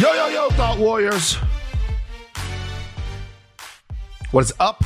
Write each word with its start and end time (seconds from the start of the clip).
Yo, 0.00 0.14
yo, 0.14 0.28
yo, 0.28 0.48
Thought 0.52 0.78
Warriors. 0.78 1.34
What 4.30 4.44
is 4.44 4.54
up? 4.58 4.82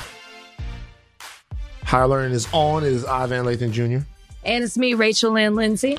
Higher 1.85 2.09
Learning 2.09 2.33
is 2.33 2.49
on. 2.53 2.83
It 2.83 2.91
is 2.91 3.05
Ivan 3.05 3.47
Lathan 3.47 3.71
Jr. 3.71 4.05
And 4.43 4.65
it's 4.65 4.77
me, 4.77 4.95
Rachel 4.95 5.31
Lynn 5.31 5.55
Lindsay. 5.55 5.99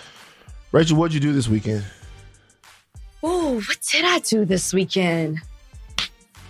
Rachel, 0.73 0.98
what'd 0.98 1.14
you 1.14 1.21
do 1.21 1.32
this 1.32 1.48
weekend? 1.48 1.86
Oh, 3.23 3.62
what 3.62 3.78
did 3.89 4.04
I 4.04 4.20
do 4.20 4.43
this 4.43 4.73
weekend? 4.73 5.39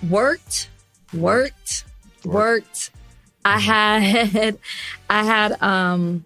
Worked, 0.10 0.72
worked, 1.14 1.86
worked. 2.24 2.90
I 3.46 3.60
had, 3.60 4.58
I 5.12 5.24
had, 5.24 5.62
um, 5.62 6.26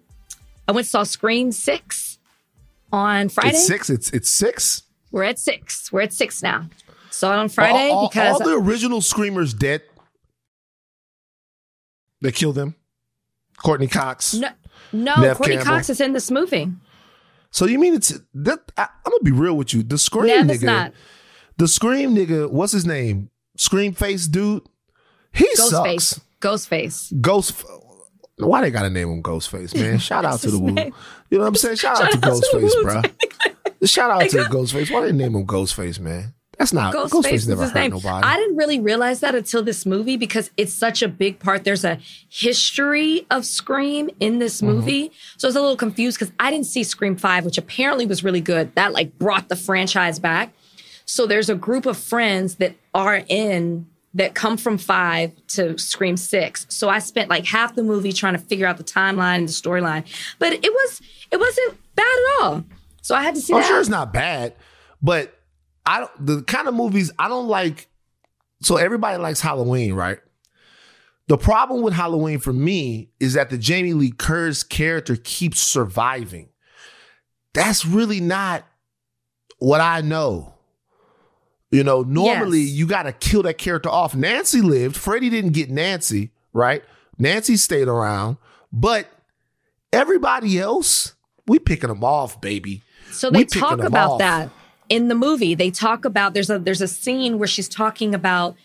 I 0.66 0.72
went 0.72 0.86
and 0.86 0.86
saw 0.86 1.02
Scream 1.02 1.52
Six 1.52 2.18
on 2.90 3.28
Friday. 3.28 3.50
It's 3.50 3.66
six. 3.66 3.90
It's 3.90 4.08
it's 4.12 4.30
six. 4.30 4.84
We're 5.10 5.24
at 5.24 5.38
six. 5.38 5.90
We're 5.92 6.02
at 6.02 6.12
six 6.12 6.42
now. 6.42 6.68
Saw 7.10 7.32
it 7.32 7.38
on 7.38 7.48
Friday 7.48 7.90
all, 7.90 7.98
all- 8.04 8.08
because 8.08 8.40
all 8.40 8.46
the 8.48 8.56
original 8.56 9.00
Screamers 9.00 9.52
dead. 9.54 9.82
They 12.22 12.32
killed 12.32 12.54
them. 12.54 12.74
Courteney 13.58 13.88
Cox. 13.88 14.34
no, 14.34 14.48
no, 14.92 15.16
Neve 15.20 15.36
Courtney 15.36 15.56
Campbell. 15.56 15.72
Cox 15.72 15.90
is 15.90 16.00
in 16.00 16.12
this 16.12 16.30
movie. 16.30 16.68
So 17.50 17.66
you 17.66 17.78
mean 17.78 17.94
it's 17.94 18.18
that? 18.34 18.60
I, 18.76 18.82
I'm 19.04 19.10
gonna 19.12 19.22
be 19.24 19.32
real 19.32 19.54
with 19.54 19.74
you. 19.74 19.82
The 19.82 19.98
Scream 19.98 20.46
Nev 20.46 20.58
nigga. 20.58 20.62
not. 20.64 20.92
The 21.56 21.66
Scream 21.68 22.14
nigga. 22.14 22.50
What's 22.50 22.72
his 22.72 22.86
name? 22.86 23.30
Scream 23.56 23.92
face 23.92 24.26
dude. 24.26 24.62
He 25.32 25.46
Ghostface. 25.56 26.00
sucks. 26.02 26.20
Ghostface. 26.40 27.20
Ghost. 27.20 27.64
Why 28.38 28.62
they 28.62 28.70
gotta 28.70 28.88
name 28.90 29.08
him 29.08 29.22
Ghostface, 29.22 29.74
man? 29.74 29.98
Shout 29.98 30.24
out 30.24 30.40
to 30.40 30.50
the 30.50 30.58
Wu. 30.58 30.70
You 30.70 31.38
know 31.38 31.38
what 31.40 31.46
I'm 31.48 31.54
saying? 31.56 31.76
Shout, 31.76 32.00
out 32.00 32.12
to 32.12 32.18
Shout 32.18 32.24
out 32.24 32.42
to 32.42 32.46
Ghostface, 32.56 32.82
bro. 32.82 33.02
Shout 33.84 34.10
out 34.10 34.28
to 34.30 34.36
Ghostface. 34.38 34.90
Why 34.92 35.00
did 35.06 35.14
they 35.14 35.18
name 35.18 35.34
him 35.34 35.46
Ghostface, 35.46 35.98
man? 36.00 36.34
That's 36.58 36.74
not 36.74 36.94
Ghostface. 36.94 37.08
Ghostface 37.22 37.48
never 37.48 37.64
hurt 37.64 37.74
name. 37.74 37.90
nobody. 37.92 38.26
I 38.26 38.36
didn't 38.36 38.56
really 38.56 38.78
realize 38.80 39.20
that 39.20 39.34
until 39.34 39.62
this 39.62 39.86
movie 39.86 40.18
because 40.18 40.50
it's 40.58 40.74
such 40.74 41.00
a 41.02 41.08
big 41.08 41.38
part. 41.38 41.64
There's 41.64 41.84
a 41.86 41.98
history 42.28 43.26
of 43.30 43.46
Scream 43.46 44.10
in 44.20 44.38
this 44.40 44.60
Mm-hmm. 44.60 44.66
movie. 44.74 45.12
So 45.38 45.46
I 45.46 45.50
was 45.50 45.56
a 45.56 45.60
little 45.60 45.76
confused 45.76 46.18
because 46.18 46.32
I 46.38 46.50
didn't 46.50 46.66
see 46.66 46.82
Scream 46.84 47.16
5, 47.16 47.44
which 47.46 47.56
apparently 47.56 48.04
was 48.04 48.22
really 48.22 48.40
good. 48.42 48.74
That 48.74 48.92
like 48.92 49.18
brought 49.18 49.48
the 49.48 49.56
franchise 49.56 50.18
back. 50.18 50.52
So 51.06 51.26
there's 51.26 51.48
a 51.48 51.54
group 51.54 51.86
of 51.86 51.96
friends 51.96 52.56
that 52.56 52.74
are 52.94 53.22
in 53.28 53.86
that 54.14 54.34
come 54.34 54.56
from 54.56 54.76
five 54.76 55.32
to 55.48 55.78
Scream 55.78 56.16
six. 56.16 56.66
So 56.68 56.88
I 56.88 56.98
spent 56.98 57.30
like 57.30 57.44
half 57.46 57.74
the 57.76 57.82
movie 57.84 58.12
trying 58.12 58.34
to 58.34 58.40
figure 58.40 58.66
out 58.66 58.76
the 58.76 58.84
timeline 58.84 59.36
and 59.38 59.48
the 59.48 59.52
storyline. 59.52 60.04
But 60.38 60.52
it 60.52 60.62
was 60.72 61.00
it 61.30 61.38
wasn't 61.40 61.78
bad 61.94 62.04
at 62.06 62.42
all. 62.42 62.64
So 63.02 63.14
I 63.14 63.22
had 63.22 63.34
to 63.34 63.40
see 63.40 63.52
I'm 63.54 63.60
that. 63.60 63.66
sure 63.68 63.80
it's 63.80 63.88
not 63.88 64.12
bad, 64.12 64.54
but 65.02 65.34
I 65.86 66.00
don't 66.00 66.26
the 66.26 66.42
kind 66.42 66.68
of 66.68 66.74
movies 66.74 67.10
I 67.18 67.28
don't 67.28 67.48
like. 67.48 67.88
So 68.62 68.76
everybody 68.76 69.16
likes 69.18 69.40
Halloween, 69.40 69.94
right? 69.94 70.18
The 71.28 71.38
problem 71.38 71.82
with 71.82 71.94
Halloween 71.94 72.38
for 72.40 72.52
me 72.52 73.10
is 73.20 73.34
that 73.34 73.50
the 73.50 73.56
Jamie 73.58 73.92
Lee 73.94 74.10
Curtis 74.10 74.62
character 74.62 75.16
keeps 75.16 75.60
surviving. 75.60 76.48
That's 77.54 77.86
really 77.86 78.20
not 78.20 78.64
what 79.58 79.80
I 79.80 80.00
know. 80.00 80.54
You 81.70 81.84
know, 81.84 82.02
normally 82.02 82.60
Yes. 82.62 82.70
you 82.72 82.86
got 82.88 83.04
to 83.04 83.12
kill 83.12 83.42
that 83.44 83.58
character 83.58 83.88
off. 83.88 84.14
Nancy 84.14 84.60
lived. 84.60 84.96
Freddy 84.96 85.30
didn't 85.30 85.52
get 85.52 85.70
Nancy, 85.70 86.32
right? 86.52 86.82
Nancy 87.16 87.56
stayed 87.56 87.86
around, 87.86 88.38
but 88.72 89.06
everybody 89.92 90.58
else, 90.58 91.14
we 91.46 91.58
picking 91.60 91.88
them 91.88 92.02
off, 92.02 92.40
baby. 92.40 92.82
So 93.12 93.30
they 93.30 93.44
talk 93.44 93.80
about 93.80 94.12
off. 94.12 94.18
that 94.18 94.50
in 94.88 95.08
the 95.08 95.14
movie. 95.14 95.54
They 95.54 95.70
talk 95.70 96.04
about 96.04 96.34
there's 96.34 96.50
a 96.50 96.58
there's 96.58 96.80
a 96.80 96.88
scene 96.88 97.38
where 97.38 97.48
she's 97.48 97.68
talking 97.68 98.14
about 98.14 98.56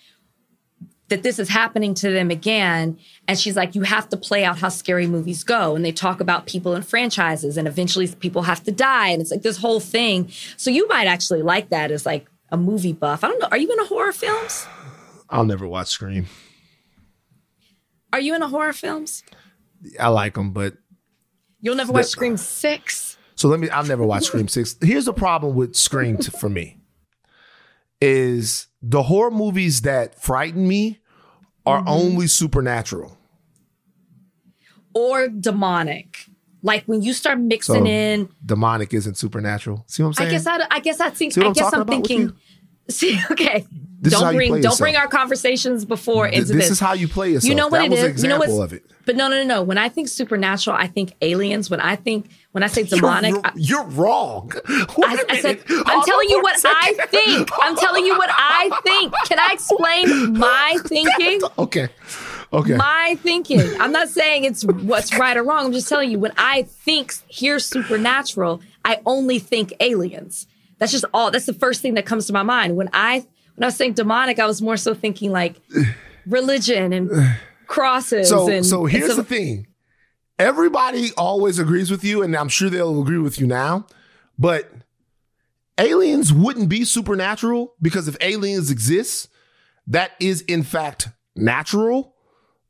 that 1.08 1.22
this 1.22 1.38
is 1.38 1.50
happening 1.50 1.94
to 1.94 2.10
them 2.10 2.32
again 2.32 2.98
and 3.28 3.38
she's 3.38 3.56
like 3.56 3.76
you 3.76 3.84
have 3.84 4.10
to 4.10 4.18
play 4.18 4.44
out 4.44 4.58
how 4.58 4.70
scary 4.70 5.06
movies 5.06 5.44
go 5.44 5.76
and 5.76 5.86
they 5.86 5.92
talk 5.92 6.20
about 6.20 6.48
people 6.48 6.74
in 6.74 6.82
franchises 6.82 7.58
and 7.58 7.68
eventually 7.68 8.08
people 8.08 8.42
have 8.42 8.64
to 8.64 8.72
die 8.72 9.10
and 9.10 9.22
it's 9.22 9.30
like 9.30 9.44
this 9.44 9.58
whole 9.58 9.80
thing. 9.80 10.30
So 10.58 10.72
you 10.72 10.88
might 10.88 11.06
actually 11.06 11.44
like 11.44 11.70
that 11.70 11.92
as 11.92 12.06
like 12.06 12.28
a 12.52 12.58
movie 12.58 12.94
buff. 12.94 13.24
I 13.24 13.28
don't 13.28 13.40
know. 13.40 13.48
Are 13.52 13.58
you 13.58 13.72
into 13.72 13.86
horror 13.86 14.14
films? 14.14 14.68
I'll 15.30 15.46
never 15.46 15.68
watch 15.68 15.88
Scream. 15.88 16.26
Are 18.14 18.20
you 18.20 18.34
into 18.34 18.48
horror 18.48 18.74
films? 18.74 19.24
I 20.00 20.08
like 20.08 20.36
them, 20.36 20.52
but 20.52 20.76
You'll 21.66 21.76
never 21.76 21.92
watch 21.92 22.06
Scream 22.06 22.38
6? 22.38 23.15
So 23.36 23.48
let 23.48 23.60
me. 23.60 23.70
I'll 23.70 23.86
never 23.86 24.06
watch 24.06 24.24
Scream 24.24 24.48
Six. 24.48 24.76
Here's 24.82 25.06
the 25.06 25.14
problem 25.14 25.56
with 25.56 25.76
Scream 25.76 26.18
t- 26.18 26.32
for 26.32 26.50
me: 26.50 26.78
is 28.02 28.68
the 28.82 29.04
horror 29.04 29.32
movies 29.32 29.82
that 29.82 30.20
frighten 30.22 30.68
me 30.68 31.00
are 31.66 31.80
Mm-hmm. 31.80 31.90
only 31.90 32.28
supernatural. 32.28 33.18
Or 34.94 35.28
demonic? 35.28 36.28
Like 36.62 36.84
when 36.86 37.02
you 37.02 37.14
start 37.14 37.40
mixing 37.40 37.76
So, 37.76 37.86
in 37.86 38.30
Demonic 38.44 38.94
isn't 38.94 39.18
supernatural. 39.18 39.84
See 39.88 40.02
what 40.02 40.08
I'm 40.10 40.14
saying? 40.14 40.30
I 40.30 40.32
guess 40.32 40.48
I, 40.48 40.60
I 40.72 40.80
guess 40.80 41.00
I 41.00 41.10
think 41.12 41.34
See 41.34 41.42
I 41.42 41.46
I'm 41.48 41.54
guess 41.54 41.72
I'm 41.74 41.80
with 41.82 41.88
thinking. 41.90 42.34
See, 42.90 43.20
okay, 43.32 43.66
This 44.02 44.14
don't 44.14 44.36
bring 44.36 44.62
don't 44.62 44.78
bring 44.78 44.96
our 44.96 45.08
conversations 45.08 45.86
before 45.86 46.28
into 46.28 46.54
this 46.54 46.56
this. 46.66 46.72
is 46.72 46.80
how 46.80 46.94
you 46.94 47.08
play 47.08 47.32
yourself. 47.32 47.50
You 47.50 47.56
know 47.56 47.68
what 47.68 47.80
that 47.80 47.86
it 47.86 47.90
was 47.92 48.00
is? 48.00 48.24
You 48.24 48.30
know 48.30 48.36
example 48.36 48.60
what's- 48.60 48.74
of 48.74 48.78
it. 48.78 48.86
But 49.06 49.16
no, 49.16 49.28
no, 49.28 49.36
no, 49.38 49.44
no. 49.44 49.62
When 49.62 49.78
I 49.78 49.88
think 49.88 50.08
supernatural, 50.08 50.76
I 50.76 50.88
think 50.88 51.14
aliens. 51.22 51.70
When 51.70 51.80
I 51.80 51.96
think 51.96 52.28
when 52.54 52.64
I 52.64 52.68
say 52.68 52.82
demonic, 52.84 53.34
You're, 53.36 53.42
I, 53.46 53.52
you're 53.56 53.84
wrong. 53.84 54.52
I, 54.68 55.24
I 55.30 55.40
said. 55.42 55.62
I'm 55.70 56.04
telling 56.04 56.28
you 56.28 56.42
what 56.42 56.60
I 56.66 56.94
think. 57.10 57.50
I'm 57.62 57.76
telling 57.76 58.04
you 58.04 58.18
what 58.18 58.32
I 58.34 58.72
think. 58.84 59.14
Can 59.28 59.38
I 59.40 59.50
explain 59.54 60.34
my 60.40 60.78
thinking? 60.86 61.42
Okay. 61.60 61.90
Okay. 62.52 62.76
My 62.78 63.16
thinking. 63.22 63.62
I'm 63.80 63.92
not 63.92 64.10
saying 64.10 64.46
it's 64.46 64.66
what's 64.66 65.16
right 65.20 65.38
or 65.38 65.44
wrong. 65.44 65.68
I'm 65.68 65.72
just 65.74 65.88
telling 65.88 66.10
you 66.10 66.18
when 66.18 66.34
I 66.38 66.64
think 66.64 67.14
hear 67.28 67.60
supernatural, 67.60 68.62
I 68.84 69.02
only 69.06 69.38
think 69.38 69.72
aliens. 69.80 70.48
That's 70.78 70.92
just 70.92 71.06
all. 71.14 71.32
That's 71.32 71.46
the 71.46 71.54
first 71.54 71.82
thing 71.82 71.94
that 71.96 72.06
comes 72.06 72.28
to 72.28 72.34
my 72.34 72.44
mind. 72.44 72.76
When 72.76 72.90
I 72.94 73.26
when 73.56 73.64
I 73.64 73.68
was 73.68 73.76
saying 73.76 73.94
demonic, 73.94 74.40
I 74.40 74.46
was 74.46 74.62
more 74.62 74.78
so 74.78 74.94
thinking 74.94 75.32
like 75.32 75.56
religion 76.28 76.94
and 76.94 77.10
crosses. 77.68 78.30
So 78.30 78.50
and 78.50 78.66
so 78.66 78.86
here's 78.86 79.08
some- 79.08 79.18
the 79.18 79.24
thing. 79.24 79.68
Everybody 80.38 81.12
always 81.18 81.60
agrees 81.60 81.90
with 81.90 82.04
you, 82.04 82.22
and 82.22 82.36
I'm 82.36 82.50
sure 82.50 82.70
they'll 82.70 83.02
agree 83.02 83.20
with 83.20 83.40
you 83.40 83.48
now. 83.48 83.88
But 84.38 84.70
aliens 85.78 86.34
wouldn't 86.34 86.70
be 86.70 86.84
supernatural 86.86 87.74
because 87.82 88.08
if 88.08 88.18
aliens 88.22 88.72
exist, 88.72 89.30
that 89.88 90.12
is 90.20 90.42
in 90.42 90.64
fact 90.64 91.08
natural, 91.36 92.16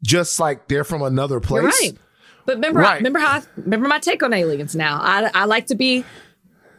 just 0.03 0.39
like 0.39 0.67
they're 0.67 0.83
from 0.83 1.01
another 1.01 1.39
place. 1.39 1.63
Right. 1.81 1.97
But 2.45 2.55
remember, 2.57 2.81
Right. 2.81 2.97
remember 2.97 3.17
how 3.19 3.39
I, 3.39 3.43
remember 3.57 3.87
my 3.87 3.97
take 3.99 4.21
on 4.21 4.31
aliens. 4.33 4.75
Now 4.75 4.99
I 5.01 5.31
I 5.33 5.45
like 5.45 5.67
to 5.67 5.75
be 5.75 6.05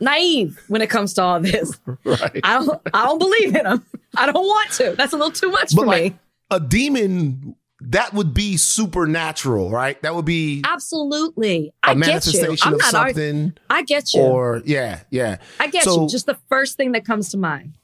naive 0.01 0.63
when 0.69 0.83
it 0.83 0.91
comes 0.91 1.15
to 1.15 1.23
all 1.23 1.41
this. 1.41 1.79
Right. 2.05 2.41
I 2.45 2.59
don't 2.59 2.81
I 2.95 3.05
don't 3.05 3.19
believe 3.19 3.55
in 3.55 3.65
them. 3.65 3.85
I 4.17 4.27
don't 4.27 4.35
want 4.35 4.71
to. 4.73 4.95
That's 4.97 5.13
a 5.13 5.17
little 5.17 5.33
too 5.33 5.51
much 5.51 5.75
But 5.75 5.83
for 5.83 5.87
like 5.87 6.13
me. 6.13 6.19
a 6.51 6.61
demon, 6.61 7.57
that 7.81 8.15
would 8.15 8.33
be 8.33 8.57
supernatural, 8.57 9.71
right? 9.71 10.01
That 10.03 10.15
would 10.15 10.25
be 10.25 10.63
Absolutely, 10.65 11.75
a 11.85 11.91
I 11.91 11.95
get 11.95 11.97
you. 11.97 12.01
manifestation 12.01 12.69
I'm 12.69 12.75
of 12.75 12.81
not 12.81 12.91
something. 12.91 13.55
I 13.69 13.83
get 13.83 14.15
you. 14.15 14.21
Or 14.23 14.63
yeah, 14.65 15.01
yeah. 15.11 15.39
I 15.61 15.67
get 15.69 15.83
so, 15.85 16.03
you. 16.03 16.09
Just 16.09 16.27
the 16.27 16.39
first 16.49 16.77
thing 16.77 16.93
that 16.93 17.05
comes 17.05 17.31
to 17.31 17.37
mind. 17.37 17.75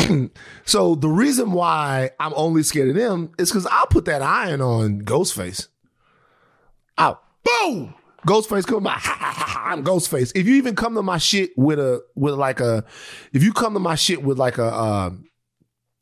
So 0.64 0.94
the 0.94 1.08
reason 1.08 1.52
why 1.52 2.10
I'm 2.18 2.32
only 2.34 2.62
scared 2.62 2.88
of 2.88 2.94
them 2.94 3.32
is 3.38 3.50
because 3.50 3.66
I'll 3.66 3.86
put 3.86 4.04
that 4.06 4.22
iron 4.22 4.60
on 4.60 5.02
Ghostface. 5.02 5.68
Out. 6.96 7.22
Boom! 7.44 7.94
Ghostface 8.26 8.66
come 8.66 8.84
by. 8.84 8.98
I'm 9.64 9.84
Ghostface. 9.84 10.32
If 10.34 10.46
you 10.46 10.54
even 10.56 10.76
come 10.76 10.94
to 10.94 11.02
my 11.02 11.18
shit 11.18 11.50
with 11.56 11.78
a 11.78 12.02
with 12.14 12.34
like 12.34 12.60
a 12.60 12.84
if 13.32 13.42
you 13.42 13.52
come 13.52 13.74
to 13.74 13.80
my 13.80 13.94
shit 13.96 14.22
with 14.22 14.38
like 14.38 14.58
a 14.58 14.64
uh, 14.66 15.10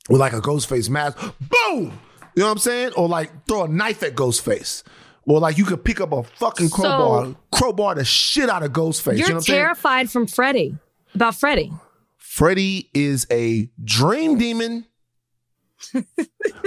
with 0.08 0.20
like 0.20 0.32
a 0.32 0.40
Ghostface 0.40 0.90
mask, 0.90 1.16
boom! 1.40 1.98
You 2.36 2.42
know 2.42 2.46
what 2.46 2.52
I'm 2.52 2.58
saying? 2.58 2.92
Or 2.96 3.08
like 3.08 3.46
throw 3.46 3.64
a 3.64 3.68
knife 3.68 4.02
at 4.02 4.14
Ghostface. 4.14 4.82
Or 5.26 5.38
like 5.38 5.58
you 5.58 5.64
could 5.64 5.84
pick 5.84 6.00
up 6.00 6.12
a 6.12 6.22
fucking 6.22 6.68
So- 6.68 6.76
crowbar, 6.76 7.36
crowbar 7.52 7.94
the 7.94 8.04
shit 8.04 8.48
out 8.48 8.62
of 8.62 8.72
Ghostface. 8.72 9.18
You're 9.18 9.26
you 9.26 9.28
know 9.28 9.34
what 9.36 9.48
I'm 9.48 9.54
terrified 9.54 10.10
from 10.10 10.26
Freddy. 10.26 10.76
About 11.14 11.34
Freddy. 11.34 11.72
Freddy 12.16 12.90
is 12.94 13.26
a 13.30 13.70
dream 13.84 14.38
demon. 14.38 14.86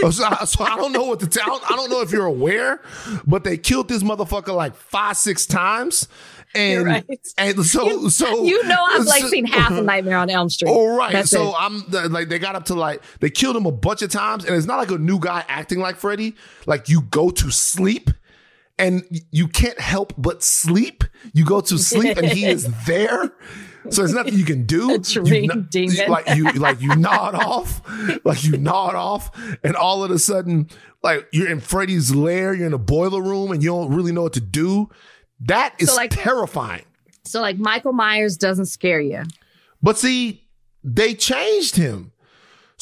Oh, 0.01 0.09
so, 0.09 0.27
so 0.45 0.63
I 0.63 0.75
don't 0.75 0.91
know 0.91 1.03
what 1.03 1.19
to 1.21 1.27
tell. 1.27 1.61
I 1.69 1.75
don't 1.75 1.89
know 1.89 2.01
if 2.01 2.11
you're 2.11 2.25
aware, 2.25 2.81
but 3.25 3.43
they 3.43 3.57
killed 3.57 3.87
this 3.87 4.03
motherfucker 4.03 4.55
like 4.55 4.75
five, 4.75 5.17
six 5.17 5.45
times, 5.45 6.07
and 6.55 6.85
right. 6.85 7.05
and 7.37 7.65
so 7.65 8.09
so 8.09 8.43
You 8.43 8.63
know 8.63 8.83
I've 8.91 9.05
like 9.05 9.21
so- 9.21 9.27
seen 9.29 9.45
half 9.45 9.71
a 9.71 9.81
Nightmare 9.81 10.17
on 10.17 10.29
Elm 10.29 10.49
Street. 10.49 10.69
All 10.69 10.97
right, 10.97 11.11
That's 11.13 11.29
so 11.29 11.49
it. 11.49 11.55
I'm 11.57 11.83
like 12.11 12.29
they 12.29 12.39
got 12.39 12.55
up 12.55 12.65
to 12.65 12.73
like 12.75 13.01
they 13.19 13.29
killed 13.29 13.55
him 13.55 13.65
a 13.65 13.71
bunch 13.71 14.01
of 14.01 14.11
times, 14.11 14.45
and 14.45 14.55
it's 14.55 14.65
not 14.67 14.77
like 14.77 14.91
a 14.91 14.97
new 14.97 15.19
guy 15.19 15.45
acting 15.47 15.79
like 15.79 15.95
Freddy. 15.95 16.35
Like 16.65 16.89
you 16.89 17.01
go 17.01 17.29
to 17.29 17.51
sleep, 17.51 18.09
and 18.79 19.03
you 19.31 19.47
can't 19.47 19.79
help 19.79 20.13
but 20.17 20.43
sleep. 20.43 21.03
You 21.33 21.45
go 21.45 21.61
to 21.61 21.77
sleep, 21.77 22.17
and 22.17 22.27
he 22.27 22.45
is 22.45 22.67
there. 22.87 23.31
So 23.89 24.01
there's 24.01 24.13
nothing 24.13 24.35
you 24.35 24.45
can 24.45 24.65
do. 24.65 24.99
You. 25.13 26.07
Like 26.07 26.35
you, 26.35 26.51
like 26.53 26.81
you 26.81 26.95
nod 26.95 27.35
off, 27.35 27.81
like 28.23 28.43
you 28.43 28.57
nod 28.57 28.95
off, 28.95 29.29
and 29.63 29.75
all 29.75 30.03
of 30.03 30.11
a 30.11 30.17
sudden, 30.19 30.69
like 31.03 31.27
you're 31.33 31.49
in 31.49 31.59
Freddy's 31.59 32.13
lair, 32.15 32.53
you're 32.53 32.67
in 32.67 32.73
a 32.73 32.77
boiler 32.77 33.21
room, 33.21 33.51
and 33.51 33.61
you 33.61 33.69
don't 33.69 33.93
really 33.93 34.11
know 34.11 34.21
what 34.23 34.33
to 34.33 34.41
do. 34.41 34.89
That 35.41 35.75
is 35.79 35.89
So, 35.89 35.95
like- 35.95 36.11
terrifying. 36.11 36.85
So 37.25 37.41
like 37.41 37.57
Michael 37.57 37.93
Myers 37.93 38.37
doesn't 38.37 38.65
scare 38.67 39.01
you. 39.01 39.23
But 39.81 39.97
see, 39.97 40.47
they 40.83 41.13
changed 41.13 41.75
him. 41.75 42.12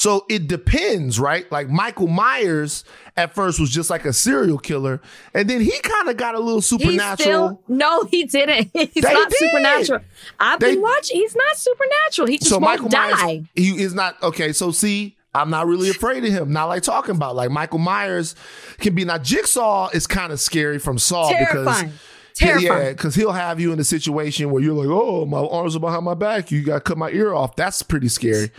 So 0.02 0.26
it 0.30 0.48
depends, 0.48 1.20
right? 1.20 1.46
Like 1.52 1.70
Michael 1.70 2.08
Myers 2.08 2.84
at 3.16 3.36
first 3.36 3.60
was 3.60 3.70
just 3.70 3.92
like 3.92 4.04
a 4.04 4.12
serial 4.12 4.58
killer, 4.58 5.00
and 5.36 5.48
then 5.48 5.62
he 5.62 5.80
kind 5.82 6.10
of 6.10 6.18
got 6.18 6.34
a 6.34 6.40
little 6.40 6.64
supernatural. 6.64 7.16
still 7.18 7.62
no, 7.68 8.06
he 8.06 8.24
didn't. 8.24 8.72
He's 8.74 9.04
They 9.04 9.14
not 9.14 9.30
did. 9.30 9.38
supernatural. 9.38 10.00
I've 10.40 10.60
They- 10.60 10.74
been 10.74 10.82
watching. 10.82 11.18
He's 11.18 11.36
not 11.36 11.56
supernatural. 11.56 12.28
He 12.30 12.40
just 12.40 12.50
so 12.50 12.56
won't 12.58 12.64
Michael 12.82 12.90
die. 12.90 13.12
Myers, 13.12 13.46
he 13.54 13.80
is 13.84 13.94
not 13.94 14.22
okay. 14.24 14.54
So 14.54 14.72
see, 14.72 15.18
I'm 15.36 15.52
not 15.52 15.68
really 15.68 15.92
afraid 15.92 16.26
of 16.26 16.32
him. 16.34 16.52
Not 16.52 16.66
like 16.66 16.82
talking 16.82 17.16
about 17.16 17.36
like 17.36 17.52
Michael 17.52 17.78
Myers 17.78 18.34
can 18.80 18.96
be. 18.96 19.06
Now 19.06 19.20
Jigsaw 19.20 19.90
is 19.94 20.08
kind 20.08 20.34
of 20.34 20.40
scary 20.40 20.80
from 20.80 20.98
Saw 20.98 21.30
Terrifying. 21.30 21.64
because. 21.90 21.92
Terrifying. 22.34 22.64
Yeah, 22.86 22.90
because 22.92 23.14
he'll 23.14 23.34
have 23.34 23.60
you 23.60 23.74
in 23.74 23.80
a 23.80 23.84
situation 23.84 24.50
where 24.52 24.64
you're 24.64 24.74
like, 24.74 24.88
"Oh, 24.90 25.26
my 25.26 25.38
arms 25.40 25.76
are 25.76 25.82
behind 25.82 26.06
my 26.06 26.14
back. 26.14 26.50
You 26.50 26.64
got 26.64 26.76
to 26.76 26.80
cut 26.80 26.98
my 26.98 27.10
ear 27.10 27.34
off." 27.34 27.58
That's 27.58 27.84
pretty 27.84 28.08
scary. 28.08 28.52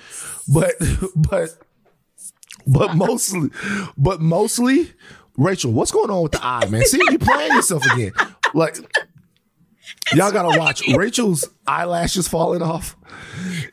But, 0.53 0.73
but, 1.15 1.51
but 2.67 2.97
mostly, 2.97 3.51
but 3.97 4.21
mostly, 4.21 4.93
Rachel, 5.37 5.73
what's 5.73 5.91
going 5.91 6.11
on 6.11 6.23
with 6.23 6.33
the 6.33 6.45
eye, 6.45 6.67
man? 6.69 6.85
See, 6.85 7.01
you 7.11 7.19
playing 7.19 7.53
yourself 7.55 7.85
again. 7.93 8.13
Like, 8.55 8.77
y'all 10.15 10.33
gotta 10.33 10.59
watch 10.59 10.83
Rachel's 10.89 11.49
eyelashes 11.67 12.29
falling 12.29 12.63
off. 12.63 12.97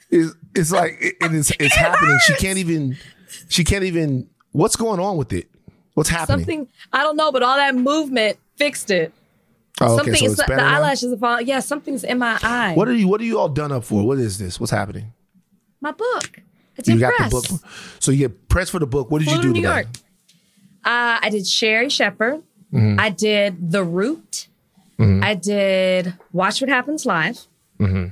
Is 0.09 0.35
it's 0.55 0.71
like 0.71 0.97
it, 1.01 1.15
it 1.21 1.33
is 1.33 1.51
it's 1.59 1.75
happening. 1.75 2.17
She 2.25 2.33
can't 2.35 2.57
even. 2.57 2.97
She 3.49 3.63
can't 3.63 3.83
even. 3.83 4.29
What's 4.51 4.75
going 4.75 4.99
on 4.99 5.17
with 5.17 5.33
it? 5.33 5.49
What's 5.93 6.09
happening? 6.09 6.39
Something 6.39 6.67
I 6.93 7.03
don't 7.03 7.17
know, 7.17 7.31
but 7.31 7.43
all 7.43 7.57
that 7.57 7.75
movement 7.75 8.37
fixed 8.55 8.89
it. 8.89 9.13
oh, 9.81 9.97
Something 9.97 10.13
okay, 10.13 10.25
so 10.25 10.31
it's 10.31 10.41
the, 10.41 10.45
better 10.47 10.61
eyelashes 10.61 11.13
are 11.13 11.17
falling. 11.17 11.47
Yeah, 11.47 11.59
something's 11.59 12.03
in 12.03 12.17
my 12.19 12.39
eye. 12.41 12.73
What 12.73 12.87
are 12.87 12.93
you? 12.93 13.07
What 13.07 13.21
are 13.21 13.25
you 13.25 13.37
all 13.39 13.49
done 13.49 13.71
up 13.71 13.83
for? 13.83 14.05
What 14.05 14.17
is 14.19 14.37
this? 14.37 14.59
What's 14.59 14.71
happening? 14.71 15.13
my 15.81 15.91
book. 15.91 16.41
I 16.79 16.81
did 16.81 16.93
You 16.95 16.99
got 16.99 17.13
press. 17.15 17.31
the 17.31 17.53
book. 17.53 17.61
So 17.99 18.11
you 18.11 18.17
get 18.27 18.49
pressed 18.49 18.71
for 18.71 18.79
the 18.79 18.87
book. 18.87 19.11
What 19.11 19.19
did 19.19 19.29
you 19.31 19.41
do 19.41 19.47
New 19.49 19.61
today? 19.61 19.73
York. 19.73 19.87
Uh, 20.85 21.19
I 21.21 21.29
did 21.29 21.45
Sherri 21.47 21.89
Shepherd. 21.89 22.41
Mm-hmm. 22.73 22.99
I 22.99 23.09
did 23.09 23.71
The 23.71 23.83
Root. 23.83 24.47
I 25.01 25.33
did 25.33 26.13
Watch 26.33 26.59
What 26.61 26.69
Happens 26.69 27.05
Live. 27.05 27.39
Mm-hmm. 27.79 28.07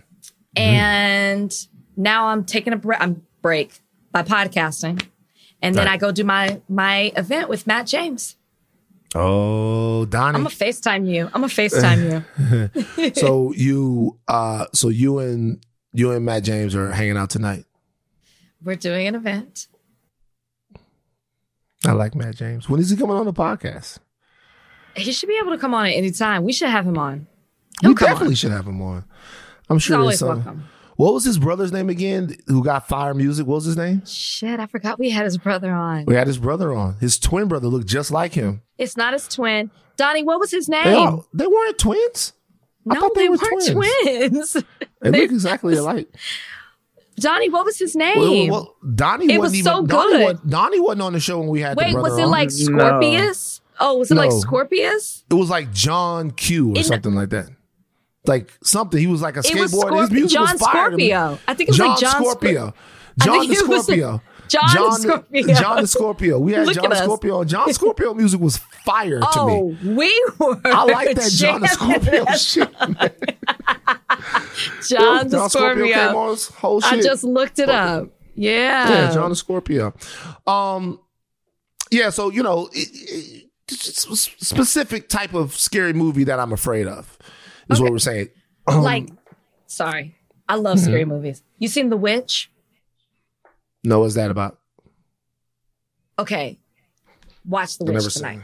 And 0.55 1.67
now 1.95 2.27
I'm 2.27 2.43
taking 2.45 2.73
a 2.73 2.77
break. 2.77 3.01
I'm 3.01 3.23
break 3.41 3.79
by 4.11 4.23
podcasting, 4.23 5.03
and 5.61 5.75
then 5.75 5.85
Right. 5.85 5.93
I 5.93 5.97
go 5.97 6.11
do 6.11 6.23
my 6.23 6.61
my 6.69 7.11
event 7.15 7.49
with 7.49 7.67
Matt 7.67 7.87
James. 7.87 8.35
Oh, 9.15 10.05
Donnie. 10.05 10.35
I'm 10.37 10.43
gonna 10.43 10.49
Facetime 10.55 11.07
you. 11.13 11.25
I'm 11.25 11.41
gonna 11.41 11.47
Facetime 11.47 12.23
you. 12.99 13.11
so 13.15 13.53
you, 13.53 14.17
uh, 14.27 14.65
so 14.73 14.89
you 14.89 15.19
and 15.19 15.63
you 15.93 16.11
and 16.11 16.25
Matt 16.25 16.43
James 16.43 16.73
are 16.75 16.91
hanging 16.91 17.17
out 17.17 17.29
tonight. 17.29 17.65
We're 18.63 18.75
doing 18.75 19.07
an 19.07 19.15
event. 19.15 19.67
I 21.85 21.91
like 21.91 22.15
Matt 22.15 22.35
James. 22.35 22.67
When 22.69 22.79
is 22.79 22.89
he 22.89 22.97
coming 22.97 23.15
on 23.15 23.25
the 23.25 23.33
podcast? 23.33 23.99
He 24.95 25.11
should 25.11 25.29
be 25.29 25.37
able 25.37 25.51
to 25.51 25.57
come 25.57 25.73
on 25.73 25.85
at 25.85 25.91
any 25.93 26.11
time. 26.11 26.43
We 26.43 26.51
should 26.53 26.69
have 26.69 26.85
him 26.87 26.97
on. 26.97 27.27
We 27.83 27.89
He'll 27.89 27.95
come 27.95 28.07
definitely 28.07 28.31
on. 28.31 28.35
should 28.35 28.51
have 28.51 28.65
him 28.67 28.81
on. 28.81 29.05
I'm 29.69 29.75
He's 29.77 29.83
sure. 29.83 29.99
always 29.99 30.19
some- 30.19 30.27
welcome. 30.29 30.67
What 30.95 31.13
was 31.13 31.23
his 31.23 31.37
brother's 31.37 31.71
name 31.71 31.89
again? 31.89 32.35
Who 32.47 32.63
got 32.63 32.87
fire 32.87 33.13
music? 33.13 33.45
What 33.45 33.55
was 33.55 33.65
his 33.65 33.77
name? 33.77 34.03
Shit, 34.03 34.59
I 34.59 34.65
forgot 34.65 34.97
we 34.97 35.11
had 35.11 35.25
his 35.25 35.37
brother 35.37 35.71
on. 35.71 36.05
We 36.05 36.15
had 36.15 36.25
his 36.25 36.39
brother 36.39 36.73
on. 36.73 36.95
His 36.99 37.19
twin 37.19 37.47
brother 37.47 37.67
looked 37.67 37.85
just 37.85 38.09
like 38.09 38.33
him. 38.33 38.63
It's 38.79 38.97
not 38.97 39.13
his 39.13 39.27
twin. 39.27 39.69
Donnie, 39.95 40.23
what 40.23 40.39
was 40.39 40.49
his 40.49 40.67
name? 40.67 40.83
They 41.33 41.43
they 41.43 41.47
weren't 41.47 41.77
twins. 41.77 42.33
No, 42.83 42.99
thought 42.99 43.13
they, 43.13 43.23
they 43.25 43.29
were 43.29 43.37
weren't 43.37 43.67
twins. 43.67 44.53
twins. 44.53 44.53
They 45.01 45.11
look 45.11 45.21
exactly 45.31 45.75
alike. 45.75 46.07
Donnie, 47.19 47.49
what 47.49 47.65
was 47.65 47.79
his 47.79 47.95
name? 47.95 48.49
well, 48.51 48.75
Donnie 48.95 49.25
It 49.33 49.39
wasn't 49.39 49.41
was 49.41 49.53
even. 49.55 49.63
so 49.65 49.85
Donnie, 49.85 50.11
good. 50.13 50.23
wasn't, 50.23 50.49
Donnie 50.49 50.79
wasn't 50.79 51.01
on 51.01 51.13
the 51.13 51.19
show 51.19 51.39
when 51.39 51.47
we 51.49 51.61
had 51.61 51.75
Wait, 51.77 51.93
brother 51.93 52.09
was 52.09 52.17
it 52.19 52.23
on. 52.23 52.29
like 52.31 52.51
Scorpius? 52.51 53.61
Oh, 53.79 53.97
was 53.97 54.11
it 54.11 54.15
like 54.15 54.31
Scorpius? 54.31 55.23
It 55.29 55.33
was 55.33 55.49
like 55.49 55.71
John 55.73 56.31
Q 56.31 56.71
or 56.73 56.77
In- 56.77 56.83
something 56.83 57.15
like 57.15 57.29
that. 57.29 57.49
Like 58.25 58.51
something. 58.63 58.99
He 58.99 59.07
was 59.07 59.21
like 59.21 59.35
a 59.37 59.39
It 59.39 59.55
was 59.55 59.71
skateboarder. 59.71 59.99
His 60.01 60.09
Scorp- 60.09 60.11
music 60.11 60.29
John 60.31 60.51
was 60.53 60.61
fire 60.61 60.89
to 60.91 60.97
me. 60.97 61.09
Scorpio. 61.09 61.39
I 61.47 61.53
think 61.53 61.69
it 61.69 61.71
was 61.71 61.77
John 61.77 61.87
like 61.89 61.99
John 61.99 62.11
Scorpio. 62.23 62.73
I 63.21 63.25
John 63.25 63.39
think 63.39 63.51
the 63.51 63.63
it 63.63 63.67
was- 63.69 63.85
Scorpio. 63.85 64.21
John 64.49 64.69
John 64.73 64.93
Scorpio. 64.93 65.53
John 65.55 65.81
the 65.81 65.87
Scorpio. 65.87 66.39
We 66.39 66.53
had 66.53 66.65
Look 66.65 66.75
John. 66.75 66.95
Scorpio. 66.95 67.43
John 67.43 67.73
Scorpio 67.73 68.13
music 68.13 68.39
was 68.39 68.57
fire 68.57 69.19
to 69.19 69.45
me. 69.47 69.53
Oh, 69.53 69.77
we 69.83 70.25
were. 70.39 70.59
I 70.65 70.83
like 70.85 71.15
that 71.15 71.31
John 71.31 71.61
the 71.61 71.67
Scorpio 71.67 72.25
shit. 72.37 72.71
John 74.87 75.27
the 75.29 75.37
John 75.37 75.49
Scorpio 75.49 75.85
came 75.85 76.15
on 76.15 76.37
whole 76.57 76.81
shit. 76.81 76.93
I 76.93 77.01
just 77.01 77.23
looked 77.23 77.59
it 77.59 77.69
up. 77.69 78.09
Yeah. 78.35 78.89
Yeah, 78.89 79.13
John 79.13 79.29
the 79.29 79.35
Scorpio. 79.35 79.93
Um, 80.45 80.99
yeah. 81.91 82.09
So 82.09 82.29
you 82.29 82.43
know, 82.43 82.69
it, 82.73 82.89
it, 82.93 83.49
it's 83.69 84.07
a 84.07 84.11
s- 84.11 84.29
specific 84.39 85.09
type 85.09 85.33
of 85.33 85.55
scary 85.55 85.93
movie 85.93 86.23
that 86.25 86.39
I'm 86.39 86.53
afraid 86.53 86.87
of 86.87 87.17
is 87.69 87.81
what 87.81 87.91
we're 87.91 87.99
saying. 87.99 88.29
Um, 88.67 88.81
like, 88.83 89.09
sorry. 89.67 90.15
I 90.49 90.55
love 90.55 90.79
scary 90.79 91.01
Mm-hmm. 91.01 91.09
movies. 91.11 91.43
You 91.57 91.67
seen 91.67 91.89
The 91.89 91.97
Witch? 91.97 92.49
No, 93.83 93.99
what's 93.99 94.15
that 94.15 94.31
about? 94.31 94.57
Okay. 96.19 96.59
Watch 97.45 97.77
The 97.77 97.85
I've 97.85 97.93
Witch 98.03 98.13
tonight. 98.13 98.33
seen. 98.35 98.43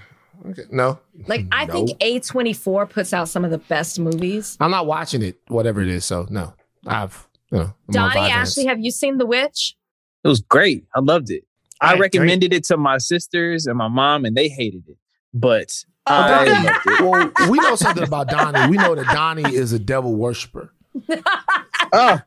Okay, 0.51 0.63
no, 0.71 0.99
Like, 1.27 1.45
I 1.53 1.65
think 1.67 1.91
A24 1.99 2.89
puts 2.89 3.13
out 3.13 3.29
some 3.29 3.45
of 3.45 3.51
the 3.51 3.59
best 3.59 3.97
movies. 3.99 4.57
I'm 4.59 4.71
not 4.71 4.85
watching 4.87 5.21
it. 5.21 5.37
Whatever 5.47 5.81
it 5.81 5.87
is, 5.87 6.03
so 6.03 6.27
no, 6.29 6.53
I've 6.85 7.27
you 7.51 7.59
know. 7.59 7.63
I'm 7.65 7.73
Donnie, 7.93 8.19
Vyvanse. 8.19 8.29
Ashley, 8.31 8.65
have 8.65 8.79
you 8.81 8.91
seen 8.91 9.17
The 9.19 9.25
Witch? 9.25 9.77
It 10.23 10.27
was 10.27 10.41
great. 10.41 10.85
I 10.95 10.99
loved 10.99 11.29
it. 11.29 11.43
I 11.79 11.91
Right, 11.91 11.99
recommended 12.01 12.51
it 12.53 12.63
to 12.65 12.77
my 12.77 12.97
sisters 12.97 13.67
and 13.67 13.77
my 13.77 13.87
mom, 13.87 14.25
and 14.25 14.35
they 14.35 14.49
hated 14.49 14.83
it. 14.89 14.97
But 15.33 15.71
Oh, 16.07 16.13
I 16.13 16.43
loved 16.45 16.79
it. 16.87 17.01
Well, 17.01 17.49
we 17.49 17.59
know 17.59 17.75
something 17.75 18.03
about 18.03 18.27
Donnie. 18.27 18.69
We 18.69 18.75
know 18.77 18.95
that 18.95 19.05
Donnie 19.13 19.53
is 19.55 19.71
a 19.71 19.79
devil 19.79 20.13
worshiper. 20.13 20.73
Oh, 21.95 22.19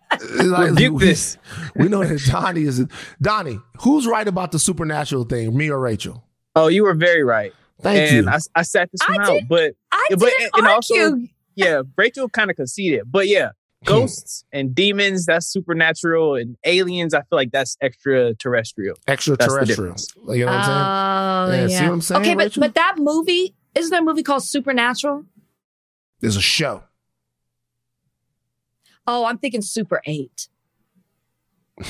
Like, 0.44 0.70
rebuke 0.70 0.94
we- 1.00 1.04
this. 1.06 1.36
We 1.74 1.88
know 1.88 2.04
that 2.04 2.20
Donnie 2.30 2.62
is 2.62 2.80
a, 2.80 2.88
Donnie. 3.20 3.58
Who's 3.80 4.06
right 4.06 4.26
about 4.26 4.52
the 4.52 4.58
supernatural 4.58 5.24
thing? 5.24 5.56
Me 5.56 5.70
or 5.70 5.80
Rachel? 5.80 6.24
Oh, 6.54 6.68
you 6.68 6.84
were 6.84 6.94
very 6.94 7.24
right. 7.24 7.52
Thank 7.80 8.12
and 8.12 8.26
you. 8.26 8.30
I, 8.30 8.38
I 8.54 8.62
sat 8.62 8.90
this 8.92 9.00
I 9.08 9.12
one 9.12 9.20
out. 9.22 9.32
did- 9.34 9.48
But 9.48 9.72
I 9.92 10.06
Yeah, 10.10 10.16
but- 10.16 10.26
didn't 10.30 10.50
and 10.54 10.66
argue. 10.66 11.02
also- 11.02 11.18
yeah, 11.56 11.82
Rachel 11.96 12.28
kind 12.28 12.50
of 12.50 12.56
conceded. 12.56 13.02
But 13.10 13.28
yeah, 13.28 13.50
hmm. 13.84 13.88
ghosts 13.88 14.44
and 14.52 14.74
demons, 14.74 15.26
that's 15.26 15.46
supernatural. 15.46 16.36
And 16.36 16.56
aliens, 16.64 17.12
I 17.14 17.20
feel 17.20 17.26
like 17.36 17.50
that's 17.50 17.76
extraterrestrial. 17.82 18.96
Extraterrestrial. 19.08 19.64
difference. 19.66 20.08
You 20.28 20.44
know 20.46 20.52
what 20.52 20.54
I'm 20.54 20.64
saying? 20.64 20.76
Oh, 20.78 21.62
Yeah, 21.62 21.66
yeah. 21.66 21.78
see 21.80 21.84
what 21.86 21.92
I'm 21.92 22.00
saying, 22.02 22.20
Okay, 22.22 22.34
but 22.34 22.44
Rachel? 22.44 22.60
but 22.60 22.74
that 22.74 22.94
movie 22.98 23.54
isn't 23.74 23.90
there 23.90 24.00
a 24.00 24.04
movie 24.04 24.22
called 24.22 24.42
Supernatural? 24.44 25.24
There's 26.20 26.36
a 26.36 26.40
show. 26.42 26.82
Oh, 29.06 29.24
I'm 29.24 29.38
thinking 29.38 29.62
Super 29.62 30.00
Eight. 30.06 30.48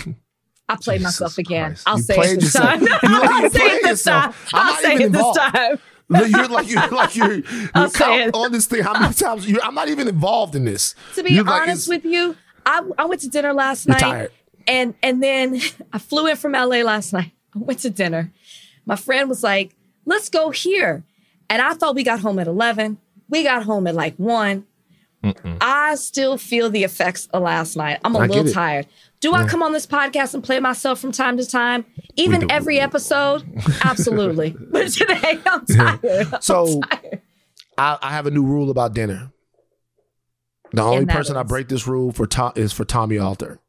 I 0.68 0.74
played 0.76 0.98
Jesus 0.98 1.20
myself 1.20 1.38
again. 1.38 1.70
Christ. 1.70 1.82
I'll 1.86 1.96
You 1.98 2.02
say 2.02 2.14
it 2.32 2.40
this 2.40 2.52
time. 2.52 2.80
yourself. 2.82 3.02
You 3.02 3.08
like- 3.20 3.30
I'll 3.30 3.50
say 3.50 3.66
it 3.66 3.82
this 3.84 4.02
time. 4.02 4.34
I'll 4.52 4.64
not 4.72 4.80
say 4.80 4.94
even 4.94 5.06
it 5.06 5.12
this 5.12 5.18
involved. 5.20 5.38
time. 5.38 5.78
You're 6.08 6.46
like 6.48 6.68
you're 6.70 6.88
like 6.88 7.16
you're, 7.16 7.32
you're 7.34 7.90
count 7.90 8.32
on 8.34 8.52
this 8.52 8.66
thing. 8.66 8.80
How 8.84 8.92
many 8.92 9.12
times? 9.12 9.48
You're, 9.48 9.60
I'm 9.64 9.74
not 9.74 9.88
even 9.88 10.06
involved 10.06 10.54
in 10.54 10.64
this. 10.64 10.94
To 11.16 11.24
be 11.24 11.32
You're 11.32 11.48
honest 11.50 11.88
it's- 11.88 12.04
with 12.04 12.04
you, 12.04 12.36
I, 12.64 12.80
I 12.96 13.06
went 13.06 13.22
to 13.22 13.28
dinner 13.28 13.52
last 13.52 13.88
night. 13.88 13.98
tired. 13.98 14.30
and 14.68 14.94
and 15.02 15.20
then 15.20 15.60
I 15.92 15.98
flew 15.98 16.28
in 16.28 16.36
from 16.36 16.52
LA 16.52 16.82
last 16.82 17.12
night. 17.12 17.32
I 17.56 17.58
went 17.58 17.80
to 17.80 17.90
dinner. 17.90 18.30
My 18.84 18.94
friend 18.94 19.28
was 19.28 19.42
like, 19.42 19.74
"Let's 20.04 20.28
go 20.28 20.50
here," 20.50 21.02
and 21.50 21.60
I 21.60 21.74
thought 21.74 21.96
we 21.96 22.04
got 22.04 22.20
home 22.20 22.38
at 22.38 22.46
eleven. 22.46 22.98
We 23.28 23.42
got 23.42 23.64
home 23.64 23.88
at 23.88 23.96
like 23.96 24.14
one. 24.14 24.64
I 25.60 25.94
still 25.96 26.38
feel 26.38 26.70
the 26.70 26.84
effects 26.84 27.26
of 27.32 27.42
last 27.42 27.76
night. 27.76 28.00
I'm 28.04 28.14
a 28.14 28.20
I 28.20 28.26
little 28.26 28.52
tired. 28.52 28.86
Do 29.20 29.32
I 29.34 29.46
come 29.46 29.62
on 29.62 29.72
this 29.72 29.86
podcast 29.86 30.34
and 30.34 30.44
play 30.44 30.60
myself 30.60 31.00
from 31.00 31.10
time 31.12 31.36
to 31.38 31.46
time? 31.46 31.84
Even 32.16 32.50
every 32.50 32.78
episode? 32.78 33.44
Absolutely. 33.84 34.50
but 34.70 34.88
today 34.88 35.38
I'm 35.46 35.66
tired. 35.66 36.28
I'm 36.34 36.40
So- 36.42 36.80
tired. 36.80 37.22
I, 37.78 37.98
I 38.00 38.10
have 38.12 38.26
a 38.26 38.30
new 38.30 38.42
rule 38.44 38.70
about 38.70 38.94
dinner. 38.94 39.32
The 40.72 40.82
only 40.82 41.06
person 41.06 41.36
I 41.36 41.42
break 41.42 41.68
this 41.68 41.86
rule 41.86 42.12
for 42.12 42.28
is 42.56 42.72
for 42.72 42.84
Tommy 42.84 43.18
Alter. 43.18 43.60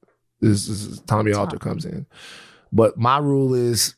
This 0.41 0.67
is 0.67 0.99
Tommy 1.01 1.33
Alter 1.33 1.57
comes 1.57 1.85
in, 1.85 2.05
but 2.71 2.97
my 2.97 3.17
rule 3.17 3.53
is 3.53 3.95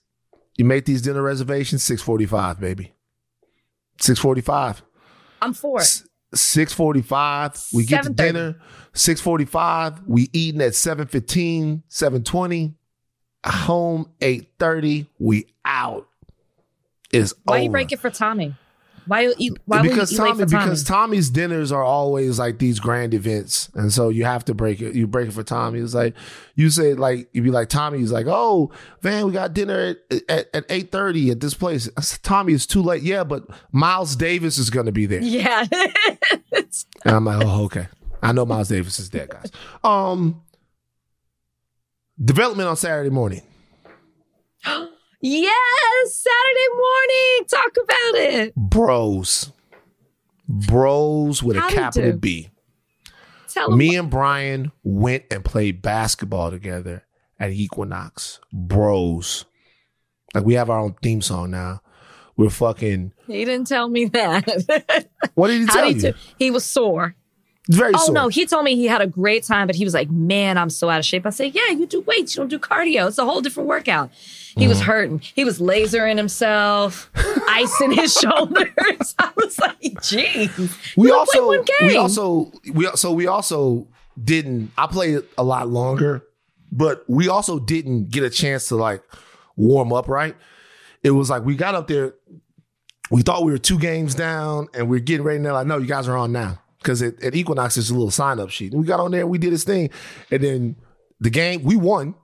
you 0.58 0.66
make 0.66 0.86
these 0.86 1.02
dinner 1.02 1.22
reservations 1.22 1.84
six 1.84 2.02
forty 2.02 2.26
five, 2.26 2.60
baby. 2.60 2.94
Six 4.00 4.20
forty 4.20 4.42
five. 4.42 4.82
I'm 5.42 5.54
for 5.54 5.82
it. 5.82 6.04
Six 6.34 6.74
forty-five. 6.74 7.60
We 7.74 7.86
get 7.86 8.04
to 8.04 8.10
dinner. 8.10 8.60
Six 8.94 9.20
forty-five. 9.22 10.02
We 10.08 10.30
eating 10.34 10.62
at 10.62 10.74
7.15, 10.74 11.84
7.20. 11.90 12.74
Home 13.46 14.12
eight 14.22 14.52
thirty. 14.60 15.08
We 15.18 15.48
out. 15.66 16.08
is 17.12 17.34
Why 17.44 17.56
over. 17.56 17.64
you 17.64 17.70
break 17.72 17.92
it 17.92 18.00
for 18.00 18.10
Tommy? 18.10 18.56
Why 19.06 19.22
you 19.22 19.34
eat? 19.38 19.54
Why 19.66 19.82
because 19.82 20.12
would 20.12 20.18
you 20.18 20.26
eat 20.26 20.30
Tommy, 20.30 20.44
for 20.44 20.50
Tommy? 20.50 20.64
because 20.66 20.84
Tommy's 20.84 21.30
dinners 21.30 21.72
are 21.72 21.84
always 21.84 22.40
like 22.40 22.60
these 22.60 22.80
grand 22.80 23.14
events, 23.14 23.70
and 23.74 23.92
so 23.92 24.10
you 24.10 24.26
have 24.26 24.46
to 24.46 24.54
break 24.54 24.82
it. 24.82 24.96
You 24.96 25.08
break 25.08 25.30
it 25.30 25.32
for 25.32 25.44
Tommy. 25.44 25.80
It's 25.80 25.94
like 25.94 26.16
you 26.56 26.70
say, 26.70 26.94
like 26.94 27.30
you'd 27.34 27.44
be 27.44 27.52
like 27.52 27.70
Tommy. 27.70 28.00
He's 28.00 28.12
like, 28.12 28.28
"Oh, 28.28 28.72
man, 29.04 29.26
we 29.26 29.32
got 29.32 29.54
dinner 29.54 29.96
at 30.12 30.24
at, 30.30 30.50
at 30.54 30.66
eight 30.70 30.92
thirty 30.92 31.32
at 31.32 31.40
this 31.40 31.54
place." 31.54 31.90
Said, 32.00 32.24
Tommy, 32.24 32.54
it's 32.54 32.66
too 32.66 32.82
late. 32.82 33.04
Yeah, 33.04 33.24
but 33.24 33.46
Miles 33.72 34.16
Davis 34.16 34.58
is 34.58 34.70
going 34.70 34.86
to 34.86 34.92
be 34.92 35.06
there, 35.06 35.22
yeah. 35.22 35.66
and 36.52 36.68
I'm 37.06 37.26
like, 37.26 37.46
"Oh, 37.46 37.66
okay." 37.66 37.88
I 38.22 38.34
know 38.34 38.46
Miles 38.46 38.68
Davis 38.68 39.00
is 39.00 39.08
dead, 39.10 39.30
guys. 39.30 39.50
Um, 39.84 40.42
development 42.24 42.68
on 42.68 42.76
Saturday 42.76 43.10
morning. 43.10 43.42
yes, 45.22 46.14
Saturday 46.14 46.68
morning. 46.76 47.48
Talk 47.48 47.78
about 47.84 48.22
it. 48.34 48.56
Bros, 48.56 49.52
bros 50.48 51.44
with 51.44 51.58
a 51.58 51.62
How'd 51.62 51.72
he 51.72 51.78
capital? 51.78 52.14
B. 52.18 52.50
Tell. 53.48 53.72
Me 53.76 53.96
and 53.96 54.10
Brian 54.10 54.72
went 54.84 55.24
and 55.32 55.44
played 55.44 55.82
basketball 55.82 56.52
together 56.52 57.04
at 57.40 57.52
Equinox. 57.52 58.40
Bros. 58.54 59.46
Like 60.36 60.46
we 60.46 60.54
have 60.54 60.70
our 60.70 60.80
own 60.80 60.96
theme 61.02 61.22
song 61.22 61.52
now. 61.52 61.82
We're 62.38 62.50
fucking 62.52 63.12
He 63.28 63.44
didn't 63.44 63.68
tell 63.68 63.90
me 63.90 64.06
that. 64.06 65.08
what 65.34 65.48
did 65.48 65.62
he 65.62 65.66
tell 65.68 65.88
did 65.92 65.96
you? 66.04 66.12
do? 66.12 66.18
He 66.38 66.52
was 66.52 66.64
sore. 66.64 67.16
Very 67.72 67.94
Oh 67.96 68.12
no, 68.12 68.30
he 68.30 68.48
told 68.48 68.66
me 68.66 68.76
he 68.76 68.88
had 68.88 69.00
a 69.00 69.06
great 69.06 69.44
time, 69.44 69.68
but 69.68 69.76
he 69.76 69.84
was 69.86 69.94
like, 69.94 70.10
"Man, 70.10 70.58
I'm 70.58 70.72
so 70.72 70.90
out 70.90 70.98
of 70.98 71.06
shape." 71.06 71.26
I 71.28 71.30
said, 71.30 71.54
"Yeah, 71.54 71.70
you 71.70 71.86
do 71.86 72.02
weights, 72.02 72.36
you 72.36 72.42
don't 72.42 72.48
do 72.48 72.58
cardio. 72.58 73.08
It's 73.08 73.20
a 73.20 73.26
whole 73.26 73.42
different 73.42 73.70
workout." 73.70 74.10
He 74.12 74.62
Mm-hmm. 74.62 74.70
was 74.70 74.82
hurting. 74.82 75.20
He 75.36 75.46
was 75.46 75.60
lasering 75.60 76.18
himself, 76.18 77.12
icing 77.48 77.92
his 77.92 78.14
shoulders. 78.16 79.14
I 79.20 79.32
was 79.38 79.60
like, 79.60 80.02
gee. 80.02 80.50
we 80.98 81.12
also 81.12 81.46
one 81.46 81.64
game." 81.80 81.88
we 81.90 81.96
also 81.98 82.52
we 82.74 82.88
so 82.96 83.12
we 83.14 83.28
also 83.28 83.88
didn't 84.22 84.72
I 84.76 84.88
played 84.88 85.22
a 85.38 85.44
lot 85.44 85.70
longer, 85.70 86.24
but 86.72 87.04
we 87.08 87.30
also 87.30 87.60
didn't 87.60 88.10
get 88.10 88.24
a 88.24 88.32
chance 88.32 88.68
to 88.70 88.78
like 88.78 89.04
warm 89.56 89.94
up 89.94 90.08
right. 90.08 90.36
It 91.04 91.12
was 91.12 91.30
like 91.30 91.46
we 91.46 91.56
got 91.56 91.76
up 91.76 91.88
there, 91.88 92.16
we 93.12 93.22
thought 93.22 93.44
we 93.44 93.52
were 93.52 93.60
two 93.60 93.78
games 93.78 94.16
down, 94.16 94.70
and 94.74 94.90
we 94.90 94.98
are 94.98 95.02
getting 95.02 95.24
ready. 95.24 95.36
And 95.38 95.46
they're 95.46 95.54
like, 95.54 95.68
"No, 95.68 95.78
you 95.78 95.86
guys 95.86 96.08
are 96.08 96.18
on 96.18 96.32
now." 96.32 96.60
Because 96.80 97.02
at, 97.02 97.22
at 97.22 97.36
Equinox, 97.36 97.76
there's 97.76 97.90
a 97.90 97.94
little 97.94 98.12
sign 98.12 98.40
up 98.40 98.50
sheet. 98.50 98.72
And 98.72 98.82
we 98.82 98.88
got 98.88 99.00
on 99.00 99.12
there, 99.12 99.28
we 99.28 99.38
did 99.38 99.54
this 99.54 99.64
thing, 99.64 99.90
and 100.32 100.42
then 100.42 100.76
the 101.20 101.30
game 101.30 101.64
we 101.64 101.76
won. 101.76 102.16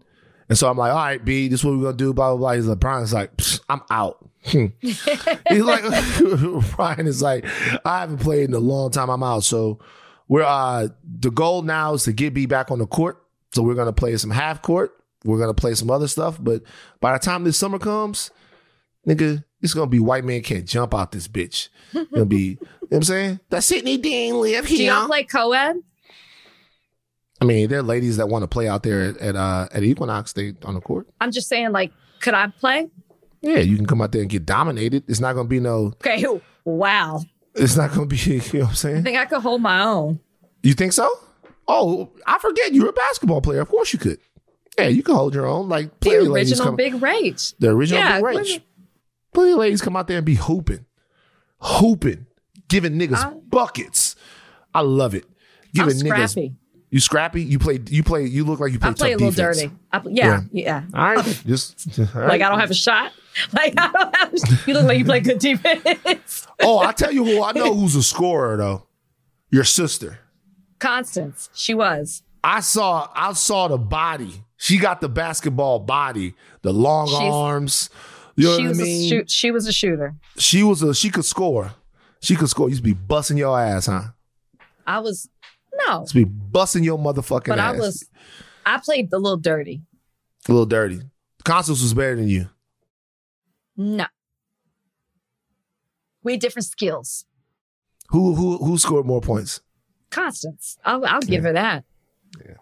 And 0.47 0.57
so 0.57 0.69
I'm 0.69 0.77
like, 0.77 0.91
all 0.91 0.97
right, 0.97 1.23
B, 1.23 1.47
this 1.47 1.61
is 1.61 1.65
what 1.65 1.75
we're 1.75 1.83
gonna 1.83 1.97
do, 1.97 2.13
blah 2.13 2.29
blah 2.29 2.37
blah. 2.37 2.51
He's 2.53 2.67
like, 2.67 2.79
Brian's 2.79 3.13
like, 3.13 3.31
I'm 3.69 3.81
out. 3.89 4.29
He's 4.79 5.05
like, 5.49 5.83
Brian 6.75 7.07
is 7.07 7.21
like, 7.21 7.45
I 7.83 8.01
haven't 8.01 8.19
played 8.19 8.49
in 8.49 8.53
a 8.53 8.59
long 8.59 8.91
time. 8.91 9.09
I'm 9.09 9.23
out. 9.23 9.43
So 9.43 9.79
we're 10.27 10.43
uh 10.43 10.89
the 11.03 11.31
goal 11.31 11.61
now 11.63 11.93
is 11.93 12.03
to 12.03 12.13
get 12.13 12.33
B 12.33 12.45
back 12.45 12.71
on 12.71 12.79
the 12.79 12.87
court. 12.87 13.21
So 13.53 13.63
we're 13.63 13.75
gonna 13.75 13.93
play 13.93 14.15
some 14.17 14.31
half 14.31 14.61
court. 14.61 14.93
We're 15.23 15.39
gonna 15.39 15.55
play 15.55 15.73
some 15.73 15.89
other 15.89 16.07
stuff. 16.07 16.37
But 16.39 16.61
by 17.01 17.13
the 17.13 17.19
time 17.19 17.43
this 17.43 17.57
summer 17.57 17.79
comes, 17.79 18.29
nigga, 19.07 19.43
it's 19.65 19.73
gonna 19.73 19.87
be 19.87 19.99
white 19.99 20.23
man 20.23 20.41
can't 20.41 20.65
jump 20.65 20.93
out 20.93 21.11
this 21.11 21.27
bitch. 21.27 21.69
It's 21.93 22.11
gonna 22.11 22.25
be, 22.25 22.37
you 22.37 22.57
know 22.61 22.67
what 22.89 22.97
I'm 22.97 23.03
saying? 23.03 23.39
That 23.49 23.63
Sidney 23.63 23.97
Deane 23.97 24.39
live 24.39 24.65
here. 24.65 24.77
do 24.77 24.83
y'all 24.85 25.07
play 25.07 25.23
co-ed? 25.25 25.77
I 27.41 27.45
mean, 27.45 27.67
there 27.69 27.79
are 27.79 27.83
ladies 27.83 28.17
that 28.17 28.27
want 28.29 28.43
to 28.43 28.47
play 28.47 28.67
out 28.67 28.83
there 28.83 29.01
at, 29.01 29.17
at 29.17 29.35
uh 29.35 29.67
at 29.71 29.83
Equinox, 29.83 30.33
they 30.33 30.53
on 30.63 30.73
the 30.75 30.81
court. 30.81 31.07
I'm 31.19 31.31
just 31.31 31.49
saying, 31.49 31.71
like, 31.71 31.91
could 32.21 32.33
I 32.33 32.47
play? 32.47 32.89
Yeah, 33.41 33.59
you 33.59 33.75
can 33.75 33.85
come 33.85 34.01
out 34.01 34.11
there 34.11 34.21
and 34.21 34.29
get 34.29 34.45
dominated. 34.45 35.03
It's 35.07 35.19
not 35.19 35.33
gonna 35.33 35.47
be 35.47 35.59
no 35.59 35.87
Okay, 36.05 36.23
wow. 36.63 37.21
it's 37.53 37.75
not 37.75 37.91
gonna 37.91 38.05
be 38.07 38.15
you 38.17 38.37
know 38.37 38.43
what 38.43 38.55
I'm 38.63 38.67
I 38.69 38.73
saying? 38.73 39.03
think 39.03 39.17
I 39.17 39.25
could 39.25 39.41
hold 39.41 39.61
my 39.61 39.83
own. 39.83 40.19
You 40.63 40.73
think 40.73 40.93
so? 40.93 41.09
Oh, 41.67 42.11
I 42.25 42.39
forget 42.39 42.73
you're 42.73 42.89
a 42.89 42.93
basketball 42.93 43.41
player. 43.41 43.61
Of 43.61 43.69
course 43.69 43.91
you 43.91 43.99
could. 43.99 44.19
Yeah, 44.77 44.87
you 44.87 45.03
can 45.03 45.15
hold 45.15 45.33
your 45.33 45.45
own. 45.45 45.69
Like 45.69 45.89
The 45.99 46.09
plenty 46.09 46.25
of 46.25 46.31
ladies 46.31 46.51
original 46.59 46.75
Big 46.75 47.01
Rage. 47.01 47.53
the 47.59 47.69
original 47.69 48.01
Yeah, 48.01 48.15
big 48.17 48.25
range. 48.25 48.61
Plenty 49.35 49.51
of 49.51 49.57
ladies 49.59 49.81
come 49.81 49.95
out 49.95 50.07
there 50.07 50.17
and 50.17 50.25
be 50.25 50.35
hooping, 50.35 50.85
hooping, 51.59 52.25
giving 52.67 52.93
niggas 52.93 53.17
I- 53.23 53.29
buckets. 53.33 54.15
I 54.73 54.81
love 54.81 55.13
it. 55.13 55.25
Giving 55.73 55.95
niggas. 55.95 56.29
scrappy. 56.31 56.55
You 56.89 56.99
scrappy? 57.01 57.43
You 57.43 57.59
play? 57.59 57.79
You 57.87 58.03
play? 58.03 58.23
You 58.25 58.45
look 58.45 58.59
like 58.61 58.71
you 58.71 58.79
play 58.79 58.89
I 58.89 58.93
play 58.93 59.11
a 59.11 59.17
little 59.17 59.31
defense. 59.31 59.57
dirty. 59.59 59.71
I, 59.91 59.99
pl- 59.99 60.11
yeah, 60.11 60.41
yeah. 60.51 60.83
All 60.93 61.13
right, 61.15 61.41
just 61.45 61.99
all 61.99 62.05
right. 62.15 62.29
Like 62.29 62.41
I 62.41 62.49
don't 62.49 62.59
have 62.59 62.71
a 62.71 62.75
shot. 62.75 63.11
Like 63.51 63.73
I 63.77 63.91
don't 63.91 64.15
have. 64.15 64.33
You 64.65 64.73
look 64.75 64.85
like 64.85 64.97
you 64.97 65.03
play 65.03 65.19
good 65.19 65.39
defense. 65.39 66.47
Oh, 66.61 66.79
I 66.79 66.93
tell 66.93 67.11
you 67.11 67.25
who 67.25 67.43
I 67.43 67.51
know 67.51 67.73
who's 67.73 67.93
a 67.97 68.01
scorer 68.03 68.55
though. 68.55 68.87
Your 69.51 69.65
sister. 69.65 70.19
Constance, 70.79 71.49
she 71.53 71.73
was. 71.73 72.23
I 72.45 72.61
saw 72.61 73.09
I 73.13 73.33
saw 73.33 73.67
the 73.67 73.77
body. 73.77 74.45
She 74.55 74.77
got 74.77 75.01
the 75.01 75.09
basketball 75.09 75.79
body, 75.79 76.33
the 76.61 76.71
long 76.71 77.07
She's- 77.07 77.21
arms. 77.33 77.89
You 78.35 78.47
know 78.47 78.57
she 78.57 78.67
was 78.67 78.79
I 78.79 78.83
a 78.83 78.85
mean? 78.85 79.09
shoot. 79.09 79.31
She 79.31 79.51
was 79.51 79.67
a 79.67 79.71
shooter. 79.73 80.15
She 80.37 80.63
was 80.63 80.81
a 80.81 80.93
she 80.93 81.09
could 81.09 81.25
score. 81.25 81.73
She 82.21 82.35
could 82.35 82.49
score. 82.49 82.67
You 82.67 82.71
used 82.71 82.83
to 82.83 82.89
be 82.89 82.93
busting 82.93 83.37
your 83.37 83.59
ass, 83.59 83.85
huh? 83.85 84.01
I 84.87 84.99
was 84.99 85.29
no, 85.87 86.01
Used 86.01 86.13
to 86.13 86.19
be 86.19 86.23
busting 86.25 86.83
your 86.83 86.97
motherfucking 86.97 87.41
ass. 87.41 87.45
but 87.47 87.59
ass. 87.59 87.75
I 87.75 87.77
was. 87.79 88.05
I 88.65 88.77
played 88.79 89.11
a 89.13 89.17
little 89.17 89.37
dirty. 89.37 89.81
a 90.47 90.51
little 90.51 90.65
dirty. 90.65 91.01
Constance 91.43 91.81
was 91.81 91.93
better 91.93 92.15
than 92.15 92.27
you. 92.27 92.49
No, 93.77 94.05
we 96.23 96.33
had 96.33 96.41
different 96.41 96.65
skills. 96.65 97.25
Who 98.09 98.33
who 98.35 98.57
who 98.57 98.77
scored 98.77 99.05
more 99.05 99.21
points? 99.21 99.61
Constance, 100.11 100.77
I'll, 100.85 101.05
I'll 101.05 101.19
give 101.21 101.43
her 101.43 101.53
that. 101.53 101.83
Yeah. 102.39 102.55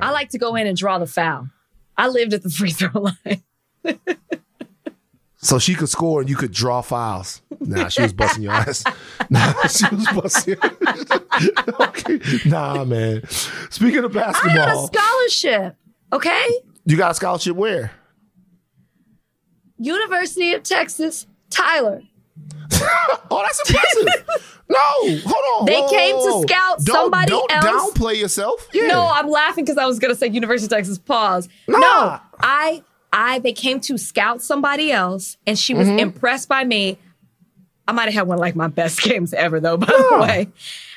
I 0.00 0.10
like 0.12 0.30
to 0.30 0.38
go 0.38 0.54
in 0.54 0.66
and 0.66 0.76
draw 0.76 0.98
the 0.98 1.06
foul. 1.06 1.48
I 1.96 2.08
lived 2.08 2.32
at 2.32 2.42
the 2.42 2.50
free 2.50 2.70
throw 2.70 2.90
line. 3.24 3.42
So 5.38 5.58
she 5.58 5.74
could 5.74 5.88
score 5.88 6.20
and 6.20 6.30
you 6.30 6.36
could 6.36 6.50
draw 6.52 6.80
fouls. 6.80 7.42
Nah, 7.60 7.88
she 7.88 8.02
was 8.02 8.12
busting 8.12 8.42
your 8.42 8.52
ass. 8.52 8.84
Nah, 9.30 9.52
she 9.66 9.84
was 9.94 10.08
busting. 10.14 10.56
okay. 11.80 12.20
Nah, 12.48 12.84
man. 12.84 13.26
Speaking 13.70 14.04
of 14.04 14.12
basketball, 14.12 14.58
I 14.58 14.68
had 14.68 14.76
a 14.76 14.86
scholarship. 14.86 15.76
Okay, 16.12 16.46
you 16.84 16.96
got 16.96 17.10
a 17.10 17.14
scholarship 17.14 17.56
where? 17.56 17.90
University 19.78 20.52
of 20.54 20.62
Texas, 20.62 21.26
Tyler. 21.50 22.02
Oh, 23.28 23.42
that's 23.42 23.68
impressive. 23.68 24.26
no, 24.68 24.78
hold 25.26 25.60
on. 25.60 25.66
They 25.66 25.80
Whoa, 25.80 25.88
came 25.88 26.14
to 26.14 26.20
whoa, 26.20 26.36
whoa. 26.36 26.42
scout 26.42 26.78
don't, 26.84 26.94
somebody 26.94 27.28
don't 27.30 27.52
else. 27.52 27.64
downplay 27.92 28.16
yourself. 28.20 28.68
Yeah. 28.72 28.86
No, 28.86 29.08
I'm 29.12 29.28
laughing 29.28 29.64
because 29.64 29.78
I 29.78 29.86
was 29.86 29.98
gonna 29.98 30.14
say 30.14 30.28
University 30.28 30.66
of 30.66 30.70
Texas. 30.78 30.98
Pause. 30.98 31.48
Nah. 31.66 31.78
No, 31.78 32.20
I, 32.40 32.82
I, 33.16 33.38
they 33.40 33.52
came 33.52 33.80
to 33.80 33.96
scout 33.98 34.42
somebody 34.42 34.92
else, 34.92 35.36
and 35.46 35.58
she 35.58 35.72
was 35.74 35.88
Mm-hmm. 35.88 35.98
impressed 35.98 36.48
by 36.48 36.64
me. 36.64 36.98
I 37.88 37.92
might 37.92 38.04
have 38.04 38.14
had 38.14 38.26
one 38.26 38.34
of 38.36 38.40
like 38.40 38.54
my 38.56 38.68
best 38.68 39.00
games 39.08 39.32
ever, 39.32 39.58
though. 39.60 39.76
By 39.78 39.86
Yeah. 39.90 40.08
the 40.10 40.18
way, 40.22 40.48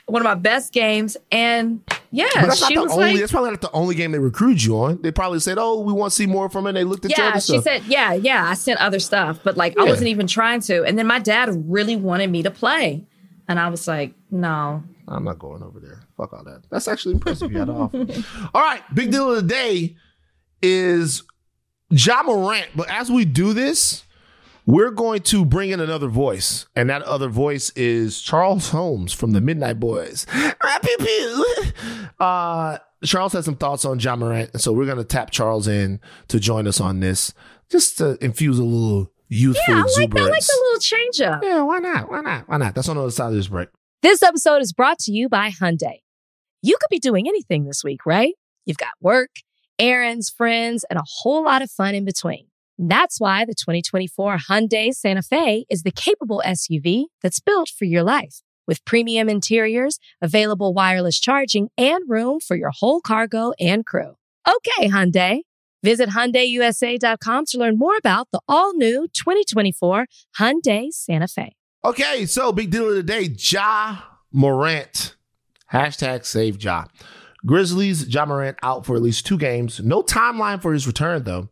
one 0.08 0.22
of 0.22 0.26
my 0.26 0.34
best 0.36 0.74
games, 0.74 1.16
and 1.32 1.82
yeah, 2.12 2.28
But 2.36 2.48
that's 2.48 2.66
she 2.68 2.78
was 2.78 2.92
only. 2.92 3.12
like, 3.12 3.20
that's 3.20 3.32
probably 3.32 3.52
not 3.52 3.62
the 3.62 3.72
only 3.72 3.94
game 3.96 4.12
they 4.12 4.18
recruited 4.20 4.64
you 4.64 4.76
on. 4.80 5.00
They 5.02 5.12
probably 5.12 5.40
said, 5.40 5.58
"Oh, 5.60 5.80
we 5.82 5.94
want 5.94 6.12
to 6.12 6.16
see 6.16 6.26
more 6.26 6.50
from 6.50 6.66
it." 6.66 6.70
And 6.70 6.78
they 6.78 6.84
looked 6.84 7.06
at 7.06 7.16
your 7.16 7.28
yeah, 7.28 7.34
she 7.36 7.40
stuff. 7.60 7.64
said, 7.64 7.84
yeah, 7.86 8.14
yeah. 8.14 8.44
I 8.48 8.56
sent 8.56 8.80
other 8.82 9.00
stuff, 9.00 9.40
but 9.44 9.56
like 9.56 9.78
I 9.80 9.84
wasn't 9.86 10.08
even 10.10 10.26
trying 10.28 10.62
to. 10.62 10.84
And 10.84 10.98
then 10.98 11.06
my 11.08 11.20
dad 11.20 11.50
really 11.72 11.96
wanted 11.96 12.32
me 12.32 12.42
to 12.44 12.52
play, 12.52 13.06
and 13.48 13.60
I 13.60 13.70
was 13.70 13.88
like, 13.88 14.14
no. 14.32 14.84
I'm 15.08 15.24
not 15.24 15.38
going 15.40 15.62
over 15.64 15.80
there. 15.80 16.02
Fuck 16.18 16.34
all 16.34 16.44
that. 16.44 16.64
That's 16.72 16.88
actually 16.88 17.14
impressive. 17.14 17.52
You 17.52 17.60
had 17.60 17.66
to 17.68 17.74
offer. 17.74 18.06
all 18.54 18.62
right, 18.62 18.82
big 18.94 19.12
deal 19.12 19.30
of 19.30 19.36
the 19.36 19.42
day 19.48 19.96
is 20.62 21.24
Ja 21.90 22.24
Morant. 22.24 22.68
But 22.76 22.90
as 22.90 23.10
we 23.12 23.26
do 23.26 23.54
this, 23.54 24.04
we're 24.66 24.92
going 24.92 25.22
to 25.24 25.46
bring 25.46 25.72
in 25.72 25.80
another 25.80 26.08
voice, 26.08 26.68
and 26.76 26.90
that 26.90 27.02
other 27.04 27.28
voice 27.28 27.72
is 27.72 28.22
Charles 28.22 28.70
Holmes 28.70 29.14
from 29.14 29.32
the 29.32 29.42
Midnight 29.42 29.80
Boys. 29.80 30.26
Pew. 31.00 31.46
Uh, 32.20 32.78
Charles 33.06 33.32
has 33.32 33.46
some 33.46 33.56
thoughts 33.56 33.86
on 33.86 33.98
Ja 33.98 34.14
Morant, 34.18 34.50
and 34.52 34.62
so 34.62 34.74
we're 34.74 34.86
going 34.86 34.98
to 34.98 35.06
tap 35.06 35.32
Charles 35.32 35.70
in 35.70 36.02
to 36.28 36.38
join 36.38 36.68
us 36.68 36.82
on 36.82 37.00
this, 37.00 37.34
just 37.72 37.98
to 38.00 38.18
infuse 38.22 38.60
a 38.60 38.64
little 38.64 39.10
youthful 39.30 39.64
Yeah, 39.74 39.84
I 39.84 40.00
like, 40.02 40.18
I 40.18 40.22
like 40.24 40.46
the 40.46 40.60
little 40.66 40.80
change 40.82 41.22
up. 41.22 41.42
yeah, 41.42 41.62
why 41.62 41.78
not? 41.78 42.12
Why 42.12 42.20
not? 42.20 42.50
Why 42.50 42.58
not? 42.58 42.76
That's 42.76 42.90
on 42.90 42.98
the 42.98 43.04
other 43.04 43.12
side 43.12 43.30
of 43.30 43.36
this 43.36 43.48
break. 43.48 43.70
This 44.02 44.22
episode 44.22 44.62
is 44.62 44.74
brought 44.74 45.00
to 45.00 45.14
you 45.14 45.30
by 45.30 45.50
Hyundai. 45.50 46.00
You 46.62 46.76
could 46.78 46.90
be 46.90 47.00
doing 47.00 47.26
anything 47.30 47.64
this 47.64 47.86
week, 47.86 48.06
right? 48.06 48.34
You've 48.66 48.78
got 48.78 48.92
work, 49.00 49.30
errands, 49.80 50.30
friends, 50.30 50.86
and 50.90 51.00
a 51.00 51.04
whole 51.22 51.46
lot 51.46 51.62
of 51.62 51.72
fun 51.72 51.96
in 51.96 52.06
between. 52.06 52.48
That's 52.78 53.20
why 53.20 53.46
the 53.46 53.56
2024 53.56 54.38
Hyundai 54.50 54.94
Santa 54.94 55.22
Fe 55.22 55.66
is 55.70 55.84
the 55.84 55.92
capable 55.92 56.42
SUV 56.46 57.06
that's 57.22 57.40
built 57.40 57.70
for 57.70 57.86
your 57.86 58.04
life. 58.04 58.42
With 58.68 58.86
premium 58.86 59.30
interiors, 59.30 60.00
available 60.22 60.74
wireless 60.74 61.20
charging, 61.20 61.70
and 61.78 62.08
room 62.08 62.40
for 62.40 62.56
your 62.56 62.72
whole 62.72 63.02
cargo 63.02 63.54
and 63.60 63.86
crew. 63.86 64.16
Okay, 64.48 64.90
Hyundai. 64.90 65.42
Visit 65.84 66.10
HyundaiUSA.com 66.10 67.46
to 67.46 67.58
learn 67.58 67.78
more 67.78 67.96
about 67.98 68.28
the 68.32 68.42
all-new 68.48 69.08
2024 69.14 70.06
Hyundai 70.38 70.92
Santa 70.92 71.28
Fe. 71.28 71.56
Okay, 71.84 72.26
so 72.26 72.52
big 72.52 72.70
deal 72.70 72.90
of 72.90 72.96
the 72.96 73.04
day, 73.04 73.34
Ja 73.38 73.98
Morant. 74.32 75.16
Hashtag 75.72 76.26
save 76.26 76.62
Ja. 76.62 76.86
Grizzlies, 77.46 78.08
Ja 78.08 78.26
Morant 78.26 78.58
out 78.64 78.86
for 78.86 78.96
at 78.96 79.02
least 79.02 79.26
two 79.26 79.38
games. 79.38 79.80
No 79.80 80.04
timeline 80.04 80.62
for 80.62 80.74
his 80.74 80.88
return, 80.88 81.24
though. 81.24 81.50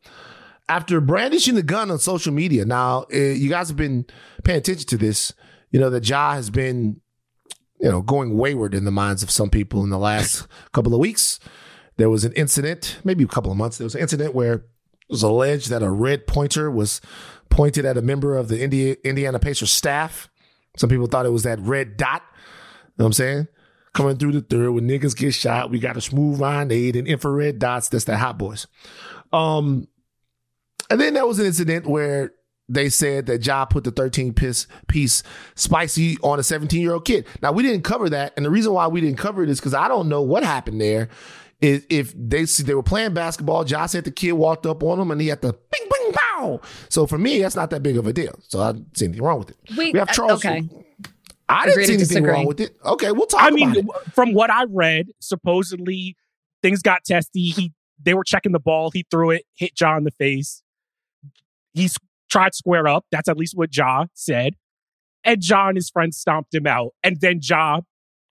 After 0.70 1.00
brandishing 1.00 1.56
the 1.56 1.64
gun 1.64 1.90
on 1.90 2.00
social 2.00 2.34
media. 2.34 2.66
Now, 2.66 3.06
uh, 3.14 3.18
you 3.18 3.50
guys 3.50 3.70
have 3.70 3.78
been 3.78 4.06
paying 4.44 4.58
attention 4.58 4.88
to 4.88 4.98
this. 4.98 5.34
You 5.72 5.80
know, 5.80 5.90
that 5.90 6.08
Ja 6.08 6.34
has 6.34 6.50
been, 6.50 7.02
you 7.80 7.90
know, 7.90 8.02
going 8.02 8.38
wayward 8.38 8.74
in 8.74 8.86
the 8.86 8.92
minds 8.92 9.24
of 9.24 9.32
some 9.32 9.50
people 9.50 9.84
in 9.84 9.90
the 9.90 9.98
last 9.98 10.48
couple 10.74 10.94
of 10.94 11.00
weeks. 11.00 11.40
There 11.98 12.10
was 12.10 12.26
an 12.26 12.34
incident, 12.34 13.00
maybe 13.04 13.24
a 13.24 13.28
couple 13.28 13.52
of 13.52 13.58
months, 13.58 13.78
there 13.78 13.86
was 13.86 13.96
an 13.96 14.02
incident 14.02 14.36
where 14.36 14.54
it 14.54 14.64
was 15.10 15.24
alleged 15.24 15.70
that 15.70 15.82
a 15.82 15.90
red 15.90 16.28
pointer 16.28 16.70
was 16.70 17.02
pointed 17.50 17.86
at 17.86 17.98
a 17.98 18.02
member 18.02 18.38
of 18.38 18.50
the 18.50 18.62
Indiana 19.04 19.40
Pacers 19.40 19.72
staff. 19.72 20.30
Some 20.78 20.90
people 20.90 21.08
thought 21.08 21.26
it 21.26 21.32
was 21.32 21.44
that 21.44 21.60
red 21.60 21.98
dot. 21.98 22.22
You 22.24 22.94
know 23.00 23.04
what 23.04 23.06
I'm 23.08 23.14
saying? 23.14 23.48
Coming 23.98 24.18
through 24.18 24.34
the 24.34 24.42
third 24.42 24.72
when 24.74 24.88
niggas 24.88 25.18
get 25.18 25.34
shot, 25.34 25.72
we 25.72 25.80
got 25.80 25.98
a 25.98 26.02
smooth 26.02 26.40
line 26.40 26.72
aid 26.72 26.96
and 26.96 27.08
infrared 27.08 27.58
dots. 27.58 27.90
That's 27.90 28.04
the 28.06 28.16
hot 28.16 28.38
boys. 28.38 28.68
Um, 29.34 29.88
and 30.92 31.02
then 31.02 31.16
there 31.16 31.26
was 31.26 31.40
an 31.40 31.48
incident 31.48 31.88
where 31.88 32.32
they 32.70 32.90
said 32.90 33.26
that 33.26 33.44
Ja 33.44 33.66
put 33.66 33.86
the 33.86 33.90
13 33.92 34.34
piece, 34.34 34.68
piece 34.88 35.24
spicy 35.56 36.16
on 36.22 36.40
a 36.40 36.44
17 36.44 36.80
year 36.80 36.94
old 36.94 37.06
kid. 37.06 37.26
Now 37.42 37.52
we 37.52 37.64
didn't 37.64 37.84
cover 37.86 38.08
that. 38.12 38.34
And 38.38 38.46
the 38.46 38.52
reason 38.52 38.72
why 38.72 38.86
we 38.86 39.02
didn't 39.02 39.18
cover 39.18 39.42
it 39.42 39.50
is 39.50 39.60
because 39.60 39.74
I 39.74 39.88
don't 39.88 40.10
know 40.10 40.22
what 40.22 40.44
happened 40.44 40.80
there. 40.80 41.10
Is 41.60 41.84
if 41.90 42.14
they 42.16 42.44
they 42.44 42.76
were 42.76 42.84
playing 42.84 43.16
basketball, 43.16 43.66
Ja 43.66 43.88
said 43.88 44.04
the 44.04 44.12
kid 44.12 44.34
walked 44.34 44.68
up 44.68 44.84
on 44.84 45.00
him 45.00 45.10
and 45.10 45.20
he 45.20 45.30
had 45.30 45.42
to 45.42 45.54
bing 45.54 45.90
bing 45.92 46.14
pow. 46.14 46.62
So 46.88 47.08
for 47.08 47.18
me, 47.18 47.42
that's 47.42 47.56
not 47.56 47.72
that 47.72 47.82
big 47.82 47.98
of 47.98 48.06
a 48.06 48.14
deal. 48.14 48.38
So 48.48 48.60
I 48.62 48.74
see 48.94 49.06
anything 49.06 49.24
wrong 49.24 49.40
with 49.40 49.50
it. 49.50 49.58
We, 49.76 49.92
We 49.92 49.98
have 49.98 50.10
uh, 50.10 50.14
Charles. 50.14 50.46
okay. 50.46 50.70
I 51.50 51.66
didn't 51.66 51.76
see 51.76 51.94
anything 51.94 52.00
disagree. 52.00 52.32
wrong 52.32 52.46
with 52.46 52.60
it. 52.60 52.76
Okay, 52.84 53.12
we'll 53.12 53.26
talk 53.28 53.42
I 53.42 53.48
about 53.48 53.56
mean, 53.56 53.76
it. 53.78 53.86
from 54.14 54.34
what 54.34 54.50
I 54.50 54.66
read, 54.70 55.08
supposedly 55.20 56.16
things 56.62 56.82
got 56.82 57.06
testy. 57.06 57.48
He 57.48 57.74
they 58.02 58.14
were 58.14 58.24
checking 58.24 58.52
the 58.52 58.60
ball. 58.60 58.92
He 58.92 59.06
threw 59.10 59.32
it, 59.32 59.44
hit 59.56 59.80
Ja 59.80 59.98
in 59.98 60.04
the 60.04 60.12
face. 60.12 60.62
He 61.74 61.90
tried 62.30 62.52
to 62.52 62.58
square 62.58 62.88
up. 62.88 63.06
That's 63.12 63.30
at 63.30 63.38
least 63.38 63.54
what 63.56 63.76
Ja 63.76 64.06
said. 64.14 64.56
And 65.24 65.44
Ja 65.48 65.68
and 65.70 65.78
his 65.78 65.90
friends 65.90 66.18
stomped 66.18 66.54
him 66.54 66.68
out. 66.68 66.92
And 67.04 67.20
then 67.22 67.40
Ja 67.42 67.82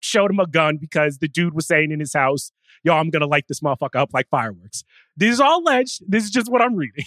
showed 0.00 0.30
him 0.30 0.38
a 0.38 0.46
gun 0.46 0.76
because 0.80 1.18
the 1.18 1.28
dude 1.28 1.54
was 1.54 1.66
saying 1.66 1.90
in 1.90 2.00
his 2.00 2.12
house, 2.12 2.52
"Yo, 2.84 2.94
I'm 2.94 3.10
gonna 3.10 3.26
light 3.26 3.44
this 3.48 3.60
motherfucker 3.60 3.96
up 3.96 4.10
like 4.12 4.28
fireworks." 4.28 4.84
This 5.16 5.32
is 5.32 5.40
all 5.40 5.62
alleged. 5.62 6.02
This 6.06 6.24
is 6.24 6.30
just 6.30 6.50
what 6.50 6.60
I'm 6.62 6.74
reading. 6.76 7.04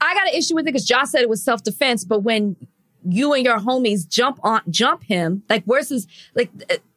I 0.00 0.14
got 0.14 0.28
an 0.28 0.34
issue 0.34 0.54
with 0.54 0.64
it 0.64 0.66
because 0.66 0.84
Josh 0.84 1.08
said 1.08 1.22
it 1.22 1.28
was 1.28 1.42
self 1.42 1.62
defense, 1.62 2.04
but 2.04 2.20
when 2.20 2.56
you 3.08 3.32
and 3.32 3.44
your 3.44 3.58
homies 3.58 4.08
jump 4.08 4.38
on 4.42 4.62
jump 4.70 5.04
him, 5.04 5.42
like 5.48 5.62
where's 5.64 5.88
his 5.88 6.06
like 6.34 6.50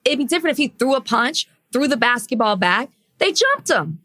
it'd 0.06 0.20
be 0.20 0.26
different 0.26 0.54
if 0.54 0.58
he 0.58 0.68
threw 0.70 0.96
a 0.96 1.02
punch, 1.02 1.48
threw 1.72 1.88
the 1.88 1.98
basketball 1.98 2.56
back. 2.56 2.90
They 3.20 3.32
jumped 3.32 3.70
him. 3.70 4.00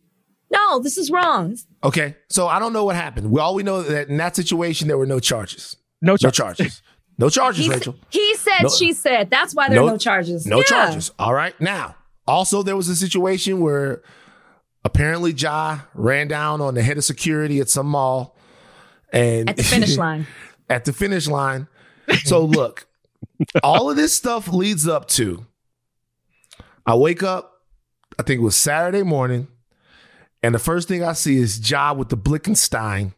No, 0.50 0.78
this 0.78 0.97
is 0.97 1.11
wrong. 1.11 1.57
Okay, 1.85 2.17
so 2.31 2.47
I 2.49 2.59
don't 2.59 2.73
know 2.73 2.85
what 2.85 2.97
happened. 2.97 3.31
We 3.31 3.40
all 3.40 3.55
we 3.55 3.62
know 3.62 3.83
that 3.83 4.09
in 4.09 4.17
that 4.19 4.35
situation 4.37 4.88
there 4.88 4.97
were 4.99 5.07
no 5.07 5.21
charges. 5.21 5.76
No 6.00 6.17
No 6.23 6.31
charges. 6.31 6.83
No 7.21 7.28
charges, 7.28 7.64
He, 7.67 7.71
Rachel. 7.73 7.97
he 8.11 8.35
said, 8.37 8.62
No- 8.62 8.69
she 8.69 8.93
said. 8.93 9.28
That's 9.28 9.52
why 9.52 9.69
there 9.69 9.81
No- 9.81 9.88
are 9.88 9.90
no 9.93 9.99
charges. 9.99 10.47
No 10.47 10.59
Yeah. 10.59 10.62
charges. 10.64 11.11
All 11.19 11.35
right. 11.35 11.61
Now, 11.61 11.97
also 12.28 12.62
there 12.62 12.76
was 12.76 12.88
a 12.88 12.95
situation 12.95 13.61
where 13.61 14.02
apparently 14.85 15.33
Ja 15.33 15.81
ran 15.95 16.28
down 16.28 16.61
on 16.61 16.75
the 16.75 16.83
head 16.83 16.97
of 16.97 17.05
security 17.05 17.59
at 17.61 17.69
some 17.69 17.87
mall 17.88 18.37
and 19.12 19.50
At 19.50 19.57
the 19.57 19.64
finish 19.64 19.97
line. 20.05 20.27
at 20.70 20.85
the 20.85 20.92
finish 20.92 21.27
line. 21.27 21.66
So 22.25 22.44
look, 22.44 22.87
all 23.62 23.90
of 23.90 23.97
this 23.97 24.14
stuff 24.14 24.49
leads 24.49 24.87
up 24.88 25.09
to 25.09 25.47
I 26.87 26.94
wake 26.94 27.23
up, 27.23 27.62
I 28.18 28.23
think 28.23 28.40
it 28.40 28.44
was 28.44 28.57
Saturday 28.57 29.03
morning, 29.03 29.49
and 30.42 30.55
the 30.55 30.59
first 30.59 30.88
thing 30.88 31.05
I 31.05 31.12
see 31.12 31.37
is 31.37 31.71
Ja 31.71 31.92
with 31.92 32.09
the 32.09 32.16
Blickenstein 32.16 33.12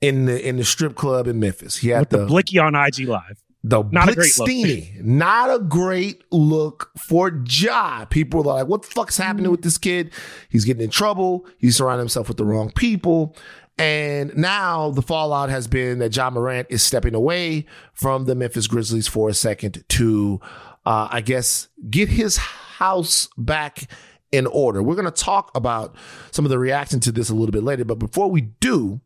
in 0.00 0.24
the 0.24 0.48
in 0.48 0.56
the 0.56 0.64
strip 0.64 0.94
club 0.94 1.26
in 1.26 1.38
Memphis. 1.40 1.76
He 1.76 1.88
had 1.90 2.00
With 2.00 2.08
the 2.10 2.26
blicky 2.26 2.58
on 2.58 2.74
IG 2.74 3.00
Live. 3.06 3.42
the 3.62 3.82
Not 3.90 4.08
a 4.08 4.14
great 4.14 4.38
look. 4.38 4.48
Blicksteiny. 4.48 5.02
Not 5.04 5.54
a 5.54 5.58
great 5.58 6.22
look 6.32 6.90
for 6.96 7.42
Ja. 7.46 8.06
People 8.06 8.40
are 8.48 8.60
like, 8.60 8.66
what 8.66 8.82
the 8.82 8.88
fuck's 8.88 9.18
happening 9.18 9.50
with 9.50 9.60
this 9.62 9.76
kid? 9.76 10.10
He's 10.48 10.64
getting 10.64 10.82
in 10.82 10.90
trouble. 10.90 11.46
He's 11.58 11.76
surrounding 11.76 12.00
himself 12.00 12.28
with 12.28 12.38
the 12.38 12.46
wrong 12.46 12.70
people. 12.70 13.36
And 13.78 14.36
now 14.36 14.90
the 14.90 15.02
fallout 15.02 15.48
has 15.48 15.66
been 15.66 16.00
that 16.00 16.14
Ja 16.14 16.28
Morant 16.30 16.66
is 16.70 16.82
stepping 16.82 17.14
away 17.14 17.66
from 17.94 18.26
the 18.26 18.34
Memphis 18.34 18.66
Grizzlies 18.66 19.08
for 19.08 19.30
a 19.30 19.34
second 19.34 19.82
to, 19.88 20.40
uh, 20.84 21.08
I 21.10 21.22
guess, 21.22 21.68
get 21.88 22.10
his 22.10 22.36
house 22.36 23.28
back 23.38 23.90
in 24.32 24.46
order. 24.46 24.82
We're 24.82 24.96
going 24.96 25.06
to 25.06 25.10
talk 25.10 25.50
about 25.54 25.96
some 26.30 26.44
of 26.44 26.50
the 26.50 26.58
reaction 26.58 27.00
to 27.00 27.12
this 27.12 27.30
a 27.30 27.34
little 27.34 27.52
bit 27.52 27.62
later. 27.62 27.84
But 27.84 27.98
before 27.98 28.30
we 28.30 28.42
do, 28.42 29.00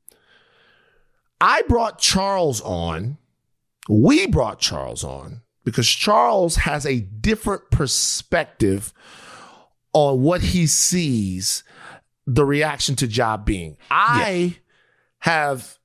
I 1.40 1.62
brought 1.62 2.00
Charles 2.00 2.60
on 2.62 3.18
we 3.88 4.26
brought 4.26 4.60
Charles 4.60 5.04
on 5.04 5.42
because 5.64 5.88
Charles 5.88 6.56
has 6.56 6.86
a 6.86 7.00
different 7.00 7.70
perspective 7.70 8.92
on 9.92 10.22
what 10.22 10.40
he 10.40 10.66
sees 10.66 11.64
the 12.26 12.44
reaction 12.44 12.96
to 12.96 13.06
Ja 13.06 13.36
being. 13.36 13.76
I 13.90 14.56
have 15.20 15.78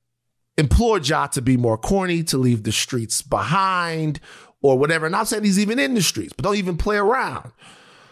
implored 0.56 1.08
Ja 1.08 1.26
to 1.28 1.42
be 1.42 1.56
more 1.56 1.78
corny, 1.78 2.22
to 2.24 2.38
leave 2.38 2.62
the 2.62 2.72
streets 2.72 3.22
behind 3.22 4.20
or 4.62 4.78
whatever. 4.78 5.06
And 5.06 5.16
I'm 5.16 5.24
saying 5.24 5.44
he's 5.44 5.58
even 5.58 5.78
in 5.78 5.94
the 5.94 6.02
streets, 6.02 6.32
but 6.32 6.44
don't 6.44 6.56
even 6.56 6.76
play 6.76 6.96
around. 6.96 7.52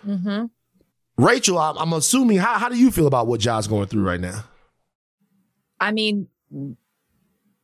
Mm-hmm. 0.07 0.47
Rachel, 1.23 1.59
I'm, 1.59 1.77
I'm 1.79 1.93
assuming, 1.93 2.39
how, 2.39 2.59
how 2.59 2.69
do 2.69 2.79
you 2.79 2.91
feel 2.91 3.07
about 3.07 3.27
what 3.27 3.41
Ja's 3.41 3.67
going 3.67 3.87
through 3.89 4.05
right 4.05 4.21
now? 4.21 4.45
I 5.81 5.93
mean, 5.93 6.29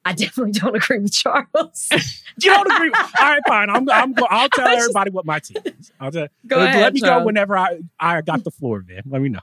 I 0.05 0.13
definitely 0.13 0.53
don't 0.53 0.77
agree 0.77 0.99
with 0.99 1.13
Charles. 1.13 1.89
You 2.43 2.51
don't 2.51 2.69
agree? 2.73 2.91
With, 2.91 2.99
All 3.21 3.29
right, 3.31 3.43
fine. 3.47 3.71
I'm, 3.71 3.89
I'm, 3.89 4.13
go- 4.13 4.27
I'll 4.29 4.49
tell 4.53 4.67
everybody 4.67 5.13
what 5.13 5.25
my 5.25 5.39
team 5.39 5.63
is. 5.65 5.93
I'll 6.01 6.11
tell, 6.11 6.27
Go 6.45 6.57
let, 6.57 6.71
ahead, 6.71 6.83
let 6.83 6.93
me 6.93 7.01
go 7.01 7.25
whenever 7.25 7.57
I, 7.57 7.79
I 8.01 8.23
got 8.23 8.43
the 8.43 8.51
floor, 8.51 8.85
man. 8.85 9.03
Let 9.07 9.23
me 9.23 9.29
know. 9.29 9.39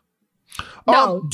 No, 0.87 0.93
Um, 0.93 1.29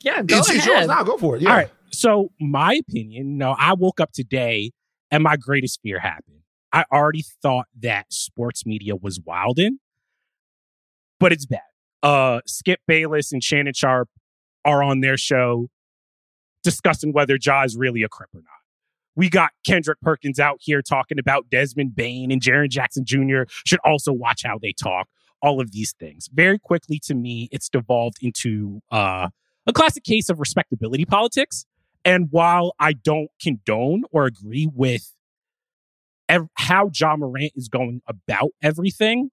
yeah, 0.00 0.22
go 0.22 0.38
it's, 0.38 0.48
ahead. 0.48 0.56
it's 0.58 0.66
yours 0.66 0.86
now. 0.86 1.02
Go 1.04 1.16
for 1.18 1.36
it. 1.36 1.42
Yeah. 1.42 1.50
All 1.50 1.56
right. 1.56 1.70
So 1.90 2.30
my 2.40 2.74
opinion, 2.74 3.38
no, 3.38 3.54
I 3.58 3.74
woke 3.74 4.00
up 4.00 4.12
today 4.12 4.72
and 5.10 5.22
my 5.22 5.36
greatest 5.36 5.80
fear 5.82 5.98
happened. 5.98 6.40
I 6.72 6.84
already 6.92 7.24
thought 7.42 7.66
that 7.80 8.12
sports 8.12 8.66
media 8.66 8.96
was 8.96 9.20
wilding, 9.20 9.78
but 11.18 11.32
it's 11.32 11.46
bad. 11.46 11.60
Uh, 12.02 12.40
Skip 12.46 12.80
Bayless 12.86 13.32
and 13.32 13.42
Shannon 13.42 13.72
Sharpe 13.72 14.10
are 14.64 14.82
on 14.82 15.00
their 15.00 15.16
show 15.16 15.68
discussing 16.62 17.12
whether 17.12 17.38
Ja 17.42 17.62
is 17.62 17.76
really 17.76 18.02
a 18.02 18.08
crip 18.08 18.30
or 18.34 18.38
not. 18.40 18.50
We 19.14 19.30
got 19.30 19.52
Kendrick 19.66 20.00
Perkins 20.02 20.38
out 20.38 20.58
here 20.60 20.82
talking 20.82 21.18
about 21.18 21.48
Desmond 21.48 21.96
Bane 21.96 22.30
and 22.30 22.42
Jaren 22.42 22.68
Jackson 22.68 23.04
Jr. 23.06 23.42
should 23.64 23.80
also 23.84 24.12
watch 24.12 24.42
how 24.44 24.58
they 24.58 24.72
talk. 24.72 25.08
All 25.42 25.60
of 25.60 25.72
these 25.72 25.94
things. 25.98 26.28
Very 26.32 26.58
quickly 26.58 26.98
to 27.04 27.14
me, 27.14 27.48
it's 27.52 27.68
devolved 27.68 28.18
into 28.20 28.80
uh, 28.90 29.28
a 29.66 29.72
classic 29.72 30.04
case 30.04 30.28
of 30.28 30.40
respectability 30.40 31.04
politics. 31.04 31.66
And 32.04 32.28
while 32.30 32.74
I 32.78 32.92
don't 32.92 33.30
condone 33.40 34.04
or 34.12 34.26
agree 34.26 34.68
with 34.72 35.12
ev- 36.28 36.48
how 36.54 36.90
Ja 36.94 37.16
Morant 37.16 37.52
is 37.56 37.68
going 37.68 38.00
about 38.06 38.50
everything, 38.62 39.30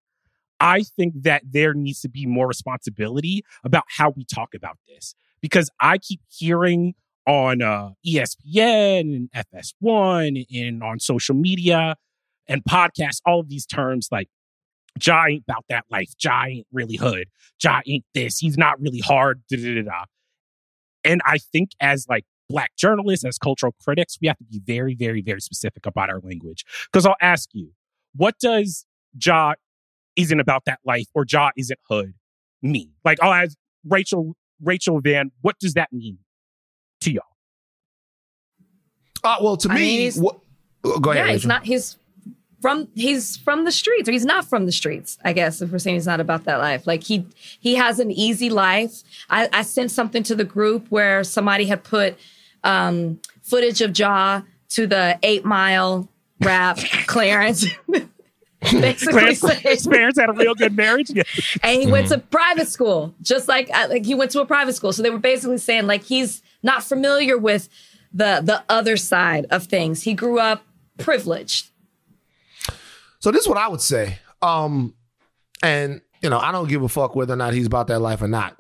I 0.60 0.84
think 0.84 1.24
that 1.24 1.44
there 1.50 1.74
needs 1.74 2.02
to 2.02 2.10
be 2.10 2.26
more 2.26 2.48
responsibility 2.48 3.44
about 3.64 3.84
how 3.98 4.12
we 4.16 4.26
talk 4.26 4.54
about 4.56 4.78
this. 4.88 5.16
Because 5.42 5.70
I 5.80 5.98
keep 5.98 6.22
hearing 6.30 6.96
on 7.28 7.62
uh, 7.62 7.92
ESPN 8.06 9.02
and 9.16 9.30
FS1 9.32 10.46
and 10.54 10.84
on 10.84 11.00
social 11.00 11.36
media 11.36 11.96
and 12.48 12.64
podcasts, 12.64 13.22
all 13.26 13.40
of 13.40 13.50
these 13.50 13.66
terms 13.66 14.10
like 14.12 14.30
Ja 15.06 15.26
ain't 15.26 15.44
about 15.48 15.66
that 15.70 15.86
life. 15.90 16.10
Ja 16.24 16.46
ain't 16.46 16.68
really 16.72 16.96
hood. 16.98 17.28
Ja 17.64 17.82
ain't 17.88 18.06
this. 18.14 18.40
He's 18.40 18.58
not 18.58 18.80
really 18.80 19.00
hard. 19.00 19.42
Da, 19.50 19.58
da, 19.58 19.76
da, 19.76 19.82
da. 19.84 20.04
And 21.04 21.22
I 21.26 21.38
think 21.38 21.72
as 21.80 22.06
like 22.08 22.26
black 22.50 22.72
journalists, 22.78 23.26
as 23.26 23.38
cultural 23.38 23.74
critics, 23.84 24.18
we 24.22 24.28
have 24.28 24.38
to 24.38 24.44
be 24.44 24.62
very, 24.66 24.96
very, 24.96 25.22
very 25.22 25.42
specific 25.42 25.86
about 25.86 26.10
our 26.10 26.20
language. 26.22 26.64
Because 26.92 27.06
I'll 27.06 27.16
ask 27.22 27.50
you, 27.54 27.72
what 28.16 28.36
does 28.40 28.86
Ja 29.24 29.54
isn't 30.16 30.40
about 30.40 30.66
that 30.66 30.80
life 30.86 31.08
or 31.16 31.26
Ja 31.30 31.50
isn't 31.58 31.80
hood 31.90 32.14
mean? 32.62 32.92
Like 33.04 33.18
I'll 33.22 33.34
ask 33.34 33.58
Rachel, 33.88 34.36
Rachel 34.62 35.02
Van, 35.02 35.32
what 35.42 35.58
does 35.60 35.74
that 35.74 35.92
mean 35.92 36.20
to 37.02 37.12
y'all? 37.12 37.24
Uh, 39.24 39.38
well, 39.42 39.58
to 39.58 39.70
I 39.70 39.76
me, 39.76 39.82
mean, 39.82 40.00
he's- 40.02 40.18
what, 40.18 40.38
go 41.02 41.12
ahead. 41.12 41.26
yeah, 41.28 41.32
he's 41.34 41.42
Rachel. 41.46 41.48
not. 41.50 41.66
He's 41.66 41.98
from 42.64 42.88
he's 42.96 43.36
from 43.36 43.66
the 43.66 43.72
streets 43.72 44.08
or 44.08 44.14
he's 44.14 44.24
not 44.24 44.46
from 44.46 44.66
the 44.66 44.72
streets 44.72 45.18
i 45.26 45.34
guess 45.34 45.62
if 45.62 45.70
we're 45.70 45.80
saying 45.80 45.98
he's 45.98 46.08
not 46.08 46.22
about 46.22 46.46
that 46.46 46.60
life. 46.60 46.88
Like 46.88 47.04
he 47.04 47.26
he 47.60 47.76
has 47.76 48.00
an 48.00 48.12
easy 48.12 48.50
life. 48.50 49.04
I, 49.30 49.50
I 49.54 49.62
sent 49.62 49.92
something 49.92 50.24
to 50.24 50.36
the 50.36 50.44
group 50.44 50.88
where 50.90 51.24
somebody 51.24 51.66
had 51.66 51.84
put 51.84 52.18
um, 52.64 53.20
footage 53.44 53.82
of 53.82 53.98
Ja 53.98 54.42
to 54.70 54.88
the 54.88 55.20
eight 55.22 55.46
mile 55.46 56.10
rap 56.40 56.78
basically 58.72 59.12
Clarence, 59.12 59.52
his 59.60 59.88
parents 59.88 60.18
had 60.18 60.30
a 60.30 60.34
real 60.34 60.56
good 60.56 60.76
marriage. 60.76 61.10
Yeah. 61.10 61.24
and 61.62 61.82
he 61.82 61.92
went 61.92 62.08
to 62.08 62.18
private 62.18 62.70
school 62.70 63.14
just 63.22 63.48
like 63.48 63.70
uh, 63.74 63.88
like 63.90 64.06
he 64.06 64.16
went 64.16 64.32
to 64.32 64.42
a 64.42 64.46
private 64.46 64.74
school. 64.74 64.94
So 64.94 65.04
they 65.04 65.10
were 65.10 65.20
basically 65.20 65.58
saying 65.58 65.86
like 65.86 66.04
he's 66.04 66.42
not 66.64 66.84
familiar 66.84 67.38
with 67.38 67.68
the 68.14 68.42
the 68.42 68.64
other 68.70 68.96
side 68.96 69.46
of 69.52 69.66
things. 69.66 70.04
He 70.04 70.14
grew 70.14 70.40
up 70.40 70.64
privileged 70.98 71.70
So 73.24 73.32
this 73.32 73.44
is 73.44 73.48
what 73.48 73.58
I 73.58 73.70
would 73.70 73.80
say. 73.80 74.20
Um, 74.42 74.96
and 75.62 76.02
you 76.22 76.30
know, 76.30 76.40
I 76.40 76.52
don't 76.52 76.68
give 76.68 76.84
a 76.84 76.90
fuck 76.90 77.16
whether 77.16 77.32
or 77.32 77.38
not 77.38 77.54
he's 77.54 77.66
about 77.66 77.88
that 77.88 78.00
life 78.00 78.22
or 78.22 78.28
not. 78.28 78.60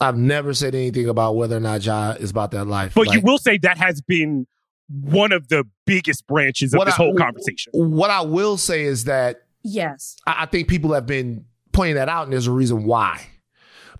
I've 0.00 0.16
never 0.16 0.54
said 0.54 0.74
anything 0.74 1.08
about 1.08 1.36
whether 1.36 1.56
or 1.56 1.60
not 1.60 1.84
Ja 1.84 2.10
is 2.18 2.32
about 2.32 2.50
that 2.50 2.66
life. 2.66 2.94
But 2.94 3.14
you 3.14 3.20
will 3.20 3.38
say 3.38 3.58
that 3.58 3.78
has 3.78 4.00
been 4.00 4.48
one 4.88 5.30
of 5.30 5.46
the 5.46 5.62
biggest 5.84 6.26
branches 6.26 6.74
of 6.74 6.78
what 6.78 6.86
this 6.86 6.94
I- 6.94 6.96
whole 6.96 7.14
conversation. 7.14 7.70
What 7.74 8.10
I 8.10 8.22
will 8.22 8.56
say 8.56 8.82
is 8.82 9.04
that 9.04 9.42
yes 9.62 10.16
I, 10.26 10.42
I 10.42 10.46
think 10.46 10.66
people 10.66 10.92
have 10.92 11.06
been 11.06 11.44
pointing 11.70 11.94
that 11.94 12.08
out, 12.08 12.24
and 12.24 12.32
there's 12.32 12.48
a 12.48 12.52
reason 12.52 12.86
why. 12.86 13.24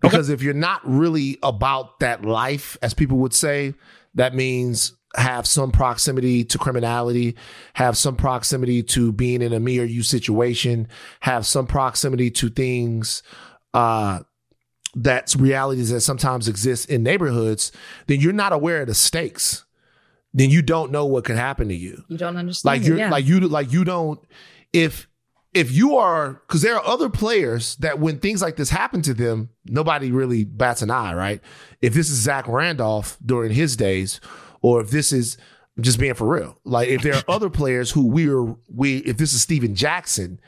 Because 0.01 0.31
if 0.31 0.43
you're 0.43 0.53
not 0.53 0.81
really 0.85 1.39
about 1.45 2.01
that 2.01 2.25
life, 2.25 2.77
as 2.83 2.93
people 2.93 3.19
would 3.19 3.33
say, 3.33 3.75
that 4.17 4.35
means 4.35 4.96
have 5.17 5.47
some 5.47 5.71
proximity 5.71 6.45
to 6.45 6.59
criminality, 6.59 7.37
have 7.75 7.97
some 7.97 8.17
proximity 8.17 8.83
to 8.83 9.13
being 9.13 9.43
in 9.43 9.53
a 9.53 9.61
me 9.61 9.79
or 9.81 9.85
you 9.85 10.03
situation, 10.03 10.89
have 11.21 11.47
some 11.47 11.67
proximity 11.67 12.31
to 12.31 12.49
things 12.49 13.23
uh, 13.75 14.21
that's 14.95 15.37
realities 15.37 15.91
that 15.91 16.01
sometimes 16.01 16.49
exist 16.49 16.89
in 16.89 17.03
neighborhoods, 17.03 17.73
then 18.07 18.21
you're 18.21 18.33
not 18.33 18.53
aware 18.53 18.83
of 18.83 18.89
the 18.89 18.95
stakes. 18.95 19.65
Then 20.33 20.51
you 20.51 20.61
don't 20.61 20.93
know 20.93 21.07
what 21.07 21.25
could 21.25 21.37
happen 21.37 21.69
to 21.69 21.75
you 21.75 22.05
you 22.09 22.19
don't 22.19 22.37
understand 22.37 22.81
like 22.81 22.87
you're 22.87 22.99
yeah. 22.99 23.09
like 23.09 23.25
you 23.25 23.41
like 23.41 23.73
you 23.73 23.85
don't 23.85 24.21
if 24.75 25.09
if 25.55 25.73
you 25.73 25.97
are 25.97 26.43
because 26.47 26.61
there 26.61 26.77
are 26.77 26.87
other 26.87 27.09
players 27.09 27.77
that 27.77 27.99
when 27.99 28.19
things 28.19 28.43
like 28.43 28.57
this 28.57 28.69
happen 28.69 29.01
to 29.01 29.15
them 29.15 29.49
nobody 29.65 30.13
really 30.13 30.45
bats 30.45 30.83
an 30.83 30.91
eye 30.91 31.15
right 31.15 31.41
if 31.81 31.95
this 31.95 32.11
is 32.11 32.19
zach 32.19 32.47
randolph 32.47 33.17
during 33.25 33.51
his 33.51 33.77
days 33.77 34.21
or 34.63 34.81
if 34.81 34.91
this 34.91 35.13
is 35.13 35.37
I'm 35.77 35.83
just 35.83 35.99
being 35.99 36.15
for 36.15 36.27
real 36.27 36.59
like 36.65 36.89
if 36.89 37.03
there 37.03 37.15
are 37.15 37.25
other 37.29 37.51
players 37.51 37.91
who 37.91 38.07
we're 38.07 38.55
we 38.73 38.99
if 38.99 39.17
this 39.17 39.33
is 39.33 39.43
stephen 39.43 39.75
jackson 39.75 40.41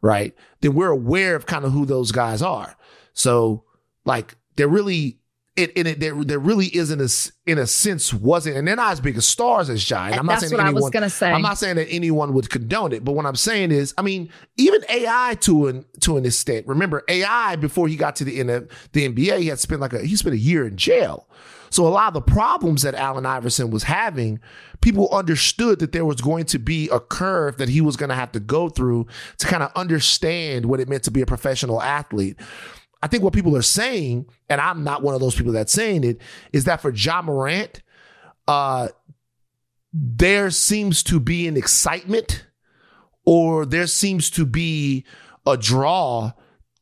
right 0.00 0.34
then 0.60 0.74
we're 0.74 0.90
aware 0.90 1.34
of 1.34 1.46
kind 1.46 1.64
of 1.64 1.72
who 1.72 1.84
those 1.86 2.12
guys 2.12 2.42
are 2.42 2.76
so 3.12 3.64
like 4.04 4.36
they're 4.56 4.68
really 4.68 5.20
it, 5.56 5.72
and 5.76 5.88
it 5.88 6.00
there, 6.00 6.14
there 6.24 6.38
really 6.38 6.74
isn't 6.74 7.00
a 7.00 7.04
s 7.04 7.32
in 7.46 7.58
a 7.58 7.66
sense 7.66 8.14
wasn't 8.14 8.56
and 8.56 8.66
they're 8.66 8.76
not 8.76 8.92
as 8.92 9.00
big 9.00 9.16
as 9.16 9.26
stars 9.26 9.68
as 9.68 9.88
Ja. 9.88 10.06
And 10.06 10.14
I'm 10.14 10.26
not 10.26 10.40
That's 10.40 10.50
saying 10.50 10.62
what 10.62 10.66
I 10.66 10.70
was 10.70 10.90
gonna 10.90 11.10
say. 11.10 11.30
I'm 11.30 11.42
not 11.42 11.58
saying 11.58 11.76
that 11.76 11.88
anyone 11.90 12.32
would 12.34 12.48
condone 12.48 12.92
it, 12.92 13.04
but 13.04 13.12
what 13.12 13.26
I'm 13.26 13.36
saying 13.36 13.72
is, 13.72 13.92
I 13.98 14.02
mean, 14.02 14.30
even 14.56 14.80
AI 14.88 15.36
to 15.40 15.66
an 15.66 15.84
to 16.00 16.16
an 16.16 16.24
extent. 16.24 16.66
Remember, 16.66 17.02
AI 17.08 17.56
before 17.56 17.88
he 17.88 17.96
got 17.96 18.16
to 18.16 18.24
the 18.24 18.40
N- 18.40 18.68
the 18.92 19.08
NBA, 19.08 19.38
he 19.38 19.46
had 19.48 19.58
spent 19.58 19.80
like 19.80 19.92
a 19.92 20.04
he 20.04 20.16
spent 20.16 20.34
a 20.34 20.38
year 20.38 20.66
in 20.66 20.76
jail. 20.76 21.26
So 21.70 21.86
a 21.86 21.88
lot 21.88 22.08
of 22.08 22.14
the 22.14 22.20
problems 22.20 22.82
that 22.82 22.94
Allen 22.94 23.24
Iverson 23.24 23.70
was 23.70 23.84
having, 23.84 24.40
people 24.80 25.08
understood 25.10 25.78
that 25.78 25.92
there 25.92 26.04
was 26.04 26.20
going 26.20 26.44
to 26.46 26.58
be 26.58 26.88
a 26.88 26.98
curve 26.98 27.58
that 27.58 27.68
he 27.68 27.80
was 27.80 27.96
going 27.96 28.08
to 28.08 28.14
have 28.14 28.32
to 28.32 28.40
go 28.40 28.68
through 28.68 29.06
to 29.38 29.46
kind 29.46 29.62
of 29.62 29.70
understand 29.76 30.66
what 30.66 30.80
it 30.80 30.88
meant 30.88 31.04
to 31.04 31.10
be 31.10 31.20
a 31.22 31.26
professional 31.26 31.80
athlete. 31.80 32.38
I 33.02 33.06
think 33.06 33.22
what 33.22 33.32
people 33.32 33.56
are 33.56 33.62
saying, 33.62 34.26
and 34.48 34.60
I'm 34.60 34.84
not 34.84 35.02
one 35.02 35.14
of 35.14 35.20
those 35.20 35.34
people 35.34 35.52
that's 35.52 35.72
saying 35.72 36.04
it, 36.04 36.20
is 36.52 36.64
that 36.64 36.82
for 36.82 36.90
Ja 36.90 37.22
Morant, 37.22 37.82
uh, 38.48 38.88
there 39.92 40.50
seems 40.50 41.02
to 41.04 41.20
be 41.20 41.48
an 41.48 41.56
excitement 41.56 42.46
or 43.24 43.64
there 43.64 43.86
seems 43.86 44.30
to 44.30 44.44
be 44.44 45.04
a 45.46 45.56
draw 45.56 46.32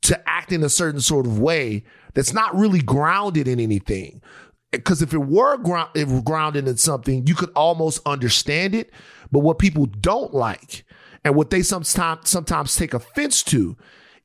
to 0.03 0.29
act 0.29 0.53
in 0.53 0.63
a 0.63 0.69
certain 0.69 1.01
sort 1.01 1.27
of 1.27 1.39
way 1.39 1.85
that's 2.15 2.33
not 2.33 2.55
really 2.57 2.81
grounded 2.81 3.47
in 3.47 3.61
anything. 3.61 4.23
Because 4.71 5.01
if 5.01 5.15
it 5.15 5.19
were 5.19 5.57
ground, 5.57 5.91
it 5.95 6.09
were 6.09 6.23
grounded 6.23 6.69
in 6.69 6.77
something, 6.77 7.27
you 7.27 7.35
could 7.35 7.51
almost 7.57 8.01
understand 8.07 8.75
it. 8.75 8.91
But 9.33 9.41
what 9.41 9.59
people 9.59 9.87
don't 9.87 10.35
like 10.35 10.85
and 11.25 11.35
what 11.35 11.51
they 11.51 11.63
sometimes 11.63 12.29
sometimes 12.29 12.77
take 12.77 12.95
offense 12.95 13.43
to 13.45 13.77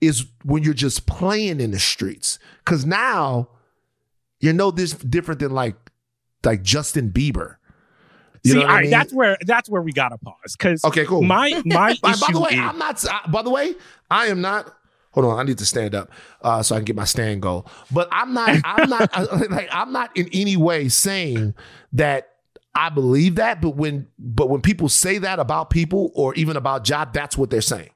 is 0.02 0.26
when 0.44 0.64
you're 0.64 0.74
just 0.74 1.06
playing 1.06 1.62
in 1.62 1.72
the 1.72 1.80
streets. 1.80 2.40
Because 2.64 2.86
now 2.86 3.50
you're 4.40 4.54
no 4.54 4.72
this 4.72 4.92
different 4.94 5.40
than 5.40 5.52
like 5.52 5.76
like 6.44 6.62
Justin 6.62 7.12
Bieber. 7.12 7.56
You 8.44 8.54
See, 8.54 8.60
know 8.60 8.66
I 8.66 8.82
mean? 8.82 8.92
that's 8.92 9.14
where 9.14 9.38
that's 9.46 9.70
where 9.70 9.82
we 9.82 9.94
gotta 9.94 10.18
pause 10.18 10.58
because 10.58 10.84
Okay, 10.84 11.06
cool. 11.06 11.22
My 11.22 11.62
my 11.66 11.96
by, 12.02 12.14
by 12.20 12.34
the 12.34 12.40
way, 12.42 12.50
is, 12.52 12.60
I'm 12.60 12.78
not. 12.78 13.06
I, 13.10 13.30
by 13.30 13.42
the 13.42 13.50
way, 13.50 13.76
I 14.12 14.28
am 14.28 14.42
not. 14.42 14.76
Hold 15.14 15.28
on, 15.28 15.40
I 15.40 15.44
need 15.44 15.58
to 15.60 15.66
stand 15.66 15.96
up 15.96 16.12
uh, 16.42 16.64
so 16.64 16.76
I 16.76 16.80
can 16.80 16.86
get 16.86 16.96
my 16.96 17.06
stand 17.06 17.42
goal. 17.42 17.68
But 17.92 18.08
I'm 18.12 18.34
not. 18.34 18.60
I'm 18.66 18.90
not. 18.90 19.10
I- 19.14 19.24
like 19.50 19.70
I'm 19.72 19.92
not 19.92 20.16
in 20.18 20.28
any 20.34 20.58
way 20.58 20.90
saying 20.90 21.54
that 21.94 22.30
I 22.76 22.90
believe 22.90 23.36
that. 23.36 23.62
But 23.62 23.72
when 23.76 24.08
but 24.18 24.50
when 24.50 24.62
people 24.62 24.90
say 24.90 25.20
that 25.20 25.40
about 25.40 25.70
people 25.70 26.12
or 26.16 26.34
even 26.36 26.58
about 26.58 26.84
job, 26.84 27.14
that's 27.14 27.38
what 27.38 27.50
they're 27.50 27.62
saying. 27.62 27.90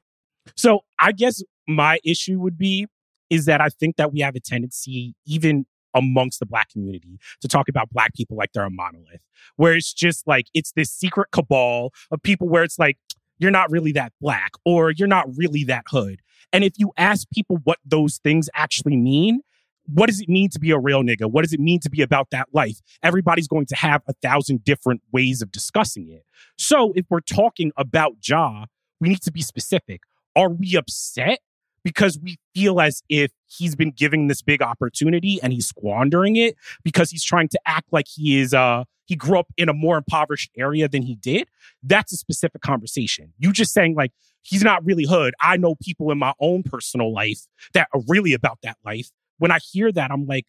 So 0.56 0.80
I 1.00 1.12
guess 1.12 1.42
my 1.66 1.98
issue 2.04 2.38
would 2.40 2.56
be 2.56 2.86
is 3.30 3.44
that 3.44 3.60
I 3.60 3.68
think 3.68 3.96
that 3.96 4.12
we 4.12 4.20
have 4.20 4.34
a 4.36 4.40
tendency, 4.40 5.14
even 5.26 5.66
amongst 5.94 6.38
the 6.38 6.46
black 6.46 6.70
community, 6.70 7.18
to 7.40 7.48
talk 7.48 7.68
about 7.68 7.90
black 7.90 8.14
people 8.14 8.36
like 8.36 8.52
they're 8.52 8.64
a 8.64 8.70
monolith, 8.70 9.20
where 9.56 9.74
it's 9.74 9.92
just 9.92 10.26
like 10.26 10.46
it's 10.54 10.72
this 10.72 10.90
secret 10.90 11.28
cabal 11.32 11.90
of 12.10 12.22
people 12.22 12.48
where 12.48 12.62
it's 12.62 12.78
like 12.78 12.96
you're 13.38 13.50
not 13.50 13.70
really 13.70 13.92
that 13.92 14.12
black 14.20 14.52
or 14.64 14.90
you're 14.92 15.08
not 15.08 15.26
really 15.36 15.64
that 15.64 15.84
hood. 15.88 16.20
And 16.52 16.64
if 16.64 16.74
you 16.78 16.92
ask 16.96 17.28
people 17.30 17.58
what 17.64 17.78
those 17.84 18.18
things 18.18 18.48
actually 18.54 18.96
mean, 18.96 19.40
what 19.86 20.06
does 20.06 20.20
it 20.20 20.28
mean 20.28 20.50
to 20.50 20.58
be 20.58 20.70
a 20.70 20.78
real 20.78 21.02
nigga? 21.02 21.30
What 21.30 21.42
does 21.42 21.52
it 21.52 21.60
mean 21.60 21.80
to 21.80 21.90
be 21.90 22.02
about 22.02 22.28
that 22.30 22.48
life? 22.52 22.80
Everybody's 23.02 23.48
going 23.48 23.66
to 23.66 23.76
have 23.76 24.02
a 24.06 24.12
thousand 24.22 24.64
different 24.64 25.00
ways 25.12 25.40
of 25.40 25.50
discussing 25.50 26.08
it. 26.10 26.24
So 26.58 26.92
if 26.94 27.06
we're 27.08 27.20
talking 27.20 27.72
about 27.76 28.16
Ja, 28.26 28.66
we 29.00 29.08
need 29.08 29.22
to 29.22 29.32
be 29.32 29.40
specific. 29.40 30.02
Are 30.36 30.50
we 30.50 30.76
upset 30.76 31.40
because 31.84 32.18
we 32.18 32.36
feel 32.54 32.80
as 32.80 33.02
if 33.08 33.30
he's 33.46 33.74
been 33.74 33.92
giving 33.92 34.26
this 34.26 34.42
big 34.42 34.60
opportunity 34.60 35.40
and 35.42 35.52
he's 35.52 35.66
squandering 35.66 36.36
it 36.36 36.56
because 36.84 37.10
he's 37.10 37.24
trying 37.24 37.48
to 37.48 37.60
act 37.64 37.86
like 37.92 38.06
he 38.08 38.38
is 38.38 38.52
uh 38.52 38.84
he 39.06 39.16
grew 39.16 39.38
up 39.38 39.46
in 39.56 39.70
a 39.70 39.72
more 39.72 39.96
impoverished 39.96 40.50
area 40.58 40.86
than 40.86 41.00
he 41.00 41.14
did? 41.14 41.48
That's 41.82 42.12
a 42.12 42.16
specific 42.16 42.60
conversation. 42.60 43.32
You 43.38 43.52
just 43.52 43.72
saying 43.72 43.94
like 43.94 44.12
he's 44.48 44.64
not 44.64 44.84
really 44.84 45.04
hood. 45.04 45.34
I 45.40 45.56
know 45.56 45.74
people 45.82 46.10
in 46.10 46.18
my 46.18 46.32
own 46.40 46.62
personal 46.62 47.12
life 47.12 47.46
that 47.74 47.88
are 47.92 48.00
really 48.08 48.32
about 48.32 48.58
that 48.62 48.78
life. 48.84 49.10
When 49.38 49.50
I 49.50 49.58
hear 49.58 49.92
that, 49.92 50.10
I'm 50.10 50.26
like, 50.26 50.46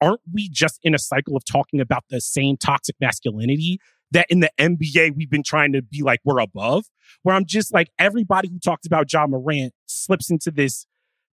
aren't 0.00 0.20
we 0.32 0.48
just 0.48 0.78
in 0.82 0.94
a 0.94 0.98
cycle 0.98 1.36
of 1.36 1.44
talking 1.44 1.80
about 1.80 2.04
the 2.10 2.20
same 2.20 2.56
toxic 2.56 2.96
masculinity 3.00 3.78
that 4.12 4.26
in 4.30 4.40
the 4.40 4.50
NBA 4.58 5.14
we've 5.16 5.30
been 5.30 5.42
trying 5.42 5.72
to 5.72 5.82
be 5.82 6.02
like 6.02 6.20
we're 6.24 6.38
above? 6.38 6.86
Where 7.22 7.34
I'm 7.34 7.44
just 7.44 7.74
like, 7.74 7.88
everybody 7.98 8.48
who 8.48 8.58
talks 8.58 8.86
about 8.86 9.12
Ja 9.12 9.26
Morant 9.26 9.72
slips 9.86 10.30
into 10.30 10.50
this 10.50 10.86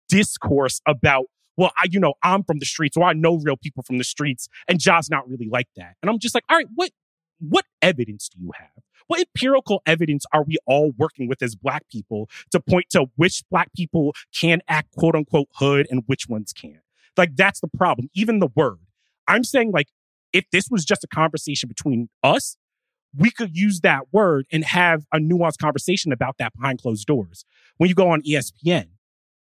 discourse 0.08 0.80
about, 0.86 1.24
well, 1.56 1.72
I, 1.78 1.86
you 1.90 1.98
know, 1.98 2.14
I'm 2.22 2.44
from 2.44 2.58
the 2.58 2.66
streets, 2.66 2.96
or 2.96 3.04
I 3.04 3.14
know 3.14 3.40
real 3.42 3.56
people 3.56 3.82
from 3.82 3.98
the 3.98 4.04
streets, 4.04 4.48
and 4.68 4.78
John's 4.78 5.10
not 5.10 5.28
really 5.28 5.48
like 5.50 5.68
that. 5.76 5.94
And 6.02 6.10
I'm 6.10 6.18
just 6.18 6.34
like, 6.34 6.44
all 6.50 6.56
right, 6.56 6.68
what 6.74 6.90
what 7.40 7.64
evidence 7.80 8.28
do 8.28 8.40
you 8.40 8.52
have? 8.56 8.84
What 9.12 9.20
empirical 9.20 9.82
evidence 9.84 10.24
are 10.32 10.42
we 10.42 10.56
all 10.64 10.92
working 10.96 11.28
with 11.28 11.42
as 11.42 11.54
black 11.54 11.86
people 11.90 12.30
to 12.50 12.58
point 12.58 12.86
to 12.92 13.10
which 13.16 13.42
black 13.50 13.70
people 13.76 14.14
can 14.34 14.62
act 14.68 14.90
quote 14.96 15.14
unquote 15.14 15.48
hood 15.56 15.86
and 15.90 16.02
which 16.06 16.30
ones 16.30 16.54
can't? 16.54 16.80
Like 17.14 17.36
that's 17.36 17.60
the 17.60 17.68
problem. 17.68 18.08
Even 18.14 18.38
the 18.38 18.48
word. 18.56 18.78
I'm 19.28 19.44
saying 19.44 19.70
like 19.70 19.88
if 20.32 20.46
this 20.50 20.70
was 20.70 20.86
just 20.86 21.04
a 21.04 21.06
conversation 21.08 21.68
between 21.68 22.08
us, 22.22 22.56
we 23.14 23.30
could 23.30 23.54
use 23.54 23.80
that 23.80 24.04
word 24.12 24.46
and 24.50 24.64
have 24.64 25.04
a 25.12 25.18
nuanced 25.18 25.58
conversation 25.58 26.10
about 26.10 26.38
that 26.38 26.54
behind 26.54 26.80
closed 26.80 27.06
doors. 27.06 27.44
When 27.76 27.90
you 27.90 27.94
go 27.94 28.08
on 28.08 28.22
ESPN, 28.22 28.86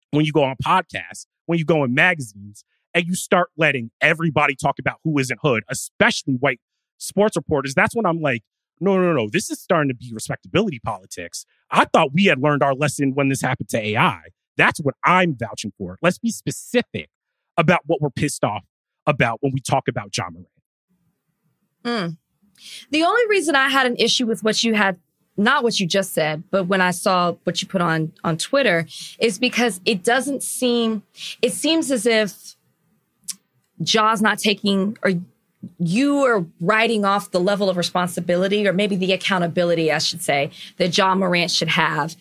when 0.10 0.26
you 0.26 0.32
go 0.32 0.44
on 0.44 0.56
podcasts, 0.66 1.28
when 1.46 1.60
you 1.60 1.66
go 1.66 1.84
in 1.84 1.94
magazines, 1.94 2.66
and 2.96 3.06
you 3.06 3.14
start 3.14 3.50
letting 3.56 3.92
everybody 4.02 4.56
talk 4.56 4.80
about 4.80 4.98
who 5.04 5.20
isn't 5.20 5.40
hood, 5.44 5.64
especially 5.70 6.34
white 6.34 6.60
sports 6.98 7.36
reporters, 7.36 7.76
that's 7.76 7.96
when 7.96 8.08
I'm 8.08 8.20
like, 8.20 8.42
no, 8.80 9.00
no, 9.00 9.14
no, 9.14 9.30
this 9.32 9.50
is 9.50 9.62
starting 9.62 9.90
to 9.90 9.96
be 9.96 10.12
respectability 10.14 10.80
politics. 10.80 11.46
I 11.72 11.86
thought 11.86 12.14
we 12.14 12.26
had 12.26 12.40
learned 12.40 12.64
our 12.64 12.74
lesson 12.74 13.14
when 13.14 13.30
this 13.30 13.42
happened 13.42 13.70
to 13.70 13.80
AI. 13.80 14.22
That's 14.58 14.80
what 14.80 14.96
I'm 15.04 15.36
vouching 15.36 15.74
for. 15.78 15.98
Let's 16.02 16.20
be 16.20 16.32
specific 16.32 17.10
about 17.58 17.82
what 17.86 18.02
we're 18.02 18.10
pissed 18.10 18.44
off 18.44 18.66
about 19.06 19.38
when 19.42 19.54
we 19.54 19.60
talk 19.60 19.88
about 19.88 20.12
John 20.12 20.34
Moran. 20.34 20.48
Mm. 21.84 22.18
The 22.92 23.04
only 23.04 23.24
reason 23.30 23.56
I 23.56 23.70
had 23.70 23.86
an 23.86 23.96
issue 23.98 24.26
with 24.26 24.44
what 24.44 24.64
you 24.64 24.74
had 24.74 24.98
not 25.36 25.64
what 25.64 25.80
you 25.80 25.88
just 25.88 26.14
said, 26.14 26.44
but 26.52 26.66
when 26.66 26.80
I 26.80 26.92
saw 26.92 27.34
what 27.44 27.62
you 27.62 27.68
put 27.68 27.82
on 27.82 28.14
on 28.24 28.38
Twitter, 28.38 28.86
is 29.20 29.40
because 29.40 29.82
it 29.86 30.04
doesn't 30.04 30.44
seem. 30.44 31.04
It 31.42 31.54
seems 31.54 31.92
as 31.92 32.06
if 32.06 32.56
Ja's 33.82 34.22
not 34.22 34.38
taking 34.38 34.98
or 35.04 35.14
you 35.80 36.24
are 36.26 36.46
writing 36.60 37.06
off 37.06 37.32
the 37.32 37.40
level 37.40 37.70
of 37.70 37.78
responsibility 37.78 38.68
or 38.68 38.74
maybe 38.74 38.96
the 38.96 39.14
accountability, 39.14 39.92
I 39.92 40.00
should 40.00 40.22
say, 40.22 40.52
that 40.78 40.98
Ja 40.98 41.16
Morant 41.16 41.52
should 41.52 41.70
have 41.70 42.16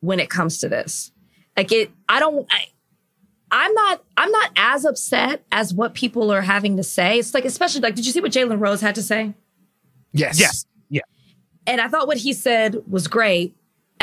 when 0.00 0.20
it 0.20 0.30
comes 0.30 0.58
to 0.58 0.68
this. 0.68 1.12
Like 1.56 1.72
it, 1.72 1.90
I 2.08 2.20
don't. 2.20 2.46
I, 2.50 2.66
I'm 3.50 3.72
not 3.72 4.02
I'm 4.16 4.32
not 4.32 4.50
as 4.56 4.84
upset 4.84 5.44
as 5.52 5.72
what 5.72 5.94
people 5.94 6.32
are 6.32 6.40
having 6.40 6.76
to 6.76 6.82
say. 6.82 7.20
It's 7.20 7.34
like 7.34 7.44
especially 7.44 7.82
like 7.82 7.94
did 7.94 8.04
you 8.04 8.10
see 8.10 8.20
what 8.20 8.32
Jalen 8.32 8.60
Rose 8.60 8.80
had 8.80 8.96
to 8.96 9.02
say? 9.02 9.32
Yes. 10.12 10.40
Yes. 10.40 10.66
Yeah. 10.88 11.02
And 11.66 11.80
I 11.80 11.88
thought 11.88 12.08
what 12.08 12.16
he 12.16 12.32
said 12.32 12.82
was 12.90 13.06
great. 13.06 13.54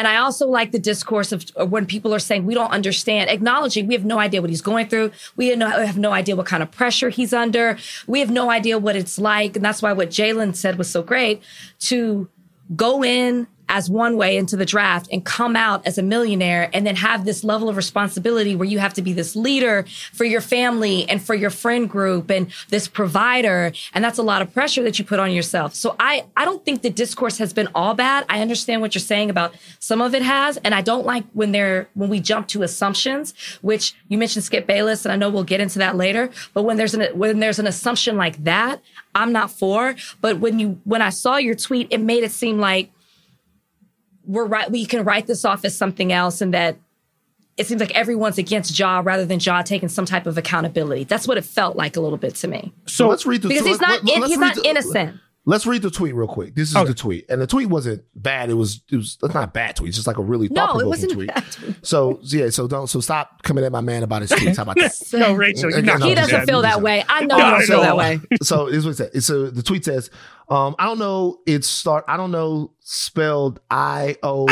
And 0.01 0.07
I 0.07 0.15
also 0.15 0.47
like 0.47 0.71
the 0.71 0.79
discourse 0.79 1.31
of, 1.31 1.45
when 1.69 1.85
people 1.85 2.11
are 2.11 2.17
saying 2.17 2.47
we 2.47 2.55
don't 2.55 2.71
understand, 2.71 3.29
acknowledging 3.29 3.85
we 3.85 3.93
have 3.93 4.03
no 4.03 4.17
idea 4.17 4.41
what 4.41 4.49
he's 4.49 4.59
going 4.59 4.89
through. 4.89 5.11
We 5.35 5.49
have 5.49 5.59
no, 5.59 5.69
have 5.69 5.99
no 5.99 6.11
idea 6.11 6.35
what 6.35 6.47
kind 6.47 6.63
of 6.63 6.71
pressure 6.71 7.09
he's 7.09 7.33
under. 7.33 7.77
We 8.07 8.19
have 8.19 8.31
no 8.31 8.49
idea 8.49 8.79
what 8.79 8.95
it's 8.95 9.19
like. 9.19 9.55
And 9.55 9.63
that's 9.63 9.79
why 9.79 9.93
what 9.93 10.09
Jalen 10.09 10.55
said 10.55 10.79
was 10.79 10.89
so 10.89 11.03
great 11.03 11.43
to 11.81 12.27
go 12.75 13.03
in 13.03 13.45
as 13.71 13.89
one 13.89 14.17
way 14.17 14.35
into 14.35 14.57
the 14.57 14.65
draft 14.65 15.07
and 15.13 15.23
come 15.23 15.55
out 15.55 15.87
as 15.87 15.97
a 15.97 16.03
millionaire 16.03 16.69
and 16.73 16.85
then 16.85 16.97
have 16.97 17.23
this 17.23 17.41
level 17.41 17.69
of 17.69 17.77
responsibility 17.77 18.53
where 18.53 18.67
you 18.67 18.79
have 18.79 18.93
to 18.93 19.01
be 19.01 19.13
this 19.13 19.33
leader 19.33 19.85
for 20.11 20.25
your 20.25 20.41
family 20.41 21.09
and 21.09 21.23
for 21.23 21.33
your 21.33 21.49
friend 21.49 21.89
group 21.89 22.29
and 22.29 22.51
this 22.67 22.89
provider. 22.89 23.71
And 23.93 24.03
that's 24.03 24.17
a 24.17 24.23
lot 24.23 24.41
of 24.41 24.53
pressure 24.53 24.83
that 24.83 24.99
you 24.99 25.05
put 25.05 25.19
on 25.19 25.31
yourself. 25.31 25.73
So 25.73 25.95
I, 25.99 26.25
I 26.35 26.43
don't 26.43 26.63
think 26.65 26.81
the 26.81 26.89
discourse 26.89 27.37
has 27.37 27.53
been 27.53 27.69
all 27.73 27.93
bad. 27.93 28.25
I 28.27 28.41
understand 28.41 28.81
what 28.81 28.93
you're 28.93 28.99
saying 28.99 29.29
about 29.29 29.55
some 29.79 30.01
of 30.01 30.13
it 30.13 30.21
has. 30.21 30.57
And 30.57 30.75
I 30.75 30.81
don't 30.81 31.05
like 31.05 31.23
when 31.31 31.53
they're, 31.53 31.87
when 31.93 32.09
we 32.09 32.19
jump 32.19 32.49
to 32.49 32.63
assumptions, 32.63 33.33
which 33.61 33.95
you 34.09 34.17
mentioned 34.17 34.43
Skip 34.43 34.67
Bayless, 34.67 35.05
and 35.05 35.13
I 35.13 35.15
know 35.15 35.29
we'll 35.29 35.45
get 35.45 35.61
into 35.61 35.79
that 35.79 35.95
later. 35.95 36.29
But 36.53 36.63
when 36.63 36.75
there's 36.75 36.93
an, 36.93 37.17
when 37.17 37.39
there's 37.39 37.59
an 37.59 37.67
assumption 37.67 38.17
like 38.17 38.43
that, 38.43 38.81
I'm 39.15 39.31
not 39.31 39.49
for. 39.49 39.95
But 40.19 40.39
when 40.39 40.59
you, 40.59 40.81
when 40.83 41.01
I 41.01 41.09
saw 41.09 41.37
your 41.37 41.55
tweet, 41.55 41.87
it 41.89 41.99
made 42.01 42.25
it 42.25 42.31
seem 42.31 42.59
like, 42.59 42.91
we're 44.25 44.45
right. 44.45 44.69
We 44.71 44.85
can 44.85 45.03
write 45.03 45.27
this 45.27 45.45
off 45.45 45.65
as 45.65 45.77
something 45.77 46.11
else, 46.11 46.41
and 46.41 46.53
that 46.53 46.77
it 47.57 47.67
seems 47.67 47.81
like 47.81 47.91
everyone's 47.91 48.37
against 48.37 48.77
Ja 48.77 49.01
rather 49.03 49.25
than 49.25 49.39
Ja 49.39 49.61
taking 49.61 49.89
some 49.89 50.05
type 50.05 50.25
of 50.25 50.37
accountability. 50.37 51.03
That's 51.03 51.27
what 51.27 51.37
it 51.37 51.45
felt 51.45 51.75
like 51.75 51.95
a 51.95 52.01
little 52.01 52.17
bit 52.17 52.35
to 52.35 52.47
me. 52.47 52.73
So 52.87 53.07
let's 53.07 53.25
read 53.25 53.41
the 53.41 53.49
because 53.49 53.65
he's 53.65 53.81
not 53.81 54.03
let, 54.03 54.17
in, 54.17 54.23
he's 54.23 54.37
not 54.37 54.55
the, 54.55 54.67
innocent. 54.67 55.19
Let's 55.43 55.65
read 55.65 55.81
the 55.81 55.89
tweet 55.89 56.13
real 56.13 56.27
quick. 56.27 56.53
This 56.53 56.69
is 56.69 56.75
Okay. 56.75 56.87
the 56.89 56.93
tweet, 56.93 57.25
and 57.27 57.41
the 57.41 57.47
tweet 57.47 57.67
wasn't 57.67 58.03
bad. 58.13 58.51
It 58.51 58.53
was 58.53 58.81
it 58.91 58.95
was 58.97 59.17
it's 59.23 59.33
not 59.33 59.43
a 59.43 59.47
bad 59.47 59.75
tweet. 59.75 59.87
It's 59.89 59.97
just 59.97 60.05
like 60.05 60.19
a 60.19 60.21
really 60.21 60.47
No, 60.49 60.53
thought 60.53 60.63
it 60.63 60.83
provoking 60.83 60.89
wasn't 60.89 61.11
tweet. 61.13 61.27
bad 61.33 61.51
tweet. 61.51 61.75
So 61.81 62.19
yeah, 62.21 62.49
so 62.51 62.67
don't 62.67 62.85
so 62.87 62.99
stop 62.99 63.41
coming 63.41 63.63
at 63.63 63.71
my 63.71 63.81
man 63.81 64.03
about 64.03 64.21
his 64.21 64.29
tweets. 64.31 64.57
How 64.57 64.63
about 64.63 64.75
that? 64.75 64.93
no, 65.13 65.33
Rachel, 65.33 65.71
you're 65.71 65.79
Again, 65.79 65.99
no, 65.99 66.05
He 66.05 66.11
I'm 66.11 66.15
gonna 66.15 66.27
just 66.27 66.29
doesn't 66.31 66.45
do 66.45 66.51
feel 66.51 66.61
that. 66.61 66.75
that 66.75 66.81
way. 66.83 67.03
I 67.09 67.21
know 67.25 67.37
Not 67.37 67.45
you 67.45 67.51
don't 67.57 67.65
feel 67.65 67.81
that 67.81 67.97
way. 67.97 68.19
so 68.43 68.67
this 68.67 68.75
is 68.77 68.85
what 68.85 68.91
it 68.99 69.13
says. 69.13 69.25
So 69.25 69.49
the 69.49 69.63
tweet 69.63 69.83
says, 69.83 70.11
um, 70.47 70.75
I 70.77 70.85
don't 70.85 70.99
know. 70.99 71.39
It's 71.47 71.67
start. 71.67 72.05
I 72.07 72.17
don't 72.17 72.31
know. 72.31 72.73
Spelled 72.81 73.59
I 73.71 74.17
O 74.21 74.45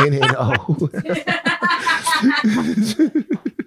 N 0.00 0.14
N 0.14 0.34
O. 0.38 0.88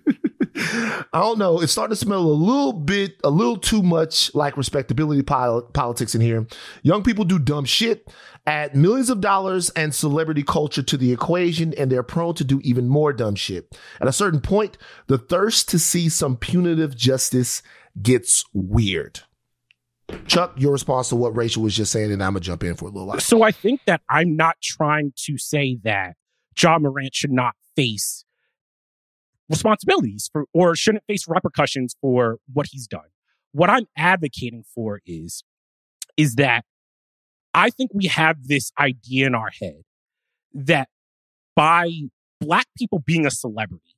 I 1.14 1.20
don't 1.22 1.40
know. 1.40 1.62
It's 1.62 1.72
starting 1.72 1.94
to 1.94 1.96
smell 1.96 2.20
a 2.20 2.28
little 2.28 2.74
bit, 2.74 3.20
a 3.24 3.30
little 3.30 3.56
too 3.56 3.82
much 3.82 4.34
like 4.36 4.58
respectability 4.58 5.24
politics 5.24 6.16
in 6.16 6.22
here. 6.22 6.48
Young 6.84 7.02
people 7.02 7.24
do 7.24 7.40
dumb 7.40 7.64
shit, 7.64 8.12
add 8.46 8.76
millions 8.76 9.10
of 9.10 9.22
dollars 9.22 9.70
and 9.72 9.96
celebrity 9.96 10.44
culture 10.44 10.84
to 10.84 10.98
the 10.98 11.14
equation, 11.14 11.74
and 11.78 11.90
they're 11.90 12.04
prone 12.04 12.36
to 12.36 12.44
do 12.44 12.60
even 12.64 12.90
more 12.90 13.14
dumb 13.14 13.36
shit. 13.36 13.78
At 14.02 14.10
a 14.10 14.14
certain 14.14 14.42
point, 14.42 14.78
the 15.08 15.18
thirst 15.18 15.70
to 15.70 15.80
see 15.80 16.10
some 16.10 16.36
punitive 16.36 16.96
justice 16.96 17.62
gets 18.02 18.44
weird. 18.54 19.22
Chuck, 20.26 20.54
your 20.58 20.74
response 20.74 21.10
to 21.10 21.16
what 21.16 21.38
Rachel 21.38 21.64
was 21.64 21.76
just 21.76 21.92
saying, 21.92 22.12
and 22.12 22.22
I'm 22.22 22.34
gonna 22.34 22.42
jump 22.42 22.64
in 22.66 22.76
for 22.76 22.86
a 22.86 22.90
little 22.90 23.08
while. 23.08 23.20
So 23.20 23.44
I 23.44 23.52
think 23.52 23.82
that 23.86 24.02
I'm 24.10 24.36
not 24.36 24.58
trying 24.62 25.14
to 25.26 25.38
say 25.38 25.78
that 25.84 26.16
Ja 26.60 26.80
Morant 26.80 27.16
should 27.16 27.32
not 27.32 27.56
face 27.76 28.26
responsibilities 29.50 30.30
for 30.32 30.46
or 30.54 30.76
shouldn't 30.76 31.04
face 31.06 31.28
repercussions 31.28 31.96
for 32.02 32.38
what 32.52 32.68
he's 32.72 32.88
done. 32.88 33.10
What 33.52 33.70
I'm 33.70 33.86
advocating 33.98 34.64
for 34.64 35.02
is 35.06 35.44
is 36.18 36.36
that 36.36 36.66
I 37.54 37.70
think 37.70 37.92
we 37.94 38.08
have 38.08 38.48
this 38.48 38.72
idea 38.80 39.26
in 39.26 39.36
our 39.36 39.50
head 39.60 39.82
that 40.54 40.90
by 41.56 41.90
black 42.40 42.68
people 42.78 43.00
being 43.00 43.26
a 43.26 43.32
celebrity, 43.32 43.96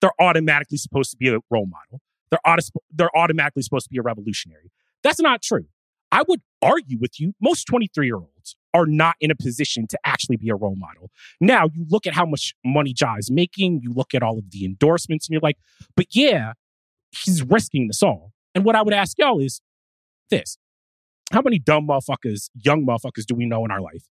they're 0.00 0.20
automatically 0.20 0.78
supposed 0.78 1.10
to 1.12 1.16
be 1.16 1.28
a 1.28 1.38
role 1.50 1.66
model. 1.66 2.00
They're 2.30 2.40
auto- 2.44 2.80
they're 2.90 3.16
automatically 3.16 3.62
supposed 3.62 3.86
to 3.86 3.90
be 3.90 3.98
a 3.98 4.02
revolutionary. 4.02 4.70
That's 5.02 5.20
not 5.20 5.42
true. 5.42 5.66
I 6.10 6.24
would 6.26 6.40
argue 6.62 6.98
with 6.98 7.20
you, 7.20 7.34
most 7.40 7.64
23 7.64 8.06
year 8.06 8.16
olds 8.16 8.56
are 8.74 8.86
not 8.86 9.16
in 9.20 9.30
a 9.30 9.34
position 9.34 9.86
to 9.88 9.98
actually 10.04 10.36
be 10.36 10.48
a 10.50 10.54
role 10.54 10.76
model. 10.76 11.10
Now, 11.40 11.68
you 11.72 11.86
look 11.88 12.06
at 12.06 12.14
how 12.14 12.26
much 12.26 12.54
money 12.64 12.94
Ja 12.98 13.16
is 13.16 13.30
making, 13.30 13.80
you 13.82 13.92
look 13.92 14.14
at 14.14 14.22
all 14.22 14.38
of 14.38 14.50
the 14.50 14.64
endorsements, 14.64 15.26
and 15.26 15.32
you're 15.32 15.40
like, 15.40 15.56
but 15.96 16.06
yeah, 16.10 16.52
he's 17.10 17.42
risking 17.42 17.88
this 17.88 18.02
all. 18.02 18.32
And 18.54 18.64
what 18.64 18.76
I 18.76 18.82
would 18.82 18.94
ask 18.94 19.18
y'all 19.18 19.40
is 19.40 19.60
this 20.30 20.58
How 21.32 21.42
many 21.42 21.58
dumb 21.58 21.88
motherfuckers, 21.88 22.50
young 22.54 22.86
motherfuckers 22.86 23.24
do 23.26 23.34
we 23.34 23.46
know 23.46 23.64
in 23.64 23.70
our 23.70 23.80
life? 23.80 24.04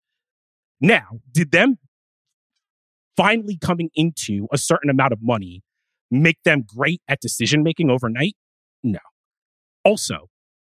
Now, 0.81 1.21
did 1.33 1.53
them 1.53 1.79
finally 3.17 3.57
coming 3.57 3.91
into 3.95 4.47
a 4.53 4.59
certain 4.59 4.91
amount 4.91 5.13
of 5.13 5.21
money 5.23 5.63
make 6.11 6.39
them 6.45 6.65
great 6.67 7.01
at 7.09 7.21
decision 7.21 7.63
making 7.63 7.91
overnight? 7.91 8.35
No. 8.83 8.99
Also, 9.85 10.29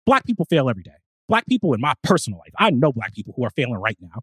black 0.06 0.26
people 0.26 0.46
fail 0.46 0.70
every 0.70 0.84
day. 0.84 0.92
Black 1.28 1.46
people 1.48 1.74
in 1.74 1.82
my 1.82 1.94
personal 2.04 2.40
life, 2.40 2.54
I 2.58 2.70
know 2.70 2.92
black 2.92 3.14
people 3.14 3.34
who 3.36 3.44
are 3.44 3.50
failing 3.50 3.76
right 3.76 3.98
now. 4.00 4.22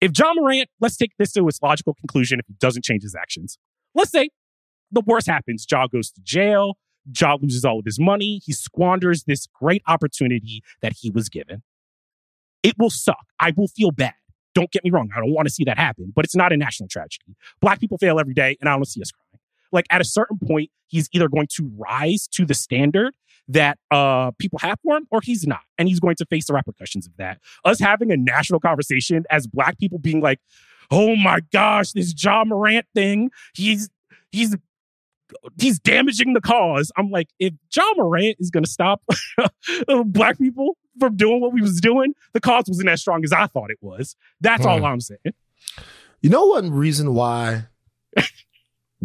If 0.00 0.12
Ja 0.16 0.32
Morant, 0.34 0.68
let's 0.80 0.96
take 0.96 1.12
this 1.18 1.32
to 1.32 1.48
its 1.48 1.60
logical 1.62 1.94
conclusion 1.94 2.38
if 2.38 2.46
he 2.46 2.54
doesn't 2.58 2.84
change 2.84 3.02
his 3.02 3.14
actions. 3.14 3.58
Let's 3.94 4.10
say 4.10 4.30
the 4.92 5.02
worst 5.04 5.26
happens. 5.26 5.66
Ja 5.70 5.86
goes 5.86 6.10
to 6.12 6.20
jail. 6.22 6.76
Ja 7.18 7.36
loses 7.40 7.64
all 7.64 7.78
of 7.78 7.84
his 7.84 7.98
money. 7.98 8.40
He 8.44 8.52
squanders 8.52 9.24
this 9.24 9.46
great 9.46 9.82
opportunity 9.86 10.62
that 10.82 10.92
he 11.00 11.10
was 11.10 11.28
given. 11.28 11.62
It 12.62 12.74
will 12.78 12.90
suck. 12.90 13.26
I 13.40 13.52
will 13.56 13.68
feel 13.68 13.90
bad. 13.90 14.14
Don't 14.54 14.70
get 14.70 14.84
me 14.84 14.90
wrong. 14.90 15.10
I 15.14 15.20
don't 15.20 15.32
want 15.32 15.46
to 15.46 15.54
see 15.54 15.64
that 15.64 15.78
happen, 15.78 16.12
but 16.14 16.24
it's 16.24 16.36
not 16.36 16.52
a 16.52 16.56
national 16.56 16.88
tragedy. 16.88 17.36
Black 17.60 17.78
people 17.78 17.98
fail 17.98 18.18
every 18.18 18.34
day, 18.34 18.56
and 18.60 18.68
I 18.68 18.74
don't 18.74 18.86
see 18.86 19.02
us 19.02 19.10
crying. 19.12 19.40
Like 19.76 19.86
at 19.90 20.00
a 20.00 20.04
certain 20.04 20.38
point, 20.44 20.70
he's 20.88 21.08
either 21.12 21.28
going 21.28 21.46
to 21.56 21.70
rise 21.76 22.26
to 22.32 22.44
the 22.44 22.54
standard 22.54 23.14
that 23.48 23.78
uh, 23.92 24.32
people 24.40 24.58
have 24.60 24.78
for 24.82 24.96
him, 24.96 25.06
or 25.12 25.20
he's 25.22 25.46
not, 25.46 25.60
and 25.78 25.86
he's 25.88 26.00
going 26.00 26.16
to 26.16 26.26
face 26.26 26.46
the 26.46 26.52
repercussions 26.54 27.06
of 27.06 27.12
that. 27.18 27.38
Us 27.64 27.78
having 27.78 28.10
a 28.10 28.16
national 28.16 28.58
conversation 28.58 29.24
as 29.30 29.46
Black 29.46 29.78
people 29.78 29.98
being 29.98 30.20
like, 30.20 30.40
"Oh 30.90 31.14
my 31.14 31.38
gosh, 31.52 31.92
this 31.92 32.12
Ja 32.20 32.44
Morant 32.44 32.86
thing, 32.94 33.30
he's 33.54 33.88
he's 34.32 34.56
he's 35.60 35.78
damaging 35.78 36.32
the 36.32 36.40
cause." 36.40 36.90
I'm 36.96 37.10
like, 37.10 37.28
if 37.38 37.54
Ja 37.74 37.84
Morant 37.96 38.36
is 38.40 38.50
going 38.50 38.64
to 38.64 38.70
stop 38.70 39.02
Black 40.06 40.38
people 40.38 40.76
from 40.98 41.14
doing 41.16 41.40
what 41.40 41.52
we 41.52 41.60
was 41.60 41.80
doing, 41.80 42.14
the 42.32 42.40
cause 42.40 42.64
wasn't 42.66 42.88
as 42.88 43.00
strong 43.00 43.22
as 43.22 43.32
I 43.32 43.46
thought 43.46 43.70
it 43.70 43.78
was. 43.80 44.16
That's 44.40 44.66
all 44.66 44.78
Hmm. 44.78 44.86
I'm 44.86 45.00
saying. 45.00 45.20
You 46.20 46.30
know 46.30 46.46
one 46.46 46.70
reason 46.72 47.14
why 47.14 47.66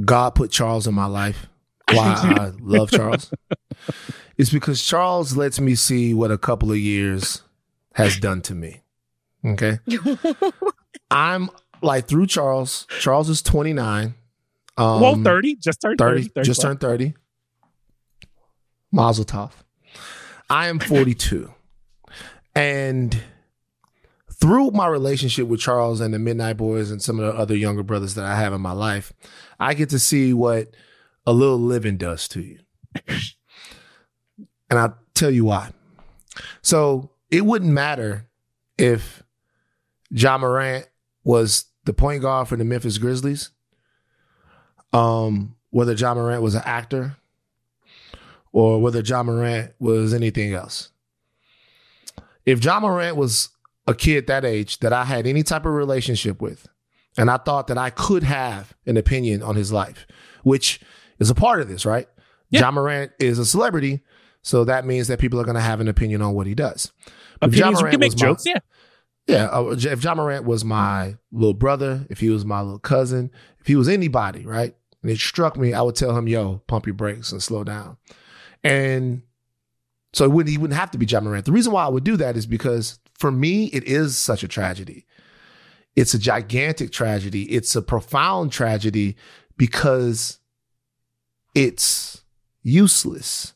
God 0.05 0.35
put 0.35 0.51
Charles 0.51 0.87
in 0.87 0.93
my 0.93 1.05
life? 1.05 1.47
Why 1.91 2.15
I 2.37 2.51
love 2.59 2.91
Charles? 2.91 3.31
It's 4.37 4.49
because 4.49 4.81
Charles 4.83 5.35
lets 5.35 5.59
me 5.59 5.75
see 5.75 6.13
what 6.13 6.31
a 6.31 6.37
couple 6.37 6.71
of 6.71 6.77
years 6.77 7.43
has 7.93 8.17
done 8.17 8.41
to 8.43 8.55
me. 8.55 8.81
Okay. 9.45 9.79
I'm 11.11 11.49
like 11.81 12.07
through 12.07 12.27
Charles. 12.27 12.87
Charles 12.99 13.29
is 13.29 13.41
29. 13.41 14.13
Um, 14.77 15.01
well, 15.01 15.21
30, 15.21 15.55
just 15.55 15.81
turned 15.81 15.97
30. 15.97 16.23
30, 16.29 16.45
just 16.45 16.61
turned 16.61 16.79
30. 16.79 17.13
Mazel 18.91 19.25
tov. 19.25 19.51
I 20.49 20.67
am 20.67 20.79
42. 20.79 21.53
And 22.55 23.21
through 24.41 24.71
my 24.71 24.87
relationship 24.87 25.47
with 25.47 25.59
Charles 25.61 26.01
and 26.01 26.13
the 26.13 26.19
Midnight 26.19 26.57
Boys 26.57 26.89
and 26.89 27.01
some 27.01 27.19
of 27.19 27.25
the 27.25 27.39
other 27.39 27.55
younger 27.55 27.83
brothers 27.83 28.15
that 28.15 28.25
I 28.25 28.35
have 28.35 28.53
in 28.53 28.59
my 28.59 28.71
life, 28.71 29.13
I 29.59 29.75
get 29.75 29.89
to 29.91 29.99
see 29.99 30.33
what 30.33 30.73
a 31.27 31.31
little 31.31 31.59
living 31.59 31.97
does 31.97 32.27
to 32.29 32.41
you. 32.41 32.59
and 33.07 34.79
I'll 34.79 34.97
tell 35.13 35.29
you 35.29 35.45
why. 35.45 35.69
So 36.63 37.11
it 37.29 37.45
wouldn't 37.45 37.71
matter 37.71 38.27
if 38.79 39.21
Ja 40.09 40.39
Morant 40.39 40.87
was 41.23 41.65
the 41.85 41.93
point 41.93 42.23
guard 42.23 42.47
for 42.47 42.55
the 42.55 42.65
Memphis 42.65 42.97
Grizzlies, 42.97 43.51
um, 44.91 45.55
whether 45.69 45.93
Ja 45.93 46.15
Morant 46.15 46.41
was 46.41 46.55
an 46.55 46.63
actor 46.65 47.15
or 48.51 48.81
whether 48.81 49.01
Ja 49.01 49.21
Morant 49.21 49.73
was 49.77 50.15
anything 50.15 50.53
else. 50.53 50.89
If 52.43 52.63
Ja 52.65 52.79
Morant 52.79 53.15
was 53.15 53.49
a 53.91 53.95
kid 53.95 54.27
that 54.27 54.43
age 54.45 54.79
that 54.79 54.93
I 54.93 55.05
had 55.05 55.27
any 55.27 55.43
type 55.43 55.65
of 55.65 55.73
relationship 55.73 56.41
with, 56.41 56.67
and 57.17 57.29
I 57.29 57.37
thought 57.37 57.67
that 57.67 57.77
I 57.77 57.89
could 57.89 58.23
have 58.23 58.73
an 58.85 58.97
opinion 58.97 59.43
on 59.43 59.55
his 59.55 59.71
life, 59.71 60.07
which 60.43 60.79
is 61.19 61.29
a 61.29 61.35
part 61.35 61.61
of 61.61 61.67
this, 61.67 61.85
right? 61.85 62.07
Yeah. 62.49 62.61
Ja 62.61 62.71
Morant 62.71 63.11
is 63.19 63.37
a 63.39 63.45
celebrity, 63.45 64.01
so 64.41 64.63
that 64.65 64.85
means 64.85 65.07
that 65.07 65.19
people 65.19 65.39
are 65.39 65.43
going 65.43 65.55
to 65.55 65.61
have 65.61 65.79
an 65.79 65.87
opinion 65.87 66.21
on 66.21 66.33
what 66.33 66.47
he 66.47 66.55
does. 66.55 66.91
If 67.41 67.53
we 67.53 67.61
Morant 67.61 67.91
can 67.91 67.99
make 67.99 68.13
was 68.13 68.21
my- 68.21 68.27
jokes. 68.27 68.45
Yeah. 68.45 68.59
yeah, 69.27 69.45
uh, 69.45 69.75
if 69.77 70.03
Ja 70.03 70.15
Morant 70.15 70.45
was 70.45 70.65
my 70.65 71.17
little 71.31 71.53
brother, 71.53 72.05
if 72.09 72.19
he 72.19 72.29
was 72.29 72.43
my 72.45 72.61
little 72.61 72.79
cousin, 72.79 73.29
if 73.59 73.67
he 73.67 73.75
was 73.75 73.87
anybody, 73.87 74.45
right? 74.45 74.75
And 75.01 75.11
it 75.11 75.17
struck 75.17 75.57
me, 75.57 75.73
I 75.73 75.81
would 75.81 75.95
tell 75.95 76.15
him, 76.17 76.27
"Yo, 76.27 76.61
pump 76.67 76.85
your 76.85 76.93
brakes 76.93 77.31
and 77.31 77.41
slow 77.41 77.63
down." 77.63 77.97
And 78.63 79.23
so 80.13 80.25
it 80.25 80.31
wouldn't, 80.31 80.51
he 80.51 80.57
wouldn't 80.57 80.79
have 80.79 80.91
to 80.91 80.97
be 80.97 81.05
Ja 81.05 81.19
Morant. 81.21 81.45
The 81.45 81.51
reason 81.51 81.71
why 81.73 81.85
I 81.85 81.89
would 81.89 82.03
do 82.03 82.17
that 82.17 82.35
is 82.37 82.45
because 82.45 82.99
for 83.21 83.31
me, 83.31 83.65
it 83.67 83.85
is 83.85 84.17
such 84.17 84.43
a 84.43 84.47
tragedy. 84.47 85.05
It's 85.95 86.13
a 86.13 86.19
gigantic 86.19 86.91
tragedy. 86.91 87.43
It's 87.43 87.75
a 87.75 87.81
profound 87.81 88.51
tragedy 88.51 89.15
because 89.57 90.39
it's 91.55 92.23
useless. 92.63 93.53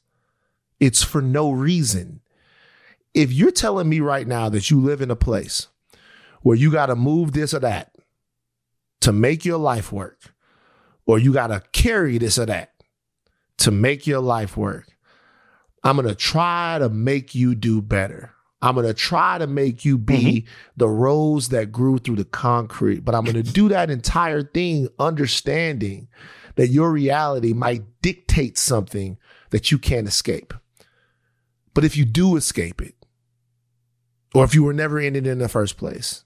It's 0.80 1.04
for 1.04 1.21
no 1.21 1.51
reason 1.51 2.21
if 3.15 3.32
you're 3.32 3.49
telling 3.49 3.88
me 3.88 4.01
right 4.01 4.28
now 4.28 4.49
that 4.49 4.69
you 4.69 4.80
live 4.80 5.01
in 5.01 5.10
a 5.10 5.15
place 5.15 5.69
where 6.41 6.58
you 6.58 6.69
got 6.69 6.88
to 6.88 6.95
move 6.95 7.32
this 7.32 7.54
or 7.54 7.60
that 7.60 7.95
to 8.99 9.12
make 9.13 9.45
your 9.45 9.58
life 9.58 9.91
work, 9.91 10.34
or 11.08 11.17
you 11.17 11.32
got 11.32 11.47
to 11.47 11.63
carry 11.71 12.17
this 12.17 12.38
or 12.38 12.45
that 12.45 12.73
to 13.58 13.71
make 13.71 14.06
your 14.06 14.19
life 14.19 14.58
work, 14.58 14.97
I'm 15.84 15.95
going 15.95 16.08
to 16.08 16.15
try 16.15 16.78
to 16.78 16.89
make 16.89 17.34
you 17.34 17.56
do 17.56 17.82
better. 17.82 18.35
I'm 18.65 18.73
going 18.73 18.88
to 18.88 18.95
try 18.95 19.38
to 19.38 19.45
make 19.45 19.86
you 19.86 19.97
be 19.97 20.15
mm-hmm. 20.15 20.47
the 20.75 20.89
rose 20.89 21.49
that 21.49 21.71
grew 21.71 21.99
through 21.99 22.15
the 22.15 22.25
concrete, 22.25 23.06
but 23.06 23.13
I'm 23.13 23.23
going 23.23 23.36
to 23.36 23.43
do 23.43 23.69
that 23.69 23.91
entire 23.91 24.41
thing 24.41 24.88
understanding 24.97 26.08
that 26.56 26.69
your 26.69 26.91
reality 26.91 27.54
might 27.54 27.84
dictate 28.01 28.58
something 28.58 29.17
that 29.51 29.71
you 29.71 29.78
can't 29.78 30.08
escape. 30.08 30.51
But 31.75 31.84
if 31.84 31.95
you 31.95 32.06
do 32.06 32.36
escape 32.38 32.82
it, 32.82 32.95
or 34.34 34.43
if 34.43 34.56
you 34.56 34.63
were 34.63 34.73
never 34.73 34.99
in 34.99 35.15
it 35.15 35.28
in 35.28 35.38
the 35.38 35.47
first 35.47 35.78
place, 35.78 36.23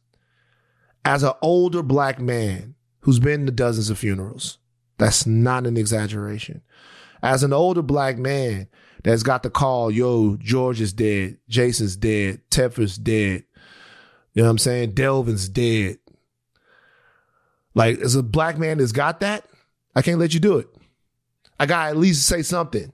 as 1.04 1.24
an 1.24 1.34
older 1.42 1.84
black 1.84 2.22
man 2.22 2.76
who's 3.02 3.20
been 3.20 3.46
to 3.48 3.52
dozens 3.52 3.90
of 3.90 3.98
funerals, 3.98 4.60
that's 4.98 5.26
not 5.26 5.68
an 5.68 5.76
exaggeration. 5.76 6.62
As 7.22 7.44
an 7.44 7.52
older 7.52 7.82
black 7.82 8.18
man 8.18 8.70
that's 9.04 9.24
got 9.24 9.44
the 9.44 9.50
call, 9.50 9.92
yo, 9.92 10.36
George 10.38 10.82
is 10.82 10.94
dead, 10.94 11.38
Jason's 11.48 11.96
dead, 11.96 12.42
Teffer's 12.50 12.98
dead, 12.98 13.44
you 14.34 14.44
know 14.44 14.48
what 14.48 14.52
I'm 14.52 14.58
saying? 14.58 14.92
Delvin's 14.92 15.50
dead. 15.50 15.98
Like, 17.74 18.00
as 18.00 18.16
a 18.16 18.24
black 18.24 18.58
man 18.58 18.78
that's 18.78 18.92
got 18.92 19.20
that, 19.22 19.46
I 19.96 20.02
can't 20.02 20.20
let 20.20 20.34
you 20.34 20.40
do 20.40 20.58
it. 20.58 20.68
I 21.60 21.66
gotta 21.66 21.90
at 21.90 21.98
least 21.98 22.28
say 22.28 22.42
something 22.42 22.94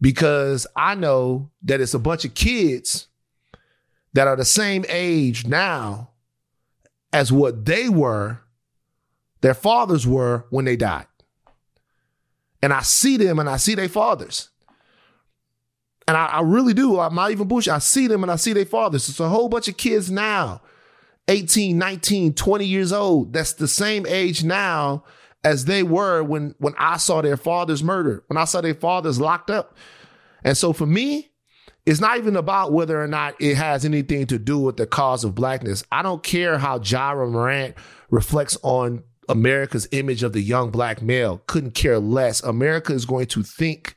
because 0.00 0.66
I 0.76 0.94
know 0.94 1.50
that 1.62 1.80
it's 1.80 1.94
a 1.94 1.98
bunch 1.98 2.24
of 2.24 2.34
kids 2.34 3.08
that 4.12 4.28
are 4.28 4.36
the 4.36 4.44
same 4.44 4.84
age 4.88 5.46
now 5.46 6.10
as 7.12 7.32
what 7.32 7.64
they 7.64 7.88
were, 7.88 8.40
their 9.40 9.54
fathers 9.54 10.06
were 10.06 10.46
when 10.50 10.64
they 10.64 10.76
died. 10.76 11.06
And 12.62 12.72
I 12.72 12.80
see 12.80 13.16
them 13.16 13.38
and 13.38 13.48
I 13.48 13.56
see 13.56 13.74
their 13.74 13.88
fathers. 13.88 14.50
And 16.08 16.16
I, 16.16 16.24
I 16.24 16.40
really 16.40 16.72
do. 16.72 16.98
I'm 16.98 17.14
not 17.14 17.32
even 17.32 17.46
bullshit. 17.46 17.74
I 17.74 17.78
see 17.80 18.06
them 18.06 18.22
and 18.22 18.32
I 18.32 18.36
see 18.36 18.54
their 18.54 18.64
fathers. 18.64 19.10
It's 19.10 19.20
a 19.20 19.28
whole 19.28 19.50
bunch 19.50 19.68
of 19.68 19.76
kids 19.76 20.10
now, 20.10 20.62
18, 21.28 21.76
19, 21.76 22.32
20 22.32 22.64
years 22.64 22.92
old, 22.94 23.34
that's 23.34 23.52
the 23.52 23.68
same 23.68 24.06
age 24.06 24.42
now 24.42 25.04
as 25.44 25.66
they 25.66 25.82
were 25.82 26.22
when 26.22 26.54
when 26.58 26.74
I 26.78 26.96
saw 26.96 27.20
their 27.20 27.36
fathers 27.36 27.82
murdered, 27.84 28.22
when 28.26 28.38
I 28.38 28.44
saw 28.44 28.62
their 28.62 28.74
fathers 28.74 29.20
locked 29.20 29.50
up. 29.50 29.76
And 30.42 30.56
so 30.56 30.72
for 30.72 30.86
me, 30.86 31.30
it's 31.84 32.00
not 32.00 32.16
even 32.16 32.36
about 32.36 32.72
whether 32.72 33.00
or 33.00 33.06
not 33.06 33.34
it 33.38 33.56
has 33.56 33.84
anything 33.84 34.26
to 34.28 34.38
do 34.38 34.58
with 34.58 34.78
the 34.78 34.86
cause 34.86 35.24
of 35.24 35.34
blackness. 35.34 35.84
I 35.92 36.00
don't 36.02 36.22
care 36.22 36.56
how 36.56 36.80
Ja 36.80 37.14
Morant 37.14 37.74
reflects 38.08 38.56
on 38.62 39.04
America's 39.28 39.86
image 39.92 40.22
of 40.22 40.32
the 40.32 40.40
young 40.40 40.70
black 40.70 41.02
male. 41.02 41.42
Couldn't 41.46 41.74
care 41.74 41.98
less. 41.98 42.42
America 42.42 42.94
is 42.94 43.04
going 43.04 43.26
to 43.26 43.42
think 43.42 43.94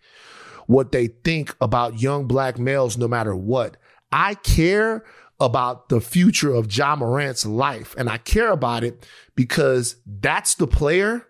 what 0.72 0.94
they 0.94 1.08
think 1.08 1.54
about 1.60 2.02
young 2.02 2.28
black 2.28 2.58
males 2.58 2.98
no 2.98 3.06
matter 3.06 3.36
what. 3.36 3.76
I 4.10 4.36
care 4.36 5.04
about 5.38 5.90
the 5.90 6.00
future 6.00 6.54
of 6.54 6.76
Ja 6.76 6.96
Morant's 6.96 7.46
life. 7.46 7.94
And 7.98 8.10
I 8.10 8.18
care 8.18 8.52
about 8.52 8.86
it 8.86 9.06
because 9.36 9.98
that's 10.06 10.56
the 10.56 10.68
player 10.68 11.28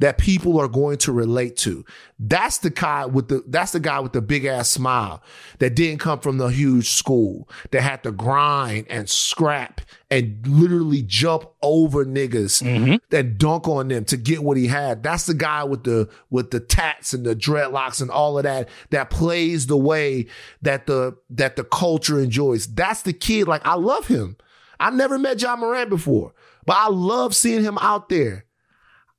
that 0.00 0.18
people 0.18 0.58
are 0.58 0.68
going 0.68 0.96
to 0.98 1.12
relate 1.12 1.56
to. 1.58 1.84
That's 2.18 2.58
the 2.58 2.70
guy 2.70 3.06
with 3.06 3.28
the 3.28 3.44
that's 3.46 3.72
the 3.72 3.80
guy 3.80 4.00
with 4.00 4.12
the 4.12 4.20
big 4.20 4.44
ass 4.44 4.68
smile 4.68 5.22
that 5.58 5.74
didn't 5.74 6.00
come 6.00 6.18
from 6.20 6.38
the 6.38 6.48
huge 6.48 6.90
school 6.90 7.48
that 7.70 7.82
had 7.82 8.02
to 8.02 8.12
grind 8.12 8.86
and 8.90 9.08
scrap 9.08 9.80
and 10.10 10.44
literally 10.46 11.02
jump 11.02 11.44
over 11.62 12.04
niggas 12.04 12.62
mm-hmm. 12.62 13.14
and 13.14 13.38
dunk 13.38 13.68
on 13.68 13.88
them 13.88 14.04
to 14.06 14.16
get 14.16 14.42
what 14.42 14.56
he 14.56 14.66
had. 14.66 15.02
That's 15.02 15.26
the 15.26 15.34
guy 15.34 15.64
with 15.64 15.84
the 15.84 16.08
with 16.30 16.50
the 16.50 16.60
tats 16.60 17.14
and 17.14 17.24
the 17.24 17.36
dreadlocks 17.36 18.00
and 18.00 18.10
all 18.10 18.38
of 18.38 18.44
that 18.44 18.68
that 18.90 19.10
plays 19.10 19.66
the 19.66 19.76
way 19.76 20.26
that 20.62 20.86
the 20.86 21.16
that 21.30 21.56
the 21.56 21.64
culture 21.64 22.18
enjoys. 22.18 22.66
That's 22.66 23.02
the 23.02 23.12
kid. 23.12 23.46
Like 23.48 23.66
I 23.66 23.74
love 23.74 24.08
him. 24.08 24.36
I 24.78 24.90
never 24.90 25.18
met 25.18 25.42
Ja 25.42 25.56
Morant 25.56 25.90
before, 25.90 26.32
but 26.64 26.76
I 26.78 26.88
love 26.88 27.36
seeing 27.36 27.62
him 27.62 27.76
out 27.82 28.08
there. 28.08 28.46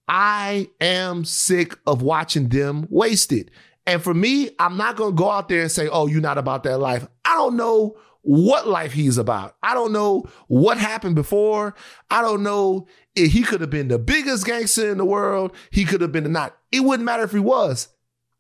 I 0.08 0.70
am 0.80 1.26
sick 1.26 1.78
of 1.86 2.02
watching 2.02 2.50
them 2.50 2.88
wasted. 2.90 3.52
And 3.86 4.02
for 4.04 4.14
me, 4.14 4.52
I'm 4.60 4.78
not 4.78 4.96
going 4.96 5.12
to 5.12 5.18
go 5.18 5.30
out 5.30 5.50
there 5.50 5.62
and 5.62 5.72
say, 5.72 5.88
oh, 5.88 6.08
you're 6.08 6.22
not 6.22 6.38
about 6.38 6.64
that 6.64 6.80
life. 6.80 7.08
I 7.26 7.36
don't 7.36 7.56
know 7.56 7.98
what 8.22 8.68
life 8.68 8.94
he's 8.94 9.18
about. 9.18 9.56
I 9.64 9.74
don't 9.74 9.92
know 9.92 10.26
what 10.48 10.78
happened 10.78 11.16
before. 11.16 11.76
I 12.10 12.22
don't 12.22 12.44
know 12.44 12.88
if 13.16 13.32
he 13.32 13.42
could 13.42 13.62
have 13.62 13.70
been 13.70 13.88
the 13.88 13.98
biggest 13.98 14.46
gangster 14.46 14.92
in 14.92 14.98
the 14.98 15.06
world. 15.06 15.56
He 15.72 15.86
could 15.86 16.02
have 16.02 16.12
been 16.12 16.32
not. 16.32 16.56
It 16.72 16.82
wouldn't 16.82 17.06
matter 17.06 17.24
if 17.24 17.32
he 17.32 17.40
was. 17.40 17.88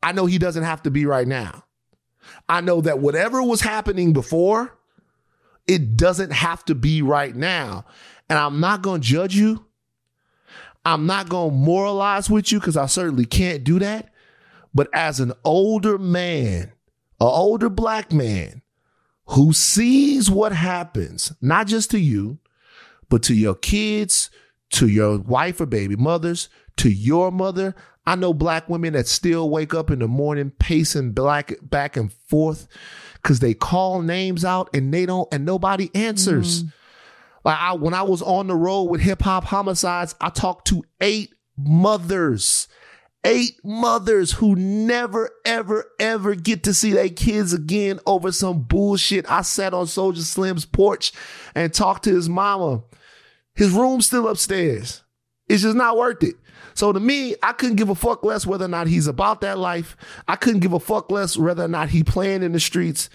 I 0.04 0.12
know 0.12 0.26
he 0.26 0.38
doesn't 0.38 0.63
have 0.63 0.84
to 0.84 0.91
be 0.91 1.06
right 1.06 1.28
now. 1.28 1.65
I 2.47 2.62
know 2.62 2.82
that 2.82 3.00
whatever 3.00 3.41
was 3.41 3.62
happening 3.62 4.13
before, 4.13 4.78
it 5.67 5.97
doesn't 5.97 6.32
have 6.32 6.63
to 6.65 6.76
be 6.76 7.02
right 7.02 7.36
now. 7.36 7.86
And 8.30 8.38
I'm 8.38 8.60
not 8.60 8.82
going 8.82 9.02
to 9.02 9.08
judge 9.08 9.36
you. 9.36 9.65
I'm 10.84 11.06
not 11.06 11.30
going 11.30 11.52
to 11.52 11.56
moralize 11.56 12.30
with 12.30 12.52
you 12.52 12.60
because 12.60 12.78
I 12.78 12.88
certainly 12.88 13.26
can't 13.26 13.63
do 13.63 13.80
that. 13.80 14.10
But 14.74 14.89
as 14.94 15.20
an 15.20 15.34
older 15.44 15.98
man, 15.98 16.72
an 17.20 17.28
older 17.28 17.70
black 17.70 18.12
man 18.12 18.62
who 19.28 19.54
sees 19.54 20.30
what 20.30 20.52
happens, 20.52 21.32
not 21.41 21.67
just 21.67 21.91
to 21.91 22.00
you, 22.00 22.39
but 23.10 23.24
to 23.24 23.34
your 23.34 23.56
kids, 23.56 24.30
to 24.72 24.88
your 24.88 25.20
wife 25.20 25.62
or 25.62 25.65
baby 25.65 25.96
mothers, 25.96 26.50
to 26.78 26.89
your 26.89 27.32
mother. 27.32 27.76
I 28.06 28.15
know 28.15 28.34
black 28.34 28.67
women 28.67 28.94
that 28.94 29.08
still 29.08 29.50
wake 29.50 29.74
up 29.74 29.91
in 29.91 30.00
the 30.00 30.08
morning 30.08 30.52
pacing 30.58 31.12
black 31.12 31.54
back 31.62 31.96
and 31.96 32.12
forth 32.12 32.67
because 33.15 33.39
they 33.39 33.54
call 33.54 34.02
names 34.02 34.44
out 34.44 34.70
and 34.74 34.91
they 34.94 35.06
don't, 35.06 35.32
and 35.32 35.46
nobody 35.46 35.91
answers. 35.94 36.63
Mm-hmm. 36.63 36.70
Like 37.43 37.60
I, 37.60 37.73
when 37.73 37.93
I 37.93 38.04
was 38.04 38.21
on 38.21 38.47
the 38.47 38.56
road 38.56 38.84
with 38.84 39.01
hip 39.01 39.21
hop 39.21 39.45
homicides, 39.45 40.15
I 40.21 40.30
talked 40.30 40.67
to 40.67 40.84
eight 40.99 41.34
mothers, 41.58 42.67
eight 43.23 43.54
mothers 43.63 44.34
who 44.34 44.56
never, 44.56 45.30
ever, 45.45 45.86
ever 45.99 46.36
get 46.36 46.63
to 46.63 46.73
see 46.73 46.91
their 46.91 47.10
kids 47.10 47.54
again 47.54 47.99
over 48.06 48.32
some 48.32 48.62
bullshit. 48.63 49.30
I 49.30 49.41
sat 49.41 49.73
on 49.73 49.88
Soldier 49.88 50.21
Slim's 50.21 50.65
porch 50.65 51.12
and 51.56 51.73
talked 51.73 52.04
to 52.04 52.13
his 52.13 52.30
mama. 52.30 52.84
His 53.56 53.71
room's 53.71 54.08
still 54.08 54.27
upstairs. 54.27 55.04
It's 55.47 55.63
just 55.63 55.76
not 55.76 55.97
worth 55.97 56.24
it. 56.24 56.36
So 56.74 56.93
to 56.93 56.99
me, 56.99 57.36
I 57.43 57.51
couldn't 57.51 57.76
give 57.76 57.89
a 57.89 57.95
fuck 57.95 58.24
less 58.24 58.45
whether 58.45 58.66
or 58.66 58.70
not 58.70 58.88
he's 58.88 59.07
about 59.07 59.41
that 59.41 59.57
life. 59.57 59.97
I 60.28 60.36
couldn't 60.36 60.61
give 60.61 60.74
a 60.74 60.80
fuck 60.80 61.11
less 61.11 61.36
whether 61.36 61.63
or 61.63 61.68
not 61.68 61.89
he 61.89 62.03
playing 62.03 62.43
in 62.43 62.53
the 62.53 62.59
streets. 62.59 63.09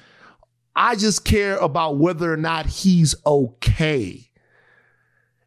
I 0.76 0.94
just 0.94 1.24
care 1.24 1.56
about 1.56 1.96
whether 1.96 2.30
or 2.32 2.36
not 2.36 2.66
he's 2.66 3.14
okay. 3.26 4.28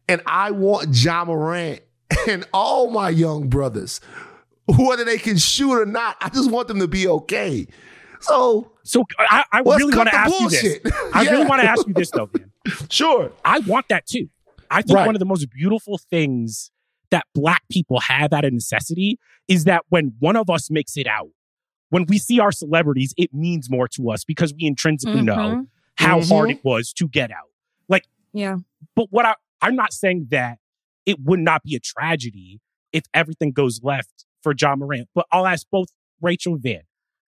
And 0.08 0.20
I 0.26 0.50
want 0.50 0.88
Ja 0.96 1.24
Morant 1.24 1.80
and 2.28 2.44
all 2.52 2.90
my 2.90 3.08
young 3.10 3.48
brothers, 3.48 4.00
whether 4.66 5.04
they 5.04 5.18
can 5.18 5.38
shoot 5.38 5.70
or 5.70 5.86
not, 5.86 6.16
I 6.20 6.28
just 6.30 6.50
want 6.50 6.66
them 6.68 6.80
to 6.80 6.88
be 6.88 7.06
okay. 7.06 7.68
So 8.20 8.72
So 8.82 9.04
I, 9.18 9.44
I 9.52 9.60
really 9.60 9.96
want 9.96 10.08
to 10.10 10.14
ask 10.14 10.40
you 10.40 10.50
this. 10.50 10.78
I 11.14 11.22
really 11.30 11.46
want 11.48 11.62
to 11.62 11.68
ask 11.68 11.86
you 11.86 11.94
this 11.94 12.10
though, 12.10 12.28
man. 12.36 12.50
sure. 12.90 13.32
I 13.44 13.60
want 13.60 13.86
that 13.88 14.06
too. 14.06 14.28
I 14.70 14.82
think 14.82 14.96
Right. 14.96 15.06
one 15.06 15.14
of 15.14 15.20
the 15.20 15.24
most 15.26 15.48
beautiful 15.50 15.98
things 16.10 16.70
that 17.10 17.24
black 17.34 17.62
people 17.70 17.98
have 18.00 18.32
out 18.32 18.44
of 18.44 18.52
necessity 18.52 19.18
is 19.48 19.64
that 19.64 19.84
when 19.88 20.12
one 20.18 20.36
of 20.36 20.50
us 20.50 20.70
makes 20.70 20.96
it 20.96 21.06
out, 21.06 21.28
when 21.90 22.06
we 22.06 22.18
see 22.18 22.40
our 22.40 22.50
celebrities, 22.52 23.12
it 23.16 23.32
means 23.34 23.68
more 23.70 23.86
to 23.88 24.10
us 24.10 24.24
because 24.24 24.54
we 24.54 24.66
intrinsically 24.66 25.22
know 25.22 25.36
Mhm. 25.36 25.68
how 25.96 26.20
Mhm. 26.20 26.28
hard 26.28 26.50
it 26.50 26.64
was 26.64 26.92
to 26.94 27.06
get 27.08 27.30
out. 27.30 27.50
Like 27.88 28.06
Yeah. 28.32 28.56
But 28.96 29.08
what 29.10 29.26
I, 29.26 29.34
I'm 29.60 29.76
not 29.76 29.92
saying 29.92 30.28
that 30.30 30.58
it 31.04 31.20
would 31.20 31.40
not 31.40 31.62
be 31.64 31.74
a 31.74 31.80
tragedy 31.80 32.60
if 32.92 33.04
everything 33.12 33.52
goes 33.52 33.80
left 33.82 34.24
for 34.42 34.54
Ja 34.58 34.74
Morant. 34.76 35.08
But 35.14 35.26
I'll 35.32 35.46
ask 35.46 35.66
both 35.70 35.88
Rachel 36.20 36.54
and 36.54 36.62
Van, 36.62 36.82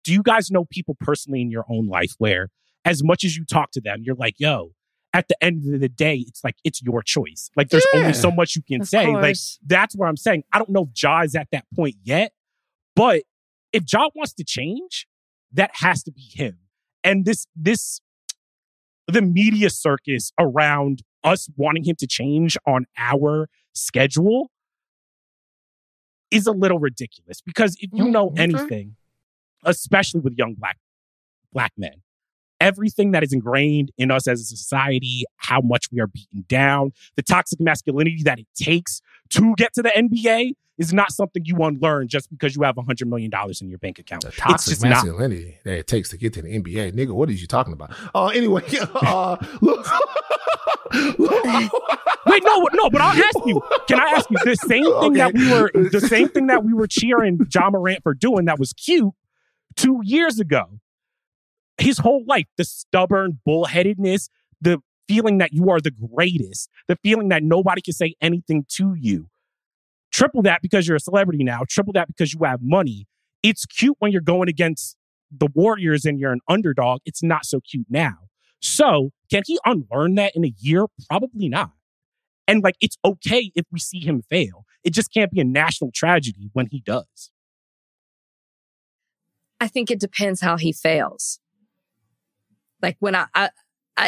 do 0.04 0.12
you 0.12 0.22
guys 0.22 0.50
know 0.50 0.64
people 0.64 0.96
personally 1.00 1.40
in 1.40 1.50
your 1.50 1.64
own 1.68 1.86
life 1.86 2.12
where 2.18 2.48
as 2.84 3.02
much 3.04 3.24
as 3.24 3.36
you 3.36 3.44
talk 3.44 3.70
to 3.72 3.80
them, 3.80 4.02
you're 4.02 4.14
like, 4.14 4.34
yo, 4.38 4.72
at 5.14 5.28
the 5.28 5.42
end 5.42 5.72
of 5.72 5.80
the 5.80 5.88
day, 5.88 6.16
it's 6.26 6.42
like 6.44 6.56
it's 6.64 6.82
your 6.82 7.02
choice. 7.02 7.50
Like 7.56 7.70
there's 7.70 7.86
Yeah. 7.94 8.00
only 8.00 8.12
so 8.12 8.30
much 8.30 8.56
you 8.56 8.62
can 8.62 8.84
say. 8.84 9.06
Like 9.14 9.36
that's 9.66 9.96
where 9.96 10.08
I'm 10.08 10.16
saying. 10.16 10.44
I 10.52 10.58
don't 10.58 10.70
know 10.70 10.82
if 10.84 11.02
Ja 11.02 11.22
is 11.22 11.34
at 11.34 11.48
that 11.52 11.64
point 11.74 11.96
yet, 12.02 12.32
but 12.94 13.22
if 13.72 13.84
Ja 13.92 14.08
wants 14.14 14.32
to 14.34 14.44
change, 14.44 15.06
that 15.52 15.70
has 15.74 16.02
to 16.04 16.12
be 16.12 16.22
him. 16.32 16.58
And 17.04 17.24
this 17.24 17.46
this 17.54 18.00
the 19.06 19.22
media 19.22 19.70
circus 19.70 20.32
around 20.38 21.02
us 21.24 21.48
wanting 21.56 21.84
him 21.84 21.96
to 21.98 22.06
change 22.06 22.56
on 22.66 22.84
our 22.98 23.48
schedule 23.72 24.50
is 26.30 26.46
a 26.46 26.52
little 26.52 26.78
ridiculous 26.78 27.40
because 27.40 27.76
if 27.80 27.90
you 27.92 28.10
know 28.10 28.32
anything, 28.36 28.96
especially 29.64 30.20
with 30.20 30.34
young 30.36 30.54
black 30.54 30.78
black 31.52 31.72
men, 31.78 32.02
everything 32.60 33.12
that 33.12 33.22
is 33.22 33.32
ingrained 33.32 33.90
in 33.96 34.10
us 34.10 34.28
as 34.28 34.40
a 34.40 34.44
society, 34.44 35.24
how 35.36 35.60
much 35.60 35.86
we 35.90 36.00
are 36.00 36.06
beaten 36.06 36.44
down, 36.48 36.92
the 37.16 37.22
toxic 37.22 37.60
masculinity 37.60 38.22
that 38.24 38.38
it 38.38 38.46
takes 38.54 39.00
to 39.30 39.54
get 39.56 39.74
to 39.74 39.82
the 39.82 39.90
NBA 39.90 40.52
is 40.78 40.92
not 40.92 41.12
something 41.12 41.44
you 41.44 41.56
unlearn 41.56 42.08
just 42.08 42.30
because 42.30 42.54
you 42.54 42.62
have 42.62 42.76
$100 42.76 43.06
million 43.06 43.30
in 43.60 43.68
your 43.68 43.78
bank 43.78 43.98
account. 43.98 44.22
The 44.22 44.28
it's 44.28 44.36
toxic 44.36 44.70
just 44.72 44.82
not. 44.82 44.90
masculinity 44.90 45.58
that 45.64 45.78
it 45.78 45.86
takes 45.86 46.08
to 46.10 46.16
get 46.16 46.32
to 46.34 46.42
the 46.42 46.48
NBA. 46.48 46.92
Nigga, 46.92 47.10
what 47.10 47.28
are 47.28 47.32
you 47.32 47.46
talking 47.46 47.72
about? 47.72 47.92
Uh, 48.14 48.28
anyway, 48.28 48.62
uh, 48.94 49.36
look. 49.60 49.86
Wait, 52.26 52.42
no, 52.44 52.68
no, 52.72 52.90
but 52.90 53.00
I'll 53.00 53.22
ask 53.22 53.46
you. 53.46 53.60
Can 53.88 54.00
I 54.00 54.10
ask 54.10 54.30
you 54.30 54.36
the 54.44 54.54
same 54.56 54.84
thing 55.00 55.12
that 55.14 55.34
we 55.34 55.50
were 55.50 55.70
the 55.72 56.00
same 56.00 56.28
thing 56.28 56.46
that 56.46 56.64
we 56.64 56.72
were 56.72 56.86
cheering 56.86 57.40
Ja 57.52 57.70
Morant 57.70 58.02
for 58.02 58.14
doing 58.14 58.44
that 58.46 58.58
was 58.58 58.72
cute 58.72 59.12
two 59.76 60.00
years 60.04 60.38
ago? 60.38 60.80
His 61.78 61.98
whole 61.98 62.24
life, 62.26 62.46
the 62.56 62.64
stubborn 62.64 63.40
bullheadedness, 63.46 64.28
the 64.60 64.82
feeling 65.08 65.38
that 65.38 65.52
you 65.52 65.70
are 65.70 65.80
the 65.80 65.90
greatest, 65.90 66.68
the 66.86 66.96
feeling 67.02 67.28
that 67.30 67.42
nobody 67.42 67.80
can 67.80 67.94
say 67.94 68.14
anything 68.20 68.64
to 68.68 68.94
you. 68.94 69.28
Triple 70.12 70.42
that 70.42 70.62
because 70.62 70.86
you're 70.86 70.96
a 70.96 71.00
celebrity 71.00 71.42
now, 71.42 71.62
triple 71.68 71.92
that 71.94 72.08
because 72.08 72.32
you 72.32 72.40
have 72.44 72.60
money. 72.62 73.06
It's 73.42 73.66
cute 73.66 73.96
when 73.98 74.12
you're 74.12 74.20
going 74.20 74.48
against 74.48 74.96
the 75.30 75.48
Warriors 75.54 76.04
and 76.04 76.18
you're 76.18 76.32
an 76.32 76.40
underdog. 76.48 77.00
It's 77.04 77.22
not 77.22 77.44
so 77.44 77.60
cute 77.60 77.86
now. 77.88 78.14
So, 78.60 79.10
can 79.30 79.42
he 79.46 79.58
unlearn 79.64 80.16
that 80.16 80.34
in 80.34 80.44
a 80.44 80.52
year? 80.58 80.86
Probably 81.08 81.48
not. 81.48 81.72
And 82.46 82.62
like, 82.64 82.76
it's 82.80 82.96
okay 83.04 83.52
if 83.54 83.66
we 83.70 83.78
see 83.78 84.00
him 84.00 84.22
fail. 84.28 84.64
It 84.82 84.92
just 84.92 85.12
can't 85.12 85.30
be 85.30 85.40
a 85.40 85.44
national 85.44 85.90
tragedy 85.92 86.50
when 86.54 86.66
he 86.70 86.80
does. 86.80 87.30
I 89.60 89.68
think 89.68 89.90
it 89.90 90.00
depends 90.00 90.40
how 90.40 90.56
he 90.56 90.72
fails. 90.72 91.40
Like 92.80 92.96
when 93.00 93.14
I, 93.14 93.26
I, 93.34 93.50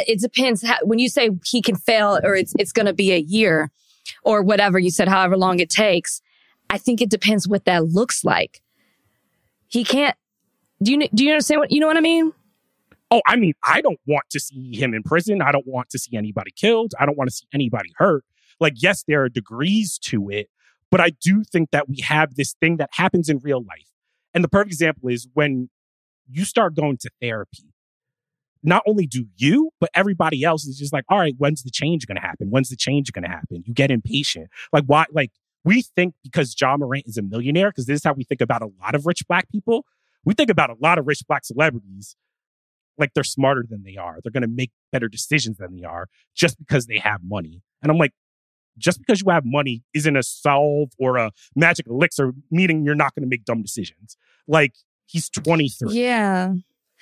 it 0.06 0.20
depends 0.20 0.64
when 0.82 0.98
you 0.98 1.08
say 1.08 1.30
he 1.44 1.62
can 1.62 1.76
fail 1.76 2.18
or 2.22 2.34
it's 2.34 2.54
it's 2.58 2.72
going 2.72 2.86
to 2.86 2.92
be 2.92 3.12
a 3.12 3.18
year 3.18 3.70
or 4.22 4.42
whatever 4.42 4.78
you 4.78 4.90
said, 4.90 5.08
however 5.08 5.36
long 5.36 5.60
it 5.60 5.70
takes. 5.70 6.22
I 6.68 6.78
think 6.78 7.00
it 7.00 7.10
depends 7.10 7.48
what 7.48 7.64
that 7.64 7.86
looks 7.86 8.24
like. 8.24 8.62
He 9.68 9.84
can't. 9.84 10.16
Do 10.82 10.92
you 10.92 11.08
do 11.08 11.24
you 11.24 11.32
understand 11.32 11.60
what 11.60 11.72
you 11.72 11.80
know 11.80 11.86
what 11.86 11.96
I 11.96 12.00
mean? 12.00 12.32
Oh, 13.10 13.22
I 13.26 13.36
mean, 13.36 13.54
I 13.64 13.80
don't 13.80 13.98
want 14.06 14.24
to 14.30 14.38
see 14.38 14.76
him 14.76 14.94
in 14.94 15.02
prison. 15.02 15.42
I 15.42 15.50
don't 15.50 15.66
want 15.66 15.90
to 15.90 15.98
see 15.98 16.16
anybody 16.16 16.52
killed. 16.54 16.92
I 17.00 17.06
don't 17.06 17.18
want 17.18 17.28
to 17.28 17.34
see 17.34 17.46
anybody 17.52 17.90
hurt. 17.96 18.24
Like, 18.60 18.74
yes, 18.76 19.04
there 19.08 19.24
are 19.24 19.28
degrees 19.28 19.98
to 20.04 20.28
it, 20.30 20.48
but 20.90 21.00
I 21.00 21.10
do 21.10 21.42
think 21.42 21.70
that 21.72 21.88
we 21.88 22.00
have 22.02 22.36
this 22.36 22.54
thing 22.60 22.76
that 22.76 22.90
happens 22.92 23.28
in 23.28 23.38
real 23.38 23.64
life. 23.64 23.88
And 24.32 24.44
the 24.44 24.48
perfect 24.48 24.72
example 24.72 25.08
is 25.08 25.26
when 25.34 25.70
you 26.30 26.44
start 26.44 26.74
going 26.74 26.98
to 26.98 27.10
therapy. 27.20 27.64
Not 28.62 28.82
only 28.86 29.06
do 29.06 29.26
you, 29.36 29.70
but 29.80 29.90
everybody 29.94 30.44
else 30.44 30.66
is 30.66 30.78
just 30.78 30.92
like, 30.92 31.04
all 31.08 31.18
right, 31.18 31.34
when's 31.38 31.62
the 31.62 31.70
change 31.70 32.06
going 32.06 32.16
to 32.16 32.22
happen? 32.22 32.48
When's 32.50 32.68
the 32.68 32.76
change 32.76 33.12
going 33.12 33.24
to 33.24 33.30
happen? 33.30 33.62
You 33.64 33.72
get 33.72 33.90
impatient. 33.90 34.48
Like, 34.72 34.84
why? 34.86 35.06
Like, 35.12 35.30
we 35.64 35.82
think 35.82 36.14
because 36.22 36.54
Ja 36.58 36.76
Morant 36.76 37.04
is 37.06 37.16
a 37.16 37.22
millionaire, 37.22 37.70
because 37.70 37.86
this 37.86 37.96
is 37.96 38.04
how 38.04 38.12
we 38.12 38.24
think 38.24 38.40
about 38.40 38.62
a 38.62 38.68
lot 38.80 38.94
of 38.94 39.06
rich 39.06 39.26
black 39.28 39.50
people. 39.50 39.84
We 40.24 40.34
think 40.34 40.50
about 40.50 40.70
a 40.70 40.76
lot 40.80 40.98
of 40.98 41.06
rich 41.06 41.22
black 41.26 41.44
celebrities 41.44 42.16
like 42.98 43.14
they're 43.14 43.24
smarter 43.24 43.64
than 43.68 43.82
they 43.82 43.96
are. 43.96 44.18
They're 44.22 44.30
going 44.30 44.42
to 44.42 44.48
make 44.48 44.70
better 44.92 45.08
decisions 45.08 45.56
than 45.56 45.76
they 45.76 45.84
are 45.84 46.08
just 46.34 46.58
because 46.58 46.86
they 46.86 46.98
have 46.98 47.20
money. 47.24 47.62
And 47.82 47.90
I'm 47.90 47.98
like, 47.98 48.12
just 48.78 48.98
because 48.98 49.20
you 49.20 49.30
have 49.30 49.44
money 49.44 49.82
isn't 49.94 50.16
a 50.16 50.22
solve 50.22 50.90
or 50.98 51.16
a 51.16 51.32
magic 51.56 51.86
elixir, 51.88 52.32
meaning 52.50 52.84
you're 52.84 52.94
not 52.94 53.14
going 53.14 53.22
to 53.22 53.28
make 53.28 53.44
dumb 53.44 53.62
decisions. 53.62 54.16
Like 54.46 54.74
he's 55.06 55.28
23. 55.28 55.94
Yeah. 55.94 56.52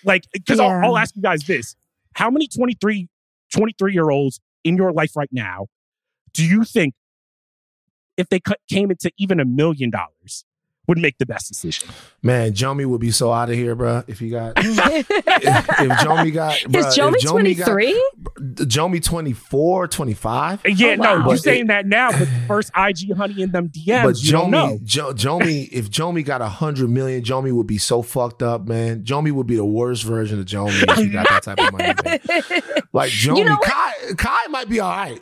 Like, 0.05 0.25
because 0.33 0.59
Yeah. 0.59 0.67
I'll, 0.67 0.91
I'll 0.93 0.99
ask 0.99 1.15
you 1.17 1.23
guys 1.23 1.43
this. 1.45 1.77
How 2.15 2.31
many 2.31 2.49
23, 2.49 3.09
23 3.53 3.93
year 3.93 4.11
olds 4.11 4.41
in 4.65 4.77
your 4.77 4.93
life 4.93 5.17
right 5.17 5.29
now 5.33 5.67
do 6.33 6.45
you 6.45 6.65
think 6.65 6.95
if 8.17 8.29
they 8.29 8.41
cut, 8.41 8.59
came 8.69 8.91
into 8.91 9.11
even 9.19 9.41
a 9.41 9.45
million 9.45 9.91
dollars 9.91 10.45
would 10.89 10.99
make 10.99 11.19
the 11.19 11.27
best 11.27 11.49
decision? 11.49 11.89
Man, 12.23 12.53
Jomi 12.53 12.87
would 12.87 13.01
be 13.01 13.11
so 13.11 13.31
out 13.31 13.51
of 13.51 13.55
here, 13.55 13.75
bro. 13.75 14.03
If 14.09 14.19
he 14.19 14.31
got, 14.31 14.55
if, 14.57 14.79
if 14.79 15.93
Jomi 15.99 16.33
got, 16.33 16.55
bruh, 16.55 16.77
Is 16.79 16.97
if 16.99 17.05
Jomi 17.05 17.15
Jomi 17.17 17.31
23? 17.31 18.11
Jomi 18.39 19.05
24, 19.05 19.89
25. 19.89 20.61
Yeah, 20.67 20.89
Oh, 20.89 20.95
no, 20.97 21.03
wow. 21.03 21.15
you're 21.17 21.25
But 21.25 21.39
saying 21.41 21.67
that 21.69 21.87
now, 21.87 22.11
but 22.11 22.27
first 22.49 22.71
IG 22.77 23.13
honey 23.15 23.43
in 23.43 23.53
them 23.53 23.69
DMs, 23.69 24.03
But 24.05 24.23
you 24.23 24.33
don't. 24.33 24.51
Jomi, 24.51 24.85
jo, 24.85 25.13
Jomi, 25.13 25.69
if 25.71 25.91
Jomi 25.91 26.25
got 26.25 26.41
a 26.43 26.49
hundred 26.49 26.89
million, 26.91 27.23
Jomi 27.23 27.53
would 27.53 27.67
be 27.67 27.79
so 27.79 28.03
fucked 28.03 28.43
up, 28.43 28.67
man. 28.67 29.05
Jomi 29.05 29.31
would 29.31 29.47
be 29.47 29.57
the 29.57 29.65
worst 29.65 30.05
version 30.05 30.39
of 30.41 30.47
Jomi 30.47 30.83
if 30.91 30.97
he 30.97 31.09
got 31.11 31.29
that 31.29 31.43
type 31.43 31.59
of 31.61 31.73
money. 31.73 31.95
Man. 32.05 32.19
Like 32.93 33.11
Jomi, 33.11 33.45
know? 33.45 33.57
Kai, 33.59 33.93
Kai 34.17 34.47
might 34.49 34.69
be 34.69 34.81
all 34.81 34.91
right. 34.91 35.21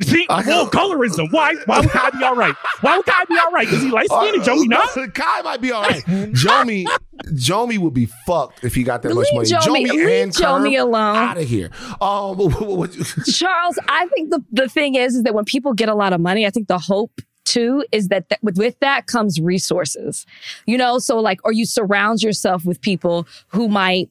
See, 0.00 0.26
I 0.28 0.42
well, 0.46 0.64
know. 0.64 0.70
colorism. 0.70 1.32
Why? 1.32 1.54
Why 1.66 1.80
would 1.80 1.90
Kai 1.90 2.10
be 2.10 2.22
all 2.24 2.36
right? 2.36 2.54
Why 2.82 2.96
would 2.96 3.06
Kai 3.06 3.24
be 3.28 3.36
all 3.38 3.50
right? 3.50 3.66
Because 3.66 3.82
he 3.82 3.90
light 3.90 4.06
skinned 4.08 4.36
and 4.36 4.44
Joey 4.44 4.68
not. 4.68 4.88
Kai 5.14 5.42
might 5.42 5.60
be 5.60 5.72
all 5.72 5.82
right. 5.82 6.04
Jomi, 6.04 6.86
Jomi 7.32 7.78
would 7.78 7.94
be 7.94 8.06
fucked 8.26 8.62
if 8.64 8.74
he 8.74 8.84
got 8.84 9.02
that 9.02 9.14
much 9.14 9.26
money. 9.32 9.48
Leave 9.48 9.58
Jomi, 9.58 9.90
leave 9.90 10.08
and 10.08 10.32
Jomi 10.32 10.80
alone. 10.80 11.16
out 11.16 11.38
of 11.38 11.48
here. 11.48 11.70
Um, 12.00 12.38
Charles, 13.32 13.78
I 13.88 14.06
think 14.14 14.30
the, 14.30 14.44
the 14.52 14.68
thing 14.68 14.94
is, 14.94 15.16
is 15.16 15.22
that 15.24 15.34
when 15.34 15.44
people 15.44 15.72
get 15.74 15.88
a 15.88 15.94
lot 15.94 16.12
of 16.12 16.20
money, 16.20 16.46
I 16.46 16.50
think 16.50 16.68
the 16.68 16.78
hope 16.78 17.20
too 17.44 17.84
is 17.90 18.08
that, 18.08 18.28
that 18.28 18.38
with, 18.42 18.56
with 18.58 18.78
that 18.80 19.06
comes 19.06 19.40
resources, 19.40 20.26
you 20.66 20.76
know, 20.78 20.98
so 20.98 21.18
like, 21.18 21.40
or 21.44 21.52
you 21.52 21.64
surround 21.64 22.22
yourself 22.22 22.64
with 22.64 22.80
people 22.80 23.26
who 23.48 23.68
might 23.68 24.10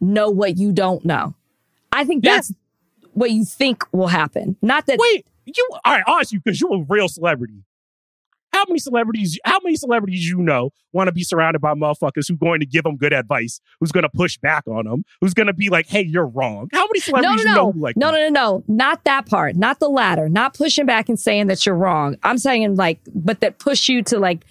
know 0.00 0.30
what 0.30 0.56
you 0.56 0.72
don't 0.72 1.04
know. 1.04 1.34
I 1.92 2.04
think 2.04 2.24
Yeah. 2.24 2.34
that's 2.36 2.52
what 3.18 3.30
you 3.30 3.44
think 3.44 3.84
will 3.92 4.08
happen. 4.08 4.56
Not 4.62 4.86
that 4.86 4.98
Wait, 4.98 5.26
you? 5.44 5.68
All 5.84 5.98
right, 6.06 6.32
you 6.32 6.40
because 6.40 6.60
you're 6.60 6.74
a 6.74 6.84
real 6.88 7.08
celebrity. 7.08 7.64
How 8.52 8.64
many 8.66 8.78
celebrities? 8.78 9.38
How 9.44 9.58
many 9.62 9.76
celebrities 9.76 10.26
you 10.28 10.38
know 10.38 10.70
want 10.92 11.08
to 11.08 11.12
be 11.12 11.22
surrounded 11.22 11.60
by 11.60 11.74
motherfuckers 11.74 12.28
who 12.28 12.36
going 12.36 12.60
to 12.60 12.66
give 12.66 12.84
them 12.84 12.96
good 12.96 13.12
advice? 13.12 13.60
Who's 13.78 13.92
going 13.92 14.02
to 14.02 14.08
push 14.08 14.38
back 14.38 14.64
on 14.66 14.86
them? 14.86 15.04
Who's 15.20 15.34
going 15.34 15.48
to 15.48 15.52
be 15.52 15.68
like, 15.68 15.86
"Hey, 15.86 16.02
you're 16.02 16.26
wrong." 16.26 16.68
How 16.72 16.86
many 16.86 17.00
no, 17.08 17.20
no, 17.20 17.20
celebrities 17.20 17.44
you 17.44 17.54
know 17.54 17.70
no, 17.70 17.78
like 17.78 17.96
no, 17.96 18.06
that? 18.12 18.18
no, 18.18 18.28
no, 18.28 18.56
no, 18.56 18.64
not 18.68 19.04
that 19.04 19.26
part, 19.26 19.56
not 19.56 19.80
the 19.80 19.88
latter, 19.88 20.28
not 20.28 20.54
pushing 20.54 20.86
back 20.86 21.08
and 21.08 21.20
saying 21.20 21.48
that 21.48 21.66
you're 21.66 21.74
wrong. 21.74 22.16
I'm 22.22 22.38
saying 22.38 22.76
like, 22.76 23.00
but 23.14 23.40
that 23.40 23.58
push 23.58 23.88
you 23.88 24.02
to 24.04 24.18
like 24.18 24.44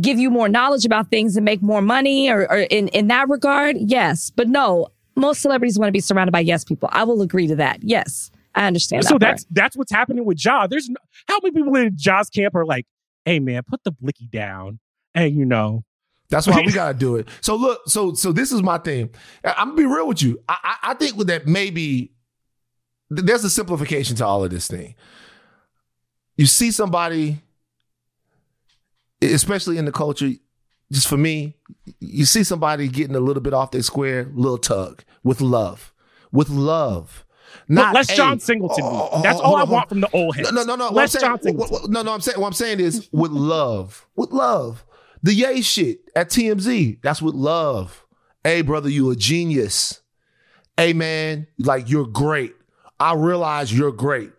give 0.00 0.18
you 0.18 0.30
more 0.30 0.48
knowledge 0.48 0.84
about 0.84 1.10
things 1.10 1.36
and 1.36 1.44
make 1.44 1.62
more 1.62 1.82
money 1.82 2.30
or, 2.30 2.50
or 2.50 2.58
in, 2.58 2.88
in 2.88 3.08
that 3.08 3.28
regard. 3.28 3.76
Yes. 3.78 4.30
But 4.30 4.48
no, 4.48 4.88
most 5.20 5.42
celebrities 5.42 5.78
want 5.78 5.88
to 5.88 5.92
be 5.92 6.00
surrounded 6.00 6.32
by 6.32 6.40
yes 6.40 6.64
people. 6.64 6.88
I 6.92 7.04
will 7.04 7.22
agree 7.22 7.46
to 7.46 7.56
that. 7.56 7.82
Yes. 7.82 8.30
I 8.54 8.66
understand. 8.66 9.04
So 9.04 9.14
that 9.14 9.20
part. 9.20 9.20
that's 9.20 9.46
that's 9.50 9.76
what's 9.76 9.92
happening 9.92 10.24
with 10.24 10.44
Ja. 10.44 10.66
There's 10.66 10.88
no, 10.88 10.96
how 11.28 11.38
many 11.42 11.52
people 11.54 11.74
in 11.76 11.92
Ja's 11.96 12.28
camp 12.30 12.54
are 12.56 12.66
like, 12.66 12.84
"Hey, 13.24 13.38
man, 13.38 13.62
put 13.64 13.84
the 13.84 13.92
blicky 13.92 14.26
down," 14.26 14.80
and 15.14 15.32
you 15.36 15.44
know, 15.44 15.84
That's 16.30 16.48
why 16.48 16.60
we 16.66 16.72
gotta 16.72 16.98
do 16.98 17.14
it. 17.14 17.28
So 17.42 17.54
look, 17.54 17.80
so 17.86 18.12
so 18.14 18.32
this 18.32 18.50
is 18.50 18.60
my 18.60 18.78
thing. 18.78 19.10
I- 19.44 19.54
I'm 19.58 19.68
gonna 19.68 19.76
be 19.76 19.86
real 19.86 20.08
with 20.08 20.20
you. 20.20 20.40
I 20.48 20.56
I, 20.64 20.90
I 20.90 20.94
think 20.94 21.16
with 21.16 21.28
that 21.28 21.46
maybe 21.46 22.10
there's 23.08 23.44
a 23.44 23.50
simplification 23.50 24.16
to 24.16 24.26
all 24.26 24.42
of 24.42 24.50
this 24.50 24.66
thing. 24.66 24.96
You 26.36 26.46
see 26.46 26.72
somebody, 26.72 27.38
especially 29.22 29.78
in 29.78 29.84
the 29.84 29.92
culture, 29.92 30.30
just 30.92 31.08
for 31.08 31.16
me, 31.16 31.56
you 32.00 32.24
see 32.24 32.44
somebody 32.44 32.88
getting 32.88 33.14
a 33.16 33.20
little 33.20 33.42
bit 33.42 33.54
off 33.54 33.70
their 33.70 33.82
square, 33.82 34.28
little 34.34 34.58
tug 34.58 35.04
with 35.22 35.40
love, 35.40 35.92
with 36.32 36.48
love. 36.50 37.24
Not, 37.68 37.94
less 37.94 38.08
John 38.16 38.38
Singleton. 38.40 38.84
oh, 38.84 39.08
oh, 39.12 39.22
That's 39.22 39.38
oh, 39.40 39.42
all 39.42 39.56
I 39.56 39.64
want 39.64 39.88
from 39.88 40.00
the 40.00 40.10
old 40.12 40.36
heads. 40.36 40.52
no, 40.52 40.62
no, 40.64 40.76
no, 40.76 40.88
Less 40.90 41.12
saying, 41.12 41.20
John 41.22 41.32
what- 41.32 41.42
Singleton. 41.42 41.92
no, 41.92 42.02
no. 42.02 42.12
I'm 42.12 42.20
saying 42.20 42.40
what 42.40 42.46
I'm 42.48 42.52
saying 42.52 42.80
is 42.80 43.08
with 43.12 43.30
love, 43.32 44.06
with 44.16 44.30
love. 44.30 44.84
The 45.22 45.34
Yay 45.34 45.60
shit 45.60 46.00
at 46.16 46.30
TMZ. 46.30 47.00
That's 47.02 47.20
with 47.20 47.34
love. 47.34 48.04
Hey, 48.42 48.62
brother, 48.62 48.88
you 48.88 49.10
a 49.10 49.16
genius. 49.16 50.00
Hey, 50.76 50.92
man, 50.92 51.46
like 51.58 51.90
you're 51.90 52.06
great. 52.06 52.54
I 52.98 53.14
realize 53.14 53.76
you're 53.76 53.92
great. 53.92 54.30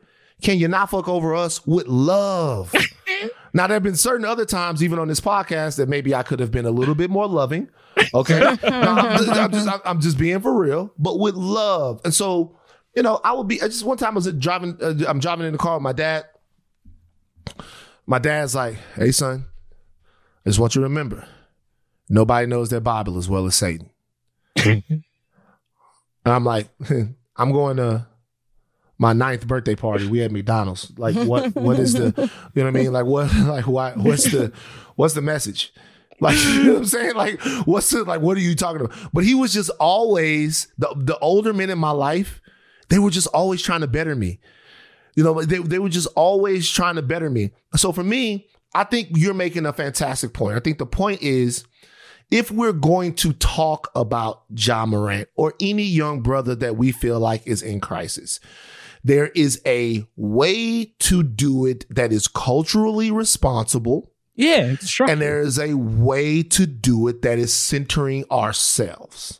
can 0.42 0.58
you 0.58 0.68
not 0.68 0.90
fuck 0.90 1.08
over 1.08 1.36
us 1.36 1.66
with 1.68 1.88
love? 1.88 2.74
now 3.54 3.68
there 3.68 3.76
have 3.76 3.84
been 3.84 3.96
certain 3.96 4.26
other 4.26 4.46
times, 4.46 4.84
even 4.84 5.00
on 5.00 5.08
this 5.08 5.20
podcast, 5.20 5.78
that 5.78 5.90
maybe 5.90 6.16
I 6.16 6.24
could 6.24 6.40
have 6.40 6.52
been 6.52 6.66
a 6.66 6.72
little 6.72 6.96
bit 6.96 7.10
more 7.10 7.28
loving. 7.28 7.70
Okay, 8.14 8.40
no, 8.40 8.58
I'm, 8.64 9.18
just, 9.18 9.30
I'm, 9.30 9.52
just, 9.52 9.70
I'm 9.86 10.02
just 10.02 10.18
being 10.18 10.40
for 10.40 10.54
real, 10.54 10.94
but 10.98 11.20
with 11.20 11.36
love. 11.36 12.02
And 12.06 12.14
so, 12.14 12.58
you 12.96 13.04
know, 13.04 13.20
I 13.24 13.34
would 13.34 13.48
be. 13.48 13.62
I 13.62 13.68
just 13.68 13.84
one 13.84 13.98
time 13.98 14.14
I 14.14 14.16
was 14.16 14.32
driving. 14.34 14.78
Uh, 14.82 14.96
I'm 15.08 15.20
driving 15.20 15.46
in 15.46 15.52
the 15.52 15.58
car 15.58 15.76
with 15.76 15.84
my 15.84 15.94
dad. 15.94 16.26
My 18.06 18.20
dad's 18.20 18.56
like, 18.56 18.78
"Hey, 18.96 19.12
son, 19.12 19.46
I 20.46 20.50
just 20.50 20.60
want 20.60 20.76
you 20.76 20.82
to 20.82 20.88
remember, 20.88 21.28
nobody 22.10 22.48
knows 22.48 22.70
their 22.70 22.80
Bible 22.80 23.18
as 23.18 23.30
well 23.30 23.46
as 23.46 23.56
Satan." 23.56 23.90
and 24.66 24.84
I'm 26.26 26.46
like, 26.46 26.70
I'm 27.38 27.52
going 27.52 27.78
to 27.78 28.08
my 29.02 29.14
ninth 29.14 29.48
birthday 29.48 29.76
party. 29.76 30.06
We 30.06 30.20
had 30.20 30.32
McDonald's. 30.32 30.94
Like, 30.96 31.16
what? 31.16 31.56
What 31.56 31.80
is 31.80 31.94
the? 31.94 32.14
You 32.54 32.64
know 32.64 32.66
what 32.66 32.68
I 32.68 32.72
mean? 32.72 32.94
Like, 32.94 33.06
what? 33.06 33.34
Like, 33.42 33.68
why? 33.68 33.94
What's 33.94 34.32
the? 34.32 34.54
What's 34.96 35.16
the 35.16 35.24
message? 35.24 35.74
Like, 36.20 36.38
you 36.46 36.64
know 36.64 36.74
what 36.74 36.80
I'm 36.80 36.86
saying? 36.86 37.16
Like, 37.16 37.42
what's 37.66 37.90
the? 37.90 38.04
Like, 38.04 38.22
what 38.22 38.38
are 38.38 38.42
you 38.42 38.56
talking 38.56 38.82
about? 38.86 38.96
But 39.12 39.26
he 39.26 39.34
was 39.34 39.52
just 39.54 39.72
always 39.80 40.68
the 40.78 40.94
the 40.96 41.18
older 41.18 41.52
men 41.52 41.72
in 41.72 41.80
my 41.80 41.90
life. 41.90 42.42
They 42.90 43.00
were 43.00 43.10
just 43.10 43.28
always 43.28 43.64
trying 43.64 43.82
to 43.82 43.88
better 43.88 44.16
me. 44.16 44.40
You 45.16 45.24
know, 45.24 45.42
they 45.42 45.58
they 45.58 45.80
were 45.80 45.90
just 45.90 46.08
always 46.16 46.70
trying 46.70 46.96
to 46.96 47.02
better 47.02 47.30
me. 47.30 47.52
So 47.76 47.92
for 47.92 48.04
me, 48.04 48.48
I 48.76 48.84
think 48.84 49.10
you're 49.16 49.34
making 49.34 49.66
a 49.66 49.74
fantastic 49.74 50.32
point. 50.32 50.56
I 50.56 50.60
think 50.60 50.78
the 50.78 50.86
point 50.86 51.24
is 51.24 51.66
if 52.30 52.52
we're 52.52 52.72
going 52.72 53.16
to 53.16 53.34
talk 53.34 53.90
about 53.96 54.44
Ja 54.56 54.86
Morant 54.86 55.28
or 55.36 55.56
any 55.60 55.84
young 55.84 56.22
brother 56.22 56.54
that 56.54 56.78
we 56.78 56.92
feel 56.92 57.20
like 57.20 57.48
is 57.48 57.64
in 57.64 57.82
crisis, 57.82 58.40
there 59.04 59.28
is 59.30 59.62
a 59.66 60.06
way 60.16 60.94
to 61.00 61.24
do 61.24 61.66
it 61.66 61.86
that 61.94 62.12
is 62.12 62.28
culturally 62.28 63.12
responsible. 63.12 64.12
Yeah, 64.36 64.72
it's 64.72 64.90
true. 64.90 65.08
and 65.08 65.22
there 65.22 65.42
is 65.42 65.60
a 65.60 65.74
way 65.74 66.42
to 66.42 66.66
do 66.66 67.08
it 67.08 67.22
that 67.22 67.38
is 67.38 67.54
centering 67.54 68.26
ourselves. 68.32 69.40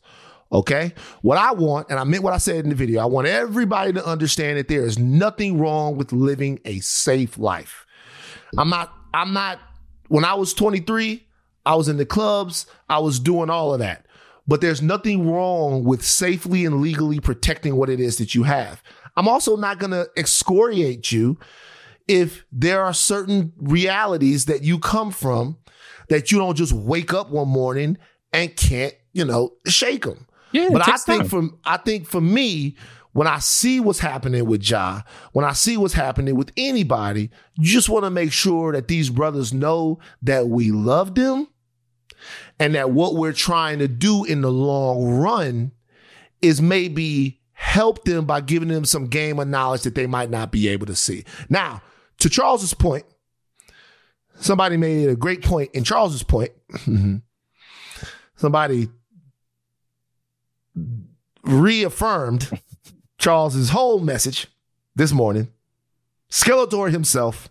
Okay. 0.52 0.94
What 1.22 1.38
I 1.38 1.54
want, 1.54 1.90
and 1.90 1.98
I 1.98 2.04
meant 2.04 2.24
what 2.24 2.34
I 2.34 2.38
said 2.38 2.64
in 2.66 2.70
the 2.70 2.76
video, 2.76 3.02
I 3.02 3.06
want 3.06 3.28
everybody 3.28 3.94
to 3.94 4.06
understand 4.06 4.58
that 4.58 4.68
there 4.68 4.86
is 4.86 5.00
nothing 5.00 5.58
wrong 5.58 5.96
with 5.96 6.12
living 6.12 6.60
a 6.66 6.80
safe 6.82 7.38
life. 7.38 7.86
I'm 8.58 8.70
not, 8.70 8.94
I'm 9.14 9.32
not, 9.32 9.60
when 10.10 10.26
I 10.26 10.34
was 10.34 10.54
23, 10.54 11.26
I 11.66 11.76
was 11.76 11.88
in 11.88 11.98
the 11.98 12.06
clubs, 12.06 12.66
I 12.90 13.00
was 13.00 13.20
doing 13.20 13.50
all 13.50 13.74
of 13.74 13.80
that. 13.80 14.06
But 14.46 14.60
there's 14.60 14.82
nothing 14.82 15.32
wrong 15.32 15.86
with 15.86 16.04
safely 16.04 16.66
and 16.66 16.82
legally 16.82 17.20
protecting 17.20 17.78
what 17.78 17.90
it 17.90 18.02
is 18.02 18.18
that 18.18 18.36
you 18.36 18.44
have. 18.44 18.84
I'm 19.16 19.28
also 19.28 19.56
not 19.58 19.80
going 19.80 19.92
to 19.92 20.08
excoriate 20.18 21.12
you 21.12 21.38
if 22.08 22.46
there 22.52 22.84
are 22.84 22.94
certain 22.94 23.54
realities 23.58 24.46
that 24.46 24.64
you 24.64 24.80
come 24.80 25.12
from 25.12 25.58
that 26.10 26.32
you 26.32 26.38
don't 26.38 26.56
just 26.56 26.74
wake 26.74 27.14
up 27.14 27.30
one 27.30 27.48
morning 27.48 27.98
and 28.34 28.56
can't, 28.56 28.94
you 29.14 29.26
know, 29.26 29.54
shake 29.68 30.04
them. 30.04 30.28
Yeah, 30.52 30.70
but 30.72 30.88
I 30.88 30.98
think 30.98 31.30
time. 31.30 31.30
for 31.30 31.50
I 31.64 31.78
think 31.78 32.08
for 32.08 32.20
me, 32.20 32.76
when 33.14 33.28
I 33.28 33.40
see 33.40 33.80
what's 33.80 34.00
happening 34.00 34.46
with 34.46 34.70
Ja, 34.70 35.02
when 35.34 35.46
I 35.46 35.54
see 35.54 35.78
what's 35.78 35.94
happening 35.94 36.36
with 36.36 36.52
anybody, 36.58 37.30
you 37.58 37.66
just 37.72 37.90
want 37.90 38.06
to 38.06 38.10
make 38.10 38.32
sure 38.32 38.72
that 38.74 38.88
these 38.88 39.10
brothers 39.10 39.54
know 39.54 40.00
that 40.22 40.48
we 40.48 40.72
love 40.72 41.16
them 41.16 41.48
and 42.60 42.76
that 42.76 42.92
what 42.92 43.16
we're 43.16 43.34
trying 43.34 43.80
to 43.80 43.88
do 43.88 44.24
in 44.24 44.42
the 44.42 44.52
long 44.52 45.16
run 45.16 45.72
is 46.42 46.62
maybe 46.62 47.41
help 47.62 48.06
them 48.06 48.26
by 48.26 48.42
giving 48.42 48.70
them 48.70 48.84
some 48.84 49.06
game 49.06 49.38
of 49.38 49.48
knowledge 49.48 49.84
that 49.84 49.94
they 49.94 50.08
might 50.08 50.32
not 50.32 50.52
be 50.52 50.68
able 50.68 50.88
to 50.88 50.96
see. 50.96 51.24
Now, 51.48 51.84
to 52.18 52.28
Charles's 52.28 52.74
point, 52.74 53.06
somebody 54.34 54.78
made 54.78 55.08
a 55.08 55.16
great 55.16 55.44
point 55.44 55.70
in 55.76 55.84
Charles's 55.84 56.24
point. 56.24 56.52
somebody 58.36 58.90
reaffirmed 61.44 62.50
Charles's 63.20 63.70
whole 63.70 64.00
message 64.00 64.48
this 64.96 65.12
morning. 65.12 65.48
Skeletor 66.32 66.90
himself, 66.90 67.51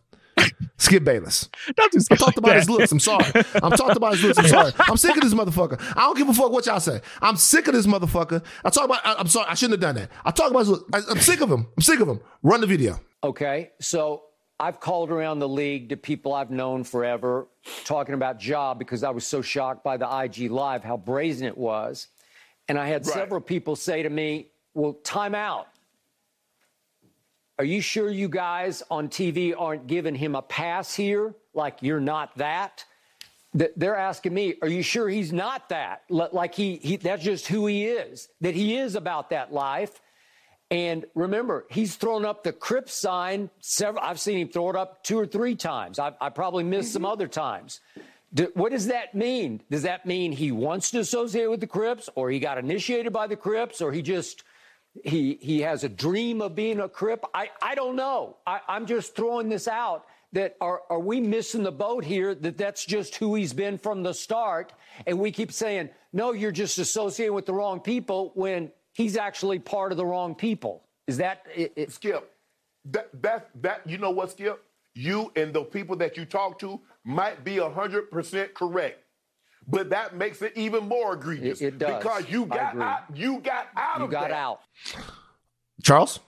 Skip 0.78 1.04
Bayless. 1.04 1.48
Don't 1.76 1.92
do 1.92 1.98
I 1.98 2.00
Skip 2.00 2.18
talked 2.18 2.28
like 2.28 2.36
about 2.38 2.48
that. 2.48 2.56
his 2.56 2.70
looks. 2.70 2.92
I'm 2.92 3.00
sorry. 3.00 3.24
I'm 3.62 3.72
talked 3.72 3.96
about 3.96 4.12
his 4.12 4.22
looks. 4.24 4.38
I'm 4.38 4.48
sorry. 4.48 4.72
I'm 4.78 4.96
sick 4.96 5.16
of 5.16 5.22
this 5.22 5.34
motherfucker. 5.34 5.80
I 5.96 6.00
don't 6.00 6.16
give 6.16 6.28
a 6.28 6.34
fuck 6.34 6.50
what 6.50 6.66
y'all 6.66 6.80
say. 6.80 7.00
I'm 7.20 7.36
sick 7.36 7.68
of 7.68 7.74
this 7.74 7.86
motherfucker. 7.86 8.42
I 8.64 8.70
talk 8.70 8.86
about. 8.86 9.04
I, 9.04 9.20
am 9.20 9.26
sorry. 9.28 9.46
I 9.48 9.54
shouldn't 9.54 9.82
have 9.82 9.94
done 9.94 10.02
that. 10.02 10.10
I 10.24 10.30
talk 10.30 10.50
about 10.50 10.60
his 10.60 10.68
look. 10.70 10.86
I, 10.92 11.00
I'm 11.10 11.20
sick 11.20 11.40
of 11.40 11.50
him. 11.50 11.66
I'm 11.76 11.82
sick 11.82 12.00
of 12.00 12.08
him. 12.08 12.20
Run 12.42 12.60
the 12.60 12.66
video. 12.66 13.00
Okay, 13.22 13.70
so 13.80 14.22
I've 14.58 14.80
called 14.80 15.10
around 15.10 15.38
the 15.38 15.48
league 15.48 15.88
to 15.90 15.96
people 15.96 16.34
I've 16.34 16.50
known 16.50 16.84
forever 16.84 17.48
talking 17.84 18.14
about 18.14 18.38
job 18.38 18.78
because 18.78 19.02
I 19.02 19.10
was 19.10 19.26
so 19.26 19.42
shocked 19.42 19.84
by 19.84 19.96
the 19.96 20.06
IG 20.22 20.50
live 20.50 20.82
how 20.82 20.96
brazen 20.96 21.46
it 21.46 21.56
was. 21.56 22.08
And 22.68 22.78
I 22.78 22.86
had 22.86 23.04
several 23.04 23.40
people 23.40 23.74
say 23.74 24.02
to 24.02 24.10
me, 24.10 24.48
"Well, 24.74 24.94
time 25.02 25.34
out. 25.34 25.66
Are 27.60 27.64
you 27.64 27.82
sure 27.82 28.08
you 28.08 28.30
guys 28.30 28.82
on 28.90 29.10
TV 29.10 29.52
aren't 29.54 29.86
giving 29.86 30.14
him 30.14 30.34
a 30.34 30.40
pass 30.40 30.94
here? 30.94 31.34
Like 31.52 31.82
you're 31.82 32.00
not 32.00 32.34
that?" 32.38 32.86
Th- 33.54 33.72
They're 33.76 33.98
asking 33.98 34.32
me, 34.32 34.54
"Are 34.62 34.68
you 34.68 34.82
sure 34.82 35.10
he's 35.10 35.30
not 35.30 35.68
that? 35.68 36.04
Like 36.08 36.54
he, 36.54 36.76
he 36.76 36.96
that's 36.96 37.22
just 37.22 37.48
who 37.48 37.66
he 37.66 37.84
is. 37.84 38.30
That 38.40 38.54
he 38.54 38.78
is 38.78 38.94
about 38.94 39.28
that 39.28 39.52
life." 39.52 40.00
And 40.70 41.04
remember, 41.14 41.66
he's 41.68 41.96
thrown 41.96 42.24
up 42.24 42.44
the 42.44 42.52
Crip 42.54 42.88
sign 42.88 43.50
several. 43.60 44.02
I've 44.02 44.20
seen 44.20 44.38
him 44.38 44.48
throw 44.48 44.70
it 44.70 44.76
up 44.76 45.04
two 45.04 45.18
or 45.18 45.26
three 45.26 45.54
times. 45.54 45.98
I, 45.98 46.14
I 46.18 46.30
probably 46.30 46.64
missed 46.64 46.94
some 46.94 47.02
mm-hmm. 47.02 47.12
other 47.12 47.28
times. 47.28 47.80
Do, 48.32 48.50
what 48.54 48.72
does 48.72 48.86
that 48.86 49.14
mean? 49.14 49.60
Does 49.70 49.82
that 49.82 50.06
mean 50.06 50.32
he 50.32 50.50
wants 50.50 50.92
to 50.92 51.00
associate 51.00 51.50
with 51.50 51.60
the 51.60 51.66
Crips, 51.66 52.08
or 52.14 52.30
he 52.30 52.38
got 52.38 52.56
initiated 52.56 53.12
by 53.12 53.26
the 53.26 53.36
Crips, 53.36 53.82
or 53.82 53.92
he 53.92 54.00
just 54.00 54.44
he 55.04 55.38
he 55.40 55.60
has 55.60 55.84
a 55.84 55.88
dream 55.88 56.40
of 56.42 56.54
being 56.54 56.80
a 56.80 56.88
Crip? 56.88 57.24
I 57.34 57.50
I 57.62 57.74
don't 57.74 57.96
know. 57.96 58.36
I, 58.46 58.60
I'm 58.68 58.86
just 58.86 59.14
throwing 59.14 59.48
this 59.48 59.68
out. 59.68 60.06
That 60.32 60.56
are 60.60 60.82
are 60.88 61.00
we 61.00 61.20
missing 61.20 61.64
the 61.64 61.72
boat 61.72 62.04
here? 62.04 62.34
That 62.36 62.56
that's 62.56 62.84
just 62.84 63.16
who 63.16 63.34
he's 63.34 63.52
been 63.52 63.78
from 63.78 64.04
the 64.04 64.12
start, 64.12 64.72
and 65.06 65.18
we 65.18 65.32
keep 65.32 65.50
saying 65.50 65.90
no. 66.12 66.32
You're 66.32 66.52
just 66.52 66.78
associating 66.78 67.34
with 67.34 67.46
the 67.46 67.52
wrong 67.52 67.80
people 67.80 68.30
when 68.34 68.70
he's 68.92 69.16
actually 69.16 69.58
part 69.58 69.90
of 69.90 69.98
the 69.98 70.06
wrong 70.06 70.36
people. 70.36 70.84
Is 71.08 71.16
that 71.16 71.44
it, 71.54 71.72
it, 71.74 71.92
Skip, 71.92 72.32
that 72.84 73.08
that 73.22 73.50
that 73.60 73.82
you 73.86 73.98
know 73.98 74.10
what, 74.10 74.30
Skip? 74.30 74.62
You 74.94 75.32
and 75.34 75.52
the 75.52 75.64
people 75.64 75.96
that 75.96 76.16
you 76.16 76.24
talk 76.24 76.60
to 76.60 76.80
might 77.04 77.42
be 77.44 77.58
hundred 77.58 78.10
percent 78.10 78.54
correct, 78.54 79.02
but 79.70 79.90
that 79.90 80.14
makes 80.16 80.42
it 80.42 80.52
even 80.56 80.84
more 80.88 81.14
egregious 81.14 81.60
It- 81.60 81.66
it 81.74 81.78
does. 81.78 81.98
because 82.02 82.28
you 82.30 82.46
got 82.46 82.76
out. 82.80 83.16
You 83.16 83.40
got 83.40 83.68
out 83.76 83.98
you 83.98 84.04
of 84.06 84.10
got 84.10 84.28
that. 84.28 84.32
out? 84.32 84.60
Charles. 85.82 86.20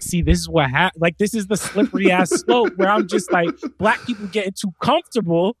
see 0.00 0.22
this 0.22 0.38
is 0.38 0.48
what 0.48 0.70
happened 0.70 1.00
like 1.00 1.18
this 1.18 1.34
is 1.34 1.46
the 1.48 1.56
slippery 1.56 2.10
ass 2.10 2.30
slope 2.44 2.72
where 2.76 2.88
i'm 2.88 3.08
just 3.08 3.32
like 3.32 3.48
black 3.78 4.04
people 4.06 4.26
getting 4.28 4.52
too 4.52 4.70
comfortable 4.80 5.56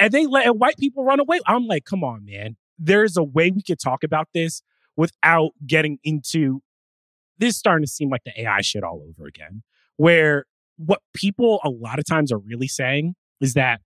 and 0.00 0.12
they 0.12 0.26
let 0.26 0.56
white 0.56 0.76
people 0.76 1.04
run 1.04 1.20
away 1.20 1.38
i'm 1.46 1.66
like 1.66 1.84
come 1.84 2.02
on 2.02 2.24
man 2.24 2.56
there's 2.80 3.16
a 3.16 3.22
way 3.22 3.50
we 3.52 3.62
could 3.62 3.78
talk 3.78 4.02
about 4.02 4.26
this 4.34 4.60
without 4.96 5.50
getting 5.66 5.98
into 6.02 6.60
this 7.38 7.50
is 7.50 7.56
starting 7.58 7.84
to 7.84 7.90
seem 7.90 8.10
like 8.10 8.24
the 8.24 8.40
ai 8.40 8.60
shit 8.60 8.82
all 8.82 9.04
over 9.08 9.28
again 9.28 9.62
where 9.98 10.46
what 10.78 11.00
people 11.14 11.60
a 11.62 11.70
lot 11.70 11.98
of 12.00 12.04
times 12.04 12.32
are 12.32 12.38
really 12.38 12.68
saying 12.68 13.14
is 13.40 13.54
that 13.54 13.80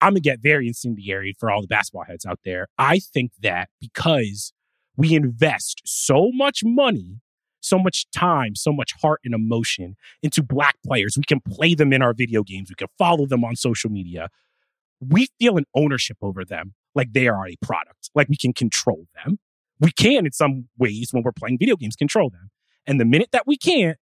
i'm 0.00 0.10
gonna 0.10 0.20
get 0.20 0.40
very 0.40 0.66
incendiary 0.66 1.34
for 1.38 1.50
all 1.50 1.60
the 1.60 1.68
basketball 1.68 2.04
heads 2.04 2.26
out 2.26 2.40
there 2.44 2.66
i 2.78 2.98
think 2.98 3.32
that 3.40 3.68
because 3.80 4.52
we 4.96 5.14
invest 5.14 5.82
so 5.84 6.30
much 6.32 6.62
money 6.64 7.20
so 7.60 7.78
much 7.78 8.10
time, 8.10 8.54
so 8.54 8.72
much 8.72 8.94
heart 9.00 9.20
and 9.24 9.34
emotion 9.34 9.96
into 10.22 10.42
black 10.42 10.76
players. 10.84 11.16
We 11.16 11.24
can 11.24 11.40
play 11.40 11.74
them 11.74 11.92
in 11.92 12.02
our 12.02 12.14
video 12.14 12.42
games. 12.42 12.70
We 12.70 12.74
can 12.76 12.88
follow 12.98 13.26
them 13.26 13.44
on 13.44 13.56
social 13.56 13.90
media. 13.90 14.28
We 15.00 15.28
feel 15.38 15.56
an 15.56 15.64
ownership 15.74 16.16
over 16.22 16.44
them 16.44 16.74
like 16.94 17.12
they 17.12 17.28
are 17.28 17.46
a 17.46 17.56
product, 17.62 18.10
like 18.14 18.28
we 18.28 18.36
can 18.36 18.52
control 18.52 19.06
them. 19.14 19.38
We 19.80 19.92
can, 19.92 20.26
in 20.26 20.32
some 20.32 20.68
ways, 20.76 21.10
when 21.12 21.22
we're 21.22 21.32
playing 21.32 21.58
video 21.58 21.76
games, 21.76 21.94
control 21.94 22.30
them. 22.30 22.50
And 22.86 23.00
the 23.00 23.04
minute 23.04 23.28
that 23.32 23.46
we 23.46 23.56
can't, 23.56 23.98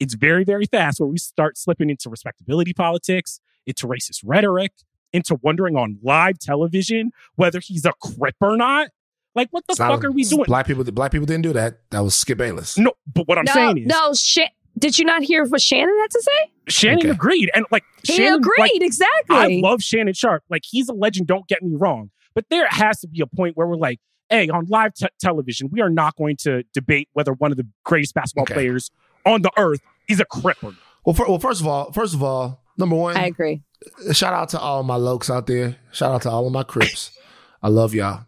it's 0.00 0.14
very, 0.14 0.44
very 0.44 0.64
fast 0.64 1.00
where 1.00 1.08
we 1.08 1.18
start 1.18 1.58
slipping 1.58 1.90
into 1.90 2.08
respectability 2.08 2.72
politics, 2.72 3.40
into 3.66 3.86
racist 3.86 4.20
rhetoric, 4.24 4.72
into 5.12 5.38
wondering 5.42 5.76
on 5.76 5.98
live 6.02 6.38
television 6.38 7.10
whether 7.36 7.60
he's 7.60 7.84
a 7.84 7.92
crip 8.00 8.36
or 8.40 8.56
not. 8.56 8.88
Like, 9.34 9.48
what 9.50 9.64
the 9.68 9.72
It's 9.72 9.78
not- 9.78 9.92
fuck 9.92 10.04
are 10.04 10.10
we 10.12 10.24
doing? 10.24 10.44
Black 10.44 10.66
people. 10.66 10.82
Black 10.84 11.12
people 11.12 11.26
didn't 11.26 11.42
do 11.42 11.52
that. 11.52 11.80
That 11.90 12.00
was 12.00 12.14
Skip 12.14 12.38
Bayless. 12.38 12.76
No, 12.76 12.92
but 13.14 13.28
what 13.28 13.38
I'm 13.38 13.44
no, 13.44 13.52
saying 13.52 13.78
is, 13.78 13.86
no, 13.86 14.12
Sha- 14.14 14.48
did 14.78 14.98
you 14.98 15.04
not 15.04 15.22
hear 15.22 15.44
what 15.44 15.60
Shannon 15.60 15.96
had 16.00 16.10
to 16.10 16.22
say? 16.22 16.50
Shannon 16.68 16.98
Okay. 17.00 17.10
agreed, 17.10 17.50
and 17.54 17.64
like 17.70 17.84
He 18.04 18.14
Shannon, 18.14 18.34
agreed, 18.40 18.58
like, 18.58 18.70
exactly. 18.74 19.36
I 19.36 19.60
love 19.62 19.82
Shannon 19.82 20.14
Sharpe. 20.14 20.42
Like 20.50 20.62
he's 20.64 20.88
a 20.88 20.92
legend. 20.92 21.26
Don't 21.28 21.46
get 21.46 21.62
me 21.62 21.76
wrong, 21.76 22.10
but 22.34 22.46
there 22.50 22.66
has 22.68 23.00
to 23.00 23.08
be 23.08 23.20
a 23.20 23.26
point 23.26 23.56
where 23.56 23.66
we're 23.66 23.76
like, 23.76 24.00
hey, 24.28 24.48
on 24.48 24.66
live 24.68 24.92
te- 24.94 25.06
television, 25.20 25.68
we 25.70 25.80
are 25.80 25.88
not 25.90 26.16
going 26.16 26.36
to 26.38 26.64
debate 26.74 27.08
whether 27.12 27.32
one 27.32 27.50
of 27.52 27.56
the 27.56 27.66
greatest 27.84 28.14
basketball 28.14 28.42
Okay. 28.42 28.54
players 28.54 28.90
on 29.24 29.42
the 29.42 29.50
earth 29.56 29.80
is 30.08 30.20
a 30.20 30.24
cripple. 30.26 30.74
Well, 31.06 31.14
fir- 31.14 31.26
well, 31.28 31.38
first 31.38 31.60
of 31.60 31.66
all, 31.66 31.92
first 31.92 32.12
of 32.14 32.22
all, 32.22 32.62
number 32.76 32.96
one, 32.96 33.16
I 33.16 33.26
agree. 33.26 33.62
Shout 34.12 34.32
out 34.32 34.48
to 34.50 34.60
all 34.60 34.82
my 34.82 34.96
lokes 34.96 35.30
out 35.34 35.46
there. 35.46 35.76
Shout 35.92 36.12
out 36.12 36.22
to 36.22 36.30
all 36.30 36.46
of 36.46 36.52
my 36.52 36.62
crips. 36.62 37.16
I 37.62 37.68
love 37.68 37.94
y'all. 37.94 38.26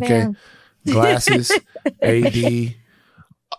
Okay, 0.00 0.18
Man. 0.18 0.36
glasses, 0.86 1.50
AD, 2.02 2.74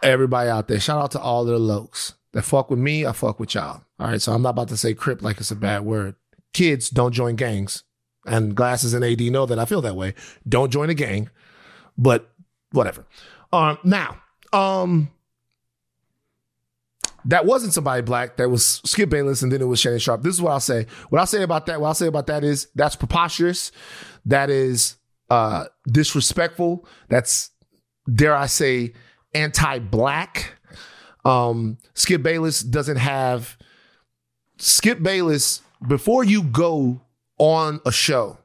everybody 0.01 0.49
out 0.49 0.67
there. 0.67 0.79
Shout 0.79 1.01
out 1.01 1.11
to 1.11 1.19
all 1.19 1.43
the 1.43 1.57
lokes 1.59 2.13
that 2.34 2.43
fuck 2.43 2.69
with 2.69 2.79
me. 2.79 3.05
I 3.05 3.11
fuck 3.11 3.39
with 3.39 3.53
y'all. 3.55 3.84
All 3.99 4.07
right, 4.07 4.21
so 4.21 4.32
I'm 4.34 4.41
not 4.41 4.51
about 4.51 4.69
to 4.69 4.77
say 4.77 4.93
crip 4.93 5.21
like 5.21 5.39
it's 5.39 5.51
a 5.51 5.55
bad 5.55 5.84
word. 5.84 6.15
Kids 6.53 6.89
don't 6.89 7.13
join 7.13 7.36
gangs, 7.36 7.84
and 8.25 8.55
glasses 8.55 8.93
and 8.93 9.03
AD 9.03 9.19
know 9.21 9.45
that 9.45 9.59
I 9.59 9.65
feel 9.65 9.82
that 9.82 9.95
way. 9.95 10.13
Don't 10.47 10.71
join 10.71 10.89
a 10.89 10.93
gang, 10.93 11.29
but 11.97 12.32
whatever. 12.71 13.05
Um, 13.53 13.77
now, 13.84 14.17
um, 14.53 15.09
that 17.26 17.45
wasn't 17.45 17.74
somebody 17.74 18.01
black. 18.01 18.38
That 18.38 18.49
was 18.49 18.82
Skip 18.86 19.09
Bayless, 19.09 19.41
and 19.41 19.51
then 19.51 19.61
it 19.61 19.65
was 19.65 19.80
Shannon 19.80 19.99
Sharpe. 19.99 20.24
This 20.24 20.36
is 20.36 20.41
what 20.41 20.51
I'll 20.51 20.59
say. 20.59 20.88
What 21.09 21.19
I'll 21.19 21.28
say 21.28 21.43
about 21.43 21.65
that. 21.67 21.80
What 21.82 21.88
I'll 21.88 21.93
say 21.93 22.07
about 22.07 22.28
that 22.28 22.43
is 22.43 22.67
that's 22.76 22.95
preposterous. 22.95 23.72
That 24.26 24.49
is 24.49 24.95
uh, 25.30 25.65
disrespectful. 25.88 26.88
That's 27.09 27.51
dare 28.13 28.36
I 28.36 28.47
say 28.47 28.93
anti-black. 29.34 30.55
Um, 31.24 31.78
Skip 31.93 32.24
Bayless 32.24 32.61
doesn't 32.61 32.97
have 32.97 33.57
Skip 34.57 35.01
Bayless 35.01 35.61
before 35.88 36.24
you 36.24 36.43
go 36.43 37.01
on 37.38 37.80
a 37.86 37.91
show 37.91 38.38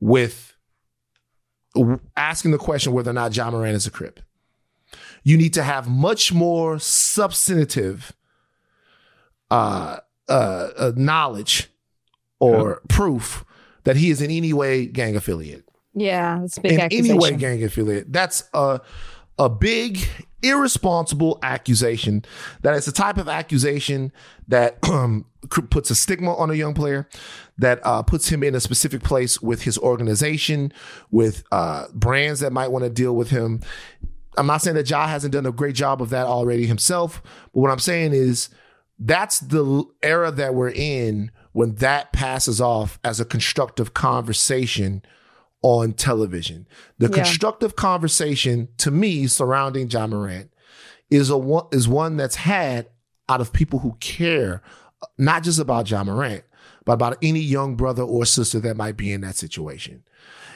with 0.00 0.54
asking 2.16 2.50
the 2.50 2.58
question 2.58 2.92
whether 2.92 3.10
or 3.10 3.14
not 3.14 3.34
Ja 3.34 3.50
Morant 3.50 3.74
is 3.74 3.86
a 3.86 3.90
crip 3.90 4.20
you 5.22 5.36
need 5.36 5.54
to 5.54 5.62
have 5.62 5.88
much 5.88 6.32
more 6.32 6.78
substantive 6.78 8.12
uh, 9.50 9.98
uh, 10.28 10.68
uh, 10.76 10.92
knowledge 10.96 11.68
or 12.40 12.82
proof 12.88 13.44
that 13.84 13.96
he 13.96 14.10
is 14.10 14.20
in 14.20 14.30
any 14.30 14.52
way 14.52 14.86
gang 14.86 15.16
affiliate. 15.16 15.64
Yeah, 15.94 16.38
that's 16.40 16.58
a 16.58 16.60
big 16.60 16.72
in 16.72 16.80
accusation. 16.80 17.10
any 17.10 17.18
way 17.18 17.36
gang 17.36 17.62
affiliate. 17.62 18.12
That's 18.12 18.48
a 18.54 18.80
a 19.38 19.48
big 19.48 20.06
irresponsible 20.42 21.38
accusation. 21.42 22.24
That 22.62 22.74
is 22.74 22.84
the 22.84 22.92
type 22.92 23.16
of 23.16 23.28
accusation 23.28 24.12
that 24.48 24.78
um, 24.90 25.26
puts 25.48 25.90
a 25.90 25.94
stigma 25.94 26.34
on 26.34 26.50
a 26.50 26.54
young 26.54 26.74
player, 26.74 27.08
that 27.58 27.80
uh, 27.84 28.02
puts 28.02 28.28
him 28.28 28.42
in 28.42 28.54
a 28.54 28.60
specific 28.60 29.02
place 29.02 29.40
with 29.40 29.62
his 29.62 29.78
organization, 29.78 30.72
with 31.10 31.44
uh, 31.52 31.86
brands 31.94 32.40
that 32.40 32.52
might 32.52 32.68
want 32.68 32.84
to 32.84 32.90
deal 32.90 33.14
with 33.14 33.30
him. 33.30 33.60
I'm 34.36 34.46
not 34.46 34.62
saying 34.62 34.76
that 34.76 34.88
Ja 34.88 35.06
hasn't 35.06 35.32
done 35.32 35.46
a 35.46 35.52
great 35.52 35.74
job 35.74 36.00
of 36.00 36.10
that 36.10 36.26
already 36.26 36.66
himself, 36.66 37.22
but 37.52 37.60
what 37.60 37.70
I'm 37.70 37.78
saying 37.78 38.12
is 38.12 38.48
that's 38.98 39.40
the 39.40 39.84
era 40.02 40.30
that 40.30 40.54
we're 40.54 40.70
in 40.70 41.30
when 41.52 41.74
that 41.76 42.12
passes 42.12 42.60
off 42.60 42.98
as 43.04 43.20
a 43.20 43.24
constructive 43.24 43.92
conversation 43.94 45.02
on 45.62 45.92
television. 45.92 46.66
The 46.98 47.08
Yeah. 47.08 47.16
constructive 47.24 47.76
conversation 47.76 48.68
to 48.78 48.90
me 48.90 49.26
surrounding 49.26 49.88
Ja 49.90 50.06
Morant 50.06 50.50
is 51.10 51.28
a 51.30 51.36
one 51.36 51.66
is 51.72 51.86
one 51.86 52.16
that's 52.16 52.36
had 52.36 52.88
out 53.28 53.40
of 53.40 53.52
people 53.52 53.80
who 53.80 53.96
care 54.00 54.62
uh, 55.02 55.06
not 55.18 55.42
just 55.42 55.58
about 55.58 55.90
Ja 55.90 56.02
Morant, 56.04 56.44
but 56.84 56.94
about 56.94 57.18
any 57.22 57.40
young 57.40 57.76
brother 57.76 58.02
or 58.02 58.24
sister 58.24 58.58
that 58.60 58.76
might 58.76 58.96
be 58.96 59.12
in 59.12 59.20
that 59.20 59.36
situation. 59.36 60.02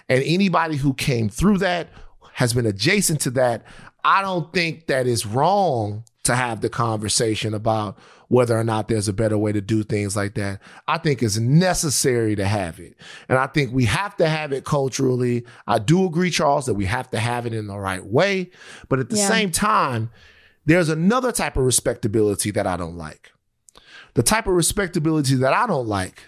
And 0.08 0.22
anybody 0.24 0.76
who 0.76 0.94
came 0.94 1.28
through 1.28 1.58
that 1.58 1.88
has 2.36 2.52
been 2.52 2.66
adjacent 2.66 3.18
to 3.22 3.30
that. 3.30 3.64
I 4.04 4.20
don't 4.20 4.52
think 4.52 4.88
that 4.88 5.06
it's 5.06 5.24
wrong 5.24 6.04
to 6.24 6.36
have 6.36 6.60
the 6.60 6.68
conversation 6.68 7.54
about 7.54 7.98
whether 8.28 8.58
or 8.58 8.62
not 8.62 8.88
there's 8.88 9.08
a 9.08 9.12
better 9.14 9.38
way 9.38 9.52
to 9.52 9.62
do 9.62 9.82
things 9.82 10.14
like 10.14 10.34
that. 10.34 10.60
I 10.86 10.98
think 10.98 11.22
it's 11.22 11.38
necessary 11.38 12.36
to 12.36 12.44
have 12.44 12.78
it. 12.78 12.94
And 13.30 13.38
I 13.38 13.46
think 13.46 13.72
we 13.72 13.86
have 13.86 14.14
to 14.18 14.28
have 14.28 14.52
it 14.52 14.66
culturally. 14.66 15.46
I 15.66 15.78
do 15.78 16.04
agree, 16.04 16.28
Charles, 16.28 16.66
that 16.66 16.74
we 16.74 16.84
have 16.84 17.10
to 17.12 17.18
have 17.18 17.46
it 17.46 17.54
in 17.54 17.68
the 17.68 17.78
right 17.78 18.04
way. 18.04 18.50
But 18.90 18.98
at 18.98 19.08
the 19.08 19.16
Yeah. 19.16 19.28
same 19.28 19.50
time, 19.50 20.10
there's 20.66 20.90
another 20.90 21.32
type 21.32 21.56
of 21.56 21.64
respectability 21.64 22.50
that 22.50 22.66
I 22.66 22.76
don't 22.76 22.98
like. 22.98 23.32
The 24.12 24.22
type 24.22 24.46
of 24.46 24.52
respectability 24.52 25.36
that 25.36 25.54
I 25.54 25.66
don't 25.66 25.88
like 25.88 26.22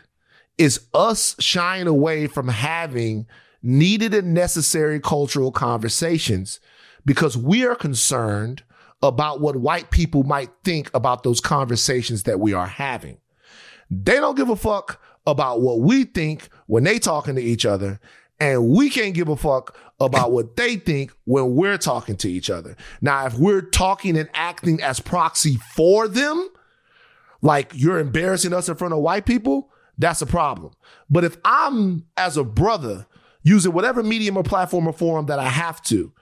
is 0.56 0.86
us 0.94 1.36
shying 1.38 1.86
away 1.86 2.28
from 2.28 2.48
having 2.48 3.26
needed 3.68 4.14
and 4.14 4.32
necessary 4.32 4.98
cultural 4.98 5.52
conversations 5.52 6.58
because 7.04 7.36
we 7.36 7.66
are 7.66 7.74
concerned 7.74 8.62
about 9.02 9.40
what 9.42 9.56
white 9.56 9.90
people 9.90 10.22
might 10.22 10.48
think 10.64 10.90
about 10.94 11.22
those 11.22 11.38
conversations 11.38 12.22
that 12.22 12.40
we 12.40 12.54
are 12.54 12.66
having. 12.66 13.18
They 13.90 14.14
don't 14.14 14.36
give 14.36 14.48
a 14.48 14.56
fuck 14.56 15.00
about 15.26 15.60
what 15.60 15.80
we 15.80 16.04
think 16.04 16.48
when 16.66 16.84
they 16.84 16.98
talking 16.98 17.34
to 17.34 17.42
each 17.42 17.66
other. 17.66 18.00
And 18.40 18.70
we 18.70 18.88
can't 18.88 19.14
give 19.14 19.28
a 19.28 19.36
fuck 19.36 19.76
about 20.00 20.32
what 20.32 20.56
they 20.56 20.76
think 20.76 21.12
when 21.24 21.54
we're 21.54 21.76
talking 21.76 22.16
to 22.16 22.30
each 22.30 22.48
other. 22.48 22.74
Now, 23.02 23.26
if 23.26 23.34
we're 23.34 23.60
talking 23.60 24.16
and 24.16 24.30
acting 24.32 24.80
as 24.80 24.98
proxy 24.98 25.58
for 25.74 26.08
them, 26.08 26.48
like 27.42 27.72
you're 27.74 27.98
embarrassing 27.98 28.54
us 28.54 28.68
in 28.68 28.76
front 28.76 28.94
of 28.94 29.00
white 29.00 29.26
people, 29.26 29.70
that's 29.98 30.22
a 30.22 30.26
problem. 30.26 30.72
But 31.10 31.24
if 31.24 31.36
I'm, 31.44 32.06
as 32.16 32.36
a 32.36 32.44
brother, 32.44 33.06
using 33.42 33.72
whatever 33.72 34.02
medium 34.02 34.36
or 34.36 34.42
platform 34.42 34.86
or 34.86 34.92
forum 34.92 35.26
that 35.26 35.38
I 35.38 35.48
have 35.48 35.82
to, 35.84 36.12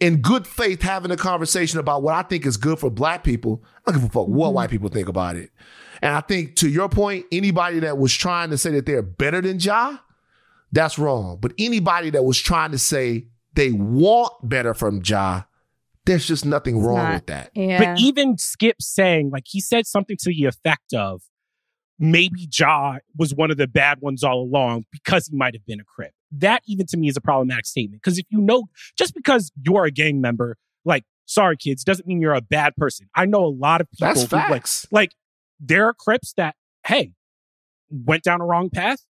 in 0.00 0.20
good 0.20 0.46
faith, 0.46 0.82
having 0.82 1.10
a 1.10 1.16
conversation 1.16 1.80
about 1.80 2.02
what 2.02 2.14
I 2.14 2.22
think 2.22 2.46
is 2.46 2.56
good 2.56 2.78
for 2.78 2.90
black 2.90 3.24
people, 3.24 3.64
I 3.86 3.90
don't 3.90 4.00
give 4.00 4.10
a 4.10 4.12
fuck 4.12 4.28
what 4.28 4.46
mm-hmm. 4.46 4.54
white 4.54 4.70
people 4.70 4.88
think 4.88 5.08
about 5.08 5.36
it. 5.36 5.50
And 6.00 6.14
I 6.14 6.20
think 6.20 6.56
to 6.56 6.68
your 6.68 6.88
point, 6.88 7.26
anybody 7.32 7.80
that 7.80 7.98
was 7.98 8.14
trying 8.14 8.50
to 8.50 8.58
say 8.58 8.70
that 8.72 8.86
they're 8.86 9.02
better 9.02 9.40
than 9.40 9.58
Ja, 9.58 9.96
that's 10.70 10.98
wrong. 10.98 11.38
But 11.40 11.52
anybody 11.58 12.10
that 12.10 12.24
was 12.24 12.38
trying 12.38 12.70
to 12.70 12.78
say 12.78 13.26
they 13.54 13.72
want 13.72 14.32
better 14.42 14.74
from 14.74 15.02
Ja, 15.04 15.42
there's 16.04 16.26
just 16.26 16.46
nothing 16.46 16.80
wrong 16.80 16.98
not. 16.98 17.14
with 17.14 17.26
that. 17.26 17.50
Yeah. 17.54 17.78
But 17.78 18.00
even 18.00 18.38
Skip 18.38 18.76
saying, 18.80 19.30
like, 19.30 19.44
he 19.46 19.60
said 19.60 19.86
something 19.86 20.16
to 20.20 20.30
the 20.30 20.44
effect 20.44 20.94
of 20.94 21.22
maybe 21.98 22.48
Ja 22.56 22.98
was 23.16 23.34
one 23.34 23.50
of 23.50 23.56
the 23.56 23.66
bad 23.66 24.00
ones 24.00 24.22
all 24.22 24.40
along 24.40 24.86
because 24.92 25.26
he 25.26 25.36
might 25.36 25.54
have 25.54 25.66
been 25.66 25.80
a 25.80 25.84
crip. 25.84 26.12
That 26.30 26.62
even 26.66 26.86
to 26.86 26.96
me 26.96 27.08
is 27.08 27.16
a 27.16 27.20
problematic 27.20 27.66
statement. 27.66 28.02
Because 28.02 28.18
if 28.18 28.26
you 28.28 28.40
know, 28.40 28.68
just 28.96 29.14
because 29.14 29.50
you're 29.62 29.84
a 29.84 29.90
gang 29.90 30.20
member, 30.20 30.56
like, 30.84 31.04
sorry, 31.26 31.56
kids, 31.56 31.84
doesn't 31.84 32.06
mean 32.06 32.20
you're 32.20 32.34
a 32.34 32.40
bad 32.42 32.76
person. 32.76 33.08
I 33.14 33.26
know 33.26 33.44
a 33.44 33.48
lot 33.48 33.80
of 33.80 33.90
people 33.90 34.08
That's 34.08 34.22
who, 34.22 34.36
like, 34.36 34.48
facts. 34.48 34.86
like, 34.90 35.12
there 35.60 35.86
are 35.86 35.94
crips 35.94 36.34
that, 36.36 36.54
hey, 36.86 37.12
went 37.90 38.22
down 38.22 38.40
a 38.40 38.46
wrong 38.46 38.70
path. 38.70 39.04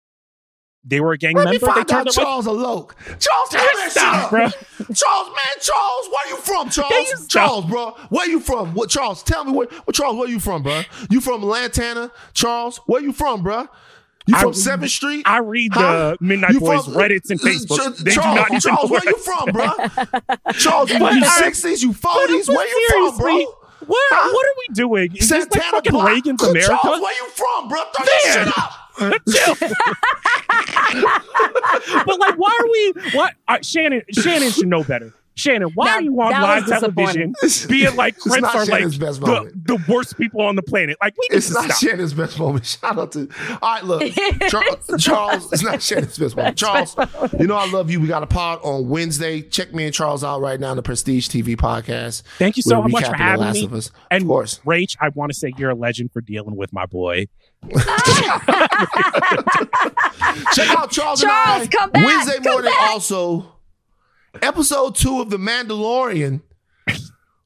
They 0.83 1.01
were 1.01 1.11
a 1.11 1.17
gang 1.17 1.35
Let 1.35 1.45
me 1.45 1.51
member. 1.51 1.65
They 1.65 1.73
find 1.73 1.87
turned 1.87 2.07
out 2.07 2.13
Charles 2.13 2.45
a 2.45 2.51
loke. 2.51 2.95
Charles, 3.05 3.49
tell 3.49 3.59
that 3.61 3.89
Stop, 3.91 4.29
bro. 4.29 4.47
Charles, 4.47 5.27
man, 5.27 5.55
Charles, 5.59 6.09
where 6.09 6.29
you 6.29 6.37
from, 6.37 6.69
Charles? 6.69 7.27
Charles, 7.27 7.65
bro, 7.65 7.91
where 8.09 8.29
you 8.29 8.39
from? 8.39 8.73
What, 8.73 8.89
Charles, 8.89 9.21
tell 9.21 9.43
me 9.43 9.51
where, 9.51 9.67
what, 9.83 9.95
Charles, 9.95 10.15
where 10.15 10.29
you 10.29 10.39
from, 10.39 10.63
bro? 10.63 10.83
You 11.09 11.19
from 11.19 11.43
Lantana? 11.43 12.11
Charles, 12.33 12.77
where 12.85 13.01
you 13.01 13.11
from, 13.11 13.43
bro? 13.43 13.67
You 14.27 14.35
I 14.35 14.41
from 14.41 14.53
Seventh 14.53 14.91
Street? 14.91 15.23
I 15.25 15.39
read 15.39 15.71
Huh? 15.73 16.17
the 16.19 16.25
Midnight 16.25 16.51
You 16.51 16.59
Boys 16.59 16.83
from- 16.85 16.93
Reddits 16.95 17.29
and 17.29 17.39
uh, 17.39 17.43
Facebook. 17.43 17.95
Ch- 17.95 17.99
they 17.99 18.11
do 18.11 18.15
Charles, 18.21 18.49
not 18.51 18.61
Charles, 18.61 18.91
where 18.91 19.01
you 19.05 19.15
from, 19.17 19.51
bro? 19.53 19.71
Charles, 20.53 20.89
you 20.91 21.07
in 21.07 21.17
your 21.17 21.25
sixties, 21.25 21.81
you 21.81 21.93
forties? 21.93 22.47
Where 22.49 22.67
you 22.67 23.11
from, 23.11 23.17
bro? 23.17 23.45
What, 23.85 23.99
Huh? 24.11 24.31
what 24.33 24.45
are 24.45 24.55
we 24.67 24.73
doing? 24.73 25.15
Is 25.15 25.29
this 25.29 25.45
like 25.45 25.53
Santana 25.53 25.71
fucking 25.71 25.91
Block. 25.93 26.09
Reagan's 26.09 26.41
Charles, 26.41 26.55
America? 26.55 26.87
where 27.01 27.13
you 27.15 27.27
from, 27.29 27.67
bro? 27.69 27.81
Throw 27.95 28.05
Man. 28.33 28.33
shit 28.33 28.47
up. 28.57 28.73
But 32.05 32.19
like, 32.19 32.35
why 32.37 32.57
are 32.61 32.67
we? 32.69 32.93
What 33.17 33.33
uh, 33.47 33.57
Shannon? 33.61 34.01
Shannon 34.11 34.51
should 34.51 34.67
know 34.67 34.83
better. 34.83 35.13
Shannon, 35.37 35.69
why 35.75 35.85
That- 35.85 35.95
are 35.97 36.01
you 36.01 36.19
on 36.21 36.31
live 36.31 36.63
was 36.63 36.71
disappointing. 36.71 37.33
television 37.39 37.69
being 37.69 37.95
like 37.95 38.15
It's 38.15 38.23
Crips 38.27 38.43
are 38.55 38.65
like 38.65 38.99
best 38.99 39.21
the, 39.21 39.51
the 39.65 39.83
worst 39.87 40.17
people 40.17 40.41
on 40.41 40.55
the 40.55 40.63
planet? 40.63 40.97
Like, 41.01 41.15
we 41.17 41.27
need 41.31 41.37
It's 41.37 41.47
to 41.49 41.53
not 41.53 41.65
stop. 41.71 41.77
Shannon's 41.77 42.13
best 42.13 42.39
moment. 42.39 42.65
Shout 42.81 42.97
out 42.97 43.11
to. 43.13 43.29
All 43.61 43.73
right, 43.75 43.83
look, 43.83 44.01
Charles. 44.49 44.89
Charles 45.03 45.53
it's 45.53 45.63
not 45.63 45.81
Shannon's 45.81 46.17
best 46.17 46.35
moment. 46.35 46.57
Charles, 46.57 46.95
you 47.39 47.45
know 47.47 47.55
I 47.55 47.69
love 47.69 47.91
you. 47.91 47.99
We 48.01 48.07
got 48.07 48.23
a 48.23 48.27
pod 48.27 48.59
on 48.63 48.89
Wednesday. 48.89 49.41
Check 49.41 49.73
me 49.73 49.85
and 49.85 49.93
Charles 49.93 50.23
out 50.23 50.41
right 50.41 50.59
now 50.59 50.71
on 50.71 50.75
the 50.77 50.83
Prestige 50.83 51.29
TV 51.29 51.55
podcast. 51.55 52.23
Thank 52.39 52.57
you 52.57 52.63
so 52.63 52.79
We're 52.81 52.87
much 52.89 53.05
for 53.05 53.11
recapping 53.11 53.17
The 53.17 53.23
having 53.23 53.41
Last 53.45 53.53
me. 53.55 53.65
of 53.65 53.73
Us. 53.73 53.91
And 54.09 54.23
of 54.23 54.27
course. 54.27 54.59
Rach, 54.65 54.95
I 54.99 55.09
want 55.09 55.31
to 55.31 55.37
say 55.37 55.53
you're 55.57 55.69
a 55.69 55.75
legend 55.75 56.11
for 56.11 56.21
dealing 56.21 56.55
with 56.55 56.73
my 56.73 56.85
boy. 56.87 57.27
Check 60.53 60.69
out 60.77 60.91
Charles, 60.91 61.21
Charles, 61.21 61.21
and 61.21 61.31
I 61.31 61.67
come 61.71 61.91
back, 61.91 62.05
Wednesday 62.05 62.35
come 62.43 62.53
morning. 62.53 62.71
back. 62.71 62.89
Also, 62.89 63.53
episode 64.41 64.95
two 64.95 65.21
of 65.21 65.29
The 65.29 65.37
Mandalorian. 65.37 66.41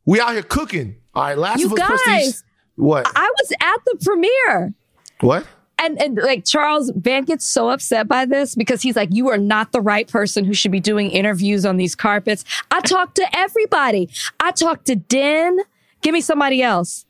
We 0.06 0.20
out 0.20 0.34
here 0.34 0.44
cooking. 0.44 0.96
All 1.14 1.24
right, 1.24 1.38
Last 1.38 1.60
You 1.60 1.68
of 1.68 1.74
Us 1.74 1.80
Prestige. 1.88 2.06
guys. 2.08 2.44
What? 2.76 3.08
I 3.16 3.32
was 3.40 3.52
at 3.62 3.78
the 3.86 3.98
premiere. 4.04 4.74
What? 5.20 5.46
And, 5.78 6.00
and 6.02 6.18
like 6.18 6.46
Charles 6.46 6.92
Van 6.96 7.24
gets 7.24 7.46
so 7.46 7.70
upset 7.70 8.08
by 8.08 8.26
this 8.26 8.56
because 8.56 8.82
he's 8.82 8.96
like, 8.96 9.10
you 9.12 9.30
are 9.30 9.38
not 9.38 9.72
the 9.72 9.82
right 9.82 10.08
person 10.08 10.46
who 10.46 10.54
should 10.54 10.72
be 10.72 10.80
doing 10.80 11.10
interviews 11.12 11.66
on 11.66 11.78
these 11.78 11.96
carpets. 11.96 12.46
I 12.70 12.82
talked 12.82 13.16
to 13.16 13.28
everybody. 13.36 14.10
I 14.40 14.52
talked 14.52 14.86
to 14.88 14.96
Den. 14.96 15.58
Give 16.02 16.14
me 16.14 16.22
somebody 16.22 16.62
else. 16.62 17.06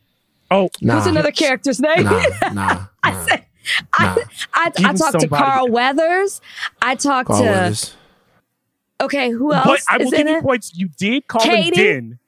Oh, 0.49 0.69
Nah. 0.81 0.95
What's 0.95 1.07
another 1.07 1.31
character's 1.31 1.79
name? 1.79 2.03
Nah, 2.03 2.21
nah. 2.53 2.85
I 3.03 3.11
nah. 3.11 3.25
said, 3.25 3.45
I, 3.93 4.05
Nah. 4.05 4.15
I, 4.53 4.65
I 4.65 4.71
Even 4.79 4.95
talked 4.97 5.19
to 5.19 5.27
Carl 5.27 5.67
Weathers. 5.69 6.41
I 6.81 6.95
talked 6.95 7.27
Carl 7.27 7.41
to, 7.43 7.49
Weathers. 7.49 7.95
Okay, 9.01 9.29
who 9.31 9.53
else 9.53 9.67
but 9.67 9.79
I 9.89 9.97
will 9.97 10.05
is 10.05 10.11
give 10.11 10.27
you 10.27 10.37
it? 10.37 10.43
points. 10.43 10.71
You 10.75 10.89
did 10.97 11.27
call 11.27 11.41
Katie? 11.43 11.67
him 11.67 11.73
Din. 11.73 12.19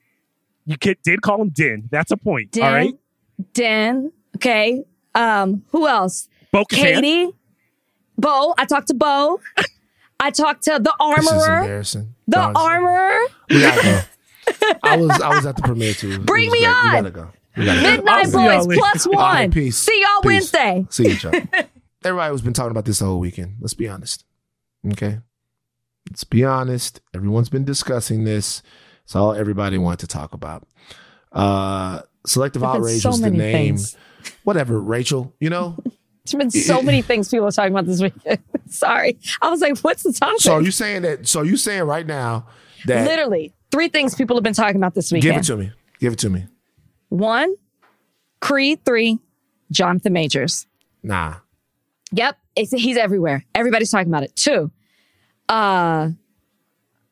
You 0.65 0.77
did 0.77 1.21
call 1.21 1.41
him 1.41 1.49
Din. 1.49 1.87
That's 1.91 2.11
a 2.11 2.17
point. 2.17 2.51
Den, 2.51 2.63
All 2.63 2.71
right. 2.73 2.93
Den, 3.53 4.11
okay. 4.37 4.83
Um, 5.15 5.63
who 5.69 5.87
else? 5.87 6.27
Bo 6.51 6.65
Katie, 6.65 7.29
Bo. 8.17 8.53
I 8.57 8.65
talked 8.65 8.87
to 8.87 8.93
Bo. 8.93 9.39
I 10.19 10.31
talked 10.31 10.63
to 10.63 10.79
the 10.81 10.93
This 11.15 11.25
is 11.25 11.31
armorer. 11.31 11.57
embarrassing. 11.61 12.15
The 12.27 12.39
Honestly. 12.39 12.63
armorer. 12.63 13.19
We 13.49 13.61
gotta 13.61 13.81
go. 13.83 14.73
I 14.83 14.95
was 14.97 15.19
I 15.21 15.35
was 15.35 15.45
at 15.45 15.55
the 15.57 15.63
premiere 15.63 15.93
too. 15.93 16.19
Bring 16.19 16.49
me 16.51 16.59
great. 16.61 16.61
We 16.61 16.67
on. 16.67 16.91
gotta 16.93 17.11
go. 17.11 17.29
We 17.57 17.65
gotta 17.65 17.81
go. 17.81 17.89
Midnight 17.91 18.15
I'll 18.15 18.25
see 18.25 18.45
y'all 18.45 18.65
Boys 18.65 18.77
plus 18.77 19.05
All 19.07 19.13
one. 19.13 19.21
right, 19.35 19.51
peace. 19.51 19.77
See 19.77 20.01
y'all 20.01 20.21
Peace. 20.21 20.53
Wednesday. 20.53 20.85
See 20.89 21.07
each 21.11 21.25
other. 21.25 21.47
Everybody 22.05 22.31
has 22.31 22.41
been 22.41 22.53
talking 22.53 22.71
about 22.71 22.85
this 22.85 22.99
the 22.99 23.05
whole 23.05 23.19
weekend. 23.19 23.55
Let's 23.59 23.73
be 23.73 23.87
honest. 23.87 24.23
Okay. 24.93 25.19
Let's 26.09 26.23
be 26.23 26.43
honest. 26.43 27.01
Everyone's 27.13 27.49
been 27.49 27.65
discussing 27.65 28.23
this. 28.23 28.61
It's 29.03 29.15
all 29.15 29.33
everybody 29.33 29.77
wanted 29.77 29.99
to 29.99 30.07
talk 30.07 30.33
about. 30.33 30.67
Uh 31.31 32.01
Selective 32.25 32.63
outrage 32.63 33.01
so 33.01 33.09
was 33.09 33.21
the 33.21 33.31
name. 33.31 33.75
things. 33.75 33.97
Whatever, 34.43 34.79
Rachel. 34.79 35.33
You 35.39 35.49
know. 35.49 35.77
There's 36.25 36.35
been 36.35 36.51
so 36.51 36.81
many 36.81 37.01
things 37.01 37.27
people 37.27 37.47
are 37.47 37.51
talking 37.51 37.73
about 37.73 37.85
this 37.85 38.01
weekend. 38.01 38.39
Sorry. 38.69 39.19
I 39.41 39.49
was 39.49 39.59
like, 39.59 39.77
what's 39.79 40.03
the 40.03 40.13
topic? 40.13 40.39
So 40.39 40.53
are 40.53 40.61
you 40.61 40.71
saying 40.71 41.01
that? 41.01 41.27
So 41.27 41.41
you 41.41 41.57
saying 41.57 41.83
right 41.83 42.07
now 42.07 42.47
that? 42.85 43.05
Literally, 43.05 43.53
three 43.71 43.89
things 43.89 44.15
people 44.15 44.37
have 44.37 44.43
been 44.43 44.53
talking 44.53 44.77
about 44.77 44.95
this 44.95 45.11
weekend. 45.11 45.33
Give 45.33 45.41
it 45.41 45.45
to 45.47 45.57
me. 45.57 45.71
Give 45.99 46.13
it 46.13 46.19
to 46.19 46.29
me. 46.29 46.45
One, 47.09 47.55
Creed 48.39 48.83
3, 48.85 49.19
Jonathan 49.71 50.13
Majors. 50.13 50.65
Nah. 51.03 51.35
Yep, 52.11 52.37
he's 52.55 52.97
everywhere. 52.97 53.45
Everybody's 53.53 53.91
talking 53.91 54.07
about 54.07 54.23
it. 54.23 54.35
Two, 54.35 54.71
uh, 55.49 56.09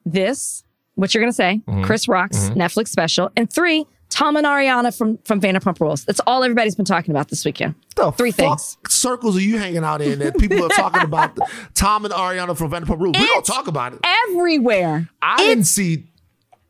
this, 0.06 0.64
what 0.96 1.14
you're 1.14 1.22
gonna 1.22 1.34
say, 1.34 1.62
Mm-hmm. 1.68 1.84
Chris 1.84 2.08
Rock's 2.08 2.50
Netflix 2.52 2.90
special, 2.90 3.32
and 3.36 3.52
three, 3.52 3.86
Tom 4.10 4.36
and 4.36 4.46
Ariana 4.46 4.96
from 4.96 5.18
from 5.20 5.40
Vanderpump 5.40 5.80
Rules. 5.80 6.04
That's 6.06 6.20
all 6.28 6.44
everybody's 6.44 6.76
been 6.76 6.86
talking 6.86 7.12
about 7.12 7.30
this 7.30 7.46
weekend. 7.46 7.76
The 7.96 8.12
Three 8.12 8.32
fuck 8.32 8.60
things. 8.60 8.78
circles 8.90 9.38
are 9.38 9.42
you 9.42 9.58
hanging 9.58 9.84
out 9.84 10.02
in 10.02 10.20
that 10.20 10.38
people 10.38 10.64
are 10.66 10.70
talking 10.70 11.02
about 11.04 11.38
Tom 11.76 12.04
and 12.06 12.14
Ariana 12.14 12.58
from 12.58 12.72
Vanderpump 12.72 13.00
Rules? 13.00 13.18
We 13.18 13.26
don't 13.26 13.40
It's 13.40 13.50
talk 13.50 13.68
about 13.68 13.94
it. 13.94 14.00
Everywhere. 14.30 15.10
I 15.22 15.38
didn't 15.38 15.64
see. 15.66 16.08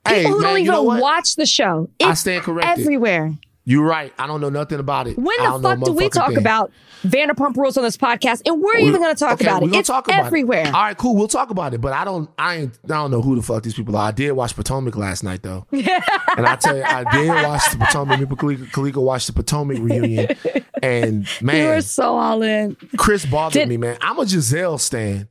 Hey, 0.07 0.24
People 0.24 0.32
who 0.34 0.39
man, 0.41 0.49
don't 0.49 0.57
you 0.57 0.64
even 0.64 0.74
know 0.74 0.84
watch 1.01 1.36
the 1.36 1.45
show. 1.45 1.89
It's 1.99 2.09
I 2.09 2.14
stand 2.16 2.43
corrected. 2.43 2.80
Everywhere. 2.80 3.34
You're 3.64 3.86
right. 3.86 4.12
I 4.18 4.26
don't 4.26 4.41
know 4.41 4.49
nothing 4.49 4.80
about 4.80 5.05
it. 5.07 5.18
When 5.18 5.38
the 5.38 5.59
fuck 5.62 5.84
do 5.84 5.93
we 5.93 6.09
talk 6.09 6.30
thing. 6.30 6.39
about 6.39 6.72
Vanderpump 7.03 7.55
Rules 7.55 7.78
on 7.78 7.84
this 7.84 7.95
podcast? 7.95 8.41
And 8.47 8.59
we're 8.59 8.76
We- 8.78 8.88
even 8.88 8.99
going 9.01 9.14
to 9.14 9.20
talk 9.20 9.34
okay, 9.34 9.45
about 9.45 9.62
it. 9.62 9.76
It's 9.76 9.88
talk 9.88 10.07
about 10.07 10.26
everywhere. 10.26 10.62
It. 10.68 10.74
All 10.74 10.82
right, 10.82 10.97
cool. 10.97 11.16
We'll 11.16 11.28
talk 11.28 11.51
about 11.51 11.76
it. 11.76 11.80
But 11.80 11.93
I 11.93 12.03
don't. 12.03 12.28
I 12.39 12.55
ain't. 12.55 12.80
I 12.86 12.88
don't 12.88 13.12
know 13.12 13.22
who 13.22 13.36
the 13.36 13.43
fuck 13.43 13.62
these 13.62 13.76
people 13.76 13.95
are. 13.95 14.07
I 14.07 14.12
did 14.12 14.32
watch 14.32 14.55
Potomac 14.55 14.95
last 14.95 15.24
night 15.24 15.43
though, 15.43 15.68
and 15.72 16.47
I 16.47 16.55
tell 16.55 16.76
you, 16.76 16.84
I 16.84 17.03
did 17.12 17.28
watch 17.30 17.70
the 17.72 17.78
Potomac. 17.78 18.20
Me 18.20 18.26
Kalika, 18.26 19.01
watched 19.01 19.28
the 19.28 19.34
Potomac 19.34 19.78
reunion, 19.78 20.36
and 20.82 21.28
man, 21.41 21.55
You 21.64 21.68
were 21.68 21.82
so 21.82 22.18
all 22.18 22.41
in. 22.41 22.76
Chris 22.97 23.26
bothered 23.28 23.53
Did- 23.53 23.70
me, 23.70 23.78
man. 23.78 23.97
I'm 24.01 24.18
a 24.18 24.24
Gizelle 24.24 24.80
stan, 24.80 25.28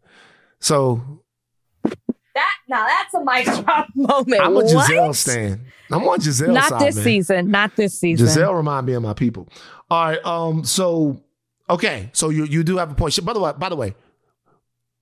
so 0.61 1.03
That 2.35 2.51
now 2.69 2.87
that's 2.87 3.13
a 3.15 3.25
mic 3.25 3.65
drop 3.65 3.89
moment. 3.97 4.41
I'm 4.41 4.53
a 4.53 4.55
What? 4.55 4.67
Gizelle 4.67 5.15
stan. 5.17 5.67
I'm 5.91 6.07
on 6.09 6.19
Gizelle 6.21 6.53
Not 6.53 6.69
side, 6.69 6.81
this 6.81 6.97
man. 6.97 7.05
season. 7.05 7.51
Not 7.51 7.77
this 7.77 7.99
season. 7.99 8.27
Gizelle 8.27 8.57
remind 8.57 8.87
me 8.87 8.93
of 8.95 9.03
my 9.03 9.15
people. 9.15 9.49
All 9.91 10.05
right. 10.05 10.25
Um. 10.25 10.65
So, 10.65 11.23
okay. 11.69 12.11
So 12.13 12.29
you 12.31 12.45
you 12.45 12.63
do 12.63 12.77
have 12.77 12.91
a 12.91 12.95
point. 12.95 13.19
By 13.25 13.33
the 13.33 13.41
way, 13.41 13.53
by 13.59 13.69
the 13.69 13.77
way, 13.77 13.95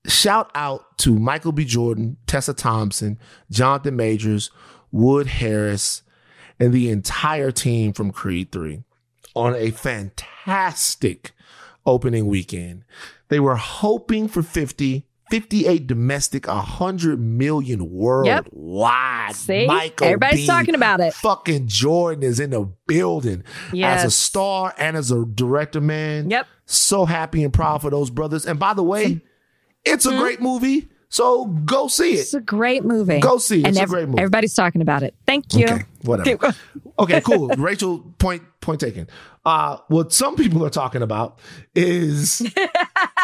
shout 0.07 0.51
out 0.55 0.99
to 0.99 1.19
Michael 1.19 1.53
B. 1.53 1.65
Jordan, 1.65 2.17
Tessa 2.27 2.55
Thompson, 2.55 3.19
Jonathan 3.51 3.97
Majors, 3.97 4.51
Wood 4.91 5.27
Harris, 5.27 6.03
and 6.59 6.73
the 6.73 6.91
entire 6.91 7.51
team 7.51 7.93
from 7.93 8.11
Creed 8.11 8.53
Three 8.53 8.83
on 9.35 9.55
a 9.55 9.71
fantastic 9.71 11.33
opening 11.87 12.27
weekend. 12.27 12.85
They 13.29 13.41
were 13.41 13.57
hoping 13.57 14.29
for 14.29 14.43
50. 14.43 15.05
58 15.31 15.87
domestic, 15.87 16.47
100 16.47 17.21
million 17.21 17.91
worldwide. 17.91 19.35
See? 19.35 19.67
Michael 19.67 20.07
Everybody's 20.07 20.41
B. 20.41 20.47
talking 20.47 20.75
about 20.75 21.01
it. 21.01 21.15
Fucking 21.15 21.67
Jordan 21.69 22.23
is 22.23 22.41
in 22.41 22.51
the 22.51 22.71
building 22.87 23.45
as 23.83 24.05
a 24.05 24.11
star 24.11 24.75
and 24.79 24.97
as 24.97 25.11
a 25.11 25.25
director, 25.25 25.81
man. 25.81 26.31
Yep. 26.31 26.47
So 26.67 27.05
happy 27.05 27.45
and 27.45 27.53
proud 27.53 27.83
for 27.83 27.91
those 27.91 28.11
brothers. 28.11 28.47
And 28.47 28.59
by 28.59 28.75
the 28.75 28.83
way, 28.83 29.23
it's 29.85 30.07
a 30.07 30.11
great 30.17 30.41
movie. 30.41 30.89
So 31.11 31.47
go 31.47 31.89
see 31.89 32.15
it. 32.15 32.21
It's 32.21 32.35
a 32.35 32.41
great 32.41 32.85
movie. 32.85 33.21
Go 33.21 33.39
see 33.39 33.61
it. 33.61 33.67
And 33.67 33.77
It's 33.77 33.83
a 33.83 33.87
great 33.87 34.07
movie. 34.09 34.19
Everybody's 34.19 34.53
talking 34.55 34.83
about 34.83 35.03
it. 35.03 35.15
Thank 35.27 35.55
you. 35.55 35.65
Okay, 35.65 35.85
whatever. 36.03 36.55
okay, 36.99 37.21
cool. 37.23 37.49
Rachel, 37.49 38.01
point 38.19 38.43
point 38.61 38.81
taken. 38.81 39.09
Uh, 39.45 39.79
what 39.89 40.13
some 40.13 40.37
people 40.37 40.63
are 40.67 40.71
talking 40.71 41.01
about 41.01 41.39
is 41.75 42.41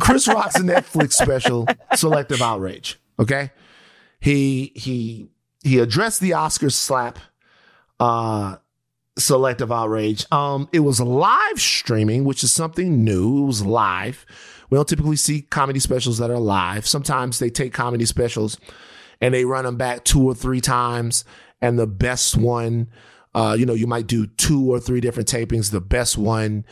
Chris 0.00 0.28
Rock's 0.28 0.58
Netflix 0.58 1.14
special, 1.14 1.66
Selective 1.94 2.42
Outrage. 2.42 2.98
Okay, 3.18 3.50
he 4.20 4.72
he 4.74 5.28
he 5.62 5.78
addressed 5.78 6.20
the 6.20 6.30
Oscars 6.30 6.72
slap. 6.72 7.18
Uh, 7.98 8.56
selective 9.18 9.70
outrage. 9.70 10.24
Um, 10.32 10.68
it 10.72 10.80
was 10.80 11.00
live 11.00 11.60
streaming, 11.60 12.24
which 12.24 12.42
is 12.42 12.52
something 12.52 13.04
new. 13.04 13.42
It 13.42 13.46
was 13.46 13.64
live. 13.64 14.24
We 14.70 14.76
don't 14.76 14.88
typically 14.88 15.16
see 15.16 15.42
comedy 15.42 15.80
specials 15.80 16.18
that 16.18 16.30
are 16.30 16.38
live. 16.38 16.86
Sometimes 16.86 17.38
they 17.38 17.50
take 17.50 17.72
comedy 17.72 18.06
specials 18.06 18.58
and 19.20 19.34
they 19.34 19.44
run 19.44 19.64
them 19.64 19.76
back 19.76 20.04
two 20.04 20.22
or 20.22 20.34
three 20.34 20.60
times. 20.60 21.24
And 21.60 21.78
the 21.78 21.86
best 21.86 22.36
one, 22.36 22.88
uh, 23.34 23.56
you 23.58 23.66
know, 23.66 23.74
you 23.74 23.86
might 23.86 24.06
do 24.06 24.26
two 24.26 24.72
or 24.72 24.80
three 24.80 25.00
different 25.00 25.28
tapings. 25.28 25.70
The 25.70 25.80
best 25.80 26.16
one 26.16 26.64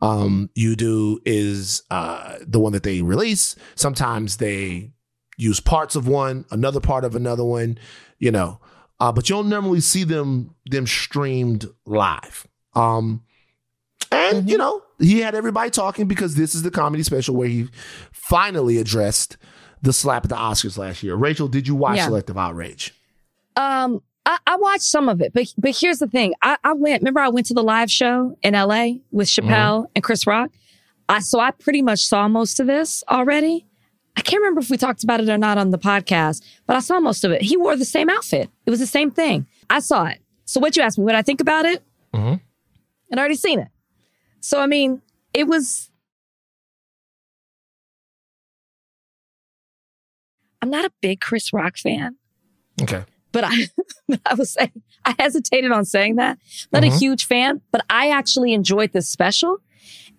um, 0.00 0.50
you 0.54 0.76
do 0.76 1.20
is 1.24 1.82
uh, 1.90 2.36
the 2.40 2.60
one 2.60 2.72
that 2.72 2.82
they 2.82 3.02
release. 3.02 3.54
Sometimes 3.74 4.38
they 4.38 4.92
use 5.36 5.60
parts 5.60 5.96
of 5.96 6.06
one, 6.06 6.44
another 6.50 6.80
part 6.80 7.04
of 7.04 7.14
another 7.14 7.44
one, 7.44 7.78
you 8.18 8.30
know. 8.30 8.60
Uh, 8.98 9.10
but 9.10 9.28
you 9.28 9.36
don't 9.36 9.48
normally 9.48 9.80
see 9.80 10.04
them 10.04 10.54
them 10.66 10.86
streamed 10.86 11.66
live. 11.86 12.46
Um, 12.74 13.22
and 14.12 14.48
you 14.50 14.58
know, 14.58 14.82
he 14.98 15.20
had 15.20 15.34
everybody 15.34 15.70
talking 15.70 16.06
because 16.06 16.34
this 16.34 16.54
is 16.54 16.62
the 16.62 16.70
comedy 16.70 17.02
special 17.02 17.34
where 17.34 17.48
he 17.48 17.68
finally 18.12 18.78
addressed 18.78 19.36
the 19.82 19.92
slap 19.92 20.24
at 20.24 20.28
the 20.28 20.36
Oscars 20.36 20.76
last 20.76 21.02
year. 21.02 21.14
Rachel, 21.14 21.48
did 21.48 21.66
you 21.66 21.74
watch 21.74 21.96
Yeah. 21.96 22.06
Selective 22.06 22.36
Outrage? 22.36 22.94
Um, 23.56 24.02
I, 24.30 24.38
I 24.46 24.56
watched 24.56 24.84
some 24.84 25.08
of 25.08 25.20
it, 25.20 25.32
but 25.32 25.52
but 25.58 25.76
here's 25.76 25.98
the 25.98 26.06
thing. 26.06 26.34
I, 26.40 26.56
I 26.62 26.72
went. 26.72 27.02
Remember, 27.02 27.18
I 27.18 27.28
went 27.28 27.46
to 27.46 27.54
the 27.54 27.64
live 27.64 27.90
show 27.90 28.36
in 28.42 28.54
L.A. 28.54 29.00
with 29.10 29.26
Chappelle 29.26 29.86
and 29.96 30.04
Chris 30.04 30.24
Rock. 30.24 30.50
I 31.08 31.18
so 31.18 31.40
I 31.40 31.50
pretty 31.50 31.82
much 31.82 32.06
saw 32.06 32.28
most 32.28 32.60
of 32.60 32.68
this 32.68 33.02
already. 33.10 33.66
I 34.16 34.20
can't 34.20 34.40
remember 34.40 34.60
if 34.60 34.70
we 34.70 34.76
talked 34.76 35.02
about 35.02 35.20
it 35.20 35.28
or 35.28 35.36
not 35.36 35.58
on 35.58 35.70
the 35.70 35.78
podcast, 35.78 36.44
but 36.66 36.76
I 36.76 36.80
saw 36.80 37.00
most 37.00 37.24
of 37.24 37.32
it. 37.32 37.42
He 37.42 37.56
wore 37.56 37.74
the 37.76 37.84
same 37.84 38.08
outfit. 38.08 38.48
It 38.66 38.70
was 38.70 38.78
the 38.78 38.86
same 38.86 39.10
thing. 39.10 39.48
I 39.68 39.80
saw 39.80 40.06
it. 40.06 40.20
So 40.44 40.60
what 40.60 40.76
you 40.76 40.82
asked 40.84 40.98
me, 40.98 41.04
what 41.04 41.16
I 41.16 41.22
think 41.22 41.40
about 41.40 41.64
it? 41.64 41.82
Mhm. 42.14 42.40
And 43.10 43.18
I 43.18 43.20
already 43.20 43.34
seen 43.34 43.58
it. 43.58 43.68
So 44.40 44.60
I 44.60 44.66
mean, 44.66 45.02
it 45.34 45.48
was. 45.48 45.90
I'm 50.62 50.70
not 50.70 50.84
a 50.84 50.92
big 51.00 51.20
Chris 51.20 51.52
Rock 51.52 51.76
fan 51.78 52.16
Okay. 52.80 53.04
But 53.32 53.44
I, 53.44 53.68
I 54.26 54.34
was 54.34 54.52
saying, 54.52 54.72
I 55.04 55.14
hesitated 55.18 55.72
on 55.72 55.84
saying 55.84 56.16
that. 56.16 56.38
Not 56.72 56.84
a 56.84 56.88
Mhm. 56.88 56.98
huge 56.98 57.26
fan, 57.26 57.60
but 57.72 57.84
I 57.90 58.10
actually 58.10 58.52
enjoyed 58.52 58.92
this 58.92 59.08
special, 59.08 59.58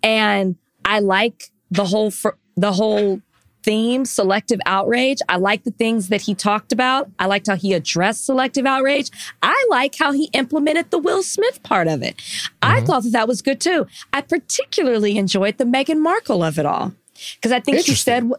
and 0.04 0.56
I 0.86 1.00
like 1.00 1.52
the 1.70 1.86
whole 1.86 2.12
fr- 2.12 2.30
the 2.58 2.74
whole 2.74 3.22
theme, 3.64 4.06
selective 4.06 4.60
outrage. 4.66 5.20
I 5.30 5.38
like 5.38 5.64
the 5.66 5.72
things 5.72 6.08
that 6.10 6.22
he 6.22 6.34
talked 6.34 6.72
about. 6.72 7.12
I 7.20 7.28
liked 7.28 7.46
how 7.46 7.56
he 7.56 7.74
addressed 7.74 8.26
selective 8.26 8.66
outrage. 8.66 9.12
I 9.44 9.68
like 9.70 9.96
how 10.00 10.12
he 10.14 10.30
implemented 10.34 10.90
the 10.90 10.98
Will 10.98 11.22
Smith 11.22 11.62
part 11.62 11.88
of 11.88 12.02
it. 12.02 12.16
I 12.64 12.82
thought 12.82 13.04
that 13.04 13.12
that 13.12 13.28
was 13.28 13.44
good 13.44 13.62
too. 13.62 13.86
I 14.12 14.22
particularly 14.22 15.16
enjoyed 15.18 15.60
the 15.60 15.66
Meghan 15.66 16.00
Markle 16.00 16.44
of 16.44 16.58
it 16.58 16.66
all 16.66 16.94
because 17.36 17.52
I 17.52 17.60
think 17.60 17.82
he 17.82 17.94
said, 17.94 18.32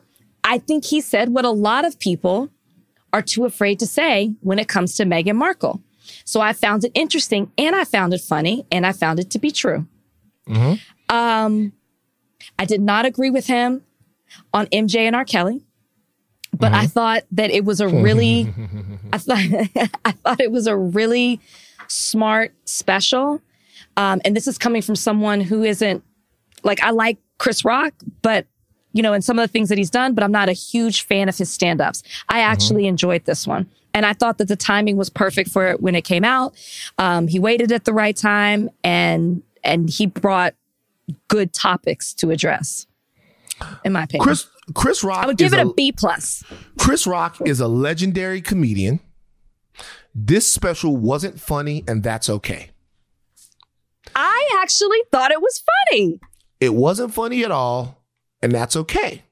I 0.42 0.58
think 0.58 0.86
he 0.86 1.00
said 1.00 1.28
what 1.28 1.44
a 1.44 1.50
lot 1.50 1.84
of 1.84 2.00
people 2.00 2.50
are 3.12 3.22
too 3.22 3.44
afraid 3.44 3.78
to 3.80 3.86
say 3.86 4.32
when 4.40 4.58
it 4.58 4.68
comes 4.68 4.94
to 4.96 5.04
Meghan 5.04 5.36
Markle. 5.36 5.80
So 6.24 6.40
I 6.40 6.52
found 6.52 6.84
it 6.84 6.92
interesting 6.94 7.50
and 7.58 7.76
I 7.76 7.84
found 7.84 8.14
it 8.14 8.20
funny 8.20 8.66
and 8.70 8.86
I 8.86 8.92
found 8.92 9.18
it 9.18 9.30
to 9.30 9.38
be 9.38 9.50
true. 9.50 9.86
Um, 11.08 11.72
I 12.58 12.64
did 12.64 12.80
not 12.80 13.04
agree 13.06 13.30
with 13.30 13.46
him 13.46 13.82
on 14.52 14.66
MJ 14.66 15.00
and 15.00 15.14
R. 15.14 15.24
Kelly, 15.24 15.62
but 16.52 16.72
I 16.72 16.86
thought 16.86 17.24
that 17.32 17.50
it 17.50 17.64
was 17.64 17.80
a 17.80 17.88
really, 17.88 18.52
I 19.12 19.18
thought, 19.18 19.38
I 20.04 20.12
thought 20.12 20.40
it 20.40 20.50
was 20.50 20.66
a 20.66 20.76
really 20.76 21.40
smart 21.88 22.54
special. 22.64 23.40
Um, 23.96 24.20
and 24.24 24.34
this 24.34 24.48
is 24.48 24.58
coming 24.58 24.82
from 24.82 24.96
someone 24.96 25.40
who 25.40 25.62
isn't 25.62 26.02
like 26.64 26.82
I 26.82 26.90
like 26.90 27.18
Chris 27.38 27.64
Rock, 27.64 27.92
but 28.22 28.46
you 28.92 29.02
know, 29.02 29.12
in 29.12 29.22
some 29.22 29.38
of 29.38 29.42
the 29.42 29.52
things 29.52 29.68
that 29.68 29.78
he's 29.78 29.90
done, 29.90 30.14
but 30.14 30.22
I'm 30.24 30.32
not 30.32 30.48
a 30.48 30.52
huge 30.52 31.02
fan 31.02 31.28
of 31.28 31.36
his 31.36 31.50
stand-ups. 31.50 32.02
I 32.28 32.40
actually 32.40 32.86
enjoyed 32.86 33.24
this 33.24 33.46
one. 33.46 33.68
And 33.94 34.06
I 34.06 34.14
thought 34.14 34.38
that 34.38 34.48
the 34.48 34.56
timing 34.56 34.96
was 34.96 35.10
perfect 35.10 35.50
for 35.50 35.68
it 35.68 35.82
when 35.82 35.94
it 35.94 36.02
came 36.02 36.24
out. 36.24 36.54
Um, 36.98 37.28
he 37.28 37.38
waited 37.38 37.72
at 37.72 37.84
the 37.84 37.92
right 37.92 38.16
time 38.16 38.70
and 38.82 39.42
and 39.64 39.90
he 39.90 40.06
brought 40.06 40.54
good 41.28 41.52
topics 41.52 42.14
to 42.14 42.30
address. 42.30 42.86
In 43.84 43.92
my 43.92 44.04
opinion. 44.04 44.24
Chris 44.24 44.48
Chris 44.74 45.04
Rock 45.04 45.24
I 45.24 45.26
would 45.26 45.36
give 45.36 45.52
it 45.52 45.60
a 45.60 45.72
B 45.74 45.92
plus. 45.92 46.42
Chris 46.78 47.06
Rock 47.06 47.36
is 47.44 47.60
a 47.60 47.68
legendary 47.68 48.40
comedian. 48.40 49.00
This 50.14 50.50
special 50.50 50.96
wasn't 50.96 51.40
funny, 51.40 51.84
and 51.88 52.02
that's 52.02 52.28
okay. 52.28 52.70
I 54.14 54.60
actually 54.62 54.98
thought 55.10 55.30
it 55.30 55.40
was 55.40 55.62
funny. 55.90 56.20
It 56.60 56.74
wasn't 56.74 57.14
funny 57.14 57.44
at 57.44 57.50
all, 57.50 58.01
and 58.42 58.52
that's 58.52 58.76
okay. 58.76 59.22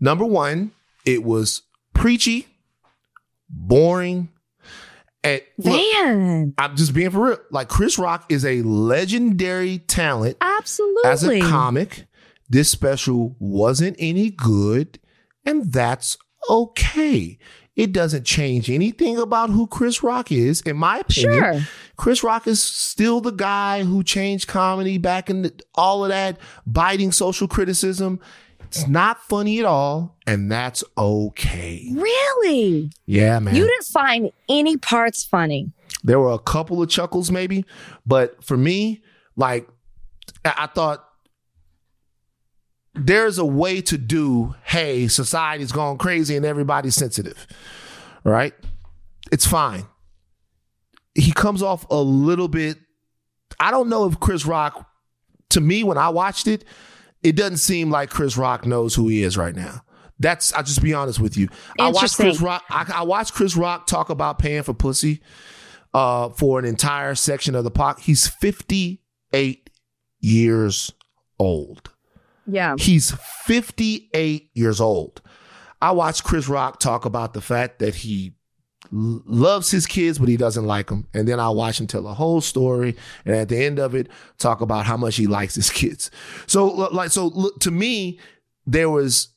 Number 0.00 0.24
one, 0.24 0.72
it 1.06 1.22
was 1.22 1.62
preachy, 1.92 2.48
boring, 3.48 4.28
and 5.22 5.40
look, 5.56 5.80
Man, 5.94 6.54
I'm 6.58 6.76
just 6.76 6.92
being 6.92 7.10
for 7.10 7.28
real. 7.28 7.38
Like 7.50 7.68
Chris 7.68 7.98
Rock 7.98 8.26
is 8.28 8.44
a 8.44 8.60
legendary 8.62 9.78
talent 9.78 10.36
absolutely. 10.40 11.10
as 11.10 11.24
a 11.24 11.40
comic. 11.40 12.06
This 12.50 12.70
special 12.70 13.34
wasn't 13.38 13.96
any 13.98 14.30
good, 14.30 14.98
and 15.46 15.72
that's 15.72 16.18
okay. 16.50 17.38
It 17.76 17.92
doesn't 17.92 18.24
change 18.24 18.70
anything 18.70 19.18
about 19.18 19.50
who 19.50 19.66
Chris 19.66 20.02
Rock 20.02 20.30
is, 20.30 20.60
in 20.60 20.76
my 20.76 20.98
opinion. 20.98 21.38
Sure. 21.38 21.60
Chris 21.96 22.22
Rock 22.22 22.46
is 22.46 22.62
still 22.62 23.20
the 23.20 23.32
guy 23.32 23.82
who 23.82 24.04
changed 24.04 24.46
comedy 24.46 24.96
back 24.96 25.28
in 25.28 25.42
the, 25.42 25.52
all 25.74 26.04
of 26.04 26.10
that 26.10 26.38
biting 26.66 27.10
social 27.10 27.48
criticism. 27.48 28.20
It's 28.60 28.88
not 28.88 29.22
funny 29.22 29.60
at 29.60 29.64
all, 29.64 30.16
and 30.26 30.50
that's 30.50 30.82
okay. 30.98 31.88
Really? 31.92 32.90
Yeah, 33.06 33.38
man. 33.38 33.54
You 33.54 33.62
didn't 33.62 33.86
find 33.86 34.32
any 34.48 34.76
parts 34.76 35.24
funny. 35.24 35.70
There 36.02 36.18
were 36.18 36.32
a 36.32 36.38
couple 36.38 36.82
of 36.82 36.88
chuckles, 36.88 37.30
maybe, 37.30 37.64
but 38.04 38.42
for 38.42 38.56
me, 38.56 39.02
like, 39.36 39.68
I 40.44 40.54
I 40.56 40.66
thought 40.66 41.08
there's 42.94 43.38
a 43.38 43.44
way 43.44 43.80
to 43.82 43.98
do, 43.98 44.54
hey, 44.64 45.08
society's 45.08 45.72
gone 45.72 45.98
crazy 45.98 46.36
and 46.36 46.46
everybody's 46.46 46.94
sensitive, 46.94 47.46
right? 48.22 48.54
It's 49.32 49.46
fine. 49.46 49.86
He 51.14 51.32
comes 51.32 51.62
off 51.62 51.86
a 51.90 52.00
little 52.00 52.48
bit. 52.48 52.78
I 53.58 53.70
don't 53.70 53.88
know 53.88 54.06
if 54.06 54.20
Chris 54.20 54.46
Rock, 54.46 54.88
to 55.50 55.60
me, 55.60 55.84
when 55.84 55.98
I 55.98 56.08
watched 56.08 56.46
it, 56.46 56.64
it 57.22 57.36
doesn't 57.36 57.58
seem 57.58 57.90
like 57.90 58.10
Chris 58.10 58.36
Rock 58.36 58.66
knows 58.66 58.94
who 58.94 59.08
he 59.08 59.22
is 59.22 59.36
right 59.36 59.54
now. 59.54 59.82
That's 60.20 60.52
I'll 60.52 60.62
just 60.62 60.82
be 60.82 60.94
honest 60.94 61.18
with 61.18 61.36
you. 61.36 61.48
I 61.78 61.90
watched 61.90 62.16
Chris. 62.16 62.40
Rock. 62.40 62.62
I, 62.70 62.90
I 62.96 63.02
watched 63.02 63.34
Chris 63.34 63.56
Rock 63.56 63.86
talk 63.86 64.10
about 64.10 64.38
paying 64.38 64.62
for 64.62 64.72
pussy 64.72 65.20
uh, 65.92 66.28
for 66.28 66.58
an 66.58 66.64
entire 66.64 67.14
section 67.14 67.54
of 67.54 67.64
the 67.64 67.70
park. 67.70 68.00
He's 68.00 68.28
58 68.28 69.70
years 70.20 70.92
old. 71.38 71.90
Yeah. 72.46 72.74
He's 72.78 73.12
58 73.44 74.50
years 74.54 74.80
old. 74.80 75.22
I 75.80 75.92
watched 75.92 76.24
Chris 76.24 76.48
Rock 76.48 76.80
talk 76.80 77.04
about 77.04 77.34
the 77.34 77.40
fact 77.40 77.78
that 77.80 77.94
he 77.94 78.34
l- 78.92 79.22
loves 79.26 79.70
his 79.70 79.86
kids, 79.86 80.18
but 80.18 80.28
he 80.28 80.36
doesn't 80.36 80.66
like 80.66 80.88
them. 80.88 81.08
And 81.12 81.28
then 81.28 81.40
I 81.40 81.50
watched 81.50 81.80
him 81.80 81.86
tell 81.86 82.06
a 82.06 82.14
whole 82.14 82.40
story. 82.40 82.96
And 83.24 83.34
at 83.34 83.48
the 83.48 83.62
end 83.62 83.78
of 83.78 83.94
it, 83.94 84.08
talk 84.38 84.60
about 84.60 84.86
how 84.86 84.96
much 84.96 85.16
he 85.16 85.26
likes 85.26 85.54
his 85.54 85.70
kids. 85.70 86.10
So, 86.46 86.66
like, 86.66 87.10
so 87.10 87.26
look, 87.26 87.60
to 87.60 87.70
me, 87.70 88.18
there 88.66 88.88
was, 88.88 89.28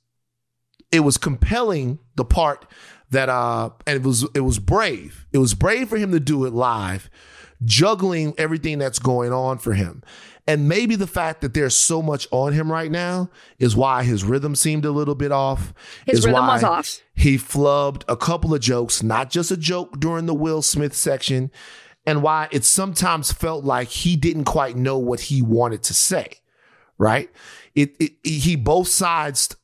it 0.92 1.02
was 1.02 1.18
compelling 1.18 2.00
the 2.16 2.26
part 2.26 2.66
that, 3.10 3.30
uh, 3.30 3.72
and 3.86 3.98
it 3.98 4.04
was, 4.04 4.26
it 4.34 4.42
was 4.42 4.60
brave. 4.60 5.28
It 5.34 5.40
was 5.40 5.54
brave 5.54 5.90
for 5.90 5.98
him 5.98 6.12
to 6.12 6.20
do 6.20 6.46
it 6.46 6.54
live, 6.54 7.10
juggling 7.66 8.34
everything 8.38 8.78
that's 8.78 9.00
going 9.00 9.34
on 9.34 9.58
for 9.58 9.74
him. 9.74 10.04
And 10.48 10.70
maybe 10.70 10.96
the 10.96 11.08
fact 11.08 11.42
that 11.42 11.54
there's 11.54 11.76
so 11.76 12.02
much 12.02 12.26
on 12.32 12.54
him 12.54 12.72
right 12.72 12.90
now 12.90 13.30
is 13.60 13.76
why 13.76 14.04
his 14.04 14.24
rhythm 14.24 14.56
seemed 14.56 14.86
a 14.86 14.92
little 14.92 15.14
bit 15.14 15.34
off. 15.34 15.74
His 16.06 16.20
is 16.20 16.26
rhythm 16.26 16.48
was 16.48 16.64
off. 16.64 17.02
He 17.14 17.38
flubbed 17.38 18.04
a 18.08 18.16
couple 18.16 18.54
of 18.54 18.62
jokes, 18.62 19.04
not 19.04 19.30
just 19.30 19.52
a 19.52 19.58
joke 19.58 20.00
during 20.00 20.26
the 20.26 20.34
Will 20.34 20.62
Smith 20.62 20.96
section, 20.96 21.52
and 22.06 22.24
why 22.24 22.48
it 22.52 22.64
sometimes 22.64 23.34
felt 23.34 23.66
like 23.66 23.90
he 23.90 24.16
didn't 24.16 24.46
quite 24.46 24.78
know 24.78 24.98
what 24.98 25.20
he 25.20 25.42
wanted 25.42 25.84
to 25.84 25.94
say. 25.94 26.36
Right? 26.98 27.30
It, 27.76 27.96
it 28.00 28.14
he 28.24 28.56
both 28.56 28.88
sides 28.88 29.56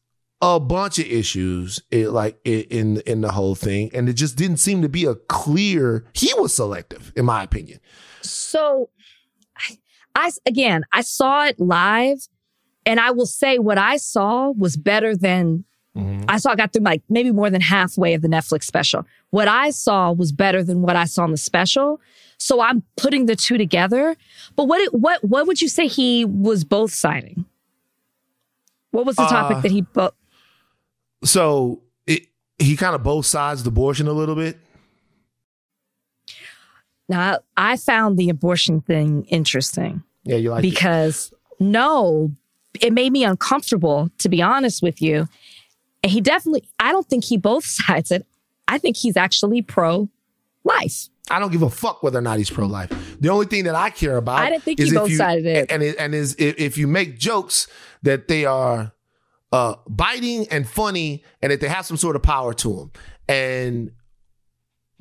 a 0.42 0.60
bunch 0.60 1.00
of 1.00 1.06
issues 1.06 1.82
it, 1.90 2.10
like 2.10 2.38
in 2.44 2.98
in 3.08 3.22
the 3.22 3.32
whole 3.32 3.56
thing, 3.56 3.90
and 3.94 4.10
it 4.10 4.14
just 4.14 4.36
didn't 4.36 4.58
seem 4.58 4.82
to 4.82 4.90
be 4.90 5.06
a 5.06 5.16
clear. 5.16 6.06
He 6.14 6.34
was 6.34 6.54
selective, 6.54 7.14
in 7.16 7.24
my 7.24 7.42
opinion. 7.42 7.80
So 8.22 8.90
I, 10.16 10.32
again, 10.46 10.84
I 10.92 11.02
saw 11.02 11.46
it 11.46 11.60
live 11.60 12.28
and 12.86 13.00
I 13.00 13.12
will 13.12 13.26
say 13.26 13.60
what 13.60 13.78
I 13.78 13.98
saw 13.98 14.52
was 14.52 14.78
better 14.78 15.16
than 15.16 15.66
I 16.28 16.38
saw 16.38 16.50
I 16.50 16.56
got 16.56 16.74
through 16.74 16.82
like 16.84 17.04
maybe 17.08 17.32
more 17.32 17.52
than 17.52 17.62
halfway 17.62 18.16
of 18.16 18.24
the 18.24 18.28
Netflix 18.28 18.64
special. 18.64 19.06
What 19.30 19.48
I 19.48 19.70
saw 19.70 20.12
was 20.12 20.32
better 20.32 20.64
than 20.64 20.82
what 20.82 20.96
I 20.96 21.06
saw 21.06 21.24
in 21.26 21.32
the 21.32 21.38
special. 21.38 22.02
So 22.40 22.62
I'm 22.62 22.82
putting 22.98 23.28
the 23.28 23.36
two 23.36 23.60
together. 23.60 24.16
But 24.56 24.66
what 24.66 24.92
what 24.92 25.24
what 25.24 25.46
would 25.46 25.62
you 25.62 25.68
say 25.68 25.86
he 25.88 26.26
was 26.26 26.64
both 26.64 26.92
siding? 26.92 27.46
What 28.90 29.06
was 29.06 29.18
the 29.18 29.26
topic 29.26 29.58
Uh, 29.58 29.62
that 29.62 29.72
he 29.72 29.82
both 29.82 30.14
So 31.24 31.84
it 32.08 32.24
he 32.58 32.76
kind 32.76 32.96
of 32.96 33.04
both 33.04 33.28
sides 33.28 33.62
the 33.62 33.70
abortion 33.70 34.08
a 34.08 34.14
little 34.14 34.36
bit. 34.36 34.58
Now, 37.10 37.40
I 37.58 37.78
found 37.78 38.18
the 38.18 38.30
abortion 38.30 38.82
thing 38.82 39.26
interesting. 39.26 40.04
Yeah, 40.24 40.38
you 40.38 40.52
like 40.52 40.64
it. 40.64 40.70
because 40.70 41.34
no, 41.60 42.32
it 42.80 42.94
made 42.94 43.12
me 43.12 43.24
uncomfortable, 43.24 44.10
to 44.20 44.30
be 44.30 44.42
honest 44.42 44.82
with 44.82 45.02
you. 45.02 45.28
And 46.02 46.12
he 46.12 46.22
definitely, 46.22 46.68
I 46.80 46.92
don't 46.92 47.08
think 47.08 47.26
he 47.26 47.38
both 47.38 47.66
sides 47.68 48.12
it. 48.12 48.26
I 48.68 48.78
think 48.78 48.98
he's 48.98 49.18
actually 49.18 49.62
pro 49.62 50.10
life. 50.64 51.10
I 51.30 51.40
don't 51.40 51.52
give 51.52 51.62
a 51.62 51.70
fuck 51.70 52.04
whether 52.04 52.20
or 52.20 52.22
not 52.22 52.38
he's 52.38 52.50
pro 52.50 52.66
life. 52.68 52.90
The 53.20 53.30
only 53.30 53.46
thing 53.46 53.64
that 53.66 53.76
I 53.76 53.90
care 53.90 54.18
about 54.18 54.40
I 54.40 54.50
didn't 54.50 54.64
think 54.64 54.80
is 54.80 54.92
he 54.92 54.98
both 54.98 55.10
you, 55.10 55.18
sided 55.18 55.46
it. 55.46 55.72
and 55.72 55.82
it, 55.82 55.96
and 55.98 56.14
is 56.14 56.36
if, 56.38 56.60
if 56.60 56.78
you 56.78 56.88
make 56.88 57.18
jokes 57.18 57.68
that 58.02 58.28
they 58.28 58.46
are 58.46 58.94
uh, 59.54 59.76
biting 59.88 60.48
and 60.50 60.68
funny, 60.68 61.24
and 61.42 61.52
that 61.52 61.62
they 61.62 61.68
have 61.68 61.86
some 61.86 61.96
sort 61.96 62.16
of 62.16 62.24
power 62.24 62.54
to 62.56 62.76
them. 62.76 62.92
And 63.30 63.92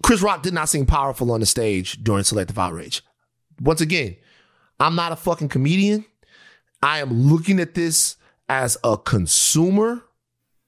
Chris 0.03 0.23
Rock 0.23 0.43
did 0.43 0.55
not 0.55 0.69
seem 0.69 0.87
powerful 0.87 1.31
on 1.33 1.41
the 1.41 1.47
stage 1.47 2.03
during 2.03 2.25
Selective 2.25 2.59
Outrage. 2.59 3.03
Once 3.61 3.81
again, 3.81 4.17
I'm 4.81 4.95
not 4.95 5.13
a 5.13 5.17
fucking 5.17 5.49
comedian. 5.49 6.05
I 6.83 6.99
am 6.99 7.13
looking 7.13 7.61
at 7.61 7.75
this 7.75 8.17
as 8.49 8.77
a 8.83 8.97
consumer. 8.97 10.03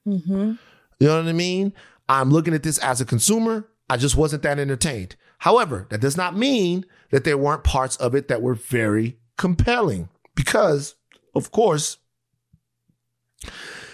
Mm-hmm. 0.07 0.53
You 0.99 1.07
know 1.07 1.17
what 1.17 1.27
I 1.27 1.33
mean? 1.33 1.73
I'm 2.07 2.29
looking 2.29 2.53
at 2.53 2.63
this 2.63 2.77
as 2.77 3.01
a 3.01 3.05
consumer. 3.05 3.67
I 3.89 3.97
just 3.97 4.15
wasn't 4.15 4.43
that 4.43 4.59
entertained. 4.59 5.15
However, 5.39 5.85
that 5.89 6.01
does 6.01 6.15
not 6.15 6.37
mean 6.37 6.85
that 7.11 7.23
there 7.23 7.37
weren't 7.37 7.63
parts 7.63 7.97
of 7.97 8.15
it 8.15 8.27
that 8.29 8.41
were 8.41 8.55
very 8.55 9.17
compelling 9.37 10.09
because, 10.33 10.95
of 11.35 11.51
course, 11.51 11.97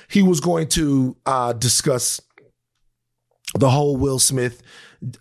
he 0.08 0.22
was 0.22 0.40
going 0.40 0.68
to 0.70 1.18
uh, 1.26 1.54
discuss 1.54 2.22
the 3.56 3.70
whole 3.70 3.98
Will 3.98 4.20
Smith 4.20 4.62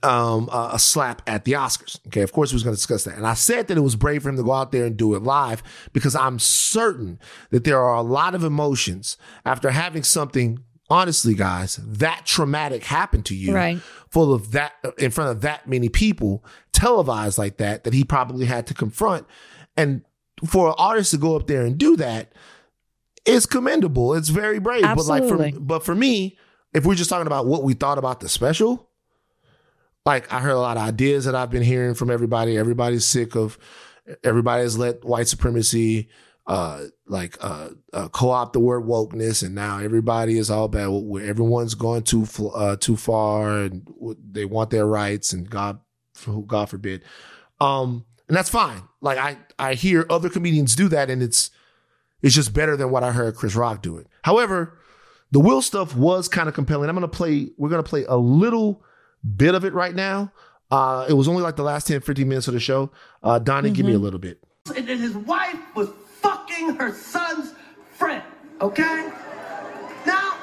um, 0.03 0.49
uh, 0.53 0.77
slap 0.77 1.23
at 1.27 1.45
the 1.45 1.53
Oscars. 1.53 1.99
Okay, 2.09 2.21
of 2.23 2.33
course, 2.33 2.51
he 2.51 2.55
was 2.55 2.63
going 2.63 2.75
to 2.75 2.79
discuss 2.79 3.05
that. 3.05 3.17
And 3.17 3.27
I 3.27 3.35
said 3.35 3.69
that 3.69 3.79
it 3.79 3.83
was 3.83 3.97
brave 3.97 4.23
for 4.23 4.29
him 4.29 4.37
to 4.37 4.43
go 4.43 4.53
out 4.53 4.73
there 4.73 4.85
and 4.85 4.97
do 4.97 5.15
it 5.15 5.23
live 5.23 5.63
because 5.93 6.15
I'm 6.15 6.39
certain 6.39 7.19
that 7.51 7.65
there 7.65 7.79
are 7.81 7.95
a 7.95 8.03
lot 8.03 8.35
of 8.35 8.45
emotions 8.45 9.17
after 9.45 9.71
having 9.71 10.03
something, 10.03 10.59
honestly, 10.91 11.35
guys, 11.35 11.77
that 11.83 12.23
traumatic 12.27 12.85
happen 12.85 13.23
to 13.25 13.35
you, 13.35 13.55
Right. 13.55 13.79
full 14.11 14.35
of 14.35 14.53
that, 14.53 14.73
in 14.99 15.11
front 15.11 15.31
of 15.31 15.41
that 15.43 15.67
many 15.69 15.89
people, 15.89 16.45
televised 16.73 17.39
like 17.39 17.57
that, 17.57 17.85
that 17.85 17.95
he 17.95 18.05
probably 18.05 18.47
had 18.47 18.67
to 18.67 18.75
confront. 18.75 19.27
And 19.77 20.03
for 20.47 20.69
an 20.69 20.75
artist 20.79 21.11
to 21.13 21.17
go 21.19 21.37
up 21.37 21.47
there 21.47 21.65
and 21.65 21.79
do 21.79 21.97
that, 21.97 22.33
it's 23.25 23.47
commendable. 23.47 24.15
It's 24.15 24.29
very 24.31 24.59
brave. 24.59 24.83
But 24.83 25.07
like 25.07 25.25
for 25.25 25.37
but 25.61 25.85
for 25.85 25.95
me, 25.95 26.39
if 26.73 26.85
we're 26.85 26.95
just 26.95 27.11
talking 27.11 27.27
about 27.27 27.47
what 27.47 27.63
we 27.65 27.75
thought 27.75 27.99
about 27.99 28.21
the 28.21 28.29
special, 28.29 28.89
like 30.07 30.33
I 30.33 30.41
heard 30.41 30.51
a 30.51 30.59
lot 30.59 30.77
of 30.77 30.83
ideas 30.83 31.25
that 31.25 31.35
I've 31.35 31.51
been 31.51 31.63
hearing 31.63 31.95
from 31.95 32.11
everybody. 32.11 32.57
Everybody's 32.57 33.05
sick 33.05 33.35
of 33.35 33.59
everybody 34.25 34.63
has 34.63 34.79
let 34.79 35.05
white 35.05 35.29
supremacy 35.29 36.09
uh 36.47 36.87
like 37.07 37.37
uh, 37.43 37.69
uh 37.93 38.09
co-opt 38.09 38.55
the 38.55 38.59
word 38.59 38.83
wokeness 38.83 39.45
and 39.45 39.55
now 39.55 39.79
everybody 39.79 40.39
is 40.39 40.51
all 40.51 40.69
bad 40.69 40.89
everyone's 41.23 41.75
going 41.75 42.03
too 42.03 42.27
uh 42.55 42.75
too 42.77 42.97
far 42.97 43.59
and 43.59 43.87
they 44.33 44.47
want 44.47 44.71
their 44.71 44.87
rights 44.87 45.35
and 45.35 45.51
god 45.51 45.79
who 46.25 46.45
god 46.47 46.69
forbid 46.69 47.05
um 47.61 48.05
and 48.31 48.37
that's 48.37 48.49
fine. 48.49 48.85
Like 49.01 49.19
I 49.19 49.37
I 49.59 49.75
hear 49.75 50.07
other 50.09 50.29
comedians 50.29 50.77
do 50.77 50.87
that, 50.89 51.11
and 51.11 51.21
it's 51.21 51.51
it's 52.23 52.33
just 52.33 52.55
better 52.55 52.77
than 52.77 52.93
what 52.93 53.03
I 53.03 53.11
heard 53.11 53.35
Chris 53.35 53.57
Rock 53.57 53.83
do 53.83 53.97
it. 53.99 54.07
However, 54.23 54.79
the 55.33 55.41
Will 55.41 55.61
stuff 55.61 55.97
was 55.97 56.29
kind 56.29 56.49
of 56.49 56.55
compelling. 56.55 56.89
I'm 56.89 56.95
gonna 56.95 57.09
play. 57.09 57.51
We're 57.59 57.71
gonna 57.71 57.83
play 57.83 58.05
a 58.05 58.17
little 58.17 58.85
bit 59.37 59.55
of 59.55 59.65
it 59.65 59.73
right 59.75 59.95
now. 59.95 60.33
Uh, 60.71 61.07
it 61.09 61.15
was 61.15 61.27
only 61.29 61.43
like 61.43 61.57
the 61.57 61.63
last 61.65 61.87
10, 61.89 62.01
15 62.01 62.29
minutes 62.29 62.47
of 62.49 62.55
the 62.55 62.61
show. 62.61 62.91
Uh, 63.23 63.39
Donnie, 63.39 63.71
give 63.71 63.85
me 63.87 63.93
a 63.95 63.99
little 63.99 64.21
bit. 64.21 64.43
and 64.77 64.87
then 64.87 64.99
his 64.99 65.17
wife 65.17 65.59
was 65.75 65.89
fucking 66.21 66.77
her 66.77 66.93
son's 66.95 67.53
friend. 67.93 68.23
Okay? 68.61 69.11
Now, 70.07 70.35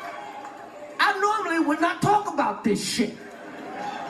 I 0.99 1.17
normally 1.19 1.65
would 1.65 1.79
not 1.79 2.01
talk 2.01 2.31
about 2.33 2.63
this 2.63 2.83
shit. 2.83 3.15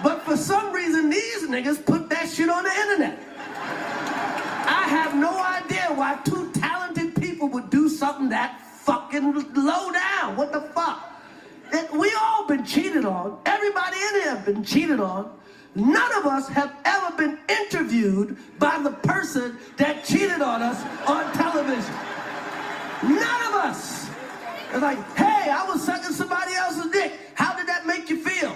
But 0.03 0.22
for 0.24 0.36
some 0.38 0.72
reason, 0.74 1.09
these 1.09 1.43
niggas 1.47 1.86
put 1.86 2.09
that 2.09 2.30
shit 2.30 2.49
on 2.49 2.63
the 2.63 2.72
internet. 2.72 3.20
I 4.70 4.86
have 4.89 5.15
no 5.15 5.38
idea 5.43 5.88
why 5.95 6.20
two 6.24 6.51
talented 6.53 7.15
people 7.15 7.47
would 7.49 7.70
do 7.70 7.89
something 7.89 8.30
that 8.30 8.59
fucking 8.82 9.34
low 9.53 9.91
down. 9.91 10.36
What 10.36 10.51
the 10.51 10.61
fuck? 10.61 11.16
And 11.72 11.99
we 11.99 12.13
all 12.22 12.47
been 12.47 12.65
cheated 12.65 13.05
on. 13.05 13.39
Everybody 13.45 13.97
in 13.97 14.22
here 14.22 14.30
have 14.36 14.45
been 14.45 14.63
cheated 14.63 14.99
on. 14.99 15.32
None 15.76 16.13
of 16.13 16.26
us 16.26 16.47
have 16.49 16.76
ever 16.86 17.15
been 17.15 17.38
interviewed 17.47 18.38
by 18.57 18.80
the 18.80 18.91
person 18.91 19.57
that 19.78 20.03
cheated 20.03 20.41
on 20.41 20.63
us 20.63 20.82
on 21.07 21.32
television. 21.34 21.93
None 23.03 23.41
of 23.47 23.53
us. 23.53 24.09
It's 24.72 24.82
like, 24.82 24.97
hey, 25.15 25.51
I 25.51 25.65
was 25.68 25.84
sucking 25.86 26.11
somebody 26.13 26.53
else's 26.55 26.91
dick. 26.91 27.13
How 27.36 27.55
did 27.55 27.68
that 27.68 27.86
make 27.86 28.09
you 28.09 28.18
feel? 28.18 28.55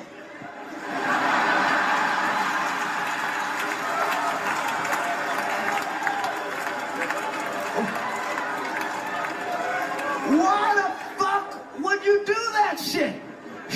Why 10.40 10.74
the 10.76 11.24
fuck 11.24 11.80
would 11.84 12.04
you 12.04 12.26
do 12.26 12.34
that 12.34 12.80
shit? 12.80 13.14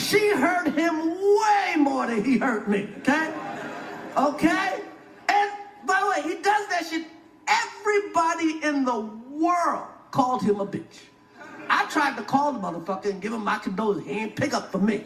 She 0.05 0.29
hurt 0.29 0.67
him 0.67 1.09
way 1.09 1.75
more 1.77 2.05
than 2.05 2.23
he 2.23 2.37
hurt 2.37 2.69
me, 2.69 2.87
okay? 2.99 3.33
Okay? 4.15 4.79
And 5.29 5.51
by 5.85 5.99
the 5.99 6.07
way, 6.07 6.35
he 6.35 6.41
does 6.43 6.67
that 6.67 6.85
shit. 6.87 7.07
Everybody 7.47 8.63
in 8.63 8.85
the 8.85 8.99
world 8.99 9.87
called 10.11 10.43
him 10.43 10.59
a 10.59 10.65
bitch. 10.67 11.01
I 11.69 11.85
tried 11.85 12.17
to 12.17 12.23
call 12.23 12.53
the 12.53 12.59
motherfucker 12.59 13.05
and 13.09 13.19
give 13.19 13.33
him 13.33 13.43
my 13.43 13.57
condolences. 13.57 14.05
He 14.05 14.19
ain't 14.19 14.35
pick 14.35 14.53
up 14.53 14.71
for 14.71 14.77
me. 14.77 15.01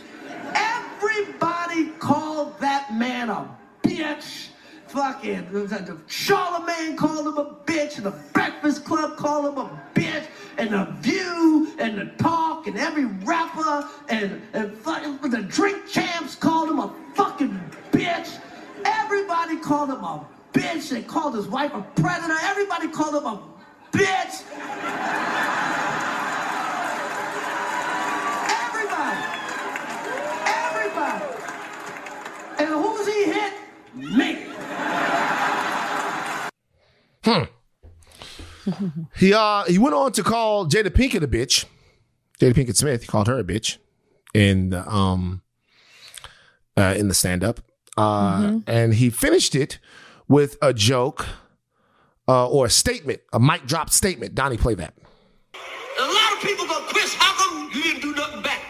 Everybody 0.53 1.85
called 1.99 2.59
that 2.59 2.93
man 2.93 3.29
a 3.29 3.47
bitch. 3.83 4.49
Fucking 4.87 5.55
uh, 5.55 5.95
Charlemagne 6.07 6.97
called 6.97 7.27
him 7.27 7.37
a 7.37 7.45
bitch, 7.65 8.01
the 8.03 8.11
Breakfast 8.33 8.83
Club 8.83 9.15
called 9.15 9.45
him 9.53 9.57
a 9.59 9.81
bitch, 9.93 10.25
and 10.59 10.71
the 10.71 10.85
View, 10.99 11.71
and 11.79 11.97
the 11.97 12.05
Talk, 12.21 12.67
and 12.67 12.77
every 12.77 13.05
rapper, 13.05 13.87
and, 14.09 14.41
and 14.51 14.73
fucking 14.73 15.17
the 15.31 15.41
Drink 15.43 15.87
Champs 15.87 16.35
called 16.35 16.69
him 16.69 16.79
a 16.79 16.93
fucking 17.15 17.57
bitch. 17.91 18.37
Everybody 18.83 19.57
called 19.57 19.89
him 19.89 20.03
a 20.03 20.27
bitch. 20.51 20.89
They 20.89 21.01
called 21.01 21.35
his 21.35 21.47
wife 21.47 21.73
a 21.73 21.81
predator. 22.01 22.35
Everybody 22.43 22.89
called 22.89 23.15
him 23.15 23.25
a 23.25 23.41
bitch. 23.93 24.43
Everybody. 28.65 29.19
Everybody. 30.45 31.25
And 32.59 32.67
who's 32.67 33.07
he 33.07 33.23
hit? 33.25 33.53
Me. 33.95 34.45
Hmm. 37.23 37.58
He 39.15 39.33
uh 39.33 39.63
he 39.65 39.77
went 39.77 39.95
on 39.95 40.11
to 40.13 40.23
call 40.23 40.65
Jada 40.67 40.89
Pinkett 40.89 41.23
a 41.23 41.27
bitch. 41.27 41.65
Jada 42.39 42.53
Pinkett 42.53 42.75
Smith, 42.75 43.01
he 43.01 43.07
called 43.07 43.27
her 43.27 43.37
a 43.39 43.43
bitch 43.43 43.77
in 44.33 44.69
the 44.69 44.87
um 44.89 45.41
uh 46.77 46.95
in 46.97 47.07
the 47.07 47.13
stand 47.13 47.43
up. 47.43 47.61
Uh 47.97 48.59
and 48.67 48.93
he 48.93 49.09
finished 49.09 49.55
it 49.55 49.79
with 50.27 50.57
a 50.61 50.73
joke 50.73 51.25
uh 52.27 52.47
or 52.47 52.67
a 52.67 52.69
statement, 52.69 53.21
a 53.33 53.39
mic 53.39 53.65
drop 53.65 53.89
statement. 53.89 54.35
Donnie, 54.35 54.57
play 54.57 54.75
that. 54.75 54.93
A 55.99 56.01
lot 56.01 56.33
of 56.33 56.39
people 56.41 56.65
go, 56.65 56.79
Chris, 56.87 57.13
how 57.13 57.33
come 57.33 57.69
you 57.73 57.83
didn't 57.83 58.01
do 58.01 58.13
nothing 58.15 58.41
back? 58.41 58.61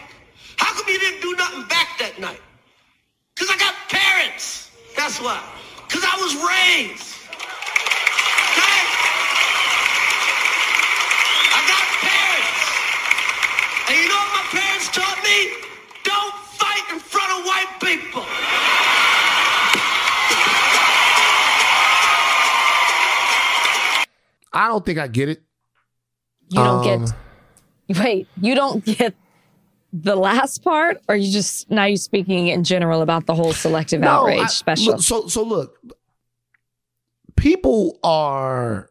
How 0.56 0.74
come 0.74 0.84
you 0.88 0.98
didn't 0.98 1.22
do 1.22 1.34
nothing 1.36 1.62
back 1.68 1.98
that 2.00 2.18
night? 2.18 2.40
Because 3.34 3.50
I 3.50 3.56
got 3.58 3.74
parents. 3.88 4.70
That's 4.96 5.20
why. 5.20 5.40
Because 5.86 6.02
I 6.04 6.16
was 6.18 6.34
raised. 6.34 7.16
Okay? 8.58 8.80
I 11.52 11.60
got 11.70 11.84
parents. 12.06 12.62
And 13.88 13.96
you 14.00 14.08
know 14.08 14.22
what 14.22 14.32
my 14.38 14.46
parents 14.58 14.88
taught 14.94 15.20
me? 15.24 15.38
Don't 16.04 16.34
fight 16.58 16.84
in 16.92 16.98
front 17.00 17.30
of 17.36 17.44
white 17.46 17.72
people. 17.80 18.24
I 24.52 24.66
don't 24.68 24.84
think 24.84 24.98
I 24.98 25.06
get 25.08 25.28
it. 25.28 25.42
You 26.48 26.58
don't 26.58 26.86
Um, 26.88 27.04
get. 27.88 27.98
Wait, 28.02 28.26
you 28.40 28.54
don't 28.54 28.84
get 28.84 29.14
the 29.92 30.16
last 30.16 30.62
part, 30.64 31.00
or 31.08 31.14
you 31.16 31.30
just 31.32 31.70
now 31.70 31.84
you're 31.84 31.96
speaking 31.96 32.48
in 32.48 32.64
general 32.64 33.02
about 33.02 33.26
the 33.26 33.34
whole 33.34 33.52
selective 33.52 34.02
outrage 34.02 34.40
I- 34.40 34.46
special? 34.46 34.92
look, 34.94 35.02
so 35.02 35.28
so 35.28 35.42
look, 35.42 35.78
people 37.36 37.98
are. 38.02 38.90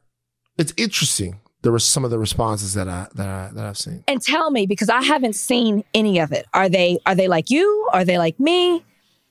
It's 0.57 0.73
interesting. 0.77 1.39
There 1.61 1.71
were 1.71 1.79
some 1.79 2.05
of 2.05 2.11
the 2.11 2.19
responses 2.19 2.73
that 2.75 2.87
I 2.87 3.07
that 3.15 3.27
I 3.27 3.49
that 3.53 3.65
I've 3.65 3.77
seen. 3.77 4.03
and 4.07 4.21
tell 4.21 4.49
me 4.51 4.65
because 4.65 4.89
I 4.89 5.01
haven't 5.01 5.33
seen 5.35 5.83
any 5.93 6.19
of 6.19 6.31
it. 6.31 6.45
Are 6.53 6.69
they 6.69 6.99
are 7.05 7.15
they 7.15 7.27
like 7.27 7.49
you? 7.49 7.89
Are 7.91 8.05
they 8.05 8.17
like 8.17 8.39
me? 8.39 8.83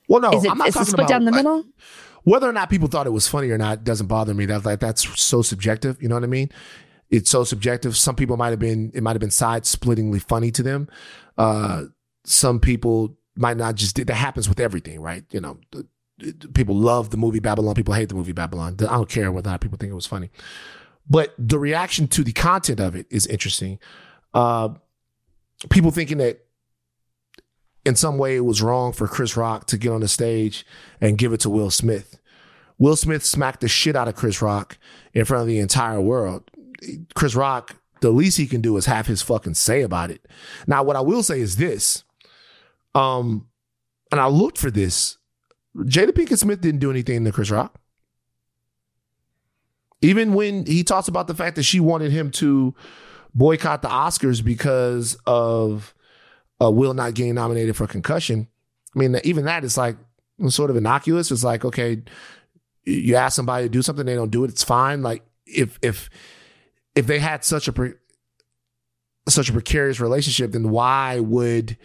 Well, 0.07 0.21
no, 0.21 0.31
is 0.31 0.43
it 0.45 0.51
I'm 0.51 0.57
not 0.57 0.67
is 0.67 0.75
it 0.75 0.79
talking 0.79 0.91
split 0.91 1.07
down 1.07 1.25
the 1.25 1.29
about, 1.29 1.45
like, 1.45 1.45
middle? 1.45 1.65
whether 2.23 2.47
or 2.47 2.53
not 2.53 2.69
people 2.69 2.87
thought 2.87 3.07
it 3.07 3.11
was 3.11 3.27
funny 3.27 3.49
or 3.49 3.57
not 3.57 3.83
doesn't 3.83 4.07
bother 4.07 4.33
me. 4.33 4.45
That's 4.45 4.65
like 4.65 4.79
that's 4.79 5.19
so 5.19 5.41
subjective. 5.41 6.01
You 6.01 6.09
know 6.09 6.15
what 6.15 6.23
I 6.23 6.27
mean? 6.27 6.49
It's 7.09 7.31
so 7.31 7.43
subjective. 7.43 7.97
Some 7.97 8.15
people 8.15 8.37
might 8.37 8.49
have 8.49 8.59
been 8.59 8.91
it 8.93 9.01
might 9.01 9.13
have 9.13 9.21
been 9.21 9.31
side 9.31 9.63
splittingly 9.63 10.19
funny 10.19 10.51
to 10.51 10.61
them. 10.63 10.87
Uh, 11.37 11.85
some 12.25 12.59
people 12.59 13.17
might 13.35 13.57
not 13.57 13.75
just. 13.75 13.95
That 13.95 14.13
happens 14.13 14.47
with 14.47 14.59
everything, 14.59 15.01
right? 15.01 15.23
You 15.31 15.41
know, 15.41 15.57
people 16.53 16.75
love 16.75 17.09
the 17.09 17.17
movie 17.17 17.39
Babylon. 17.39 17.73
People 17.73 17.93
hate 17.95 18.09
the 18.09 18.15
movie 18.15 18.33
Babylon. 18.33 18.75
I 18.81 18.85
don't 18.85 19.09
care 19.09 19.31
whether 19.31 19.49
or 19.49 19.53
not 19.53 19.61
people 19.61 19.77
think 19.77 19.91
it 19.91 19.95
was 19.95 20.05
funny, 20.05 20.29
but 21.09 21.33
the 21.37 21.59
reaction 21.59 22.07
to 22.09 22.23
the 22.23 22.31
content 22.31 22.79
of 22.79 22.95
it 22.95 23.07
is 23.09 23.25
interesting. 23.27 23.79
Uh, 24.33 24.69
people 25.69 25.91
thinking 25.91 26.19
that 26.19 26.45
in 27.85 27.95
some 27.95 28.17
way 28.17 28.35
it 28.35 28.45
was 28.45 28.61
wrong 28.61 28.93
for 28.93 29.07
Chris 29.07 29.35
Rock 29.35 29.65
to 29.67 29.77
get 29.77 29.91
on 29.91 30.01
the 30.01 30.07
stage 30.07 30.65
and 31.01 31.17
give 31.17 31.33
it 31.33 31.39
to 31.41 31.49
Will 31.49 31.71
Smith. 31.71 32.19
Will 32.77 32.95
Smith 32.95 33.25
smacked 33.25 33.61
the 33.61 33.67
shit 33.67 33.95
out 33.95 34.07
of 34.07 34.15
Chris 34.15 34.41
Rock 34.41 34.77
in 35.13 35.25
front 35.25 35.41
of 35.41 35.47
the 35.47 35.59
entire 35.59 35.99
world. 35.99 36.49
Chris 37.15 37.35
Rock, 37.35 37.75
the 38.01 38.11
least 38.11 38.37
he 38.37 38.47
can 38.47 38.61
do 38.61 38.77
is 38.77 38.85
have 38.85 39.07
his 39.07 39.21
fucking 39.21 39.55
say 39.55 39.81
about 39.81 40.11
it. 40.11 40.25
Now, 40.67 40.83
what 40.83 40.95
I 40.95 41.01
will 41.01 41.23
say 41.23 41.41
is 41.41 41.57
this. 41.57 42.03
Um, 42.95 43.47
and 44.11 44.21
I 44.21 44.27
looked 44.27 44.57
for 44.57 44.71
this. 44.71 45.17
Jada 45.75 46.11
Pinkett 46.11 46.39
Smith 46.39 46.61
didn't 46.61 46.79
do 46.79 46.89
anything 46.89 47.25
to 47.25 47.31
Chris 47.31 47.51
Rock. 47.51 47.78
Even 50.01 50.33
when 50.33 50.65
he 50.65 50.83
talks 50.83 51.07
about 51.07 51.27
the 51.27 51.35
fact 51.35 51.55
that 51.55 51.63
she 51.63 51.79
wanted 51.79 52.11
him 52.11 52.31
to 52.31 52.73
boycott 53.33 53.81
the 53.81 53.89
Oscars 53.89 54.43
because 54.43 55.17
of 55.25 55.93
uh, 56.61 56.71
Will 56.71 56.93
not 56.93 57.13
getting 57.13 57.35
nominated 57.35 57.75
for 57.75 57.87
concussion. 57.87 58.47
I 58.95 58.99
mean, 58.99 59.19
even 59.23 59.45
that 59.45 59.63
is 59.63 59.77
like 59.77 59.97
sort 60.47 60.69
of 60.69 60.77
innocuous. 60.77 61.31
It's 61.31 61.43
like, 61.43 61.65
okay, 61.65 62.01
you 62.85 63.15
ask 63.15 63.35
somebody 63.35 63.65
to 63.65 63.69
do 63.69 63.81
something, 63.81 64.05
they 64.05 64.15
don't 64.15 64.31
do 64.31 64.43
it. 64.43 64.49
It's 64.49 64.63
fine. 64.63 65.01
Like 65.01 65.23
if 65.45 65.77
if 65.81 66.09
if 66.95 67.07
they 67.07 67.19
had 67.19 67.43
such 67.43 67.67
a 67.67 67.73
pre- 67.73 67.93
such 69.27 69.49
a 69.49 69.53
precarious 69.53 69.99
relationship, 69.99 70.51
then 70.51 70.69
why 70.69 71.19
would 71.19 71.77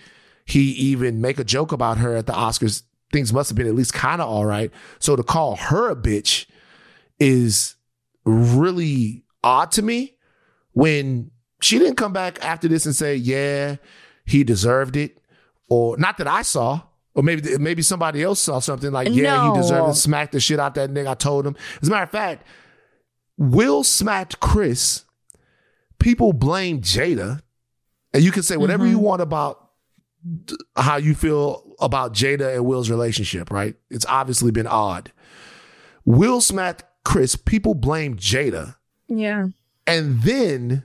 he 0.45 0.71
even 0.73 1.21
make 1.21 1.39
a 1.39 1.45
joke 1.45 1.73
about 1.73 1.99
her 1.99 2.17
at 2.17 2.27
the 2.27 2.33
Oscars? 2.33 2.83
Things 3.13 3.33
must 3.33 3.49
have 3.51 3.57
been 3.57 3.67
at 3.67 3.75
least 3.75 3.93
kind 3.93 4.21
of 4.21 4.29
all 4.29 4.45
right. 4.45 4.71
So 4.99 5.15
to 5.15 5.23
call 5.23 5.57
her 5.57 5.91
a 5.91 5.97
bitch 5.97 6.47
is 7.21 7.77
really 8.25 9.25
odd 9.43 9.71
to 9.73 9.83
me 9.83 10.17
when 10.73 11.31
she 11.61 11.79
didn't 11.79 11.97
come 11.97 12.13
back 12.13 12.45
after 12.45 12.69
this 12.69 12.87
and 12.87 12.95
say, 12.95 13.15
yeah, 13.15 13.77
he 14.25 14.45
deserved 14.45 14.97
it. 14.97 15.19
Or 15.69 15.97
not 15.97 16.19
that 16.19 16.27
I 16.27 16.43
saw. 16.43 16.83
Or 17.15 17.23
maybe 17.23 17.57
maybe 17.59 17.81
somebody 17.81 18.23
else 18.23 18.41
saw 18.41 18.59
something 18.59 18.91
like, 18.91 19.09
yeah, 19.11 19.49
he 19.49 19.57
deserved 19.57 19.85
No. 19.85 19.91
it. 19.91 19.95
Smacked 19.95 20.33
the 20.33 20.41
shit 20.41 20.59
out 20.59 20.75
that 20.75 20.91
nigga. 20.91 21.07
I 21.07 21.15
told 21.15 21.47
him. 21.47 21.57
As 21.81 21.89
a 21.89 21.91
matter 21.91 22.03
of 22.03 22.11
fact, 22.11 22.45
Will 23.37 23.85
smacked 23.85 24.41
Chris. 24.41 25.05
People 25.99 26.33
blame 26.33 26.81
Jada. 26.81 27.41
And 28.13 28.23
you 28.23 28.31
can 28.31 28.43
say 28.43 28.57
whatever 28.57 28.87
you 28.87 28.97
mm-hmm. 28.97 29.05
want 29.05 29.23
about 29.23 29.71
how 30.77 30.97
you 30.97 31.15
feel 31.15 31.75
about 31.81 32.15
Jada 32.15 32.55
and 32.55 32.65
Will's 32.65 32.91
relationship, 32.91 33.51
right? 33.51 33.75
It's 33.91 34.07
obviously 34.07 34.51
been 34.51 34.67
odd. 34.67 35.13
Will 36.05 36.41
smacked 36.41 36.85
Chris, 37.05 37.37
people 37.37 37.75
blame 37.75 38.17
Jada. 38.17 38.77
Yeah. 39.09 39.49
And 39.87 40.23
then 40.23 40.85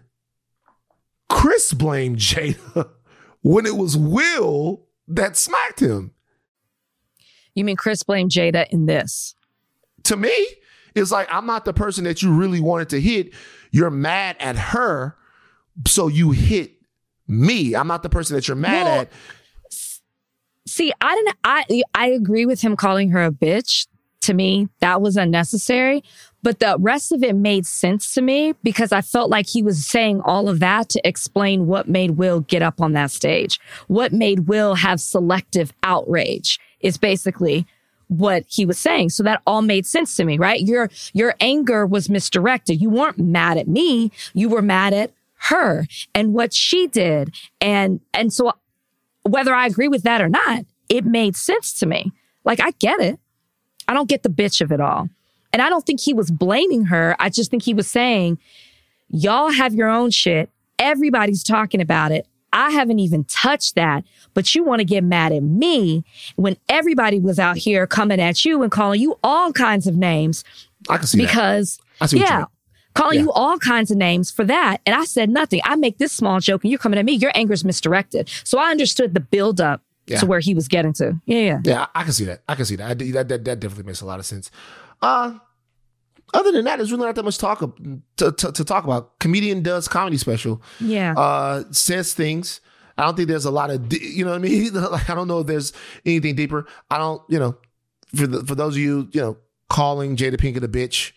Chris 1.30 1.74
blamed 1.74 2.18
Jada 2.18 2.90
when 3.42 3.66
it 3.66 3.76
was 3.78 3.96
Will 3.98 4.86
that 5.08 5.38
smacked 5.38 5.80
him. 5.80 6.12
You 7.56 7.64
mean 7.66 7.76
Chris 7.78 8.04
blamed 8.04 8.32
Jada 8.32 8.68
in 8.70 8.86
this? 8.86 9.36
To 10.04 10.16
me, 10.16 10.34
it's 10.96 11.12
like 11.12 11.28
I'm 11.32 11.46
not 11.46 11.66
the 11.66 11.74
person 11.74 12.04
that 12.06 12.22
you 12.22 12.34
really 12.34 12.60
wanted 12.60 12.90
to 12.90 13.02
hit. 13.02 13.34
You're 13.72 13.90
mad 13.90 14.36
at 14.40 14.56
her, 14.56 15.16
so 15.88 16.08
you 16.08 16.32
hit 16.32 16.74
me. 17.28 17.76
I'm 17.76 17.88
not 17.88 18.04
the 18.04 18.10
person 18.10 18.36
that 18.36 18.48
you're 18.48 18.56
mad 18.56 18.86
Well, 18.86 19.02
at. 19.02 19.12
See, 20.68 20.94
I 21.02 21.16
didn't. 21.16 21.38
I 21.44 21.84
I 21.96 22.08
agree 22.08 22.46
with 22.46 22.62
him 22.62 22.76
calling 22.76 23.10
her 23.12 23.24
a 23.26 23.32
bitch. 23.32 23.88
To 24.22 24.34
me, 24.34 24.68
that 24.80 25.02
was 25.02 25.16
unnecessary. 25.16 26.04
But 26.44 26.60
the 26.60 26.78
rest 26.80 27.12
of 27.12 27.24
it 27.24 27.36
made 27.36 27.66
sense 27.66 28.14
to 28.14 28.22
me 28.22 28.54
because 28.64 28.92
I 28.92 29.02
felt 29.02 29.30
like 29.30 29.48
he 29.48 29.62
was 29.62 29.86
saying 29.86 30.22
all 30.22 30.48
of 30.50 30.60
that 30.60 30.90
to 30.90 31.08
explain 31.08 31.68
what 31.68 31.88
made 31.88 32.12
Will 32.12 32.42
get 32.42 32.62
up 32.62 32.82
on 32.82 32.94
that 32.94 33.12
stage. 33.12 33.60
What 33.88 34.14
made 34.14 34.48
Will 34.48 34.76
have 34.76 35.02
selective 35.02 35.74
outrage 35.84 36.60
is 36.80 36.98
basically 36.98 37.66
what 38.08 38.44
he 38.48 38.66
was 38.66 38.80
saying. 38.80 39.10
So 39.10 39.24
that 39.24 39.42
all 39.46 39.62
made 39.62 39.86
sense 39.86 40.16
to 40.16 40.26
me, 40.26 40.38
right? 40.38 40.62
Your 40.62 40.90
your 41.14 41.36
anger 41.40 41.86
was 41.86 42.10
misdirected. 42.10 42.82
You 42.82 42.90
weren't 42.90 43.20
mad 43.20 43.58
at 43.58 43.68
me. 43.68 44.12
You 44.34 44.50
were 44.50 44.62
mad 44.62 44.94
at 44.94 45.12
her 45.42 45.86
and 46.14 46.34
what 46.34 46.54
she 46.54 46.88
did. 46.88 47.34
And 47.62 48.02
and 48.14 48.34
so 48.34 48.54
whether 49.24 49.54
I 49.54 49.68
agree 49.68 49.88
with 49.88 50.04
that 50.04 50.22
or 50.22 50.30
not, 50.30 50.66
it 50.90 51.06
made 51.06 51.36
sense 51.36 51.74
to 51.80 51.86
me. 51.86 52.12
Like, 52.44 52.60
I 52.60 52.72
get 52.72 53.00
it. 53.00 53.20
I 53.90 53.94
don't 53.94 54.08
get 54.08 54.24
the 54.24 54.30
bitch 54.30 54.62
of 54.62 54.72
it 54.72 54.80
all. 54.80 55.10
And 55.52 55.62
I 55.62 55.68
don't 55.70 55.86
think 55.86 56.00
he 56.00 56.14
was 56.14 56.30
blaming 56.30 56.86
her. 56.86 57.16
I 57.20 57.30
just 57.30 57.50
think 57.50 57.64
he 57.64 57.74
was 57.74 57.88
saying, 57.88 58.38
y'all 59.10 59.50
have 59.52 59.74
your 59.74 59.90
own 59.90 60.12
shit. 60.12 60.50
Everybody's 60.78 61.44
talking 61.44 61.82
about 61.82 62.12
it. 62.12 62.28
I 62.54 62.70
haven't 62.72 63.00
even 63.00 63.24
touched 63.26 63.76
that, 63.76 64.04
but 64.34 64.54
you 64.56 64.64
want 64.64 64.80
to 64.80 64.86
get 64.86 65.04
mad 65.04 65.32
at 65.32 65.44
me 65.44 66.04
when 66.36 66.56
everybody 66.70 67.20
was 67.20 67.38
out 67.40 67.58
here 67.58 67.86
coming 67.86 68.20
at 68.22 68.46
you 68.46 68.64
and 68.64 68.72
calling 68.72 69.02
you 69.02 69.18
all 69.24 69.52
kinds 69.52 69.86
of 69.88 69.96
names 69.96 70.44
I 70.90 70.98
can 70.98 71.06
see 71.08 71.20
that. 71.20 71.28
because, 71.28 71.80
I 72.02 72.06
see 72.08 72.18
you 72.20 72.24
yeah, 72.24 72.46
calling 72.94 73.18
Yeah. 73.18 73.24
you 73.26 73.32
all 73.34 73.58
kinds 73.60 73.92
of 73.92 73.98
names 73.98 74.32
for 74.32 74.44
that. 74.46 74.78
And 74.86 74.96
I 74.96 75.06
said 75.06 75.30
nothing. 75.30 75.62
I 75.64 75.76
make 75.76 75.98
this 76.00 76.12
small 76.12 76.40
joke 76.40 76.64
and 76.64 76.72
you're 76.72 76.80
coming 76.80 76.98
at 76.98 77.06
me. 77.06 77.14
Your 77.14 77.32
anger 77.36 77.54
is 77.54 77.64
misdirected. 77.66 78.30
So 78.44 78.58
I 78.58 78.72
understood 78.72 79.14
the 79.14 79.20
buildup 79.20 79.82
Yeah. 80.10 80.20
to 80.20 80.26
where 80.26 80.40
he 80.40 80.54
was 80.54 80.68
getting 80.68 80.94
to. 80.94 81.20
Yeah, 81.26 81.40
yeah. 81.40 81.60
Yeah, 81.64 81.86
I 81.96 82.04
can 82.04 82.14
see 82.14 82.26
that. 82.26 82.42
I 82.48 82.56
can 82.56 82.66
see 82.66 82.76
that. 82.78 82.86
I, 82.90 82.94
that, 82.94 83.28
that. 83.30 83.46
That 83.46 83.60
definitely 83.60 83.84
makes 83.86 84.02
a 84.02 84.06
lot 84.06 84.20
of 84.20 84.26
sense. 84.26 84.50
Uh, 85.02 85.38
other 86.34 86.52
than 86.52 86.66
that, 86.66 86.78
there's 86.78 86.92
really 86.92 87.06
not 87.06 87.16
that 87.16 87.24
much 87.24 87.38
talk 87.38 87.62
of- 87.62 87.76
to, 88.18 88.32
to, 88.32 88.52
to 88.52 88.64
talk 88.64 88.84
about. 88.84 89.18
Comedian 89.20 89.64
does 89.64 89.88
comedy 89.88 90.18
special. 90.18 90.62
Yeah. 90.80 91.14
Uh, 91.18 91.64
says 91.72 92.14
things. 92.14 92.62
I 92.98 93.06
don't 93.06 93.16
think 93.16 93.30
there's 93.30 93.46
a 93.46 93.52
lot 93.52 93.70
of, 93.70 93.94
you 93.94 94.26
know 94.26 94.32
what 94.32 94.38
I 94.38 94.40
mean? 94.40 94.74
Like, 94.74 95.10
I 95.10 95.16
don't 95.16 95.28
know 95.28 95.40
if 95.40 95.48
there's 95.48 95.72
anything 96.06 96.36
deeper. 96.36 96.68
I 96.92 96.98
don't, 96.98 97.22
you 97.30 97.40
know, 97.40 97.58
for 98.14 98.28
the, 98.28 98.44
for 98.46 98.56
those 98.56 98.76
of 98.76 98.80
you, 98.82 99.08
you 99.14 99.22
know, 99.22 99.38
calling 99.70 100.16
Jada 100.18 100.36
Pinkett 100.36 100.64
a 100.64 100.68
bitch. 100.68 101.14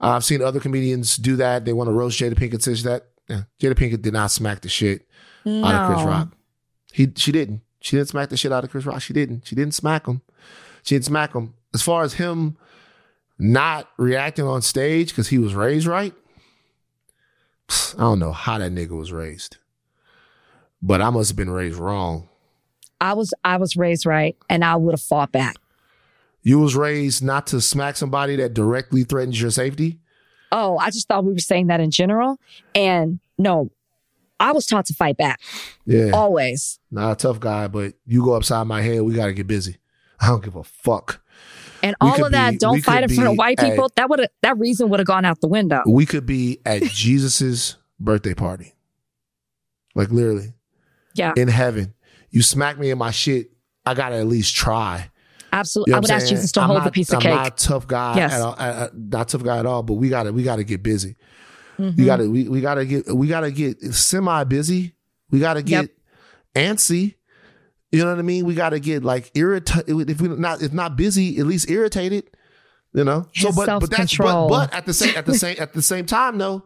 Uh, 0.00 0.10
I've 0.12 0.24
seen 0.24 0.40
other 0.42 0.60
comedians 0.60 1.16
do 1.16 1.36
that. 1.36 1.64
They 1.64 1.72
want 1.72 1.88
to 1.88 1.92
roast 1.92 2.18
Jada 2.18 2.34
Pinkett. 2.34 2.62
Says 2.62 2.84
that 2.84 3.08
yeah, 3.28 3.42
Jada 3.60 3.74
Pinkett 3.74 4.00
did 4.00 4.12
not 4.12 4.30
smack 4.30 4.60
the 4.62 4.68
shit 4.68 5.06
out 5.44 5.74
of 5.74 5.92
Chris 5.94 6.06
Rock. 6.06 6.28
He 6.92 7.12
she 7.16 7.32
didn't. 7.32 7.60
She 7.88 7.96
didn't 7.96 8.10
smack 8.10 8.28
the 8.28 8.36
shit 8.36 8.52
out 8.52 8.64
of 8.64 8.70
Chris 8.70 8.84
Rock. 8.84 9.00
She 9.00 9.14
didn't. 9.14 9.46
She 9.46 9.56
didn't 9.56 9.72
smack 9.72 10.06
him. 10.06 10.20
She 10.82 10.94
didn't 10.94 11.06
smack 11.06 11.32
him. 11.32 11.54
As 11.72 11.80
far 11.80 12.02
as 12.02 12.12
him 12.12 12.58
not 13.38 13.88
reacting 13.96 14.44
on 14.44 14.60
stage 14.60 15.08
because 15.08 15.28
he 15.28 15.38
was 15.38 15.54
raised 15.54 15.86
right, 15.86 16.12
I 17.70 18.00
don't 18.00 18.18
know 18.18 18.32
how 18.32 18.58
that 18.58 18.72
nigga 18.72 18.90
was 18.90 19.10
raised, 19.10 19.56
but 20.82 21.00
I 21.00 21.08
must 21.08 21.30
have 21.30 21.36
been 21.38 21.48
raised 21.48 21.78
wrong. 21.78 22.28
I 23.00 23.14
was 23.14 23.32
I 23.42 23.56
was 23.56 23.74
raised 23.74 24.04
right 24.04 24.36
and 24.50 24.62
I 24.62 24.76
would 24.76 24.92
have 24.92 25.00
fought 25.00 25.32
back. 25.32 25.56
You 26.42 26.58
was 26.58 26.76
raised 26.76 27.24
not 27.24 27.46
to 27.46 27.60
smack 27.62 27.96
somebody 27.96 28.36
that 28.36 28.52
directly 28.52 29.02
threatens 29.02 29.40
your 29.40 29.50
safety. 29.50 29.98
Oh, 30.52 30.76
I 30.76 30.90
just 30.90 31.08
thought 31.08 31.24
we 31.24 31.32
were 31.32 31.38
saying 31.38 31.68
that 31.68 31.80
in 31.80 31.90
general. 31.90 32.38
And 32.74 33.18
no, 33.38 33.70
I 34.40 34.52
was 34.52 34.66
taught 34.66 34.86
to 34.86 34.94
fight 34.94 35.16
back. 35.16 35.40
Yeah, 35.84 36.10
Always. 36.12 36.78
not 36.90 37.12
a 37.12 37.16
tough 37.16 37.40
guy, 37.40 37.66
but 37.68 37.94
you 38.06 38.22
go 38.24 38.34
upside 38.34 38.66
my 38.66 38.80
head, 38.82 39.02
we 39.02 39.14
gotta 39.14 39.32
get 39.32 39.46
busy. 39.46 39.76
I 40.20 40.28
don't 40.28 40.42
give 40.44 40.56
a 40.56 40.64
fuck. 40.64 41.22
And 41.82 41.94
We 42.00 42.08
all 42.08 42.24
of 42.26 42.32
that, 42.32 42.52
be- 42.52 42.58
don't 42.58 42.80
fight 42.82 43.04
in 43.04 43.08
front 43.14 43.30
of 43.30 43.36
white 43.38 43.58
at- 43.60 43.70
people. 43.70 43.88
That 43.96 44.10
would 44.10 44.26
that 44.42 44.58
reason 44.58 44.88
would 44.90 44.98
have 45.00 45.06
gone 45.06 45.24
out 45.24 45.40
the 45.40 45.48
window. 45.48 45.82
we 45.86 46.06
could 46.06 46.26
be 46.26 46.58
at 46.66 46.82
Jesus's 46.90 47.76
birthday 48.00 48.34
party. 48.34 48.74
Like 49.94 50.10
literally 50.10 50.54
Yeah, 51.14 51.32
in 51.36 51.48
heaven. 51.48 51.94
You 52.30 52.42
smack 52.42 52.78
me 52.78 52.90
in 52.90 52.98
my 52.98 53.10
shit, 53.10 53.50
I 53.86 53.94
gotta 53.94 54.16
at 54.16 54.26
least 54.26 54.54
try. 54.54 55.10
absolutely. 55.52 55.90
You 55.90 55.92
know 55.92 55.96
I 55.98 56.00
would 56.00 56.10
I'm 56.10 56.16
ask? 56.16 56.28
Jesus 56.28 56.52
to 56.52 56.60
I'm 56.60 56.66
hold 56.66 56.78
not- 56.80 56.84
the 56.84 56.90
piece 56.90 57.10
of 57.10 57.16
I'm 57.16 57.22
cake. 57.22 57.34
not 57.34 57.46
a 57.46 57.50
tough 57.66 57.86
guy 57.86 58.16
Yes. 58.16 58.32
at 58.34 58.40
all, 58.40 58.52
uh, 58.52 58.62
uh, 58.62 58.88
not 58.94 59.28
tough 59.28 59.42
guy 59.42 59.58
at 59.58 59.66
all, 59.66 59.82
but 59.82 59.94
we 59.94 60.08
gotta 60.08 60.32
we 60.32 60.42
gotta 60.42 60.64
get 60.64 60.82
busy. 60.82 61.16
Mhm. 61.78 61.96
We 61.96 62.04
gotta 62.04 62.28
we, 62.30 62.48
we 62.48 62.60
gotta 62.60 62.84
get 62.84 63.06
we 63.14 63.28
gotta 63.28 63.50
get 63.50 63.80
semi 63.94 64.44
busy. 64.44 64.94
We 65.30 65.38
gotta 65.40 65.62
get 65.62 65.90
antsy. 66.54 67.14
You 67.92 68.04
know 68.04 68.10
what 68.10 68.18
I 68.18 68.22
mean? 68.22 68.44
We 68.44 68.54
gotta 68.54 68.80
get 68.80 69.04
like 69.04 69.30
irritated 69.34 70.10
if 70.10 70.20
we 70.20 70.28
not 70.28 70.62
if 70.62 70.72
not 70.72 70.96
busy, 70.96 71.38
at 71.38 71.46
least 71.46 71.70
irritated. 71.70 72.24
You 72.92 73.04
know? 73.04 73.26
His 73.32 73.54
but 73.54 73.80
but 73.80 73.90
that's 73.90 74.16
but, 74.16 74.48
but 74.48 74.74
at 74.74 74.86
the 74.86 74.94
same 74.94 75.16
at 75.16 75.26
the 75.26 75.34
same 75.38 75.56
at 75.58 75.72
the 75.72 75.82
same 75.82 76.06
time 76.06 76.38
though, 76.38 76.64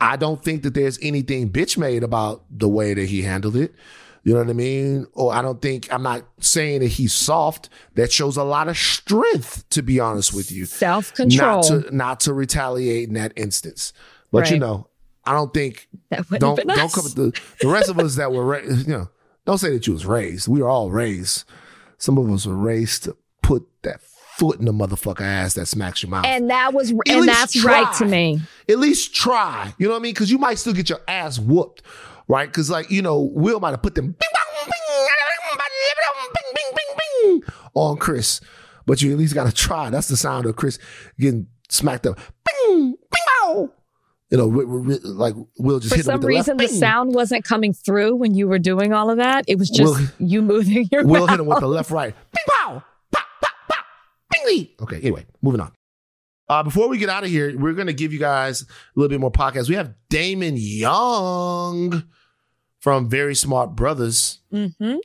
I 0.00 0.16
don't 0.16 0.42
think 0.42 0.62
that 0.62 0.74
there's 0.74 0.98
anything 1.02 1.50
bitch 1.50 1.76
made 1.76 2.02
about 2.02 2.44
the 2.50 2.68
way 2.68 2.94
that 2.94 3.06
he 3.06 3.22
handled 3.22 3.56
it. 3.56 3.74
You 4.22 4.34
know 4.34 4.40
what 4.40 4.50
I 4.50 4.52
mean? 4.52 5.06
Or 5.14 5.32
I 5.32 5.40
don't 5.40 5.62
think 5.62 5.92
I'm 5.92 6.02
not 6.02 6.24
saying 6.40 6.80
that 6.80 6.88
he's 6.88 7.12
soft. 7.14 7.70
That 7.94 8.12
shows 8.12 8.36
a 8.36 8.44
lot 8.44 8.68
of 8.68 8.76
strength, 8.76 9.68
to 9.70 9.82
be 9.82 9.98
honest 9.98 10.34
with 10.34 10.52
you. 10.52 10.66
Self 10.66 11.14
control. 11.14 11.56
Not 11.56 11.62
to 11.64 11.96
not 11.96 12.20
to 12.20 12.34
retaliate 12.34 13.08
in 13.08 13.14
that 13.14 13.32
instance. 13.36 13.92
But 14.32 14.50
you 14.50 14.58
know, 14.58 14.88
I 15.24 15.32
don't 15.32 15.52
think 15.54 15.88
That 16.10 16.28
don't 16.38 16.56
been 16.56 16.66
don't 16.68 16.80
us. 16.80 16.94
come 16.94 17.04
the 17.14 17.40
the 17.60 17.68
rest 17.68 17.88
of 17.88 17.98
us 17.98 18.16
that 18.16 18.30
were 18.32 18.44
raised. 18.44 18.86
You 18.86 18.92
know, 18.94 19.08
don't 19.46 19.58
say 19.58 19.70
that 19.70 19.86
you 19.86 19.92
was 19.94 20.04
raised. 20.06 20.48
We 20.48 20.60
were 20.60 20.68
all 20.68 20.90
raised. 20.90 21.44
Some 21.98 22.18
of 22.18 22.30
us 22.30 22.46
were 22.46 22.56
raised 22.56 23.04
to 23.04 23.16
put 23.42 23.66
that 23.82 24.00
foot 24.02 24.58
in 24.58 24.64
the 24.64 24.72
motherfucker 24.72 25.20
ass 25.20 25.54
that 25.54 25.66
smacks 25.66 26.02
your 26.02 26.08
mouth. 26.10 26.24
and 26.24 26.48
that 26.48 26.72
was 26.72 26.90
and 26.90 27.00
least 27.06 27.26
that's 27.26 27.62
right 27.64 27.92
to 27.96 28.06
me. 28.06 28.40
At 28.68 28.78
least 28.78 29.14
try. 29.14 29.74
You 29.78 29.86
know 29.88 29.92
what 29.94 30.00
I 30.00 30.02
mean? 30.02 30.14
Because 30.14 30.30
you 30.30 30.38
might 30.38 30.58
still 30.58 30.72
get 30.72 30.88
your 30.88 31.00
ass 31.08 31.38
whooped, 31.38 31.82
right? 32.30 32.48
Because 32.48 32.70
like 32.70 32.90
you 32.90 33.02
know, 33.02 33.20
Will 33.20 33.60
might 33.60 33.70
have 33.72 33.82
put 33.82 33.94
them 33.94 34.16
on 37.74 37.96
Chris, 37.98 38.40
but 38.86 39.00
you 39.02 39.12
at 39.12 39.18
least 39.18 39.34
got 39.34 39.46
to 39.46 39.52
try. 39.52 39.90
That's 39.90 40.08
the 40.08 40.16
sound 40.16 40.46
of 40.46 40.56
Chris 40.56 40.78
getting 41.18 41.46
smacked 41.68 42.06
up. 42.06 42.18
Bing, 42.66 42.90
bing, 42.92 42.96
bow. 43.42 43.70
You 44.30 44.38
know, 44.38 44.46
ri- 44.46 44.64
ri- 44.64 44.98
like 45.02 45.34
Will 45.58 45.80
just 45.80 45.90
For 45.92 45.96
hit 45.96 46.06
him 46.06 46.06
some 46.06 46.14
with 46.14 46.22
the 46.22 46.28
reason, 46.28 46.56
left. 46.56 46.70
the 46.70 46.76
sound 46.78 47.14
wasn't 47.14 47.44
coming 47.44 47.72
through 47.72 48.14
when 48.16 48.34
you 48.34 48.46
were 48.48 48.58
doing 48.60 48.92
all 48.92 49.10
of 49.10 49.16
that. 49.18 49.44
It 49.48 49.58
was 49.58 49.68
just 49.70 49.92
Will- 49.98 50.08
you 50.18 50.42
moving 50.42 50.88
your 50.92 51.04
Will 51.04 51.20
mouth. 51.20 51.30
hit 51.30 51.40
him 51.40 51.46
with 51.46 51.60
the 51.60 51.66
left, 51.66 51.90
right. 51.90 52.14
Bing, 52.32 52.44
pow, 52.48 52.82
pop, 53.12 53.24
pop, 53.42 53.52
pop, 53.68 53.84
bing. 54.46 54.68
Okay, 54.80 54.96
anyway, 54.98 55.26
moving 55.42 55.60
on. 55.60 55.72
Uh, 56.48 56.62
before 56.64 56.88
we 56.88 56.98
get 56.98 57.08
out 57.08 57.22
of 57.24 57.30
here, 57.30 57.56
we're 57.58 57.74
going 57.74 57.86
to 57.86 57.92
give 57.92 58.12
you 58.12 58.18
guys 58.18 58.62
a 58.62 58.66
little 58.96 59.08
bit 59.08 59.20
more 59.20 59.30
podcast. 59.30 59.68
We 59.68 59.76
have 59.76 59.94
Damon 60.08 60.54
Young 60.56 62.02
from 62.80 63.08
Very 63.08 63.34
Smart 63.34 63.76
Brothers. 63.76 64.40
hmm 64.50 64.96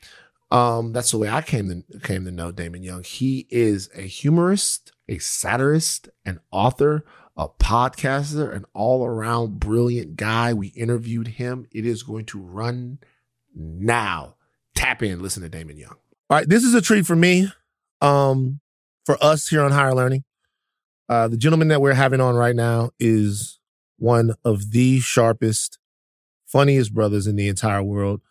Um, 0.51 0.93
that's 0.93 1.11
the 1.11 1.17
way 1.17 1.29
I 1.29 1.41
came 1.41 1.83
to 1.91 1.99
came 1.99 2.25
to 2.25 2.31
know 2.31 2.51
Damon 2.51 2.83
Young. 2.83 3.03
He 3.03 3.45
is 3.49 3.89
a 3.95 4.01
humorist, 4.01 4.91
a 5.07 5.17
satirist, 5.19 6.09
an 6.25 6.39
author, 6.51 7.05
a 7.37 7.49
podcaster, 7.49 8.53
an 8.55 8.65
all 8.73 9.05
around 9.05 9.59
brilliant 9.59 10.15
guy. 10.15 10.53
We 10.53 10.67
interviewed 10.67 11.27
him. 11.27 11.67
It 11.71 11.85
is 11.85 12.03
going 12.03 12.25
to 12.25 12.39
run 12.39 12.99
now. 13.53 14.35
Tap 14.75 15.03
in, 15.03 15.21
listen 15.21 15.43
to 15.43 15.49
Damon 15.49 15.77
Young. 15.77 15.95
All 16.29 16.37
right, 16.37 16.47
this 16.47 16.63
is 16.63 16.73
a 16.73 16.81
treat 16.81 17.05
for 17.05 17.15
me, 17.15 17.51
um, 18.01 18.59
for 19.05 19.17
us 19.23 19.47
here 19.47 19.61
on 19.61 19.71
Higher 19.71 19.93
Learning. 19.93 20.23
Uh, 21.07 21.27
the 21.27 21.37
gentleman 21.37 21.67
that 21.67 21.81
we're 21.81 21.93
having 21.93 22.19
on 22.19 22.35
right 22.35 22.55
now 22.55 22.91
is 22.99 23.59
one 23.97 24.33
of 24.43 24.71
the 24.71 24.99
sharpest, 24.99 25.77
funniest 26.55 26.93
brothers 26.93 27.27
in 27.27 27.35
the 27.35 27.49
entire 27.49 27.83
world 27.83 28.21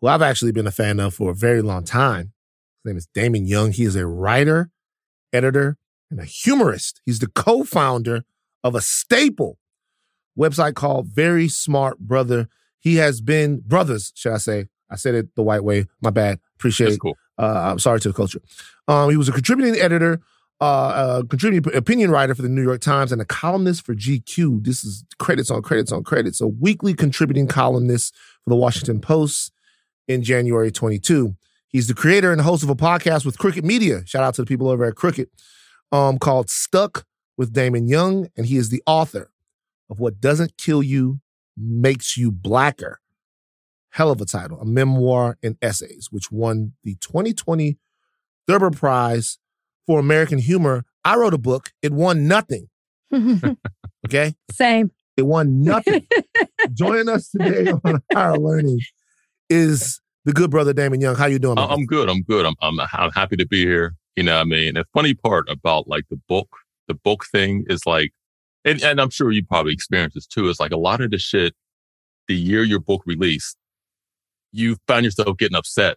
who 0.00 0.06
I've 0.06 0.22
actually 0.22 0.52
been 0.52 0.68
a 0.68 0.70
fan 0.70 1.00
of 1.00 1.12
for 1.12 1.32
a 1.32 1.34
very 1.34 1.60
long 1.60 1.82
time. 1.82 2.32
His 2.84 2.90
name 2.90 2.96
is 2.96 3.08
Damon 3.12 3.46
Young. 3.46 3.72
He 3.72 3.82
is 3.82 3.96
a 3.96 4.06
writer, 4.06 4.70
editor, 5.32 5.76
and 6.08 6.20
a 6.20 6.24
humorist. 6.24 7.00
He's 7.04 7.18
the 7.18 7.26
co-founder 7.26 8.22
of 8.62 8.76
a 8.76 8.80
staple 8.80 9.58
website 10.38 10.74
called 10.76 11.08
Very 11.08 11.48
Smart 11.48 11.98
Brother. 11.98 12.48
He 12.78 12.94
has 12.96 13.20
been 13.20 13.58
brothers, 13.66 14.12
should 14.14 14.34
I 14.34 14.38
say? 14.38 14.66
I 14.88 14.94
said 14.94 15.16
it 15.16 15.34
the 15.34 15.42
white 15.42 15.64
way. 15.64 15.86
My 16.00 16.10
bad. 16.10 16.38
Appreciate 16.54 16.86
That's 16.86 16.96
it. 16.98 17.00
cool. 17.00 17.16
Uh, 17.36 17.70
I'm 17.72 17.80
sorry 17.80 17.98
to 17.98 18.08
the 18.08 18.14
culture. 18.14 18.40
Um, 18.86 19.10
he 19.10 19.16
was 19.16 19.28
a 19.28 19.32
contributing 19.32 19.80
editor 19.80 20.20
uh, 20.60 21.20
a 21.22 21.26
contributing 21.26 21.76
opinion 21.76 22.10
writer 22.10 22.34
for 22.34 22.42
the 22.42 22.48
New 22.48 22.62
York 22.62 22.80
Times 22.80 23.12
and 23.12 23.22
a 23.22 23.24
columnist 23.24 23.86
for 23.86 23.94
GQ. 23.94 24.64
This 24.64 24.84
is 24.84 25.04
credits 25.18 25.50
on 25.50 25.62
credits 25.62 25.92
on 25.92 26.02
credits. 26.02 26.40
A 26.40 26.48
weekly 26.48 26.94
contributing 26.94 27.46
columnist 27.46 28.14
for 28.42 28.50
the 28.50 28.56
Washington 28.56 29.00
Post 29.00 29.52
in 30.08 30.22
January 30.22 30.72
22. 30.72 31.36
He's 31.68 31.86
the 31.86 31.94
creator 31.94 32.32
and 32.32 32.40
host 32.40 32.62
of 32.62 32.70
a 32.70 32.74
podcast 32.74 33.24
with 33.24 33.38
Crooked 33.38 33.64
Media. 33.64 34.04
Shout 34.06 34.24
out 34.24 34.34
to 34.34 34.42
the 34.42 34.46
people 34.46 34.68
over 34.68 34.86
at 34.86 34.96
Crooked, 34.96 35.28
um, 35.92 36.18
called 36.18 36.50
Stuck 36.50 37.04
with 37.36 37.52
Damon 37.52 37.86
Young, 37.86 38.28
and 38.36 38.46
he 38.46 38.56
is 38.56 38.70
the 38.70 38.82
author 38.86 39.30
of 39.90 40.00
What 40.00 40.20
Doesn't 40.20 40.56
Kill 40.56 40.82
You 40.82 41.20
Makes 41.56 42.16
You 42.16 42.32
Blacker. 42.32 43.00
Hell 43.90 44.10
of 44.10 44.20
a 44.20 44.24
title, 44.24 44.60
a 44.60 44.64
memoir 44.64 45.38
and 45.42 45.56
essays, 45.62 46.08
which 46.10 46.32
won 46.32 46.72
the 46.84 46.94
2020 46.96 47.78
Thurber 48.46 48.70
Prize 48.70 49.38
for 49.88 49.98
American 49.98 50.38
Humor. 50.38 50.84
I 51.04 51.16
wrote 51.16 51.34
a 51.34 51.38
book. 51.38 51.70
It 51.82 51.92
won 51.92 52.28
nothing. 52.28 52.68
Okay. 54.06 54.32
Same. 54.52 54.92
It 55.16 55.22
won 55.22 55.60
nothing. 55.60 56.06
Joining 56.72 57.08
us 57.08 57.30
today 57.30 57.72
on 57.84 58.00
Higher 58.14 58.38
Learning 58.38 58.78
is 59.50 60.00
the 60.24 60.32
good 60.32 60.50
brother 60.50 60.72
Damon 60.72 61.00
Young. 61.00 61.16
How 61.16 61.26
you 61.26 61.40
doing? 61.40 61.56
my 61.56 61.62
I- 61.62 61.66
brother? 61.66 61.80
I'm 61.80 61.86
good. 61.86 62.08
I'm 62.08 62.22
good. 62.22 62.46
I'm, 62.46 62.54
I'm 62.62 62.78
I'm 62.92 63.10
happy 63.10 63.36
to 63.36 63.46
be 63.46 63.64
here. 63.64 63.96
You 64.14 64.22
know, 64.22 64.36
what 64.36 64.42
I 64.42 64.44
mean, 64.44 64.74
the 64.74 64.84
funny 64.94 65.14
part 65.14 65.48
about 65.50 65.88
like 65.88 66.04
the 66.10 66.18
book, 66.28 66.48
the 66.86 66.94
book 66.94 67.26
thing 67.26 67.64
is 67.68 67.84
like, 67.86 68.12
and, 68.64 68.80
and 68.82 69.00
I'm 69.00 69.10
sure 69.10 69.32
you 69.32 69.44
probably 69.44 69.72
experienced 69.72 70.14
this 70.14 70.26
too. 70.26 70.48
Is 70.48 70.60
like 70.60 70.72
a 70.72 70.78
lot 70.78 71.00
of 71.00 71.10
the 71.10 71.18
shit. 71.18 71.54
The 72.28 72.36
year 72.36 72.62
your 72.62 72.80
book 72.80 73.02
released, 73.04 73.56
you 74.52 74.76
found 74.86 75.04
yourself 75.04 75.36
getting 75.38 75.56
upset 75.56 75.96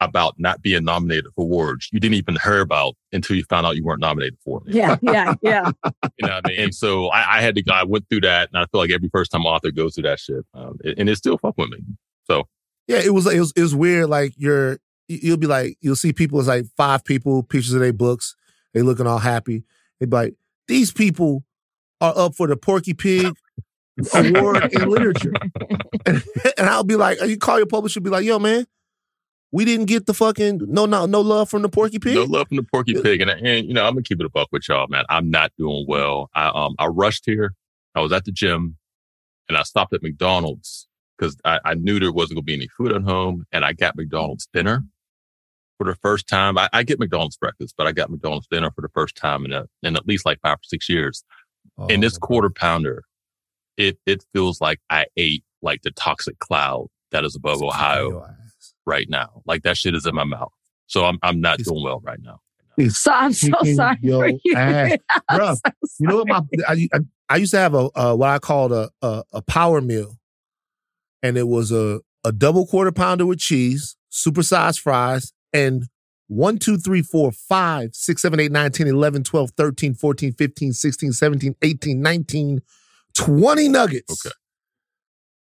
about 0.00 0.34
not 0.38 0.60
being 0.60 0.84
nominated 0.84 1.24
for 1.34 1.44
awards 1.44 1.88
you 1.92 1.98
didn't 1.98 2.14
even 2.16 2.36
hear 2.42 2.60
about 2.60 2.94
until 3.12 3.36
you 3.36 3.44
found 3.44 3.66
out 3.66 3.76
you 3.76 3.84
weren't 3.84 4.00
nominated 4.00 4.38
for 4.44 4.60
them. 4.60 4.74
Yeah, 4.74 4.96
yeah, 5.02 5.34
yeah. 5.42 5.70
You 6.18 6.28
know 6.28 6.34
what 6.34 6.46
I 6.46 6.48
mean? 6.48 6.60
And 6.60 6.74
so 6.74 7.08
I, 7.08 7.38
I 7.38 7.40
had 7.42 7.54
to, 7.56 7.62
go, 7.62 7.72
I 7.72 7.84
went 7.84 8.08
through 8.08 8.22
that, 8.22 8.48
and 8.52 8.58
I 8.58 8.66
feel 8.66 8.80
like 8.80 8.90
every 8.90 9.08
first 9.10 9.30
time 9.30 9.44
author 9.44 9.70
goes 9.70 9.94
through 9.94 10.04
that 10.04 10.18
shit, 10.18 10.44
um, 10.54 10.78
and 10.96 11.08
it 11.08 11.16
still 11.16 11.38
fuck 11.38 11.56
with 11.58 11.70
me. 11.70 11.78
So 12.24 12.44
Yeah, 12.86 12.98
it 12.98 13.12
was 13.12 13.26
it 13.26 13.38
was 13.38 13.52
it 13.56 13.62
was 13.62 13.74
weird. 13.74 14.08
Like 14.08 14.34
you're 14.36 14.78
you'll 15.08 15.36
be 15.36 15.46
like 15.46 15.76
you'll 15.80 15.96
see 15.96 16.12
people 16.12 16.38
it's 16.38 16.48
like 16.48 16.64
five 16.76 17.04
people 17.04 17.42
pictures 17.42 17.74
of 17.74 17.80
their 17.80 17.92
books. 17.92 18.34
They 18.74 18.82
looking 18.82 19.06
all 19.06 19.18
happy. 19.18 19.64
They 20.00 20.06
be 20.06 20.16
like 20.16 20.34
these 20.68 20.92
people 20.92 21.44
are 22.00 22.12
up 22.16 22.34
for 22.34 22.46
the 22.46 22.56
Porky 22.56 22.94
Pig 22.94 23.34
Award 24.14 24.72
in 24.74 24.88
literature, 24.88 25.32
and, 26.04 26.22
and 26.58 26.68
I'll 26.68 26.84
be 26.84 26.96
like, 26.96 27.20
you 27.22 27.38
call 27.38 27.56
your 27.56 27.66
publisher, 27.66 28.00
be 28.00 28.10
like, 28.10 28.24
yo 28.24 28.38
man, 28.38 28.66
we 29.52 29.64
didn't 29.64 29.86
get 29.86 30.06
the 30.06 30.14
fucking 30.14 30.60
no 30.66 30.86
no 30.86 31.06
no 31.06 31.20
love 31.20 31.48
from 31.48 31.62
the 31.62 31.68
Porky 31.68 31.98
Pig. 31.98 32.14
No 32.14 32.24
love 32.24 32.48
from 32.48 32.56
the 32.56 32.62
Porky 32.62 33.00
Pig, 33.00 33.20
and, 33.20 33.30
and 33.30 33.66
you 33.66 33.74
know 33.74 33.86
I'm 33.86 33.94
gonna 33.94 34.02
keep 34.02 34.20
it 34.20 34.26
a 34.26 34.30
buck 34.30 34.48
with 34.52 34.68
y'all, 34.68 34.86
man. 34.88 35.04
I'm 35.08 35.30
not 35.30 35.52
doing 35.58 35.84
well. 35.88 36.30
I 36.34 36.48
um 36.48 36.74
I 36.78 36.86
rushed 36.86 37.24
here. 37.26 37.54
I 37.94 38.00
was 38.00 38.12
at 38.12 38.24
the 38.24 38.32
gym, 38.32 38.76
and 39.48 39.56
I 39.56 39.62
stopped 39.62 39.92
at 39.92 40.02
McDonald's 40.02 40.88
because 41.16 41.36
I, 41.44 41.60
I 41.64 41.74
knew 41.74 41.98
there 41.98 42.12
wasn't 42.12 42.36
gonna 42.36 42.44
be 42.44 42.54
any 42.54 42.68
food 42.76 42.92
at 42.92 43.02
home, 43.02 43.46
and 43.52 43.64
I 43.64 43.72
got 43.72 43.96
McDonald's 43.96 44.48
dinner 44.52 44.84
for 45.78 45.84
the 45.84 45.94
first 45.96 46.28
time. 46.28 46.58
I, 46.58 46.68
I 46.72 46.82
get 46.82 46.98
McDonald's 46.98 47.36
breakfast, 47.36 47.74
but 47.76 47.86
I 47.86 47.92
got 47.92 48.10
McDonald's 48.10 48.48
dinner 48.50 48.70
for 48.70 48.80
the 48.80 48.88
first 48.88 49.16
time 49.16 49.44
in 49.44 49.52
a, 49.52 49.66
in 49.82 49.96
at 49.96 50.06
least 50.06 50.26
like 50.26 50.40
five 50.40 50.56
or 50.56 50.64
six 50.64 50.88
years. 50.88 51.24
Oh, 51.78 51.86
and 51.88 52.02
this 52.02 52.18
quarter 52.18 52.50
pounder, 52.50 53.04
it 53.76 53.98
it 54.06 54.24
feels 54.32 54.60
like 54.60 54.80
I 54.90 55.06
ate 55.16 55.44
like 55.62 55.82
the 55.82 55.90
toxic 55.92 56.38
cloud 56.38 56.88
that 57.12 57.24
is 57.24 57.36
above 57.36 57.62
Ohio 57.62 58.26
right 58.86 59.08
now. 59.08 59.42
Like 59.46 59.62
that 59.62 59.76
shit 59.76 59.94
is 59.94 60.06
in 60.06 60.14
my 60.14 60.24
mouth. 60.24 60.52
So 60.86 61.04
I'm 61.04 61.18
I'm 61.22 61.40
not 61.40 61.58
doing 61.58 61.82
well 61.82 62.00
right 62.00 62.20
now. 62.22 62.40
So 62.90 63.10
I'm 63.10 63.32
so 63.32 63.50
sorry 63.74 63.98
your 64.02 64.28
for 64.28 64.38
you. 64.44 64.54
ass. 64.54 64.98
Bruh, 65.30 65.56
so 65.56 65.72
You 65.98 66.08
know 66.08 66.16
what? 66.18 66.28
My 66.28 66.42
I, 66.68 66.88
I, 66.92 66.98
I 67.28 67.36
used 67.36 67.52
to 67.52 67.58
have 67.58 67.74
a, 67.74 67.88
a 67.94 68.14
what 68.14 68.28
I 68.28 68.38
called 68.38 68.72
a, 68.72 68.90
a 69.02 69.22
a 69.32 69.42
power 69.42 69.80
meal, 69.80 70.18
and 71.22 71.36
it 71.36 71.48
was 71.48 71.72
a 71.72 72.00
a 72.24 72.32
double 72.32 72.66
quarter 72.66 72.92
pounder 72.92 73.24
with 73.24 73.38
cheese, 73.38 73.96
supersized 74.10 74.80
fries, 74.80 75.32
and 75.52 75.84
one, 76.28 76.58
two, 76.58 76.76
three, 76.76 77.02
four, 77.02 77.32
five, 77.32 77.90
six, 77.94 78.20
seven, 78.20 78.40
eight, 78.40 78.50
nine, 78.50 78.72
10, 78.72 78.88
11, 78.88 79.22
12, 79.22 79.50
13, 79.52 79.94
14, 79.94 80.32
15, 80.32 80.72
16, 80.72 81.12
17, 81.12 81.54
18, 81.62 82.02
19, 82.02 82.62
20 83.14 83.68
nuggets. 83.68 84.26
Okay. 84.26 84.34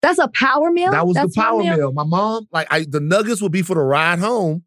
That's 0.04 0.20
a 0.20 0.28
power 0.28 0.72
meal. 0.72 0.92
That 0.92 1.08
was 1.08 1.16
That's 1.16 1.34
the 1.34 1.42
power 1.42 1.56
one 1.56 1.66
meal. 1.66 1.92
My 1.94 2.04
mom, 2.04 2.48
like 2.52 2.68
I 2.70 2.86
the 2.88 3.00
nuggets 3.00 3.42
would 3.42 3.52
be 3.52 3.64
for 3.64 3.74
the 3.74 3.82
ride 3.82 4.20
home 4.20 4.64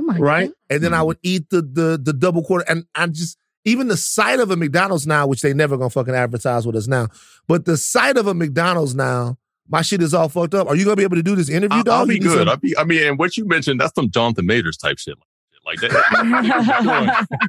Oh 0.00 0.02
my 0.02 0.16
right? 0.18 0.48
God. 0.48 0.54
And 0.70 0.82
then 0.82 0.94
I 0.94 1.02
would 1.02 1.18
eat 1.22 1.50
the 1.50 1.62
the 1.62 2.00
the 2.02 2.12
double 2.12 2.42
quarter, 2.42 2.64
and 2.68 2.84
I 2.94 3.06
just 3.08 3.36
even 3.64 3.88
the 3.88 3.96
sight 3.96 4.40
of 4.40 4.50
a 4.50 4.56
McDonald's 4.56 5.06
now, 5.06 5.26
which 5.26 5.42
they 5.42 5.52
never 5.52 5.76
gonna 5.76 5.90
fucking 5.90 6.14
advertise 6.14 6.66
with 6.66 6.76
us 6.76 6.86
now, 6.86 7.08
but 7.46 7.66
the 7.66 7.76
sight 7.76 8.16
of 8.16 8.26
a 8.26 8.32
McDonald's 8.32 8.94
now, 8.94 9.36
my 9.68 9.82
shit 9.82 10.00
is 10.02 10.14
all 10.14 10.28
fucked 10.28 10.54
up. 10.54 10.68
Are 10.68 10.76
you 10.76 10.84
gonna 10.84 10.96
be 10.96 11.02
able 11.02 11.16
to 11.16 11.22
do 11.22 11.36
this 11.36 11.50
interview, 11.50 11.78
I'll, 11.78 11.84
dog? 11.84 12.00
I'll 12.00 12.06
be 12.06 12.18
good. 12.18 12.38
some- 12.38 12.48
I'll 12.48 12.56
be. 12.56 12.76
I 12.78 12.84
mean, 12.84 13.06
and 13.06 13.18
what 13.18 13.36
you 13.36 13.46
mentioned, 13.46 13.80
that's 13.80 13.94
some 13.94 14.10
Jonathan 14.10 14.46
Majors 14.46 14.76
type 14.78 14.98
shit, 14.98 15.18
like 15.66 15.80
that. 15.80 15.90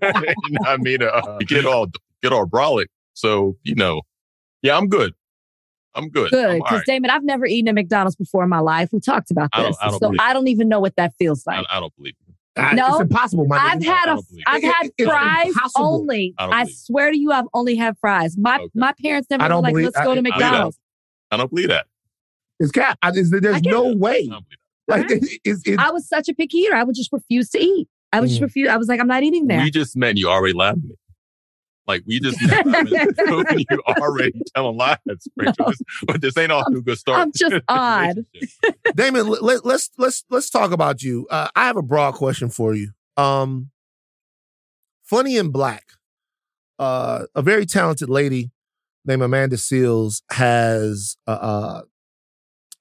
you 0.01 0.11
know 0.57 0.65
I 0.69 0.77
mean, 0.77 1.01
uh, 1.03 1.37
you 1.39 1.45
get 1.45 1.65
all 1.65 1.87
get 2.21 2.33
all 2.33 2.45
brolic. 2.45 2.87
So 3.13 3.55
you 3.63 3.75
know, 3.75 4.01
yeah, 4.61 4.77
I'm 4.77 4.87
good. 4.89 5.13
I'm 5.95 6.09
good. 6.09 6.31
Good, 6.31 6.57
because 6.59 6.79
right. 6.79 6.85
Damon, 6.85 7.09
I've 7.09 7.23
never 7.23 7.45
eaten 7.45 7.67
at 7.67 7.75
McDonald's 7.75 8.15
before 8.15 8.43
in 8.43 8.49
my 8.49 8.59
life. 8.59 8.89
We 8.93 8.99
talked 8.99 9.29
about 9.31 9.49
I 9.53 9.61
don't- 9.61 9.69
this, 9.71 9.77
I 9.81 9.89
don't 9.89 9.99
so 9.99 10.13
I 10.19 10.33
don't 10.33 10.47
even 10.47 10.69
know 10.69 10.79
what 10.79 10.95
that 10.95 11.13
feels 11.19 11.45
like. 11.45 11.65
I, 11.69 11.77
I 11.77 11.79
don't 11.79 11.95
believe 11.97 12.13
you. 12.27 12.33
Ah, 12.57 12.71
No. 12.73 12.87
it's 12.93 13.01
impossible. 13.01 13.45
My 13.47 13.57
I've 13.57 13.83
had 13.83 13.99
I 14.09 14.13
a, 14.13 14.15
don't 14.15 14.27
believe 14.29 14.43
I've 14.47 14.63
it. 14.63 14.73
had 14.73 14.89
It- 14.97 15.05
fries 15.05 15.53
only. 15.77 16.33
I 16.37 16.45
I 16.61 16.65
swear 16.65 17.11
to 17.11 17.17
you, 17.17 17.31
I've 17.31 17.45
only 17.53 17.75
had 17.75 17.97
fries. 17.99 18.37
My 18.37 18.55
Okay. 18.57 18.69
my 18.75 18.93
parents 19.01 19.27
never 19.29 19.43
were 19.43 19.49
don't 19.49 19.63
like, 19.63 19.73
believe- 19.73 19.85
let's 19.93 20.05
go 20.05 20.15
to 20.15 20.21
McDonald's. 20.21 20.77
I 21.31 21.37
don't 21.37 21.49
believe 21.49 21.69
that. 21.69 21.87
It's 22.59 22.71
cat. 22.71 22.97
I, 23.01 23.09
it's, 23.15 23.31
there's 23.31 23.55
I 23.55 23.61
no 23.63 23.93
way. 23.93 24.27
I 24.29 24.33
don't 24.33 24.45
believe 24.47 24.57
Like 24.87 25.05
it's, 25.09 25.61
it's, 25.65 25.77
I 25.79 25.91
was 25.91 26.07
such 26.07 26.27
a 26.29 26.33
picky 26.33 26.57
eater. 26.59 26.75
I 26.75 26.83
would 26.83 26.95
just 26.95 27.11
refuse 27.13 27.49
to 27.51 27.59
eat. 27.59 27.87
I 28.13 28.19
would 28.19 28.27
just 28.29 28.41
Mm. 28.41 28.45
refuse. 28.45 28.69
I 28.69 28.75
was 28.77 28.87
like, 28.89 28.99
I'm 28.99 29.07
not 29.07 29.23
eating 29.23 29.47
that. 29.47 29.55
there. 29.55 29.63
We 29.63 29.71
just 29.71 29.95
met. 29.95 30.17
You 30.17 30.27
already 30.29 30.53
lied 30.53 30.75
to 30.75 30.87
me. 30.89 30.95
Like 31.87 32.03
we 32.07 32.19
just 32.19 32.41
met. 32.47 32.65
and 32.65 32.89
you 33.69 33.81
already 33.87 34.41
telling 34.55 34.77
lies, 34.77 34.97
Rachel. 35.35 35.55
This- 35.67 35.81
But 36.05 36.21
this 36.21 36.37
ain't 36.37 36.51
off 36.51 36.65
to 36.71 36.77
a 36.77 36.81
good 36.81 36.97
start. 36.97 37.19
I'm 37.19 37.31
just 37.35 37.55
odd. 37.67 38.25
Damon, 38.95 39.27
let, 39.27 39.41
let, 39.43 39.65
let's 39.65 39.89
let's 39.97 40.23
let's 40.29 40.49
talk 40.49 40.71
about 40.71 41.01
you. 41.03 41.27
Uh, 41.29 41.47
I 41.55 41.65
have 41.65 41.77
a 41.77 41.81
broad 41.81 42.13
question 42.13 42.49
for 42.49 42.73
you. 42.75 42.91
Um, 43.17 43.71
Funny 45.03 45.35
in 45.37 45.49
Black, 45.49 45.85
uh, 46.79 47.25
a 47.35 47.41
very 47.41 47.65
talented 47.65 48.09
lady 48.09 48.51
named 49.05 49.21
Amanda 49.23 49.55
Seales 49.57 50.21
has 50.31 51.17
uh, 51.27 51.31
uh 51.31 51.81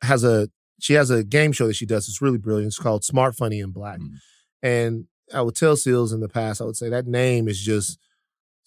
has 0.02 0.22
a 0.24 0.48
she 0.78 0.92
has 0.94 1.10
a 1.10 1.24
game 1.24 1.52
show 1.52 1.66
that 1.66 1.74
she 1.76 1.86
does. 1.86 2.08
It's 2.08 2.22
really 2.22 2.38
brilliant. 2.38 2.68
It's 2.68 2.78
called 2.78 3.04
Smart 3.04 3.34
Funny 3.34 3.58
in 3.60 3.70
Black, 3.70 3.98
Mm. 3.98 4.10
and 4.62 5.04
I 5.34 5.42
would 5.42 5.56
tell 5.56 5.74
Seales 5.76 6.12
in 6.12 6.20
the 6.20 6.28
past, 6.28 6.60
I 6.60 6.64
would 6.64 6.76
say 6.76 6.88
that 6.90 7.06
name 7.06 7.48
is 7.48 7.58
just 7.60 7.98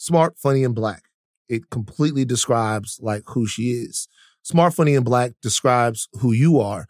Smart 0.03 0.37
Funny 0.37 0.65
and 0.65 0.75
Black. 0.75 1.03
It 1.47 1.69
completely 1.69 2.25
describes 2.25 2.99
like 3.01 3.23
who 3.27 3.47
she 3.47 3.71
is. 3.71 4.09
Smart 4.41 4.73
Funny 4.73 4.95
and 4.95 5.05
Black 5.05 5.31
describes 5.41 6.09
who 6.19 6.33
you 6.33 6.59
are. 6.59 6.87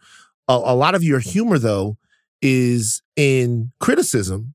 A, 0.48 0.54
a 0.54 0.74
lot 0.74 0.96
of 0.96 1.04
your 1.04 1.20
humor, 1.20 1.58
though, 1.60 1.96
is 2.42 3.02
in 3.14 3.70
criticism 3.78 4.54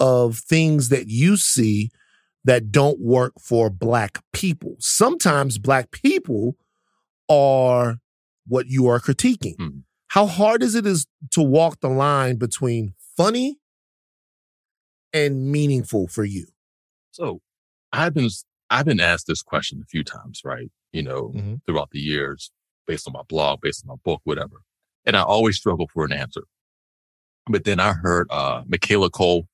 of 0.00 0.38
things 0.38 0.88
that 0.88 1.06
you 1.06 1.36
see 1.36 1.90
that 2.44 2.72
don't 2.72 2.98
work 2.98 3.34
for 3.40 3.70
Black 3.70 4.18
people. 4.32 4.74
Sometimes 4.80 5.58
Black 5.58 5.92
people 5.92 6.56
are 7.28 7.98
what 8.48 8.66
you 8.66 8.88
are 8.88 8.98
critiquing. 8.98 9.56
Mhm. 9.56 9.82
How 10.08 10.26
hard 10.26 10.64
is 10.64 10.74
it 10.74 10.84
is 10.84 11.06
to 11.30 11.42
walk 11.42 11.78
the 11.78 11.88
line 11.88 12.38
between 12.38 12.94
funny 13.16 13.60
and 15.12 15.52
meaningful 15.52 16.08
for 16.08 16.24
you? 16.24 16.48
So 17.12 17.40
I've 17.92 18.14
been 18.14 18.28
I've 18.70 18.86
been 18.86 19.00
asked 19.00 19.26
this 19.26 19.42
question 19.42 19.80
a 19.82 19.86
few 19.86 20.04
times, 20.04 20.42
right? 20.44 20.70
You 20.92 21.02
know, 21.02 21.32
Mhm. 21.34 21.60
throughout 21.66 21.90
the 21.90 21.98
years, 22.00 22.50
based 22.86 23.06
on 23.08 23.12
my 23.14 23.22
blog, 23.28 23.60
based 23.60 23.84
on 23.84 23.88
my 23.88 23.96
book, 24.04 24.20
whatever. 24.24 24.62
And 25.04 25.16
I 25.16 25.22
always 25.22 25.56
struggle 25.56 25.88
for 25.92 26.04
an 26.04 26.12
answer. 26.12 26.42
But 27.46 27.64
then 27.64 27.80
I 27.80 27.92
heard 27.94 28.28
uh 28.30 28.62
Michaela 28.66 29.10
Coel, 29.10 29.48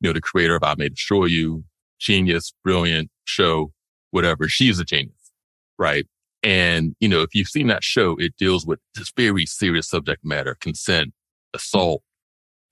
you 0.00 0.08
know, 0.08 0.12
the 0.12 0.20
creator 0.20 0.54
of 0.56 0.62
I 0.62 0.74
May 0.76 0.88
Destroy 0.90 1.24
You, 1.26 1.64
genius, 1.98 2.52
brilliant 2.62 3.10
show, 3.24 3.72
whatever. 4.10 4.48
She's 4.48 4.78
a 4.78 4.84
genius, 4.84 5.32
right? 5.78 6.06
And, 6.44 6.96
you 7.00 7.08
know, 7.08 7.22
if 7.22 7.34
you've 7.34 7.48
seen 7.48 7.68
that 7.68 7.84
show, 7.84 8.16
it 8.18 8.36
deals 8.36 8.66
with 8.66 8.80
this 8.96 9.12
very 9.16 9.46
serious 9.46 9.88
subject 9.88 10.24
matter, 10.24 10.56
consent, 10.60 11.14
assault, 11.54 12.02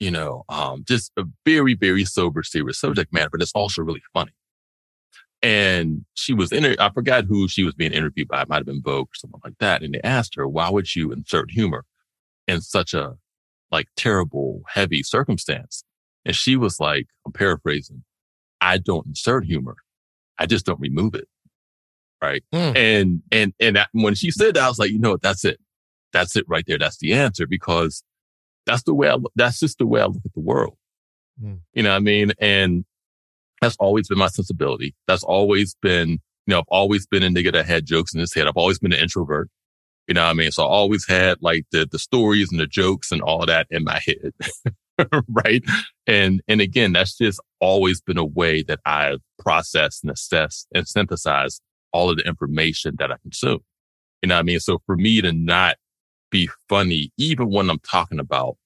you 0.01 0.11
know, 0.11 0.45
um, 0.49 0.83
just 0.89 1.13
a 1.17 1.25
very, 1.45 1.75
very 1.75 2.05
sober, 2.05 2.43
serious 2.43 2.79
subject 2.79 3.13
matter, 3.13 3.31
but 3.31 3.41
it's 3.43 3.53
also 3.53 3.83
really 3.83 4.03
funny. 4.13 4.33
And 5.43 6.05
she 6.15 6.35
was 6.35 6.53
in 6.53 6.65
I 6.79 6.91
forgot 6.91 7.25
who 7.25 7.49
she 7.49 7.65
was 7.65 7.75
being 7.75 7.93
interviewed 7.93 8.29
by. 8.29 8.43
It 8.43 8.49
might 8.49 8.57
have 8.57 8.67
been 8.67 8.83
Vogue 8.83 9.07
or 9.07 9.15
someone 9.15 9.41
like 9.43 9.59
that. 9.59 9.83
And 9.83 9.95
they 9.95 10.01
asked 10.03 10.35
her, 10.35 10.47
why 10.47 10.69
would 10.69 10.95
you 10.95 11.13
insert 11.13 11.51
humor 11.51 11.85
in 12.47 12.61
such 12.61 12.93
a 12.93 13.15
like 13.71 13.87
terrible, 13.97 14.63
heavy 14.69 15.03
circumstance? 15.03 15.85
And 16.27 16.37
she 16.37 16.57
was 16.57 16.79
like, 16.79 17.07
I'm 17.25 17.33
paraphrasing. 17.33 18.05
I 18.61 18.77
don't 18.77 19.07
insert 19.07 19.47
humor. 19.47 19.77
I 20.39 20.45
just 20.45 20.67
don't 20.67 20.81
remove 20.81 21.15
it. 21.15 21.27
Right. 22.21 22.45
Mm. 22.53 22.77
And, 22.77 23.23
and, 23.33 23.55
and 23.59 23.77
that, 23.77 23.89
when 23.93 24.15
she 24.15 24.31
said 24.31 24.55
that, 24.57 24.63
I 24.63 24.69
was 24.69 24.79
like, 24.79 24.91
you 24.91 24.99
know 24.99 25.13
what? 25.13 25.23
That's 25.23 25.45
it. 25.47 25.59
That's 26.13 26.37
it 26.37 26.45
right 26.47 26.65
there. 26.67 26.77
That's 26.77 26.99
the 26.99 27.15
answer 27.15 27.47
because 27.47 28.05
that's 28.67 28.83
the 28.83 28.93
way 28.93 29.09
I, 29.09 29.15
look- 29.15 29.33
that's 29.37 29.61
just 29.61 29.79
the 29.79 29.87
way 29.87 30.03
I 30.03 30.05
look 30.05 30.21
at 30.27 30.35
the 30.35 30.41
world. 30.41 30.77
Mm. 31.43 31.61
You 31.73 31.83
know 31.83 31.91
what 31.91 31.97
I 31.97 32.01
mean? 32.01 32.33
And 32.39 32.85
that's 33.61 33.77
always 33.77 34.09
been 34.09 34.19
my 34.19 34.29
sensibility. 34.29 34.95
That's 35.07 35.23
always 35.23 35.77
been, 35.83 36.11
you 36.11 36.19
know, 36.49 36.61
I've 36.61 36.65
always 36.69 37.07
been 37.07 37.23
a 37.23 37.29
nigga 37.29 37.53
that 37.53 37.67
had 37.67 37.87
jokes 37.87 38.15
in 38.15 38.21
his 38.21 38.35
head. 38.35 38.47
I've 38.47 38.57
always 38.57 38.79
been 38.79 38.93
an 38.93 39.01
introvert. 39.01 39.49
You 40.09 40.15
know 40.15 40.25
what 40.25 40.31
I 40.31 40.35
mean? 40.35 40.51
So 40.51 40.65
I 40.65 40.67
always 40.67 41.07
had 41.07 41.39
like 41.41 41.67
the, 41.71 41.87
the 41.91 41.99
stories 41.99 42.51
and 42.51 42.61
the 42.61 42.67
jokes 42.67 43.13
and 43.13 43.23
all 43.23 43.47
that 43.47 43.67
in 43.71 43.85
my 43.85 44.01
head. 44.05 45.13
right. 45.29 45.63
And, 46.07 46.41
and 46.49 46.61
again, 46.61 46.93
that's 46.93 47.17
just 47.17 47.41
always 47.61 48.01
been 48.01 48.19
a 48.19 48.25
way 48.25 48.63
that 48.65 48.81
I've 48.85 49.21
processed 49.39 50.03
and 50.03 50.11
assessed 50.11 50.67
and 50.75 50.89
synthesized 50.89 51.63
all 51.93 52.11
of 52.11 52.17
the 52.17 52.27
information 52.27 52.97
that 52.99 53.13
I 53.13 53.17
consume. 53.23 53.61
You 54.23 54.29
know 54.29 54.35
what 54.35 54.41
I 54.41 54.45
mean? 54.45 54.61
So 54.61 54.81
for 54.87 54.97
me 54.97 55.21
to 55.21 55.33
not 55.33 55.77
be 56.31 56.49
funny, 56.69 57.13
even 57.17 57.51
when 57.51 57.71
I'm 57.71 57.81
talking 57.81 58.19
about 58.19 58.57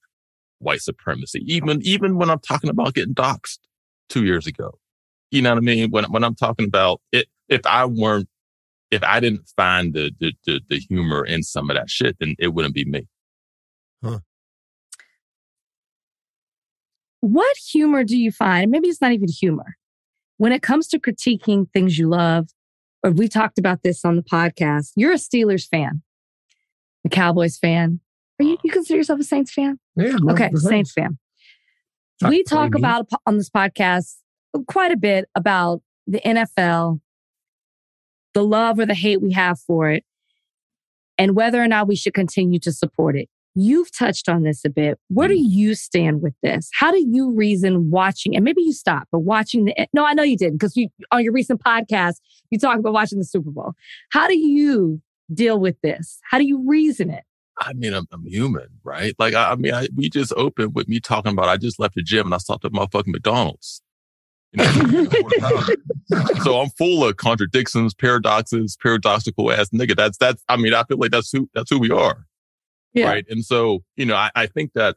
white 0.61 0.81
supremacy, 0.81 1.43
even, 1.47 1.83
even 1.83 2.17
when 2.17 2.31
I'm 2.31 2.41
talking 2.41 2.71
about 2.71 2.95
getting 2.95 3.15
doxxed 3.15 3.59
two 4.09 4.25
years 4.25 4.47
ago, 4.47 4.79
you 5.35 5.43
know 5.43 5.51
what 5.51 5.59
I 5.59 5.63
mean? 5.63 5.91
When, 5.91 6.05
when 6.05 6.23
I'm 6.23 6.35
talking 6.35 6.67
about 6.67 7.01
it, 7.13 7.27
if 7.49 7.67
I 7.67 7.85
weren't, 7.85 8.29
if 8.91 9.03
I 9.03 9.19
didn't 9.19 9.51
find 9.57 9.93
the, 9.93 10.13
the, 10.21 10.33
the, 10.47 10.61
the 10.69 10.79
humor 10.79 11.25
in 11.25 11.43
some 11.43 11.71
of 11.71 11.77
that 11.77 11.91
shit, 11.91 12.17
then 12.21 12.37
it 12.39 12.55
wouldn't 12.55 12.75
be 12.75 12.85
me. 12.85 13.09
Huh. 14.03 14.21
What 17.21 17.57
humor 17.57 18.05
do 18.05 18.17
you 18.17 18.31
find? 18.31 18.71
Maybe 18.71 18.89
it's 18.89 19.01
not 19.01 19.13
even 19.13 19.29
humor. 19.29 19.77
When 20.37 20.53
it 20.53 20.63
comes 20.63 20.87
to 20.89 20.99
critiquing 20.99 21.67
things 21.73 21.99
you 21.99 22.09
love, 22.09 22.49
or 23.03 23.11
we 23.11 23.29
talked 23.29 23.59
about 23.59 23.83
this 23.83 24.05
on 24.05 24.17
the 24.17 24.23
podcast, 24.23 24.93
you're 24.95 25.13
a 25.13 25.17
Steelers 25.17 25.67
fan, 25.69 26.03
a 27.05 27.09
Cowboys 27.09 27.59
fan. 27.59 28.01
Are 28.39 28.45
you, 28.45 28.59
you 28.63 28.71
consider 28.71 28.99
yourself 28.99 29.21
a 29.21 29.25
Saints 29.25 29.53
fan? 29.53 29.79
Yeah. 29.97 30.17
Okay, 30.31 30.51
Saints 30.55 30.93
fan. 30.93 31.19
Talk 32.21 32.31
we 32.31 32.43
talk 32.45 32.75
about 32.75 33.09
on 33.27 33.39
this 33.39 33.51
podcast 33.51 34.17
quite 34.67 34.93
a 34.93 34.97
bit 34.97 35.29
about 35.35 35.83
the 36.07 36.21
NFL, 36.21 37.01
the 38.35 38.43
love 38.43 38.79
or 38.79 38.87
the 38.87 38.95
hate 38.95 39.21
we 39.21 39.33
have 39.33 39.59
for 39.61 39.91
it, 39.91 40.05
and 41.19 41.35
whether 41.37 41.63
or 41.63 41.69
not 41.69 41.89
we 41.89 41.97
should 41.97 42.15
continue 42.15 42.59
to 42.61 42.73
support 42.73 43.17
it. 43.17 43.29
You've 43.57 43.97
touched 43.97 44.29
on 44.29 44.43
this 44.43 44.65
a 44.65 44.69
bit. 44.69 44.99
Where 45.09 45.29
do 45.29 45.35
mm. 45.35 45.45
you 45.45 45.75
stand 45.77 46.23
with 46.23 46.35
this? 46.43 46.69
How 46.73 46.91
do 46.91 46.99
you 46.99 47.31
reason 47.31 47.89
watching? 47.89 48.35
And 48.35 48.45
maybe 48.45 48.63
you 48.63 48.73
stopped, 48.73 49.09
but 49.13 49.21
watching 49.21 49.67
the 49.67 49.87
no, 49.93 50.05
I 50.05 50.13
know 50.13 50.25
you 50.25 50.37
didn't 50.37 50.59
because 50.59 50.77
you 50.77 50.89
on 51.13 51.23
your 51.23 51.33
recent 51.33 51.63
podcast 51.63 52.17
you 52.51 52.59
talk 52.59 52.79
about 52.79 52.93
watching 52.93 53.19
the 53.19 53.25
Super 53.25 53.51
Bowl. 53.51 53.75
How 54.11 54.27
do 54.27 54.37
you 54.37 55.01
deal 55.33 55.59
with 55.59 55.81
this? 55.83 56.19
How 56.29 56.39
do 56.39 56.45
you 56.45 56.65
reason 56.67 57.11
it? 57.11 57.25
I 57.61 57.73
mean, 57.73 57.95
I'm, 57.95 58.07
I'm 58.13 58.27
human, 58.27 58.67
right? 58.83 59.15
Like, 59.19 59.35
I, 59.35 59.53
I 59.53 59.55
mean, 59.55 59.73
I, 59.73 59.89
we 59.95 60.11
just 60.11 60.33
opened 60.37 60.75
with 60.75 60.89
me 60.89 60.99
talking 60.99 61.33
about, 61.33 61.49
I 61.49 61.57
just 61.57 61.79
left 61.79 61.95
the 61.95 62.03
gym 62.03 62.27
and 62.27 62.35
I 62.35 62.39
stopped 62.39 62.65
at 62.65 62.73
motherfucking 62.73 63.07
McDonald's. 63.13 63.81
You 64.55 65.09
know? 65.09 66.35
so 66.43 66.61
I'm 66.61 66.71
full 66.71 67.05
of 67.05 67.17
contradictions, 67.17 67.95
paradoxes, 67.95 68.77
paradoxical 68.81 69.51
ass 69.53 69.69
nigga. 69.71 69.97
That's, 69.97 70.17
that's, 70.19 70.43
I 70.49 70.57
mean, 70.57 70.75
I 70.75 70.85
feel 70.85 70.99
like 70.99 71.11
that's 71.11 71.31
who, 71.33 71.49
that's 71.55 71.71
who 71.71 71.79
we 71.79 71.91
are. 71.91 72.27
Yeah. 72.93 73.07
Right. 73.09 73.25
And 73.29 73.45
so, 73.45 73.83
you 73.97 74.07
know, 74.07 74.15
I, 74.15 74.31
I 74.35 74.47
think 74.47 74.73
that 74.75 74.97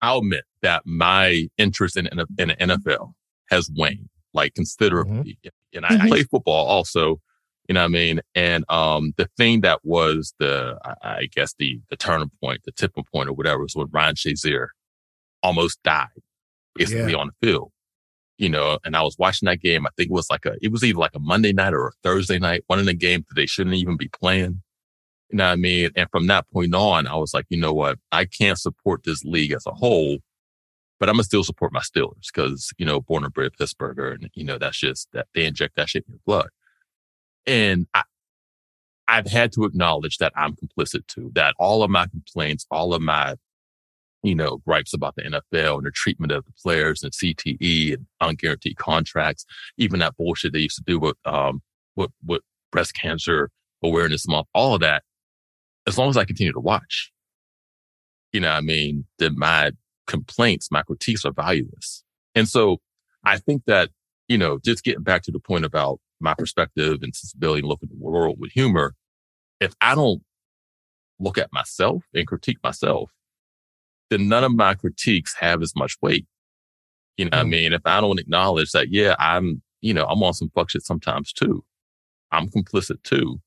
I'll 0.00 0.18
admit 0.18 0.44
that 0.62 0.82
my 0.84 1.48
interest 1.58 1.96
in, 1.96 2.06
in, 2.08 2.20
in 2.38 2.48
the 2.48 2.56
NFL 2.56 3.12
has 3.50 3.70
waned 3.76 4.08
like 4.34 4.54
considerably. 4.54 5.38
And 5.74 5.84
I, 5.84 5.88
I 5.94 5.96
Mhm. 5.98 6.08
play 6.08 6.22
football 6.24 6.66
also, 6.66 7.20
you 7.68 7.74
know 7.74 7.80
what 7.80 7.86
I 7.86 7.88
mean? 7.88 8.20
And, 8.34 8.64
um, 8.68 9.12
the 9.16 9.28
thing 9.36 9.60
that 9.62 9.80
was 9.84 10.34
the, 10.38 10.78
I, 10.84 10.94
I 11.02 11.28
guess 11.34 11.54
the, 11.58 11.80
the 11.90 11.96
turning 11.96 12.30
point, 12.42 12.62
the 12.64 12.72
tipping 12.72 13.04
point 13.12 13.28
or 13.28 13.32
whatever 13.32 13.62
was 13.62 13.74
when 13.74 13.88
Ryan 13.90 14.14
Shazier 14.14 14.68
almost 15.42 15.82
died 15.82 16.08
basically 16.74 17.12
Yeah. 17.12 17.18
on 17.18 17.28
the 17.28 17.46
field, 17.46 17.70
you 18.38 18.48
know, 18.48 18.78
and 18.84 18.96
I 18.96 19.02
was 19.02 19.16
watching 19.18 19.46
that 19.46 19.60
game. 19.60 19.86
I 19.86 19.90
think 19.96 20.10
it 20.10 20.12
was 20.12 20.30
like 20.30 20.46
a, 20.46 20.56
it 20.62 20.72
was 20.72 20.82
either 20.84 20.98
like 20.98 21.14
a 21.14 21.20
Monday 21.20 21.52
night 21.52 21.74
or 21.74 21.88
a 21.88 21.92
Thursday 22.02 22.38
night, 22.38 22.64
one 22.66 22.78
of 22.78 22.86
the 22.86 22.94
games 22.94 23.24
that 23.28 23.34
they 23.34 23.46
shouldn't 23.46 23.76
even 23.76 23.96
be 23.96 24.08
playing. 24.08 24.62
You 25.30 25.38
know 25.38 25.44
what 25.46 25.52
I 25.52 25.56
mean? 25.56 25.90
And 25.96 26.08
from 26.10 26.26
that 26.26 26.46
point 26.52 26.74
on, 26.74 27.06
I 27.06 27.14
was 27.16 27.32
like, 27.32 27.46
you 27.48 27.58
know 27.58 27.72
what? 27.72 27.98
I 28.10 28.26
can't 28.26 28.58
support 28.58 29.02
this 29.04 29.24
league 29.24 29.52
as 29.52 29.66
a 29.66 29.72
whole, 29.72 30.18
but 31.00 31.08
I'm 31.08 31.14
gonna 31.14 31.24
still 31.24 31.42
support 31.44 31.72
my 31.72 31.80
Steelers 31.80 32.26
because, 32.32 32.70
you 32.76 32.84
know, 32.84 33.00
born 33.00 33.24
and 33.24 33.32
bred 33.32 33.52
Pittsburgher 33.58 34.12
and, 34.14 34.28
you 34.34 34.44
know, 34.44 34.58
that's 34.58 34.78
just 34.78 35.08
that 35.12 35.26
they 35.34 35.46
inject 35.46 35.76
that 35.76 35.88
shit 35.88 36.04
in 36.06 36.12
your 36.12 36.20
blood. 36.26 36.48
And 37.46 37.86
I, 37.94 38.02
I've 39.08 39.26
had 39.26 39.52
to 39.54 39.64
acknowledge 39.64 40.18
that 40.18 40.32
I'm 40.36 40.54
complicit 40.54 41.06
too, 41.06 41.30
that 41.34 41.54
all 41.58 41.82
of 41.82 41.90
my 41.90 42.06
complaints, 42.06 42.66
all 42.70 42.94
of 42.94 43.02
my, 43.02 43.36
you 44.22 44.34
know, 44.34 44.58
gripes 44.58 44.94
about 44.94 45.16
the 45.16 45.22
NFL 45.22 45.78
and 45.78 45.86
the 45.86 45.90
treatment 45.90 46.32
of 46.32 46.44
the 46.44 46.52
players 46.62 47.02
and 47.02 47.12
CTE 47.12 47.94
and 47.94 48.06
unguaranteed 48.22 48.76
contracts, 48.76 49.44
even 49.78 50.00
that 50.00 50.16
bullshit 50.16 50.52
they 50.52 50.60
used 50.60 50.76
to 50.76 50.84
do 50.86 50.98
with, 50.98 51.16
um, 51.24 51.60
with, 51.96 52.10
with 52.24 52.42
breast 52.70 52.94
cancer 52.94 53.50
awareness 53.82 54.28
month, 54.28 54.46
all 54.54 54.74
of 54.74 54.80
that, 54.80 55.02
as 55.86 55.98
long 55.98 56.08
as 56.08 56.16
I 56.16 56.24
continue 56.24 56.52
to 56.52 56.60
watch, 56.60 57.10
you 58.32 58.40
know 58.40 58.50
I 58.50 58.60
mean, 58.60 59.06
then 59.18 59.36
my 59.36 59.72
complaints, 60.06 60.70
my 60.70 60.82
critiques 60.82 61.24
are 61.24 61.32
valueless. 61.32 62.04
And 62.34 62.48
so 62.48 62.78
I 63.24 63.38
think 63.38 63.62
that, 63.66 63.90
you 64.28 64.38
know, 64.38 64.58
just 64.64 64.84
getting 64.84 65.02
back 65.02 65.22
to 65.22 65.32
the 65.32 65.38
point 65.38 65.64
about 65.64 66.00
my 66.20 66.34
perspective 66.34 67.02
and 67.02 67.14
sensibility 67.14 67.60
and 67.60 67.68
look 67.68 67.82
at 67.82 67.88
the 67.88 67.96
world 67.98 68.36
with 68.38 68.52
humor, 68.52 68.94
if 69.60 69.74
I 69.80 69.94
don't 69.94 70.22
look 71.18 71.38
at 71.38 71.52
myself 71.52 72.02
and 72.14 72.26
critique 72.26 72.58
myself, 72.62 73.10
then 74.12 74.28
none 74.28 74.44
of 74.44 74.54
my 74.54 74.74
critiques 74.74 75.34
have 75.40 75.62
as 75.62 75.74
much 75.74 75.96
weight. 76.02 76.26
You 77.16 77.26
know 77.26 77.36
what 77.38 77.46
I 77.46 77.48
mean? 77.48 77.72
If 77.72 77.82
I 77.84 78.00
don't 78.00 78.18
acknowledge 78.18 78.70
that, 78.72 78.90
yeah, 78.90 79.14
I'm, 79.18 79.62
you 79.80 79.92
know, 79.94 80.04
I'm 80.06 80.22
on 80.22 80.34
some 80.34 80.50
fuck 80.54 80.70
shit 80.70 80.82
sometimes 80.82 81.32
too. 81.32 81.64
I'm 82.30 82.48
complicit 82.48 83.02
too. 83.02 83.40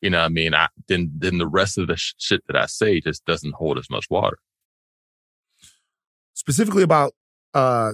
You 0.00 0.10
know 0.10 0.18
what 0.18 0.26
I 0.26 0.28
mean? 0.28 0.54
I, 0.54 0.68
then, 0.88 1.10
then 1.16 1.38
the 1.38 1.46
rest 1.48 1.78
of 1.78 1.88
the 1.88 1.96
sh- 1.96 2.14
shit 2.18 2.42
that 2.46 2.56
I 2.56 2.66
say 2.66 3.00
just 3.00 3.24
doesn't 3.24 3.54
hold 3.54 3.78
as 3.78 3.88
much 3.90 4.06
water. 4.10 4.38
specifically 6.34 6.82
about 6.82 7.12
uh, 7.54 7.92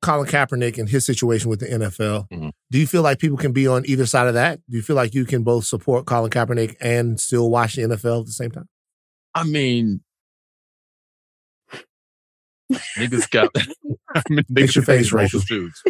Colin 0.00 0.28
Kaepernick 0.28 0.78
and 0.78 0.88
his 0.88 1.04
situation 1.04 1.50
with 1.50 1.60
the 1.60 1.66
NFL. 1.66 2.28
Mhm. 2.30 2.52
Do 2.70 2.78
you 2.78 2.86
feel 2.86 3.02
like 3.02 3.18
people 3.18 3.36
can 3.36 3.52
be 3.52 3.66
on 3.66 3.84
either 3.86 4.06
side 4.06 4.28
of 4.28 4.34
that? 4.34 4.60
Do 4.70 4.76
you 4.76 4.82
feel 4.82 4.96
like 4.96 5.12
you 5.14 5.24
can 5.26 5.42
both 5.42 5.64
support 5.64 6.06
Colin 6.06 6.30
Kaepernick 6.30 6.76
and 6.80 7.20
still 7.20 7.50
watch 7.50 7.74
the 7.74 7.82
NFL 7.82 8.20
at 8.20 8.26
the 8.26 8.32
same 8.32 8.50
time? 8.52 8.68
I 9.36 9.44
mean, 9.44 10.00
niggas 12.96 13.30
got, 13.30 13.50
I 14.14 14.22
mean, 14.30 14.44
Fix 14.54 14.74
your 14.76 14.84
face, 14.84 15.12
Rachel. 15.12 15.42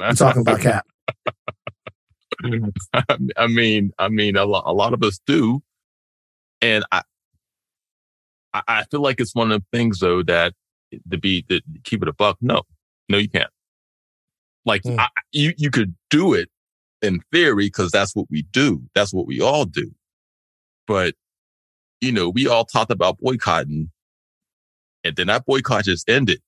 I'm 0.03 0.17
talking 0.17 0.43
about 0.43 0.61
Cap. 0.63 0.87
I 3.37 3.47
mean, 3.47 3.93
I 3.99 4.09
mean, 4.09 4.37
a 4.37 4.45
lot, 4.45 4.65
a 4.67 4.73
lot 4.73 4.93
of 4.93 5.03
us 5.03 5.21
do. 5.27 5.63
And 6.61 6.85
I, 6.93 7.03
I- 8.53 8.85
feel 8.91 9.01
like 9.01 9.21
it's 9.21 9.35
one 9.35 9.53
of 9.53 9.61
the 9.61 9.77
things 9.79 10.01
though 10.01 10.23
that 10.25 10.55
to 11.11 11.19
be, 11.19 11.43
to 11.43 11.61
keep 11.85 12.03
it 12.03 12.09
a 12.09 12.13
buck. 12.13 12.39
No, 12.41 12.63
no, 13.09 13.19
you 13.19 13.29
can't. 13.29 13.51
Like 14.65 14.83
Hmm. 14.85 14.99
I, 14.99 15.09
you, 15.33 15.53
you 15.57 15.71
could 15.71 15.95
do 16.11 16.35
it 16.35 16.49
in 17.03 17.21
theory 17.33 17.67
because 17.67 17.91
that's 17.93 18.17
what 18.17 18.27
we 18.31 18.43
do. 18.43 18.83
That's 18.95 19.13
what 19.15 19.27
we 19.27 19.41
all 19.41 19.65
do. 19.67 19.95
But, 20.87 21.15
you 22.01 22.13
know, 22.13 22.29
we 22.29 22.47
all 22.47 22.65
talked 22.65 22.91
about 22.91 23.19
boycotting 23.19 23.91
and 25.05 25.17
then 25.17 25.29
that 25.29 25.47
boycott 25.47 25.85
just 25.85 26.09
ended. 26.09 26.41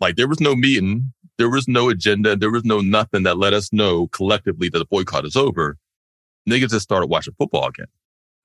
Like 0.00 0.16
there 0.16 0.28
was 0.28 0.40
no 0.40 0.54
meeting. 0.54 1.12
There 1.38 1.50
was 1.50 1.66
no 1.68 1.88
agenda. 1.88 2.36
There 2.36 2.50
was 2.50 2.64
no 2.64 2.80
nothing 2.80 3.22
that 3.24 3.38
let 3.38 3.52
us 3.54 3.72
know 3.72 4.08
collectively 4.08 4.68
that 4.68 4.78
the 4.78 4.84
boycott 4.84 5.24
is 5.24 5.36
over. 5.36 5.78
Niggas 6.48 6.70
just 6.70 6.82
started 6.82 7.06
watching 7.06 7.34
football 7.38 7.68
again. 7.68 7.86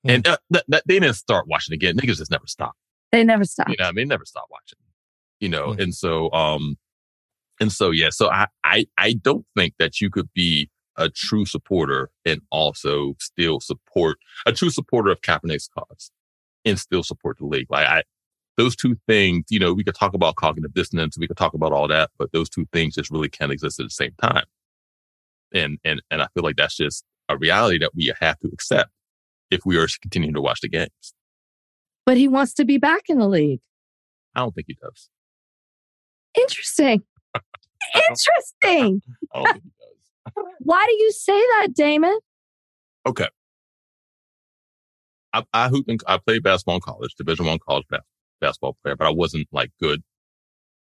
And 0.04 0.26
uh, 0.26 0.38
th- 0.52 0.64
th- 0.70 0.82
they 0.86 0.98
didn't 0.98 1.16
start 1.16 1.46
watching 1.46 1.74
again. 1.74 1.96
Niggas 1.96 2.16
just 2.16 2.30
never 2.30 2.46
stopped. 2.46 2.78
They 3.12 3.22
never 3.24 3.44
stop. 3.44 3.68
You 3.68 3.76
know, 3.78 3.84
what 3.84 3.88
I 3.90 3.92
mean, 3.92 4.08
never 4.08 4.24
stop 4.24 4.46
watching. 4.50 4.78
You 5.40 5.48
know, 5.50 5.68
Mm. 5.68 5.82
and 5.82 5.94
so, 5.94 6.30
um, 6.32 6.78
and 7.60 7.70
so, 7.70 7.90
yeah. 7.90 8.08
So 8.10 8.30
I, 8.30 8.46
I, 8.64 8.86
I 8.96 9.12
don't 9.14 9.44
think 9.56 9.74
that 9.78 10.00
you 10.00 10.08
could 10.10 10.32
be 10.32 10.70
a 10.96 11.08
true 11.10 11.44
supporter 11.44 12.10
and 12.24 12.40
also 12.50 13.14
still 13.18 13.60
support 13.60 14.18
a 14.46 14.52
true 14.52 14.70
supporter 14.70 15.10
of 15.10 15.20
Kaepernick's 15.20 15.68
cause 15.68 16.10
and 16.64 16.78
still 16.78 17.02
support 17.02 17.38
the 17.38 17.46
league. 17.46 17.70
Like 17.70 17.86
I, 17.86 18.02
those 18.56 18.76
two 18.76 18.96
things, 19.06 19.44
you 19.48 19.58
know, 19.58 19.72
we 19.72 19.84
could 19.84 19.94
talk 19.94 20.14
about 20.14 20.36
cognitive 20.36 20.74
dissonance, 20.74 21.18
we 21.18 21.26
could 21.26 21.36
talk 21.36 21.54
about 21.54 21.72
all 21.72 21.88
that, 21.88 22.10
but 22.18 22.32
those 22.32 22.48
two 22.48 22.66
things 22.72 22.94
just 22.94 23.10
really 23.10 23.28
can't 23.28 23.52
exist 23.52 23.80
at 23.80 23.86
the 23.86 23.90
same 23.90 24.12
time. 24.20 24.44
And, 25.52 25.78
and, 25.84 26.02
and 26.10 26.22
I 26.22 26.28
feel 26.34 26.44
like 26.44 26.56
that's 26.56 26.76
just 26.76 27.04
a 27.28 27.36
reality 27.36 27.78
that 27.78 27.94
we 27.94 28.12
have 28.20 28.38
to 28.40 28.48
accept 28.52 28.90
if 29.50 29.64
we 29.64 29.76
are 29.76 29.88
continuing 30.00 30.34
to 30.34 30.40
watch 30.40 30.60
the 30.60 30.68
games. 30.68 31.14
But 32.06 32.16
he 32.16 32.28
wants 32.28 32.54
to 32.54 32.64
be 32.64 32.78
back 32.78 33.04
in 33.08 33.18
the 33.18 33.28
league. 33.28 33.60
I 34.34 34.40
don't 34.40 34.54
think 34.54 34.66
he 34.68 34.76
does. 34.80 35.08
Interesting. 36.38 37.02
Interesting. 37.94 39.02
I 39.32 39.38
don't 39.38 39.52
think 39.52 39.64
he 39.64 39.70
does. 40.34 40.44
Why 40.60 40.84
do 40.86 40.92
you 40.92 41.12
say 41.12 41.38
that, 41.38 41.68
Damon? 41.74 42.18
Okay. 43.06 43.28
I, 45.32 45.44
I 45.52 45.66
and 45.66 46.00
I 46.06 46.18
played 46.18 46.42
basketball 46.42 46.76
in 46.76 46.80
college, 46.80 47.14
Division 47.14 47.46
One 47.46 47.58
college 47.58 47.86
bas- 47.88 48.00
basketball 48.40 48.76
player, 48.82 48.96
but 48.96 49.06
I 49.06 49.10
wasn't 49.10 49.48
like 49.52 49.70
good. 49.80 50.02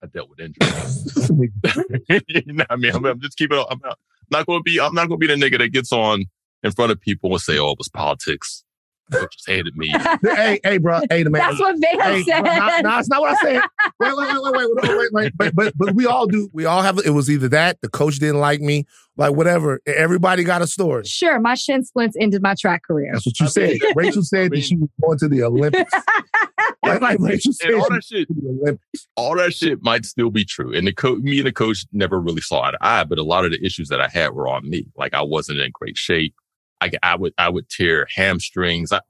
I 0.04 0.08
dealt 0.08 0.30
with 0.30 0.40
injuries. 0.40 1.30
you 2.28 2.54
know 2.54 2.66
I 2.70 2.76
mean? 2.78 2.96
I'm, 2.96 3.06
I'm 3.06 3.20
just 3.20 3.38
keeping. 3.38 3.64
I'm 3.70 3.80
not, 3.84 4.00
not 4.32 4.46
going 4.46 4.60
to 4.60 4.64
be. 4.64 4.80
I'm 4.80 4.94
not 4.94 5.10
going 5.10 5.20
to 5.20 5.28
be 5.28 5.34
the 5.34 5.36
nigga 5.36 5.58
that 5.60 5.70
gets 5.70 5.92
on 5.92 6.26
in 6.64 6.72
front 6.72 6.92
of 6.92 7.02
people 7.02 7.32
and 7.32 7.42
say, 7.42 7.58
"Oh, 7.58 7.72
it 7.72 7.78
was 7.78 7.90
politics." 7.90 8.64
Coach 9.12 9.34
just 9.38 9.50
hated 9.50 9.76
me. 9.76 9.90
hey, 10.24 10.60
hey, 10.64 10.78
bro. 10.78 11.02
Hey, 11.10 11.24
the 11.24 11.30
man. 11.30 11.42
That's 11.42 11.60
what 11.60 11.76
Van 11.80 12.00
Hey, 12.02 12.24
said. 12.24 12.42
bro, 12.44 12.56
nah, 12.56 12.80
nah, 12.82 13.00
it's 13.00 13.10
not 13.10 13.22
what 13.22 13.32
I 13.32 13.36
said. 13.48 13.62
Wait, 14.00 14.14
wait, 14.16 14.28
wait, 14.34 14.42
wait, 14.44 14.54
wait, 14.54 14.68
wait, 14.84 14.98
wait, 14.98 15.12
wait. 15.14 15.34
But, 15.38 15.56
but, 15.56 15.74
but 15.78 15.94
we 15.96 16.06
all 16.06 16.26
do. 16.26 16.50
We 16.54 16.66
all 16.66 16.82
have. 16.82 17.00
It 17.06 17.10
was 17.10 17.30
either 17.30 17.50
that 17.50 17.82
the 17.82 17.90
coach 17.90 18.20
didn't 18.20 18.40
like 18.40 18.62
me, 18.62 18.86
like 19.18 19.34
whatever. 19.34 19.82
Everybody 19.86 20.44
got 20.46 20.62
a 20.62 20.68
story. 20.68 21.04
Sure, 21.06 21.40
my 21.40 21.56
shin 21.56 21.84
splints 21.84 22.16
ended 22.20 22.42
my 22.42 22.56
track 22.56 22.84
career. 22.84 23.12
That's 23.14 23.26
what 23.26 23.40
you 23.40 23.46
I 23.48 23.50
said. 23.50 23.70
mean- 23.72 23.82
Rachel 23.96 24.24
said 24.24 24.46
I 24.46 24.50
that 24.56 24.62
she 24.64 24.78
was 24.78 24.90
going 25.02 25.18
to 25.20 25.28
the 25.28 25.44
Olympics. 25.44 25.92
like, 26.86 27.02
like 27.02 27.20
Rachel 27.20 27.52
said, 27.54 27.72
and 27.72 27.82
all 27.82 27.90
that 27.90 28.04
shit, 28.04 28.30
was 28.30 28.38
going 28.38 28.42
to 28.46 28.56
the 28.58 28.62
Olympics. 28.64 29.08
all 29.18 29.36
that 29.36 29.54
shit 29.54 29.80
might 29.84 30.06
still 30.06 30.30
be 30.32 30.46
true. 30.46 30.74
And 30.74 30.88
the 30.88 30.94
coach, 30.94 31.20
me 31.22 31.40
and 31.40 31.48
the 31.48 31.52
coach 31.52 31.86
never 31.92 32.20
really 32.22 32.42
saw 32.42 32.62
eye 32.64 32.72
to 32.72 32.78
eye, 32.82 33.04
but 33.04 33.18
a 33.18 33.24
lot 33.24 33.44
of 33.46 33.52
the 33.52 33.64
issues 33.66 33.90
that 33.90 34.00
I 34.00 34.08
had 34.08 34.30
were 34.34 34.48
on 34.48 34.70
me. 34.70 34.86
Like 34.96 35.14
I 35.14 35.22
wasn't 35.24 35.60
in 35.60 35.72
great 35.74 35.98
shape. 35.98 36.34
I, 36.82 36.92
I 37.04 37.16
would, 37.16 37.34
I 37.38 37.50
would 37.50 37.70
tear 37.70 38.08
hamstrings. 38.14 38.92
I, 38.92 39.02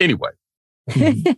anyway, 0.00 0.30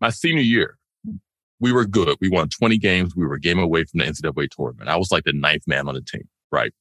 my 0.00 0.10
senior 0.10 0.42
year, 0.42 0.78
hmm. 1.04 1.16
we 1.58 1.72
were 1.72 1.86
good. 1.86 2.16
We 2.20 2.28
won 2.28 2.48
20 2.48 2.78
games. 2.78 3.16
We 3.16 3.26
were 3.26 3.34
a 3.34 3.40
game 3.40 3.58
away 3.58 3.84
from 3.84 4.00
the 4.00 4.04
NCAA 4.04 4.48
tournament. 4.50 4.88
I 4.88 4.96
was 4.96 5.10
like 5.10 5.24
the 5.24 5.32
ninth 5.32 5.64
man 5.66 5.88
on 5.88 5.94
the 5.94 6.02
team, 6.02 6.28
right? 6.52 6.72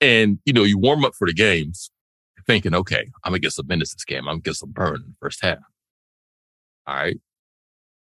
And, 0.00 0.38
you 0.44 0.52
know, 0.52 0.64
you 0.64 0.78
warm 0.78 1.04
up 1.04 1.14
for 1.14 1.26
the 1.26 1.34
games 1.34 1.90
thinking, 2.46 2.74
okay, 2.74 3.10
I'm 3.24 3.32
going 3.32 3.40
to 3.40 3.46
get 3.46 3.52
some 3.52 3.66
minutes 3.66 3.94
this 3.94 4.04
game. 4.04 4.28
I'm 4.28 4.34
going 4.34 4.42
to 4.42 4.50
get 4.50 4.56
some 4.56 4.70
burn 4.70 4.96
in 4.96 5.02
the 5.08 5.16
first 5.20 5.42
half. 5.42 5.58
All 6.86 6.96
right. 6.96 7.18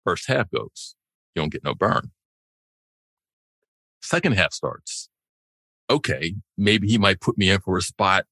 First 0.04 0.26
half 0.28 0.50
goes. 0.50 0.96
You 1.34 1.42
don't 1.42 1.52
get 1.52 1.64
no 1.64 1.74
burn. 1.74 2.10
Second 4.02 4.32
half 4.32 4.52
starts. 4.52 5.08
Okay. 5.90 6.34
Maybe 6.56 6.88
he 6.88 6.98
might 6.98 7.20
put 7.20 7.38
me 7.38 7.50
in 7.50 7.60
for 7.60 7.76
a 7.76 7.82
spot. 7.82 8.24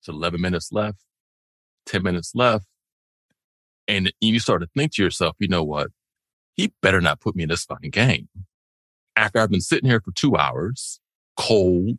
It's 0.00 0.08
11 0.08 0.40
minutes 0.40 0.72
left, 0.72 0.98
10 1.86 2.02
minutes 2.02 2.32
left. 2.34 2.66
And 3.86 4.12
you 4.20 4.38
start 4.38 4.60
to 4.60 4.68
think 4.76 4.92
to 4.94 5.02
yourself, 5.02 5.36
you 5.38 5.48
know 5.48 5.64
what? 5.64 5.88
He 6.54 6.72
better 6.82 7.00
not 7.00 7.20
put 7.20 7.34
me 7.34 7.44
in 7.44 7.48
this 7.48 7.64
fucking 7.64 7.90
game. 7.90 8.28
After 9.16 9.38
I've 9.38 9.50
been 9.50 9.60
sitting 9.60 9.88
here 9.88 10.00
for 10.00 10.12
two 10.12 10.36
hours, 10.36 11.00
cold, 11.36 11.98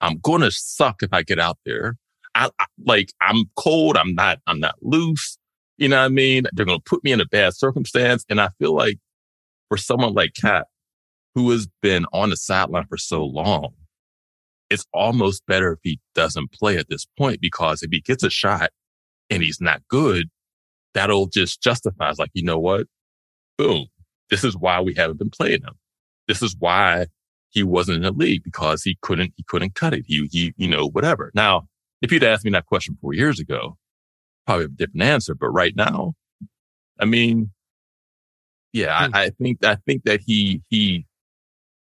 I'm 0.00 0.18
going 0.18 0.42
to 0.42 0.50
suck 0.50 1.02
if 1.02 1.12
I 1.12 1.22
get 1.22 1.38
out 1.38 1.58
there. 1.64 1.96
I, 2.34 2.50
I 2.58 2.66
like, 2.84 3.12
I'm 3.20 3.44
cold. 3.56 3.96
I'm 3.96 4.14
not, 4.14 4.38
I'm 4.46 4.60
not 4.60 4.76
loose. 4.82 5.38
You 5.78 5.88
know 5.88 5.98
what 5.98 6.04
I 6.04 6.08
mean? 6.08 6.44
They're 6.52 6.66
going 6.66 6.78
to 6.78 6.84
put 6.84 7.02
me 7.02 7.12
in 7.12 7.20
a 7.20 7.26
bad 7.26 7.54
circumstance. 7.54 8.24
And 8.28 8.40
I 8.40 8.50
feel 8.58 8.74
like 8.74 8.98
for 9.68 9.76
someone 9.76 10.12
like 10.12 10.34
Kap, 10.34 10.66
who 11.34 11.50
has 11.50 11.68
been 11.80 12.06
on 12.12 12.30
the 12.30 12.36
sideline 12.36 12.86
for 12.86 12.98
so 12.98 13.24
long, 13.24 13.72
it's 14.70 14.86
almost 14.94 15.44
better 15.46 15.72
if 15.72 15.80
he 15.82 16.00
doesn't 16.14 16.52
play 16.52 16.76
at 16.78 16.88
this 16.88 17.06
point 17.18 17.40
because 17.40 17.82
if 17.82 17.90
he 17.90 18.00
gets 18.00 18.22
a 18.22 18.30
shot 18.30 18.70
and 19.28 19.42
he's 19.42 19.60
not 19.60 19.82
good, 19.88 20.28
that'll 20.94 21.26
just 21.26 21.60
justify, 21.62 22.12
like, 22.18 22.30
you 22.34 22.44
know 22.44 22.58
what? 22.58 22.86
Boom. 23.58 23.86
This 24.30 24.44
is 24.44 24.56
why 24.56 24.80
we 24.80 24.94
haven't 24.94 25.18
been 25.18 25.30
playing 25.30 25.62
him. 25.62 25.74
This 26.28 26.40
is 26.42 26.54
why 26.58 27.06
he 27.50 27.64
wasn't 27.64 27.96
in 27.96 28.02
the 28.02 28.12
league 28.12 28.44
because 28.44 28.84
he 28.84 28.96
couldn't, 29.02 29.32
he 29.36 29.42
couldn't 29.48 29.74
cut 29.74 29.92
it. 29.92 30.04
He, 30.06 30.28
he, 30.30 30.54
you 30.56 30.68
know, 30.68 30.88
whatever. 30.88 31.32
Now, 31.34 31.66
if 32.00 32.12
you'd 32.12 32.22
asked 32.22 32.44
me 32.44 32.50
that 32.52 32.66
question 32.66 32.96
four 33.00 33.12
years 33.12 33.40
ago, 33.40 33.76
probably 34.46 34.64
have 34.64 34.70
a 34.72 34.74
different 34.74 35.02
answer. 35.02 35.34
But 35.34 35.50
right 35.50 35.74
now, 35.74 36.14
I 37.00 37.06
mean, 37.06 37.50
yeah, 38.72 38.96
I, 38.96 39.06
hmm. 39.06 39.14
I 39.16 39.30
think, 39.30 39.64
I 39.64 39.76
think 39.84 40.04
that 40.04 40.20
he, 40.24 40.62
he, 40.70 41.06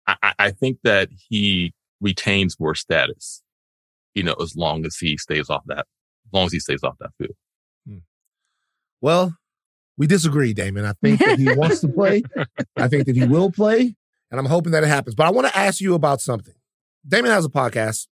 I- 0.06 0.32
I 0.38 0.50
think 0.52 0.78
that 0.84 1.10
he 1.28 1.74
retains 2.00 2.58
more 2.60 2.74
status, 2.74 3.42
you 4.14 4.22
know, 4.22 4.34
as 4.40 4.56
long 4.56 4.86
as 4.86 4.96
he 4.96 5.16
stays 5.16 5.50
off 5.50 5.62
that, 5.66 5.86
as 6.26 6.32
long 6.32 6.46
as 6.46 6.52
he 6.52 6.60
stays 6.60 6.82
off 6.82 6.96
that 7.00 7.10
field. 7.18 7.34
Well, 9.00 9.36
we 9.96 10.06
disagree, 10.06 10.52
Damon. 10.52 10.84
I 10.84 10.92
think 11.02 11.20
that 11.20 11.38
he 11.38 11.52
wants 11.54 11.80
to 11.80 11.88
play. 11.88 12.22
I 12.76 12.88
think 12.88 13.06
that 13.06 13.16
he 13.16 13.26
will 13.26 13.50
play, 13.50 13.94
and 14.30 14.40
I'm 14.40 14.46
hoping 14.46 14.72
that 14.72 14.82
it 14.84 14.88
happens. 14.88 15.14
But 15.14 15.26
I 15.26 15.30
want 15.30 15.46
to 15.48 15.56
ask 15.56 15.80
you 15.80 15.94
about 15.94 16.20
something. 16.20 16.54
Damon 17.06 17.30
has 17.30 17.44
a 17.44 17.48
podcast, 17.48 18.06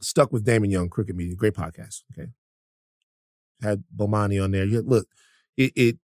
Stuck 0.00 0.32
with 0.32 0.44
Damon 0.44 0.70
Young, 0.70 0.88
Crooked 0.88 1.14
Media, 1.14 1.34
great 1.34 1.54
podcast. 1.54 2.02
Okay, 2.12 2.30
had 3.62 3.84
Bomani 3.94 4.42
on 4.42 4.50
there. 4.50 4.64
You, 4.64 4.82
look, 4.82 5.06
it, 5.56 5.72
it. 5.76 5.98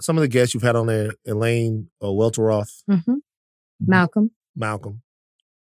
Some 0.00 0.18
of 0.18 0.22
the 0.22 0.28
guests 0.28 0.52
you've 0.52 0.62
had 0.62 0.76
on 0.76 0.86
there, 0.86 1.12
Elaine 1.26 1.88
uh, 2.02 2.06
Welteroth, 2.06 2.82
hmm 2.88 3.14
Malcolm. 3.80 4.30
Malcolm, 4.54 5.02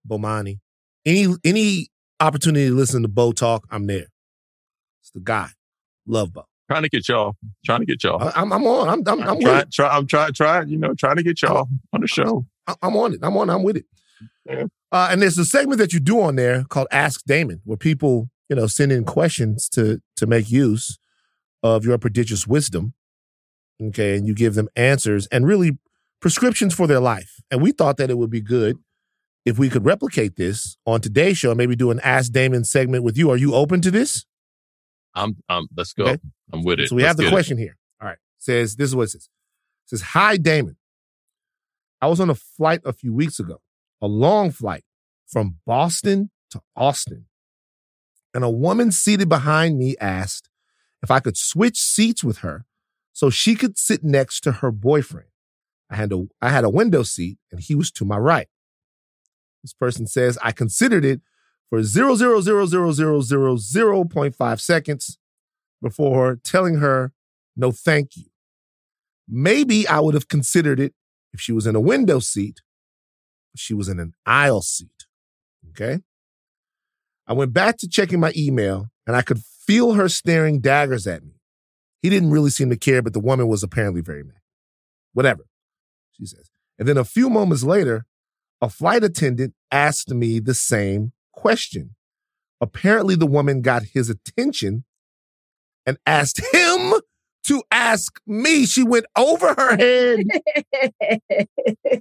Bomani. 0.07 0.59
Any 1.05 1.35
any 1.43 1.87
opportunity 2.19 2.67
to 2.67 2.75
listen 2.75 3.01
to 3.03 3.07
Bo 3.07 3.31
talk, 3.31 3.67
I'm 3.71 3.87
there. 3.87 4.07
It's 5.01 5.11
the 5.13 5.19
guy. 5.19 5.49
Love 6.05 6.33
Bo. 6.33 6.45
Trying 6.69 6.83
to 6.83 6.89
get 6.89 7.07
y'all, 7.07 7.35
trying 7.65 7.79
to 7.79 7.85
get 7.85 8.03
y'all. 8.03 8.21
I, 8.21 8.33
I'm, 8.35 8.51
I'm 8.51 8.65
on. 8.65 8.89
I'm, 8.89 9.07
I'm, 9.07 9.29
I'm 9.29 9.39
trying, 9.39 9.65
try, 9.71 9.87
I'm 9.87 10.05
trying, 10.05 10.33
trying, 10.33 10.67
you 10.67 10.77
know, 10.77 10.93
trying 10.93 11.15
to 11.15 11.23
get 11.23 11.41
y'all 11.41 11.69
on 11.93 12.01
the 12.01 12.07
show. 12.07 12.45
I'm 12.81 12.97
on 12.97 13.13
it. 13.13 13.19
I'm 13.23 13.37
on. 13.37 13.49
I'm 13.49 13.63
with 13.63 13.77
it. 13.77 13.85
Yeah. 14.45 14.65
Uh, 14.91 15.07
and 15.11 15.21
there's 15.21 15.37
a 15.37 15.45
segment 15.45 15.79
that 15.79 15.93
you 15.93 16.01
do 16.01 16.19
on 16.21 16.35
there 16.35 16.65
called 16.65 16.87
Ask 16.91 17.23
Damon, 17.25 17.61
where 17.63 17.77
people, 17.77 18.29
you 18.49 18.55
know, 18.55 18.67
send 18.67 18.91
in 18.91 19.05
questions 19.05 19.69
to 19.69 20.01
to 20.17 20.27
make 20.27 20.51
use 20.51 20.97
of 21.63 21.85
your 21.85 21.97
prodigious 21.97 22.45
wisdom. 22.45 22.93
Okay, 23.81 24.17
and 24.17 24.27
you 24.27 24.33
give 24.33 24.55
them 24.55 24.67
answers 24.75 25.27
and 25.27 25.45
really 25.45 25.77
prescriptions 26.19 26.73
for 26.73 26.87
their 26.87 26.99
life. 26.99 27.39
And 27.51 27.61
we 27.61 27.71
thought 27.71 27.97
that 27.97 28.09
it 28.09 28.17
would 28.17 28.31
be 28.31 28.41
good 28.41 28.77
if 29.47 29.57
we 29.57 29.69
could 29.69 29.85
replicate 29.85 30.35
this 30.35 30.75
on 30.85 30.99
today's 30.99 31.37
show. 31.37 31.55
Maybe 31.55 31.73
do 31.73 31.89
an 31.89 32.01
Ask 32.03 32.33
Damon 32.33 32.65
segment 32.65 33.05
with 33.05 33.17
you. 33.17 33.31
Are 33.31 33.37
you 33.37 33.55
open 33.55 33.79
to 33.81 33.89
this? 33.89 34.25
I'm, 35.15 35.37
I'm, 35.47 35.67
let's 35.75 35.93
go. 35.93 36.03
Okay. 36.03 36.17
I'm 36.51 36.65
with 36.65 36.81
it. 36.81 36.89
So 36.89 36.97
we 36.97 37.03
Let's 37.03 37.11
have 37.11 37.17
the 37.17 37.23
get 37.23 37.29
it. 37.29 37.31
question 37.31 37.57
here. 37.57 37.77
All 38.01 38.09
right. 38.09 38.17
Says 38.39 38.75
this 38.75 38.89
is 38.89 38.95
what 38.95 39.03
it 39.03 39.11
says. 39.11 39.29
It 39.85 39.89
says, 39.89 40.01
Hi 40.01 40.35
Damon. 40.35 40.75
I 42.01 42.07
was 42.07 42.19
on 42.19 42.29
a 42.29 42.35
flight 42.35 42.81
a 42.83 42.91
few 42.91 43.13
weeks 43.13 43.39
ago, 43.39 43.61
a 44.01 44.07
long 44.07 44.51
flight 44.51 44.83
from 45.25 45.55
Boston 45.65 46.29
to 46.51 46.61
Austin. 46.75 47.27
And 48.33 48.43
a 48.43 48.49
woman 48.49 48.91
seated 48.91 49.29
behind 49.29 49.79
me 49.79 49.95
asked 50.01 50.49
if 51.01 51.09
I 51.09 51.21
could 51.21 51.37
switch 51.37 51.77
seats 51.77 52.21
with 52.21 52.39
her 52.39 52.65
so 53.13 53.29
she 53.29 53.55
could 53.55 53.77
sit 53.77 54.03
next 54.03 54.41
to 54.41 54.51
her 54.51 54.71
boyfriend. 54.71 55.29
I 55.89 55.95
had 55.95 56.11
a 56.11 56.25
I 56.41 56.49
had 56.49 56.65
a 56.65 56.69
window 56.69 57.03
seat 57.03 57.37
and 57.49 57.61
he 57.61 57.75
was 57.75 57.91
to 57.91 58.03
my 58.03 58.17
right. 58.17 58.49
This 59.67 59.73
person 59.73 60.07
says 60.07 60.37
I 60.41 60.53
considered 60.53 61.03
it 61.03 61.19
for 61.69 61.83
zero 61.83 62.15
zero 62.15 62.39
zero 62.39 62.65
zero 62.65 62.93
zero 62.93 63.19
zero 63.19 63.57
zero 63.57 64.05
point 64.05 64.33
five 64.33 64.61
seconds 64.61 65.19
before 65.81 66.39
telling 66.41 66.75
her 66.75 67.11
no 67.57 67.73
thank 67.73 68.15
you. 68.15 68.27
Maybe 69.27 69.85
I 69.85 69.99
would 69.99 70.13
have 70.13 70.29
considered 70.29 70.79
it 70.79 70.93
if 71.33 71.41
she 71.41 71.51
was 71.51 71.67
in 71.67 71.75
a 71.75 71.81
window 71.81 72.19
seat, 72.19 72.61
but 73.51 73.59
she 73.59 73.73
was 73.73 73.89
in 73.89 73.99
an 73.99 74.13
aisle 74.25 74.61
seat. 74.61 75.05
Okay. 75.71 75.99
I 77.27 77.33
went 77.33 77.51
back 77.51 77.75
to 77.79 77.89
checking 77.89 78.21
my 78.21 78.31
email 78.37 78.87
and 79.05 79.17
I 79.17 79.21
could 79.21 79.39
feel 79.39 79.95
her 79.95 80.07
staring 80.07 80.61
daggers 80.61 81.05
at 81.07 81.25
me. 81.25 81.41
He 82.01 82.09
didn't 82.09 82.31
really 82.31 82.51
seem 82.51 82.69
to 82.69 82.77
care, 82.77 83.01
but 83.01 83.11
the 83.11 83.19
woman 83.19 83.49
was 83.49 83.63
apparently 83.63 83.99
very 83.99 84.23
mad. 84.23 84.39
Whatever, 85.11 85.43
she 86.13 86.25
says. 86.25 86.49
And 86.79 86.87
then 86.87 86.97
a 86.97 87.03
few 87.03 87.29
moments 87.29 87.63
later, 87.63 88.05
a 88.61 88.69
flight 88.69 89.03
attendant 89.03 89.53
asked 89.71 90.09
me 90.09 90.39
the 90.39 90.53
same 90.53 91.13
question. 91.33 91.95
Apparently, 92.59 93.15
the 93.15 93.27
woman 93.27 93.61
got 93.61 93.83
his 93.93 94.09
attention 94.09 94.83
and 95.85 95.97
asked 96.05 96.41
him 96.53 96.93
to 97.45 97.63
ask 97.71 98.19
me. 98.25 98.65
She 98.65 98.83
went 98.83 99.05
over 99.15 99.53
her 99.53 99.77
head 99.77 100.25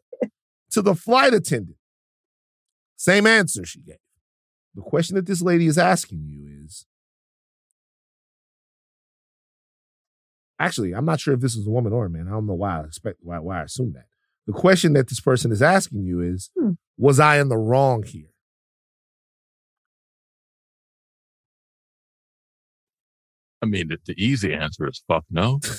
to 0.70 0.83
the 0.83 0.95
flight 0.95 1.35
attendant. 1.35 1.77
Same 2.97 3.27
answer 3.27 3.65
she 3.65 3.81
gave. 3.81 3.99
The 4.74 4.83
question 4.83 5.16
that 5.16 5.27
this 5.27 5.43
lady 5.43 5.66
is 5.66 5.78
asking 5.78 6.27
you 6.27 6.65
is 6.65 6.87
actually, 10.59 10.95
I'm 10.95 11.05
not 11.05 11.20
sure 11.20 11.35
if 11.35 11.41
this 11.41 11.55
is 11.55 11.66
a 11.66 11.70
woman 11.70 11.93
or 11.93 12.07
a 12.07 12.11
man. 12.11 12.27
I 12.28 12.33
don't 12.33 12.47
know 12.47 12.55
why 12.55 12.81
I 12.81 12.85
expect 12.85 13.19
why, 13.23 13.39
why 13.39 13.61
I 13.61 13.65
assume 13.65 13.93
that. 13.93 14.07
The 14.47 14.52
question 14.52 14.93
that 14.93 15.09
this 15.09 15.20
person 15.20 15.51
is 15.51 15.62
asking 15.62 16.05
you 16.05 16.20
is 16.20 16.51
Hmm. 16.59 16.73
Was 16.98 17.20
I 17.20 17.39
in 17.40 17.48
the 17.48 17.59
wrong 17.59 18.02
here? 18.05 18.31
I 23.62 23.66
mean, 23.66 23.89
the, 23.89 23.98
the 24.06 24.14
easy 24.23 24.55
answer 24.55 24.89
is 24.89 25.02
fuck 25.06 25.24
no. 25.31 25.60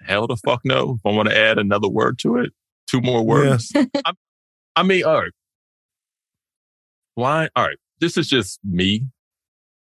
hell 0.00 0.26
the 0.26 0.36
fuck 0.36 0.60
no. 0.64 0.94
If 0.94 1.00
I 1.04 1.10
want 1.10 1.28
to 1.28 1.36
add 1.36 1.58
another 1.58 1.88
word 1.88 2.18
to 2.20 2.36
it, 2.38 2.52
two 2.86 3.00
more 3.00 3.24
words. 3.24 3.72
I, 4.04 4.12
I 4.76 4.82
mean, 4.82 5.04
all 5.04 5.20
right. 5.22 5.32
Flying, 7.16 7.48
all 7.56 7.66
right. 7.66 7.78
This 8.00 8.16
is 8.16 8.28
just 8.28 8.60
me, 8.64 9.06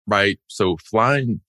right? 0.06 0.38
So 0.48 0.76
flying, 0.76 1.40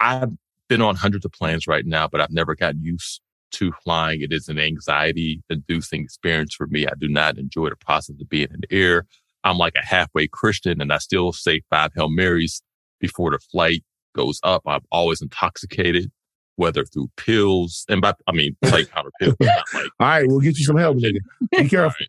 I've 0.00 0.32
been 0.68 0.80
on 0.80 0.96
hundreds 0.96 1.24
of 1.24 1.32
planes 1.32 1.66
right 1.66 1.84
now, 1.86 2.08
but 2.08 2.20
I've 2.20 2.30
never 2.30 2.54
gotten 2.54 2.82
used 2.82 3.20
to 3.54 3.72
flying. 3.82 4.20
It 4.20 4.32
is 4.32 4.48
an 4.48 4.58
anxiety 4.58 5.42
inducing 5.48 6.02
experience 6.02 6.54
for 6.54 6.66
me. 6.66 6.86
I 6.86 6.92
do 6.98 7.08
not 7.08 7.38
enjoy 7.38 7.70
the 7.70 7.76
process 7.76 8.16
of 8.20 8.28
being 8.28 8.48
in 8.52 8.60
the 8.68 8.76
air. 8.76 9.06
I'm 9.44 9.58
like 9.58 9.74
a 9.76 9.84
halfway 9.84 10.26
Christian 10.26 10.80
and 10.80 10.92
I 10.92 10.98
still 10.98 11.32
say 11.32 11.62
five 11.70 11.92
Hail 11.94 12.10
Marys 12.10 12.62
before 13.00 13.30
the 13.30 13.38
flight 13.38 13.84
goes 14.16 14.40
up. 14.42 14.62
I'm 14.66 14.80
always 14.90 15.20
intoxicated, 15.20 16.10
whether 16.56 16.84
through 16.84 17.10
pills 17.16 17.84
and 17.88 18.00
by, 18.00 18.14
I 18.26 18.32
mean, 18.32 18.56
like 18.62 18.90
powder 18.90 19.10
pills. 19.20 19.36
Like, 19.40 19.64
All 19.74 19.90
right, 20.00 20.26
we'll 20.26 20.40
get 20.40 20.58
you 20.58 20.64
some 20.64 20.76
help, 20.76 20.96
nigga. 20.96 21.18
Be 21.50 21.68
careful. 21.68 22.06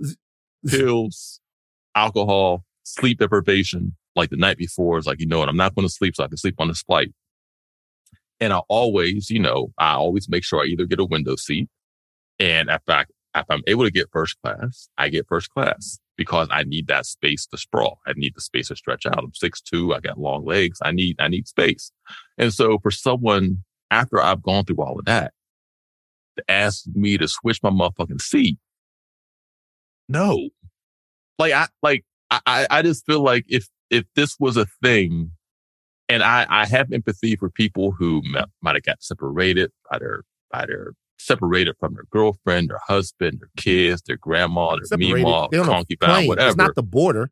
Right. 0.00 0.14
Pills, 0.66 1.40
alcohol, 1.94 2.64
sleep 2.84 3.18
deprivation. 3.18 3.96
Like 4.16 4.30
the 4.30 4.36
night 4.36 4.56
before, 4.56 4.98
it's 4.98 5.06
like, 5.06 5.20
you 5.20 5.26
know 5.26 5.38
what? 5.38 5.48
I'm 5.48 5.56
not 5.56 5.74
going 5.74 5.86
to 5.86 5.92
sleep 5.92 6.16
so 6.16 6.24
I 6.24 6.28
can 6.28 6.38
sleep 6.38 6.56
on 6.58 6.68
this 6.68 6.82
flight. 6.82 7.12
And 8.40 8.52
I 8.52 8.58
always, 8.68 9.30
you 9.30 9.40
know, 9.40 9.72
I 9.78 9.94
always 9.94 10.28
make 10.28 10.44
sure 10.44 10.62
I 10.62 10.66
either 10.66 10.86
get 10.86 11.00
a 11.00 11.04
window 11.04 11.36
seat 11.36 11.68
and 12.38 12.70
if, 12.70 12.82
I, 12.88 13.04
if 13.34 13.44
I'm 13.48 13.62
able 13.66 13.84
to 13.84 13.90
get 13.90 14.10
first 14.12 14.36
class, 14.42 14.88
I 14.96 15.08
get 15.08 15.26
first 15.26 15.50
class 15.50 15.98
because 16.16 16.48
I 16.50 16.64
need 16.64 16.86
that 16.88 17.06
space 17.06 17.46
to 17.46 17.58
sprawl. 17.58 18.00
I 18.06 18.12
need 18.14 18.34
the 18.34 18.40
space 18.40 18.68
to 18.68 18.76
stretch 18.76 19.06
out. 19.06 19.18
I'm 19.18 19.34
six 19.34 19.60
two. 19.60 19.94
I 19.94 20.00
got 20.00 20.18
long 20.18 20.44
legs. 20.44 20.78
I 20.82 20.92
need, 20.92 21.16
I 21.18 21.28
need 21.28 21.48
space. 21.48 21.90
And 22.36 22.52
so 22.52 22.78
for 22.78 22.90
someone 22.90 23.64
after 23.90 24.20
I've 24.20 24.42
gone 24.42 24.64
through 24.64 24.82
all 24.84 24.98
of 24.98 25.04
that 25.06 25.32
to 26.36 26.44
ask 26.48 26.84
me 26.94 27.18
to 27.18 27.26
switch 27.26 27.62
my 27.62 27.70
motherfucking 27.70 28.20
seat, 28.20 28.58
no, 30.08 30.50
like 31.38 31.52
I, 31.52 31.66
like 31.82 32.04
I, 32.30 32.66
I 32.70 32.82
just 32.82 33.04
feel 33.04 33.22
like 33.22 33.44
if, 33.48 33.68
if 33.90 34.04
this 34.14 34.36
was 34.38 34.56
a 34.56 34.66
thing 34.82 35.32
and 36.08 36.22
I, 36.22 36.46
I 36.48 36.66
have 36.66 36.92
empathy 36.92 37.36
for 37.36 37.50
people 37.50 37.92
who 37.92 38.22
might 38.62 38.74
have 38.76 38.82
got 38.84 39.02
separated 39.02 39.70
by 39.90 39.98
their, 39.98 40.22
by 40.50 40.66
their 40.66 40.92
separated 41.18 41.74
from 41.80 41.94
their 41.94 42.04
girlfriend, 42.10 42.70
their 42.70 42.80
husband, 42.86 43.40
their 43.40 43.50
kids, 43.56 44.02
their 44.06 44.16
grandma, 44.16 44.76
their 44.76 44.84
Separated. 44.84 45.16
meemaw, 45.26 45.64
concubine, 45.64 46.26
whatever. 46.28 46.48
It's 46.48 46.56
not 46.56 46.74
the 46.74 46.82
border. 46.82 47.30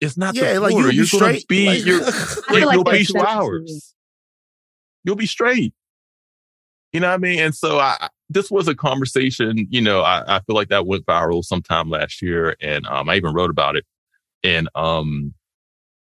It's 0.00 0.16
not 0.16 0.34
Yeah, 0.34 0.54
the 0.54 0.60
like, 0.60 0.70
border. 0.72 0.88
be 0.90 0.94
You're 0.96 1.06
gonna 1.10 1.24
straight. 1.38 1.48
be, 1.48 1.66
Like- 1.66 1.84
you're, 1.86 2.00
like, 2.00 2.74
you'll 2.74 2.84
be 2.84 3.04
two 3.04 3.18
hours. 3.18 3.94
You'll 5.04 5.16
be 5.16 5.26
straight. 5.26 5.74
You 6.92 7.00
know 7.00 7.08
what 7.08 7.14
I 7.14 7.18
mean? 7.18 7.40
And 7.40 7.54
so 7.54 7.78
I, 7.78 7.96
I- 8.00 8.08
this 8.30 8.50
was 8.50 8.68
a 8.68 8.74
conversation, 8.74 9.66
you 9.70 9.80
know, 9.82 10.00
I, 10.00 10.36
I 10.36 10.40
feel 10.40 10.56
like 10.56 10.68
that 10.68 10.86
went 10.86 11.04
viral 11.04 11.44
sometime 11.44 11.90
last 11.90 12.22
year 12.22 12.56
and, 12.62 12.86
um, 12.86 13.08
I 13.10 13.16
even 13.16 13.34
wrote 13.34 13.50
about 13.50 13.76
it 13.76 13.84
and, 14.42 14.68
um, 14.74 15.34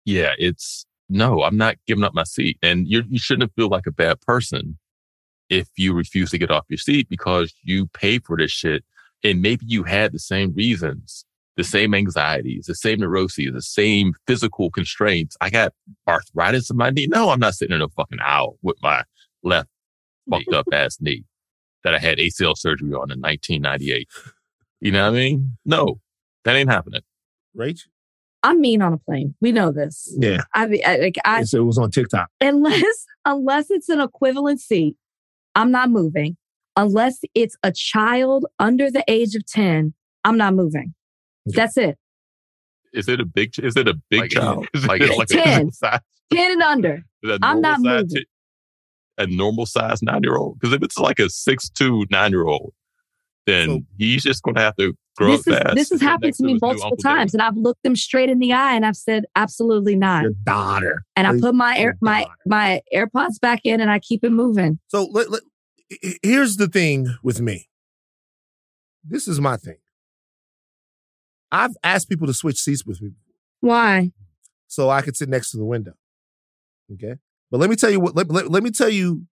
yeah, 0.05 0.33
it's 0.39 0.87
no, 1.09 1.43
I'm 1.43 1.57
not 1.57 1.77
giving 1.87 2.05
up 2.05 2.15
my 2.15 2.25
seat 2.25 2.59
and 2.63 2.89
you 2.89 3.03
you 3.09 3.19
shouldn't 3.19 3.53
feel 3.55 3.69
like 3.69 3.87
a 3.87 3.93
bad 3.93 4.21
person 4.21 4.79
if 5.51 5.69
you 5.77 5.93
refuse 5.93 6.31
to 6.31 6.39
get 6.39 6.51
off 6.51 6.65
your 6.69 6.79
seat 6.79 7.09
because 7.09 7.53
you 7.63 7.87
pay 7.89 8.19
for 8.19 8.37
this 8.37 8.51
shit 8.51 8.85
and 9.23 9.43
maybe 9.43 9.65
you 9.67 9.83
had 9.83 10.13
the 10.13 10.19
same 10.19 10.55
reasons, 10.55 11.25
the 11.57 11.65
same 11.65 11.95
anxieties, 11.95 12.67
the 12.67 12.75
same 12.75 13.01
neuroses, 13.01 13.53
the 13.53 13.63
same 13.63 14.15
physical 14.27 14.71
constraints. 14.71 15.37
I 15.41 15.51
got 15.51 15.73
arthritis 16.09 16.71
in 16.71 16.77
my 16.77 16.91
knee. 16.91 17.07
No, 17.07 17.31
I'm 17.31 17.41
not 17.41 17.55
sitting 17.55 17.75
in 17.75 17.83
a 17.83 17.89
fucking 17.89 18.21
aisle 18.21 18.59
with 18.63 18.77
my 18.83 19.05
left 19.43 19.69
fucked 20.31 20.53
up 20.53 20.67
ass 20.73 20.99
knee 21.01 21.25
that 21.85 21.95
I 21.95 21.99
had 21.99 22.19
ACL 22.19 22.57
surgery 22.57 22.93
on 22.93 23.11
in 23.11 23.21
1998. 23.21 24.09
You 24.81 24.93
know 24.93 25.03
what 25.03 25.17
I 25.17 25.19
mean? 25.19 25.57
No, 25.65 26.01
that 26.45 26.57
ain't 26.57 26.71
happening. 26.71 27.03
Rach? 27.57 27.81
I'm 28.45 28.61
mean 28.61 28.81
on 28.83 28.93
a 28.93 28.99
plane. 28.99 29.35
We 29.41 29.51
know 29.51 29.73
this. 29.73 30.15
Yeah. 30.21 30.43
I 30.55 30.67
mean, 30.67 30.83
I, 30.87 30.99
like 30.99 31.17
I 31.25 31.43
So 31.45 31.59
it 31.59 31.65
was 31.65 31.79
on 31.79 31.91
TikTok. 31.91 32.29
unless 32.41 33.07
unless 33.25 33.71
it's 33.71 33.89
an 33.89 34.01
equivalent 34.01 34.61
seat, 34.61 34.97
I'm 35.57 35.71
not 35.73 35.91
moving. 35.91 36.37
Unless 36.77 37.21
it's 37.35 37.57
a 37.63 37.73
child 37.73 38.47
under 38.59 38.91
the 38.91 39.03
age 39.09 39.35
of 39.35 39.47
10, 39.47 39.95
I'm 40.25 40.37
not 40.37 40.55
moving. 40.55 40.95
That's 41.47 41.77
it. 41.77 41.97
Is 42.93 43.09
it 43.09 43.21
a 43.21 43.25
big? 43.25 43.59
Is 43.59 43.77
it 43.77 43.89
a 43.89 43.95
big 44.11 44.21
Like- 44.21 44.31
child? 44.31 44.69
Is 44.75 44.87
like- 44.87 45.01
it 45.01 45.17
like 45.19 45.29
10. 45.29 45.45
normal 45.57 45.73
size? 45.73 45.99
10 46.33 46.53
and 46.53 46.63
under. 46.63 46.95
Is 47.23 47.31
it 47.31 47.41
a 47.43 47.47
I'm 47.47 47.61
not 47.61 47.77
size 47.81 47.85
moving. 48.03 48.09
ti- 48.09 48.27
a 49.19 49.27
normal 49.27 49.67
size 49.67 50.03
nine 50.03 50.23
year 50.23 50.37
old? 50.37 50.59
Because 50.61 50.75
if 50.75 50.83
it's 50.83 50.99
like 50.99 51.19
a 51.19 51.31
six 51.31 51.69
two 51.71 52.05
nine 52.11 52.31
year 52.33 52.45
old, 52.47 52.73
then 53.47 53.69
So- 53.69 53.81
he's 53.99 54.23
just 54.23 54.43
going 54.43 54.55
to 54.57 54.61
have 54.63 54.77
to 54.77 54.95
grow 55.17 55.37
This 55.37 55.47
up 55.47 55.53
is 55.53 55.59
fast. 55.59 55.75
this 55.77 55.91
has 55.91 56.01
happened 56.01 56.35
to 56.35 56.43
me 56.45 56.53
multiple 56.61 56.85
Uncle 56.87 56.97
Dave. 56.97 57.03
times, 57.03 57.35
and 57.35 57.43
I've 57.43 57.57
looked 57.57 57.83
them 57.85 57.95
straight 57.95 58.29
in 58.31 58.39
the 58.41 58.53
eye 58.53 58.75
and 58.75 58.85
I've 58.85 58.97
said 58.97 59.25
absolutely 59.37 59.95
not. 59.97 60.23
Your 60.23 60.33
daughter. 60.45 61.05
And 61.15 61.27
I 61.27 61.39
put 61.39 61.55
my 61.55 61.77
air, 61.77 61.83
your 61.91 61.95
my 62.01 62.23
daughter. 62.23 62.35
my 62.47 62.81
AirPods 62.95 63.41
back 63.41 63.61
in, 63.65 63.81
and 63.81 63.91
I 63.91 63.99
keep 64.01 64.25
it 64.25 64.31
moving. 64.31 64.79
So 64.89 65.05
let, 65.13 65.31
let, 65.31 65.43
here's 66.23 66.57
the 66.57 66.67
thing 66.69 67.15
with 67.23 67.41
me. 67.41 67.69
This 69.05 69.29
is 69.29 69.41
my 69.41 69.57
thing. 69.57 69.77
I've 71.53 71.77
asked 71.85 72.09
people 72.09 72.27
to 72.27 72.35
switch 72.35 72.59
seats 72.59 72.85
with 72.85 73.01
me 73.01 73.13
Why? 73.61 74.11
so 74.67 74.91
I 74.91 75.03
could 75.03 75.17
sit 75.17 75.29
next 75.29 75.51
to 75.53 75.57
the 75.59 75.65
window. 75.65 75.93
Okay. 76.93 77.17
But 77.51 77.61
let 77.61 77.71
me 77.71 77.77
tell 77.77 77.91
you 77.91 78.01
what, 78.01 78.17
let, 78.17 78.29
let, 78.31 78.51
let 78.51 78.63
me 78.65 78.71
tell 78.71 78.89
you 78.89 79.27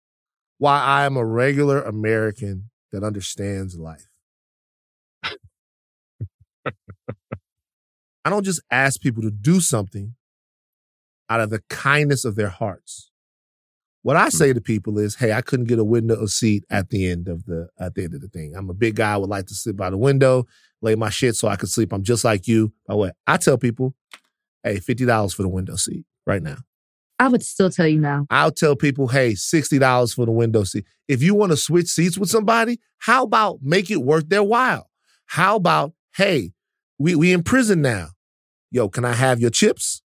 why 0.58 0.80
I 0.80 1.04
am 1.04 1.16
a 1.16 1.24
regular 1.24 1.80
American 1.82 2.70
that 2.92 3.04
understands 3.04 3.78
life. 3.78 4.08
I 8.24 8.30
don't 8.30 8.44
just 8.44 8.60
ask 8.70 9.00
people 9.00 9.22
to 9.22 9.30
do 9.30 9.60
something 9.60 10.14
out 11.30 11.40
of 11.40 11.50
the 11.50 11.62
kindness 11.68 12.24
of 12.24 12.36
their 12.36 12.48
hearts. 12.48 13.10
What 14.02 14.16
I 14.16 14.24
hmm. 14.24 14.30
say 14.30 14.52
to 14.52 14.60
people 14.60 14.98
is, 14.98 15.16
"Hey, 15.16 15.32
I 15.32 15.40
couldn't 15.40 15.66
get 15.66 15.78
a 15.78 15.84
window 15.84 16.26
seat 16.26 16.64
hmm. 16.68 16.76
at 16.76 16.90
the 16.90 17.10
end 17.10 17.28
of 17.28 17.46
the 17.46 17.68
at 17.78 17.94
the 17.94 18.04
end 18.04 18.14
of 18.14 18.20
the 18.20 18.28
thing. 18.28 18.54
I'm 18.54 18.70
a 18.70 18.74
big 18.74 18.96
guy. 18.96 19.14
I 19.14 19.16
would 19.16 19.30
like 19.30 19.46
to 19.46 19.54
sit 19.54 19.76
by 19.76 19.90
the 19.90 19.96
window, 19.98 20.46
lay 20.82 20.94
my 20.94 21.10
shit 21.10 21.36
so 21.36 21.48
I 21.48 21.56
could 21.56 21.70
sleep. 21.70 21.92
I'm 21.92 22.04
just 22.04 22.24
like 22.24 22.46
you. 22.46 22.72
By 22.86 22.94
the 22.94 22.98
way, 22.98 23.10
I 23.26 23.36
tell 23.36 23.58
people, 23.58 23.94
hey, 24.62 24.78
fifty 24.78 25.04
dollars 25.04 25.34
for 25.34 25.42
the 25.42 25.48
window 25.48 25.76
seat 25.76 26.04
right 26.26 26.42
now. 26.42 26.58
I 27.18 27.28
would 27.28 27.42
still 27.42 27.70
tell 27.70 27.86
you 27.88 27.98
now. 28.00 28.26
I'll 28.30 28.52
tell 28.52 28.76
people, 28.76 29.08
hey, 29.08 29.34
sixty 29.34 29.78
dollars 29.78 30.14
for 30.14 30.24
the 30.26 30.32
window 30.32 30.64
seat. 30.64 30.84
If 31.08 31.22
you 31.22 31.34
want 31.34 31.52
to 31.52 31.56
switch 31.56 31.88
seats 31.88 32.16
with 32.18 32.28
somebody, 32.30 32.78
how 32.98 33.24
about 33.24 33.58
make 33.62 33.90
it 33.90 33.96
worth 34.02 34.28
their 34.28 34.42
while? 34.42 34.88
How 35.26 35.56
about, 35.56 35.92
hey, 36.16 36.52
we 36.98 37.14
we 37.14 37.32
in 37.32 37.42
prison 37.42 37.82
now. 37.82 38.08
Yo, 38.70 38.88
can 38.88 39.04
I 39.04 39.14
have 39.14 39.40
your 39.40 39.50
chips? 39.50 40.02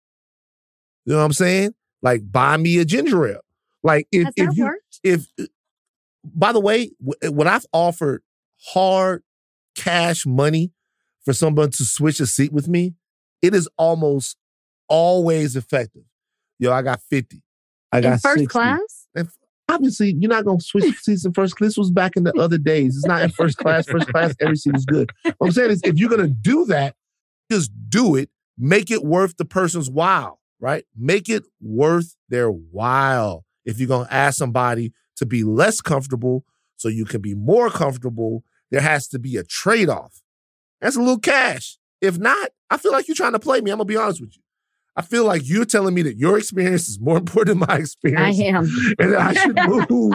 You 1.06 1.14
know 1.14 1.20
what 1.20 1.26
I'm 1.26 1.34
saying? 1.34 1.74
Like, 2.02 2.32
buy 2.32 2.58
me 2.58 2.80
a 2.80 2.86
ginger 2.86 3.28
ale. 3.28 3.42
Like, 3.84 4.08
if 4.12 4.26
Has 4.26 4.34
if 4.38 4.58
you 4.58 4.66
worked? 4.66 5.00
if 5.04 5.28
by 6.24 6.52
the 6.52 6.60
way, 6.60 6.92
wh- 7.06 7.26
eh, 7.26 7.28
when 7.30 7.48
I've 7.48 7.66
offered 7.74 8.24
hard 8.74 9.24
cash 9.76 10.26
money 10.26 10.72
for 11.26 11.34
someone 11.34 11.72
to 11.72 11.84
switch 11.86 12.20
a 12.20 12.26
seat 12.26 12.54
with 12.54 12.68
me, 12.68 12.96
it 13.42 13.54
is 13.54 13.68
almost 13.78 14.38
always 14.88 15.56
effective. 15.56 16.04
Yo, 16.64 16.72
I 16.72 16.82
got 16.82 17.02
50. 17.10 17.42
I 17.92 18.00
got 18.00 18.14
In 18.14 18.20
first 18.20 18.40
60. 18.40 18.48
class? 18.48 19.08
And 19.14 19.28
obviously, 19.68 20.16
you're 20.18 20.30
not 20.30 20.46
gonna 20.46 20.62
switch 20.62 20.96
seats 21.02 21.26
in 21.26 21.34
first 21.34 21.58
class. 21.58 21.72
This 21.72 21.78
was 21.78 21.92
back 21.92 22.16
in 22.16 22.24
the 22.24 22.32
other 22.40 22.58
days. 22.58 22.96
It's 22.96 23.06
not 23.06 23.22
in 23.22 23.32
first 23.32 23.58
class. 23.58 23.86
First 23.86 24.08
class, 24.08 24.34
every 24.40 24.56
seat 24.56 24.74
is 24.74 24.86
good. 24.86 25.12
What 25.24 25.48
I'm 25.48 25.52
saying 25.52 25.72
is 25.72 25.82
if 25.84 25.98
you're 25.98 26.10
gonna 26.10 26.30
do 26.30 26.64
that, 26.68 26.96
just 27.52 27.70
do 27.90 28.16
it. 28.16 28.30
Make 28.58 28.92
it 28.92 29.04
worth 29.04 29.36
the 29.36 29.44
person's 29.44 29.90
while, 29.90 30.40
right? 30.62 30.86
Make 30.98 31.28
it 31.28 31.44
worth 31.60 32.16
their 32.30 32.50
while. 32.50 33.44
If 33.66 33.78
you're 33.78 33.90
gonna 33.90 34.08
ask 34.10 34.38
somebody 34.38 34.94
to 35.18 35.26
be 35.26 35.44
less 35.44 35.82
comfortable 35.82 36.46
so 36.78 36.88
you 36.88 37.04
can 37.04 37.20
be 37.20 37.36
more 37.36 37.70
comfortable, 37.70 38.46
there 38.72 38.80
has 38.80 39.10
to 39.10 39.20
be 39.20 39.36
a 39.36 39.44
trade-off. 39.44 40.22
That's 40.80 40.96
a 40.96 41.00
little 41.00 41.20
cash. 41.20 41.78
If 42.00 42.18
not, 42.18 42.52
I 42.70 42.78
feel 42.78 42.94
like 42.94 43.10
you're 43.10 43.16
trying 43.16 43.34
to 43.34 43.40
play 43.40 43.60
me. 43.60 43.70
I'm 43.70 43.80
gonna 43.80 43.86
be 43.86 43.98
honest 43.98 44.22
with 44.22 44.34
you. 44.38 44.43
I 44.96 45.02
feel 45.02 45.26
like 45.26 45.42
you're 45.46 45.66
telling 45.66 45.96
me 45.96 46.04
that 46.04 46.18
your 46.18 46.38
experience 46.38 46.88
is 46.88 47.00
more 47.00 47.18
important 47.20 47.60
than 47.60 47.68
my 47.68 47.78
experience. 47.78 48.40
I 48.40 48.44
am. 48.44 48.64
and 49.00 49.14
that 49.14 49.22
I 49.22 49.34
should 49.34 49.56
move 49.90 50.14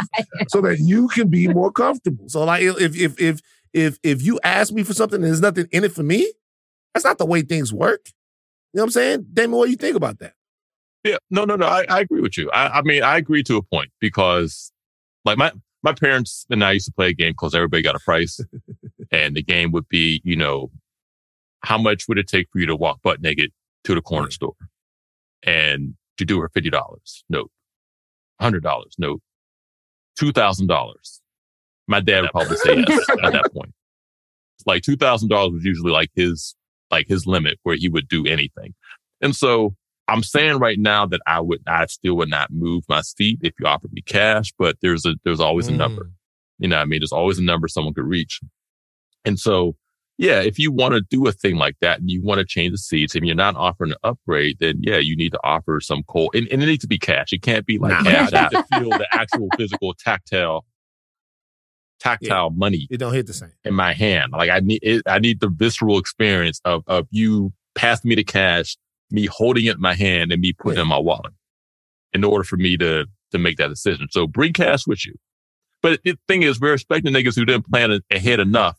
so 0.48 0.60
that 0.60 0.78
you 0.78 1.08
can 1.08 1.28
be 1.28 1.48
more 1.48 1.72
comfortable. 1.72 2.28
So 2.28 2.44
like 2.44 2.62
if 2.62 2.96
if 2.96 3.20
if 3.20 3.40
if 3.72 3.98
if 4.02 4.22
you 4.22 4.38
ask 4.44 4.72
me 4.72 4.82
for 4.82 4.94
something 4.94 5.16
and 5.16 5.24
there's 5.24 5.40
nothing 5.40 5.66
in 5.72 5.84
it 5.84 5.92
for 5.92 6.02
me, 6.02 6.32
that's 6.94 7.04
not 7.04 7.18
the 7.18 7.26
way 7.26 7.42
things 7.42 7.72
work. 7.72 8.08
You 8.72 8.78
know 8.78 8.82
what 8.82 8.86
I'm 8.86 8.90
saying? 8.92 9.26
Damon, 9.32 9.58
what 9.58 9.64
do 9.66 9.70
you 9.70 9.76
think 9.76 9.96
about 9.96 10.18
that? 10.20 10.34
Yeah, 11.04 11.16
no, 11.30 11.44
no, 11.44 11.56
no. 11.56 11.66
I, 11.66 11.86
I 11.88 12.00
agree 12.00 12.20
with 12.20 12.36
you. 12.36 12.50
I, 12.50 12.78
I 12.78 12.82
mean, 12.82 13.02
I 13.02 13.16
agree 13.16 13.42
to 13.44 13.56
a 13.56 13.62
point 13.62 13.90
because, 14.00 14.72
like 15.24 15.38
my 15.38 15.52
my 15.82 15.92
parents 15.92 16.44
and 16.50 16.62
I 16.64 16.72
used 16.72 16.86
to 16.86 16.92
play 16.92 17.08
a 17.08 17.14
game 17.14 17.34
called 17.34 17.54
everybody 17.54 17.82
got 17.82 17.94
a 17.94 18.00
price, 18.00 18.40
and 19.10 19.34
the 19.34 19.42
game 19.42 19.72
would 19.72 19.88
be, 19.88 20.20
you 20.24 20.36
know, 20.36 20.70
how 21.62 21.78
much 21.78 22.08
would 22.08 22.18
it 22.18 22.28
take 22.28 22.48
for 22.52 22.58
you 22.58 22.66
to 22.66 22.76
walk 22.76 23.00
butt 23.02 23.20
naked 23.20 23.52
to 23.84 23.94
the 23.94 24.02
corner 24.02 24.30
store, 24.30 24.56
and 25.42 25.94
to 26.16 26.24
do 26.24 26.40
her 26.40 26.48
fifty 26.48 26.70
dollars? 26.70 27.24
Nope. 27.28 27.50
Hundred 28.40 28.62
dollars? 28.62 28.94
Nope. 28.98 29.22
Two 30.18 30.32
thousand 30.32 30.66
dollars? 30.66 31.20
My 31.86 32.00
dad 32.00 32.22
would 32.22 32.30
probably 32.30 32.56
say 32.56 32.84
yes 32.86 33.08
at 33.22 33.32
that 33.32 33.52
point. 33.52 33.72
Like 34.66 34.82
two 34.82 34.96
thousand 34.96 35.28
dollars 35.28 35.52
was 35.54 35.64
usually 35.64 35.92
like 35.92 36.10
his 36.14 36.54
like 36.90 37.06
his 37.08 37.26
limit 37.26 37.58
where 37.62 37.76
he 37.76 37.88
would 37.88 38.08
do 38.08 38.26
anything. 38.26 38.74
And 39.20 39.34
so 39.34 39.74
I'm 40.08 40.22
saying 40.22 40.58
right 40.58 40.78
now 40.78 41.06
that 41.06 41.20
I 41.26 41.40
would 41.40 41.60
I 41.66 41.86
still 41.86 42.16
would 42.16 42.30
not 42.30 42.50
move 42.50 42.84
my 42.88 43.02
seat 43.02 43.40
if 43.42 43.52
you 43.60 43.66
offered 43.66 43.92
me 43.92 44.02
cash, 44.02 44.52
but 44.58 44.76
there's 44.80 45.04
a 45.04 45.14
there's 45.24 45.40
always 45.40 45.68
a 45.68 45.72
number. 45.72 46.04
Mm. 46.04 46.12
You 46.60 46.68
know 46.68 46.76
what 46.76 46.82
I 46.82 46.86
mean? 46.86 47.00
There's 47.00 47.12
always 47.12 47.38
a 47.38 47.44
number 47.44 47.68
someone 47.68 47.94
could 47.94 48.04
reach. 48.04 48.40
And 49.24 49.38
so 49.38 49.76
yeah, 50.18 50.40
if 50.42 50.58
you 50.58 50.70
want 50.72 50.94
to 50.94 51.00
do 51.00 51.26
a 51.28 51.32
thing 51.32 51.56
like 51.56 51.76
that 51.80 52.00
and 52.00 52.10
you 52.10 52.20
want 52.22 52.40
to 52.40 52.44
change 52.44 52.72
the 52.72 52.78
seats 52.78 53.14
and 53.14 53.24
you're 53.26 53.36
not 53.36 53.54
offering 53.56 53.92
an 53.92 53.96
upgrade, 54.02 54.56
then 54.58 54.80
yeah, 54.82 54.98
you 54.98 55.14
need 55.16 55.30
to 55.32 55.40
offer 55.44 55.80
some 55.80 56.02
cold 56.08 56.30
and, 56.34 56.48
and 56.48 56.62
it 56.62 56.66
needs 56.66 56.82
to 56.82 56.88
be 56.88 56.98
cash. 56.98 57.32
It 57.32 57.42
can't 57.42 57.64
be 57.64 57.78
like 57.78 57.92
Nah. 57.92 58.02
cash. 58.10 58.32
I 58.32 58.38
have 58.40 58.50
to 58.50 58.64
feel 58.78 58.90
the 58.90 59.06
actual 59.12 59.48
physical 59.56 59.94
tactile 59.94 60.66
tactile 62.00 62.50
money 62.50 62.86
It 62.90 62.98
don't 62.98 63.12
hit 63.12 63.26
the 63.26 63.32
same. 63.32 63.52
in 63.64 63.74
my 63.74 63.92
hand. 63.92 64.32
Like 64.32 64.50
I 64.50 64.60
need 64.60 64.80
it, 64.82 65.02
I 65.06 65.18
need 65.18 65.40
the 65.40 65.48
visceral 65.48 65.98
experience 65.98 66.60
of 66.64 66.82
of 66.86 67.06
you 67.10 67.52
passing 67.74 68.08
me 68.08 68.14
the 68.14 68.24
cash, 68.24 68.76
me 69.10 69.26
holding 69.26 69.66
it 69.66 69.76
in 69.76 69.80
my 69.80 69.94
hand, 69.94 70.32
and 70.32 70.40
me 70.40 70.52
putting 70.52 70.76
Yeah. 70.76 70.80
it 70.80 70.82
in 70.82 70.88
my 70.88 70.98
wallet 70.98 71.32
in 72.12 72.24
order 72.24 72.44
for 72.44 72.56
me 72.56 72.76
to 72.78 73.06
to 73.32 73.38
make 73.38 73.56
that 73.58 73.68
decision. 73.68 74.08
So 74.10 74.26
bring 74.26 74.52
cash 74.52 74.86
with 74.86 75.04
you. 75.06 75.14
But 75.82 76.00
the 76.02 76.16
thing 76.26 76.42
is, 76.42 76.58
we're 76.60 76.72
expecting 76.74 77.12
niggas 77.12 77.36
who 77.36 77.44
didn't 77.44 77.66
plan 77.70 78.00
ahead 78.10 78.40
enough 78.40 78.76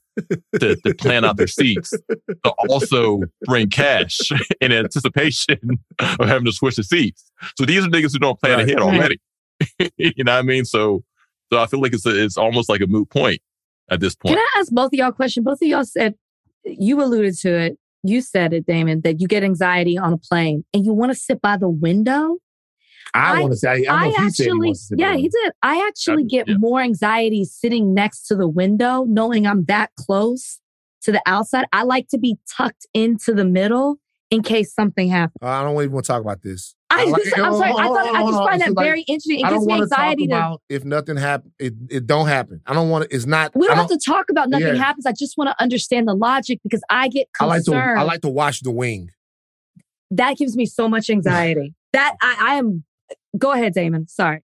to, 0.59 0.75
to 0.75 0.93
plan 0.95 1.25
out 1.25 1.37
their 1.37 1.47
seats 1.47 1.91
to 1.91 2.51
also 2.69 3.21
bring 3.45 3.69
cash 3.69 4.31
in 4.61 4.71
anticipation 4.71 5.59
of 5.99 6.27
having 6.27 6.45
to 6.45 6.51
switch 6.51 6.75
the 6.75 6.83
seats. 6.83 7.31
So 7.57 7.65
these 7.65 7.85
are 7.85 7.89
niggas 7.89 8.13
who 8.13 8.19
don't 8.19 8.39
plan 8.39 8.57
Right. 8.59 8.67
ahead 8.67 8.79
Right. 8.79 8.95
already. 8.95 9.19
you 9.97 10.23
know 10.23 10.33
what 10.33 10.39
I 10.39 10.41
mean? 10.43 10.65
So, 10.65 11.03
so 11.51 11.59
I 11.59 11.65
feel 11.67 11.81
like 11.81 11.93
it's 11.93 12.05
a, 12.05 12.23
it's 12.23 12.37
almost 12.37 12.69
like 12.69 12.81
a 12.81 12.87
moot 12.87 13.09
point 13.09 13.41
at 13.89 13.99
this 13.99 14.15
point. 14.15 14.35
Can 14.37 14.39
I 14.55 14.59
ask 14.59 14.71
both 14.71 14.87
of 14.87 14.93
y'all 14.93 15.09
a 15.09 15.13
question? 15.13 15.43
Both 15.43 15.61
of 15.61 15.67
y'all 15.67 15.83
said 15.85 16.15
you 16.65 17.01
alluded 17.03 17.37
to 17.39 17.53
it. 17.57 17.77
You 18.03 18.21
said 18.21 18.53
it, 18.53 18.65
Damon, 18.65 19.01
that 19.01 19.19
you 19.19 19.27
get 19.27 19.43
anxiety 19.43 19.97
on 19.97 20.13
a 20.13 20.17
plane 20.17 20.63
and 20.73 20.85
you 20.85 20.93
want 20.93 21.11
to 21.11 21.17
sit 21.17 21.41
by 21.41 21.57
the 21.57 21.67
window. 21.67 22.37
I, 23.13 23.37
I- 23.37 23.41
want 23.41 23.53
to 23.53 23.57
say. 23.57 23.69
I, 23.69 23.73
I, 23.73 23.75
don't 23.77 23.85
know 23.85 23.93
I 23.93 24.07
if 24.07 24.09
he 24.09 24.29
said 24.29 24.43
he 24.43 24.49
actually, 24.49 24.67
wants 24.67 24.87
to 24.89 24.95
yeah, 24.97 25.11
by 25.13 25.17
he 25.17 25.29
did. 25.29 25.51
I 25.63 25.87
actually 25.87 26.23
get 26.25 26.47
yeah. 26.47 26.55
more 26.57 26.81
anxiety 26.81 27.45
sitting 27.45 27.93
next 27.93 28.27
to 28.27 28.35
the 28.35 28.47
window, 28.47 29.05
knowing 29.07 29.47
I'm 29.47 29.65
that 29.65 29.91
close 29.95 30.59
to 31.03 31.11
the 31.11 31.21
outside. 31.25 31.65
I 31.73 31.83
like 31.83 32.07
to 32.09 32.17
be 32.17 32.37
tucked 32.57 32.85
into 32.93 33.33
the 33.33 33.45
middle 33.45 33.97
in 34.29 34.43
case 34.43 34.73
something 34.73 35.09
happens. 35.09 35.37
I 35.41 35.63
don't 35.63 35.75
even 35.81 35.91
want 35.91 36.05
to 36.05 36.11
talk 36.11 36.21
about 36.21 36.43
this. 36.43 36.75
I 36.91 37.05
just, 37.05 37.37
I'm 37.37 37.45
hold 37.45 37.61
sorry. 37.61 37.71
on, 37.71 37.79
I 37.79 37.87
thought 37.87 38.07
on, 38.09 38.15
I 38.15 38.21
just 38.23 38.33
on. 38.39 38.47
find 38.47 38.61
that 38.61 38.73
like- 38.75 38.85
very 38.85 39.01
interesting. 39.01 39.39
It 39.39 39.45
I 39.45 39.49
gives 39.51 39.65
me 39.65 39.73
want 39.73 39.83
to 39.83 39.89
talk 39.89 39.99
anxiety 39.99 40.27
to. 40.27 40.57
if 40.69 40.83
nothing 40.85 41.17
happens, 41.17 41.53
It 41.59 41.73
it 41.89 42.07
don't 42.07 42.27
happen. 42.27 42.61
I 42.67 42.73
don't 42.73 42.89
want 42.89 43.09
to. 43.09 43.15
It's 43.15 43.25
not. 43.25 43.55
We 43.55 43.67
don't 43.67 43.77
I 43.77 43.81
have 43.81 43.89
to 43.89 43.97
talk 44.03 44.29
about 44.29 44.49
nothing 44.49 44.67
Yeah. 44.67 44.75
happens. 44.75 45.05
I 45.05 45.13
just 45.13 45.37
want 45.37 45.49
to 45.49 45.63
understand 45.63 46.07
the 46.07 46.13
logic 46.15 46.59
because 46.63 46.81
I 46.89 47.07
get 47.07 47.27
I 47.39 47.45
like 47.45 47.63
to. 47.65 47.75
I 47.75 48.01
like 48.03 48.21
to 48.21 48.29
watch 48.29 48.61
the 48.61 48.71
wing. 48.71 49.09
that 50.11 50.37
gives 50.37 50.55
me 50.57 50.65
so 50.65 50.87
much 50.89 51.09
anxiety. 51.09 51.73
that 51.93 52.15
I, 52.21 52.35
I 52.39 52.55
am. 52.55 52.83
Go 53.37 53.51
ahead, 53.51 53.73
Damon. 53.73 54.07
Sorry. 54.07 54.43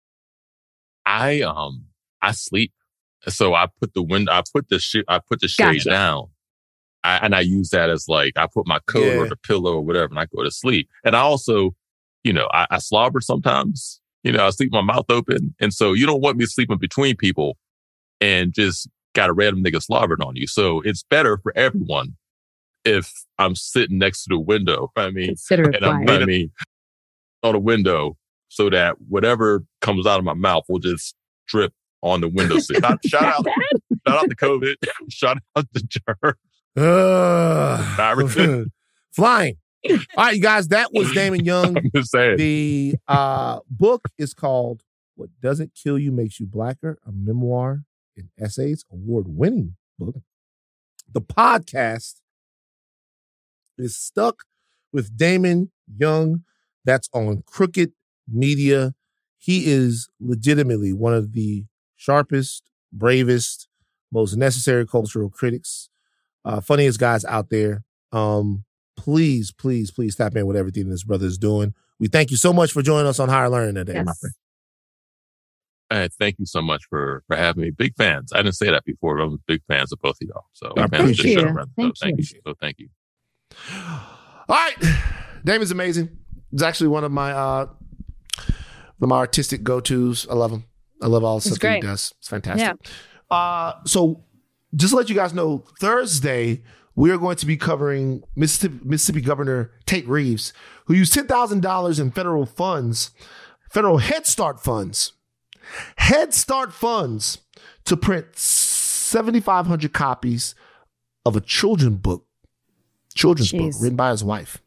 I 1.07 1.41
um 1.43 1.87
I 2.23 2.33
sleep, 2.33 2.73
so 3.29 3.55
I 3.55 3.67
put 3.81 3.95
the 3.95 4.03
window, 4.03 4.33
I 4.33 4.43
put 4.53 4.69
the 4.69 4.79
shit, 4.79 5.05
I 5.09 5.19
put 5.19 5.41
the 5.41 5.49
shade 5.49 5.79
Gotcha. 5.79 5.91
down, 5.91 6.27
I, 7.03 7.17
and 7.19 7.35
I 7.35 7.41
use 7.41 7.71
that 7.71 7.91
as 7.91 8.07
like 8.09 8.35
I 8.37 8.47
put 8.47 8.67
my 8.67 8.79
coat 8.87 9.17
or 9.17 9.27
the 9.27 9.37
pillow 9.37 9.75
or 9.75 9.81
whatever, 9.81 10.11
and 10.11 10.19
I 10.19 10.27
go 10.27 10.43
to 10.43 10.51
sleep. 10.51 10.89
And 11.05 11.17
I 11.17 11.21
also, 11.21 11.75
you 12.25 12.33
know, 12.33 12.49
I, 12.53 12.67
I 12.71 12.79
slobber 12.79 13.21
sometimes. 13.21 14.01
You 14.23 14.33
know, 14.33 14.47
I 14.47 14.51
sleep 14.51 14.71
with 14.71 14.85
my 14.85 14.95
mouth 14.95 15.07
open, 15.09 15.55
and 15.61 15.73
so 15.73 15.95
you 15.95 16.07
don't 16.07 16.21
want 16.21 16.37
me 16.37 16.45
sleeping 16.45 16.79
between 16.79 17.17
people 17.17 17.57
and 18.21 18.53
just 18.53 18.89
got 19.15 19.31
a 19.31 19.33
random 19.33 19.65
nigga 19.65 19.83
slobbering 19.83 20.23
on 20.23 20.37
you. 20.37 20.47
So 20.47 20.83
it's 20.83 21.03
better 21.03 21.39
for 21.39 21.57
everyone 21.57 22.17
if 22.85 23.25
I'm 23.39 23.55
sitting 23.55 23.99
next 23.99 24.25
to 24.25 24.29
the 24.31 24.39
window. 24.39 24.93
I 24.97 25.11
mean, 25.11 25.29
Consider 25.29 25.71
it 25.71 25.77
and 25.77 25.87
I'm, 25.87 26.05
quiet. 26.05 26.23
I 26.23 26.27
mean, 26.27 26.51
on 27.43 27.55
a 27.55 27.59
window 27.59 28.19
so 28.51 28.69
that 28.69 28.97
whatever 29.09 29.65
comes 29.81 30.07
out 30.07 30.19
of 30.19 30.25
my 30.25 30.35
mouth 30.35 30.65
will 30.69 30.81
just 30.81 31.15
drip 31.47 31.73
on 32.03 32.21
the 32.21 32.29
window 32.29 32.59
sill. 32.59 32.81
shout, 32.81 32.99
shout 33.07 33.23
out, 33.23 33.47
shout 34.07 34.19
out 34.19 34.29
to 34.29 34.37
COVID. 34.37 34.75
shout 35.09 35.39
out 35.57 35.67
to 35.73 35.83
germ. 35.83 36.35
Uh, 36.77 37.95
Not 37.97 38.31
flying. 39.13 39.57
All 39.89 39.97
right, 40.19 40.35
you 40.35 40.43
guys. 40.43 40.69
That 40.69 40.93
was 40.93 41.11
Damon 41.13 41.45
Young. 41.45 41.77
I'm 41.77 41.91
just 41.95 42.11
saying. 42.11 42.37
The 42.37 42.97
uh, 43.09 43.61
book 43.71 44.09
is 44.19 44.35
called 44.35 44.83
"What 45.15 45.31
Doesn't 45.41 45.73
Kill 45.75 45.99
You 45.99 46.13
Makes 46.13 46.39
You 46.41 46.47
Blacker," 46.47 46.99
a 47.07 47.13
memoir 47.13 47.85
and 48.17 48.29
essays 48.39 48.85
award-winning 48.93 49.77
book. 49.99 50.17
The 51.11 51.23
podcast 51.23 52.17
is 53.79 53.97
stuck 53.97 54.43
with 54.93 55.17
Damon 55.17 55.71
Young. 55.97 56.45
That's 56.85 57.09
on 57.13 57.43
Crooked 57.47 57.93
Media. 58.31 58.95
He 59.39 59.71
is 59.71 60.09
legitimately 60.21 60.93
one 60.93 61.15
of 61.15 61.33
the 61.33 61.65
sharpest, 61.97 62.71
bravest, 62.93 63.69
most 64.13 64.37
necessary 64.37 64.87
cultural 64.87 65.31
critics, 65.31 65.89
uh, 66.45 66.61
funniest 66.61 66.99
guys 66.99 67.25
out 67.25 67.51
there. 67.51 67.85
Um, 68.13 68.65
please, 68.97 69.53
please, 69.53 69.91
please 69.91 70.17
tap 70.17 70.37
in 70.37 70.47
with 70.47 70.57
everything 70.57 70.89
this 70.89 71.05
brother 71.05 71.27
is 71.27 71.39
doing. 71.39 71.75
We 71.99 72.09
thank 72.09 72.31
you 72.31 72.37
so 72.37 72.53
much 72.53 72.73
for 72.73 72.83
joining 72.83 73.07
us 73.07 73.19
on 73.19 73.29
Higher 73.29 73.49
Learning 73.49 73.75
today, 73.75 74.03
my 74.03 74.13
friend. 74.13 74.35
Uh, 75.91 76.09
thank 76.21 76.39
you 76.39 76.47
so 76.47 76.63
much 76.63 76.85
for 76.89 77.25
for 77.27 77.37
having 77.37 77.63
me. 77.63 77.71
Big 77.71 77.95
fans. 77.97 78.33
I 78.33 78.43
didn't 78.43 78.55
say 78.55 78.71
that 78.71 78.85
before, 78.85 79.17
but 79.17 79.25
I'm 79.25 79.43
big 79.47 79.61
fans 79.67 79.93
of 79.93 80.01
both 80.01 80.17
of 80.23 80.29
y'all. 80.29 80.45
So 80.53 80.73
I 80.77 80.87
big 80.87 80.91
fans 80.91 80.93
of 80.93 81.01
the 81.01 81.03
appreciate 81.03 81.35
show, 81.35 81.49
it. 81.49 81.53
brother. 81.53 81.71
Thank 81.77 81.97
so 81.97 82.05
thank 82.07 82.19
you. 82.19 82.25
you. 82.33 82.41
So 82.47 82.55
thank 82.61 82.79
you. 82.79 82.89
All 84.49 84.57
right. 84.57 84.77
Damon's 85.45 85.73
amazing. 85.73 86.17
It's 86.53 86.63
actually 86.63 86.89
one 86.89 87.03
of 87.03 87.11
my 87.11 87.33
uh 87.33 87.67
one 87.67 87.69
of 87.69 87.80
my 89.09 89.17
artistic 89.17 89.63
go-tos. 89.63 90.27
I 90.29 90.35
love 90.35 90.53
him. 90.53 90.65
I 91.03 91.07
love 91.07 91.25
all 91.25 91.39
the 91.39 91.43
stuff 91.43 91.59
that 91.61 91.75
he 91.77 91.81
does. 91.81 92.15
It's 92.19 92.29
fantastic. 92.29 92.67
Uh 93.31 93.75
so 93.87 94.25
just 94.75 94.91
to 94.93 94.97
let 94.97 95.09
you 95.09 95.15
guys 95.15 95.33
know, 95.35 95.65
Thursday 95.81 96.63
we 96.95 97.11
are 97.11 97.19
going 97.19 97.37
to 97.37 97.47
be 97.47 97.57
covering 97.57 98.23
Mississippi, 98.37 98.79
Mississippi 98.85 99.21
Governor 99.21 99.73
Tate 99.87 100.07
Reeves, 100.07 100.53
who 100.87 100.95
used 100.95 101.13
ten 101.15 101.27
thousand 101.27 101.63
dollars 101.63 101.99
in 101.99 102.11
federal 102.11 102.45
funds, 102.45 103.11
federal 103.71 103.99
Head 103.99 104.27
Start 104.27 104.61
funds, 104.61 105.13
Head 105.97 106.35
Start 106.35 106.73
funds 106.73 107.39
to 107.85 107.97
print 107.97 108.37
seventy 108.37 109.41
five 109.41 109.67
hundred 109.67 109.93
copies 109.93 110.55
of 111.25 111.37
a 111.37 111.41
children 111.41 111.97
book, 111.97 112.27
children's 113.15 113.53
book 113.53 113.73
written 113.81 113.97
by 113.97 114.11
his 114.11 114.23
wife. 114.25 114.61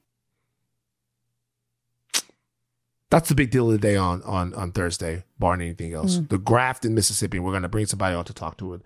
That's 3.14 3.30
the 3.30 3.36
big 3.36 3.52
deal 3.52 3.68
of 3.68 3.74
the 3.74 3.78
day 3.78 3.96
on 3.96 4.24
on 4.24 4.56
on 4.56 4.72
Thursday, 4.72 5.24
barring 5.38 5.62
anything 5.62 5.94
else. 5.94 6.18
Mm. 6.18 6.30
The 6.30 6.40
graft 6.40 6.84
in 6.84 6.96
Mississippi. 6.96 7.38
We're 7.38 7.52
gonna 7.54 7.70
bring 7.70 7.86
somebody 7.86 8.16
on 8.16 8.26
to 8.26 8.34
talk 8.34 8.58
to 8.58 8.74
it, 8.74 8.82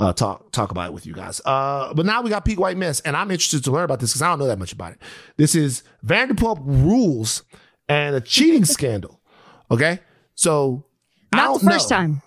uh, 0.00 0.12
talk 0.12 0.50
talk 0.50 0.72
about 0.72 0.88
it 0.88 0.92
with 0.92 1.06
you 1.06 1.12
guys. 1.14 1.40
Uh, 1.44 1.94
but 1.94 2.04
now 2.04 2.22
we 2.22 2.30
got 2.30 2.44
Peak 2.44 2.58
White 2.58 2.76
Mess, 2.76 2.98
and 3.02 3.16
I'm 3.16 3.30
interested 3.30 3.62
to 3.62 3.70
learn 3.70 3.84
about 3.84 4.00
this 4.00 4.10
because 4.10 4.22
I 4.22 4.30
don't 4.30 4.40
know 4.40 4.48
that 4.48 4.58
much 4.58 4.72
about 4.72 4.94
it. 4.94 4.98
This 5.36 5.54
is 5.54 5.84
Vanderpump 6.04 6.60
Rules 6.64 7.44
and 7.88 8.16
a 8.16 8.20
cheating 8.20 8.64
scandal. 8.76 9.20
Okay, 9.70 10.00
so 10.34 10.84
Not 11.32 11.60
the 11.60 11.64
first 11.70 11.88
know. 11.88 11.96
time. 11.96 12.22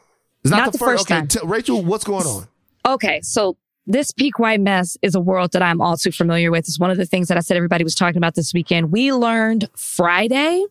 It's 0.46 0.52
not, 0.52 0.58
Not 0.58 0.66
the, 0.68 0.72
the 0.72 0.78
first. 0.78 1.10
first 1.10 1.12
okay, 1.12 1.20
time. 1.20 1.28
t- 1.28 1.40
Rachel, 1.44 1.84
what's 1.84 2.06
going 2.06 2.26
on? 2.26 2.48
Okay, 2.86 3.20
so 3.24 3.58
this 3.86 4.12
peak 4.12 4.40
white 4.40 4.62
mess 4.62 4.96
is 5.02 5.16
a 5.16 5.20
world 5.20 5.52
that 5.52 5.62
I'm 5.62 5.82
all 5.82 5.98
too 5.98 6.14
familiar 6.14 6.50
with. 6.50 6.60
It's 6.60 6.80
one 6.80 6.92
of 6.92 6.98
the 6.98 7.06
things 7.06 7.28
that 7.28 7.36
I 7.36 7.42
said 7.42 7.58
everybody 7.58 7.84
was 7.84 7.94
talking 7.94 8.18
about 8.18 8.36
this 8.36 8.54
weekend. 8.54 8.94
We 8.94 9.12
learned 9.12 9.68
Friday 9.76 10.64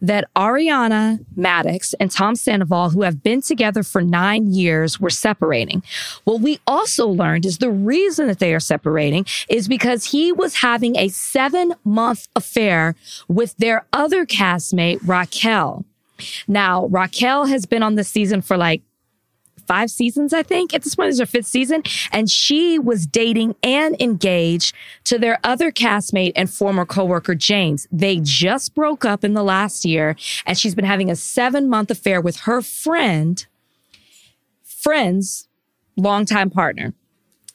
that 0.00 0.28
Ariana 0.34 1.24
Madix 1.36 1.94
and 2.00 2.10
Tom 2.10 2.36
Sandoval, 2.36 2.90
who 2.90 3.02
have 3.02 3.22
been 3.22 3.40
together 3.40 3.82
for 3.82 4.02
nine 4.02 4.52
years, 4.52 5.00
were 5.00 5.10
separating. 5.10 5.82
What 6.24 6.40
we 6.40 6.60
also 6.66 7.06
learned 7.06 7.46
is 7.46 7.58
the 7.58 7.70
reason 7.70 8.26
that 8.26 8.38
they 8.38 8.54
are 8.54 8.60
separating 8.60 9.26
is 9.48 9.68
because 9.68 10.04
he 10.04 10.32
was 10.32 10.56
having 10.56 10.96
a 10.96 11.08
seven 11.08 11.74
month 11.84 12.28
affair 12.36 12.94
with 13.28 13.56
their 13.56 13.86
other 13.92 14.26
castmate, 14.26 15.00
Raquel. 15.06 15.84
Now, 16.48 16.86
Raquel 16.86 17.46
has 17.46 17.66
been 17.66 17.82
on 17.82 17.94
the 17.94 18.04
season 18.04 18.40
for 18.40 18.56
like 18.56 18.82
five 19.66 19.90
seasons, 19.90 20.32
I 20.32 20.42
think. 20.42 20.74
At 20.74 20.82
this 20.82 20.94
point, 20.94 21.10
is 21.10 21.18
her 21.18 21.26
fifth 21.26 21.46
season. 21.46 21.82
And 22.12 22.30
she 22.30 22.78
was 22.78 23.06
dating 23.06 23.56
and 23.62 24.00
engaged 24.00 24.74
to 25.04 25.18
their 25.18 25.38
other 25.44 25.70
castmate 25.70 26.32
and 26.36 26.50
former 26.50 26.84
coworker, 26.84 27.34
James. 27.34 27.86
They 27.90 28.20
just 28.22 28.74
broke 28.74 29.04
up 29.04 29.24
in 29.24 29.34
the 29.34 29.44
last 29.44 29.84
year, 29.84 30.16
and 30.44 30.58
she's 30.58 30.74
been 30.74 30.84
having 30.84 31.10
a 31.10 31.16
seven 31.16 31.68
month 31.68 31.90
affair 31.90 32.20
with 32.20 32.40
her 32.40 32.62
friend, 32.62 33.46
friend's 34.62 35.48
longtime 35.96 36.50
partner. 36.50 36.94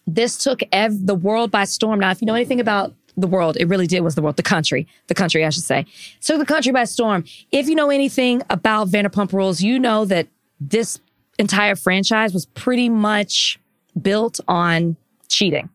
This 0.07 0.37
took 0.37 0.61
ev- 0.71 1.05
the 1.05 1.15
world 1.15 1.51
by 1.51 1.65
storm. 1.65 1.99
Now, 1.99 2.11
if 2.11 2.21
you 2.21 2.25
know 2.25 2.35
anything 2.35 2.59
about 2.59 2.93
the 3.17 3.27
world, 3.27 3.57
it 3.57 3.65
really 3.65 3.87
did 3.87 4.01
was 4.01 4.15
the 4.15 4.21
world, 4.21 4.37
the 4.37 4.43
country, 4.43 4.87
the 5.07 5.13
country, 5.13 5.45
I 5.45 5.49
should 5.49 5.63
say. 5.63 5.85
Took 6.21 6.39
the 6.39 6.45
country 6.45 6.71
by 6.71 6.85
storm. 6.85 7.23
If 7.51 7.67
you 7.67 7.75
know 7.75 7.89
anything 7.89 8.41
about 8.49 8.87
Vanderpump 8.89 9.33
Rules, 9.33 9.61
you 9.61 9.79
know 9.79 10.05
that 10.05 10.27
this 10.59 10.99
entire 11.37 11.75
franchise 11.75 12.33
was 12.33 12.45
pretty 12.45 12.89
much 12.89 13.59
built 14.01 14.39
on 14.47 14.97
cheating, 15.27 15.69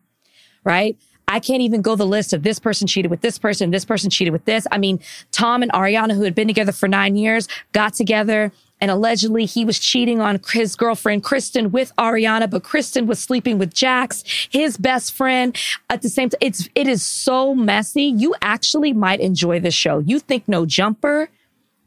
right? 0.63 0.97
I 1.29 1.39
can't 1.39 1.61
even 1.61 1.81
go 1.81 1.95
the 1.95 2.05
list 2.05 2.31
of 2.31 2.43
this 2.43 2.57
person 2.57 2.87
cheated 2.87 3.11
with 3.11 3.21
this 3.21 3.37
person, 3.37 3.71
this 3.71 3.83
person 3.83 4.09
cheated 4.09 4.31
with 4.31 4.45
this. 4.45 4.65
I 4.71 4.77
mean, 4.77 5.01
Tom 5.31 5.61
and 5.61 5.71
Ariana, 5.73 6.15
who 6.15 6.23
had 6.23 6.33
been 6.33 6.47
together 6.47 6.71
for 6.71 6.87
nine 6.87 7.17
years, 7.17 7.49
got 7.73 7.93
together 7.93 8.51
and 8.79 8.91
allegedly 8.91 9.45
he 9.45 9.65
was 9.65 9.79
cheating 9.79 10.21
on 10.21 10.39
his 10.51 10.75
girlfriend 10.75 11.23
Kristen 11.23 11.71
with 11.71 11.95
Ariana, 11.97 12.49
but 12.49 12.63
Kristen 12.63 13.07
was 13.07 13.19
sleeping 13.19 13.57
with 13.57 13.73
Jax, 13.73 14.23
his 14.51 14.77
best 14.77 15.13
friend. 15.13 15.57
At 15.89 16.01
the 16.01 16.09
same 16.09 16.29
time, 16.29 16.37
it's 16.41 16.69
it 16.75 16.87
is 16.87 17.05
so 17.05 17.55
messy. 17.55 18.03
You 18.03 18.35
actually 18.41 18.93
might 18.93 19.19
enjoy 19.19 19.59
this 19.59 19.73
show. 19.73 19.99
You 19.99 20.19
think 20.19 20.47
No 20.47 20.65
Jumper 20.65 21.29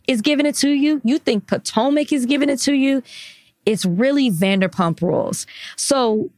is 0.07 0.21
giving 0.21 0.47
it 0.47 0.57
to 0.57 0.71
you. 0.71 1.01
You 1.05 1.19
think 1.19 1.47
Potomac 1.47 2.13
is 2.13 2.27
giving 2.27 2.49
it 2.49 2.59
to 2.61 2.73
you. 2.73 3.03
It's 3.67 3.85
really 3.85 4.31
Vanderpump 4.31 5.01
Rules. 5.03 5.47
So 5.77 6.31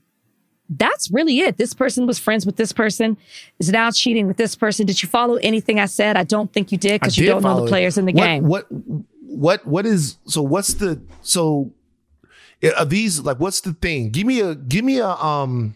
that's 0.68 1.10
really 1.10 1.40
it. 1.40 1.56
This 1.58 1.74
person 1.74 2.06
was 2.06 2.18
friends 2.18 2.46
with 2.46 2.56
this 2.56 2.72
person, 2.72 3.16
is 3.58 3.70
now 3.70 3.90
cheating 3.90 4.26
with 4.26 4.36
this 4.38 4.54
person. 4.56 4.86
Did 4.86 5.02
you 5.02 5.08
follow 5.08 5.36
anything 5.36 5.78
I 5.78 5.86
said? 5.86 6.16
I 6.16 6.24
don't 6.24 6.52
think 6.52 6.72
you 6.72 6.78
did 6.78 7.00
because 7.00 7.18
you 7.18 7.26
don't 7.26 7.42
know 7.42 7.62
the 7.64 7.68
players 7.68 7.98
in 7.98 8.06
the 8.06 8.12
What- 8.12 8.24
game. 8.24 8.44
What 8.46 8.66
what 9.20 9.66
what 9.66 9.86
is 9.86 10.16
so 10.26 10.42
what's 10.42 10.74
the 10.74 11.00
so 11.22 11.72
are 12.78 12.84
these 12.84 13.20
like 13.20 13.38
what's 13.40 13.60
the 13.60 13.72
thing? 13.72 14.10
Give 14.10 14.26
me 14.26 14.40
a 14.40 14.54
give 14.54 14.84
me 14.84 14.98
a 14.98 15.08
um 15.08 15.74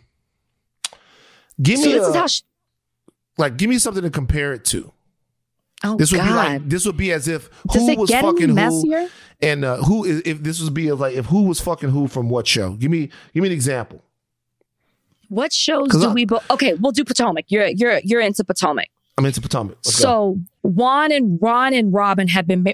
give 1.61 1.79
me 1.81 1.93
this 1.93 2.07
a 2.07 2.09
is 2.11 2.15
how. 2.15 2.27
She, 2.27 2.43
like 3.39 3.57
give 3.57 3.69
me 3.69 3.79
something 3.79 4.03
to 4.03 4.11
compare 4.11 4.53
it 4.53 4.65
to. 4.67 4.93
Oh 5.93 5.97
This 5.97 6.11
would 6.13 6.19
God. 6.19 6.27
be 6.27 6.33
like 6.35 6.69
this 6.69 6.87
would 6.87 6.97
be 6.97 7.13
as 7.13 7.29
if 7.29 7.49
who 7.73 7.97
was 7.97 8.11
fucking 8.11 8.57
who 8.57 9.09
and 9.41 9.65
uh, 9.65 9.77
who 9.79 10.05
is 10.05 10.23
if 10.25 10.43
this 10.43 10.63
would 10.63 10.75
be 10.75 10.89
of 10.89 11.01
like 11.01 11.15
if 11.15 11.27
who 11.27 11.43
was 11.45 11.61
fucking 11.61 11.91
who 11.91 12.09
from 12.09 12.29
what 12.29 12.47
show? 12.47 12.71
Give 12.75 12.91
me 12.91 13.11
give 13.35 13.43
me 13.43 13.49
an 13.49 13.53
example. 13.53 14.03
What 15.29 15.53
shows 15.53 15.89
do 15.91 16.09
I- 16.11 16.13
we? 16.13 16.25
Bo- 16.25 16.41
okay, 16.51 16.75
we'll 16.75 16.93
do 16.93 17.05
Potomac. 17.05 17.47
You're 17.49 17.67
you're 17.69 17.99
you're 18.05 18.21
into 18.21 18.45
Potomac. 18.45 18.89
I'm 19.19 19.25
into 19.25 19.41
Potomac. 19.41 19.77
Let's 19.85 19.99
go. 19.99 20.03
so 20.03 20.41
Juan 20.63 21.11
and 21.11 21.39
Ron 21.41 21.73
and 21.75 21.93
Robyn 21.93 22.29
have 22.29 22.47
been 22.47 22.65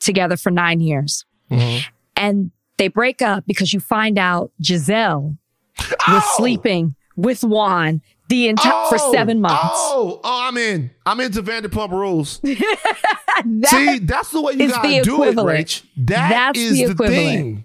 together 0.00 0.36
for 0.36 0.50
nine 0.50 0.80
years, 0.80 1.24
Mhm. 1.50 1.84
and 2.16 2.50
they 2.78 2.88
break 2.88 3.20
up 3.22 3.44
because 3.46 3.72
you 3.72 3.80
find 3.80 4.18
out 4.18 4.50
Gizelle 4.62 5.36
was 5.78 5.96
Oh! 6.08 6.34
sleeping 6.36 6.94
with 7.16 7.44
Juan 7.44 8.00
the 8.30 8.48
entire 8.48 8.86
for 8.88 8.96
Oh! 8.98 9.12
seven 9.12 9.40
months. 9.42 9.58
Oh, 9.74 10.20
oh, 10.24 10.40
I'm 10.48 10.56
in. 10.56 10.90
I'm 11.04 11.20
into 11.20 11.42
Vanderpump 11.42 11.90
Rules. 11.90 12.40
That- 13.44 13.68
See, 13.70 13.98
that's 14.00 14.30
the 14.30 14.40
way 14.42 14.52
you 14.52 14.68
gotta 14.68 15.00
do 15.02 15.22
it. 15.24 15.34
Rach. 15.36 15.82
That 15.96 16.28
That's 16.28 16.58
is 16.58 16.72
the 16.78 16.84
the, 16.86 16.90
equivalent. 16.92 17.26
thing. 17.26 17.64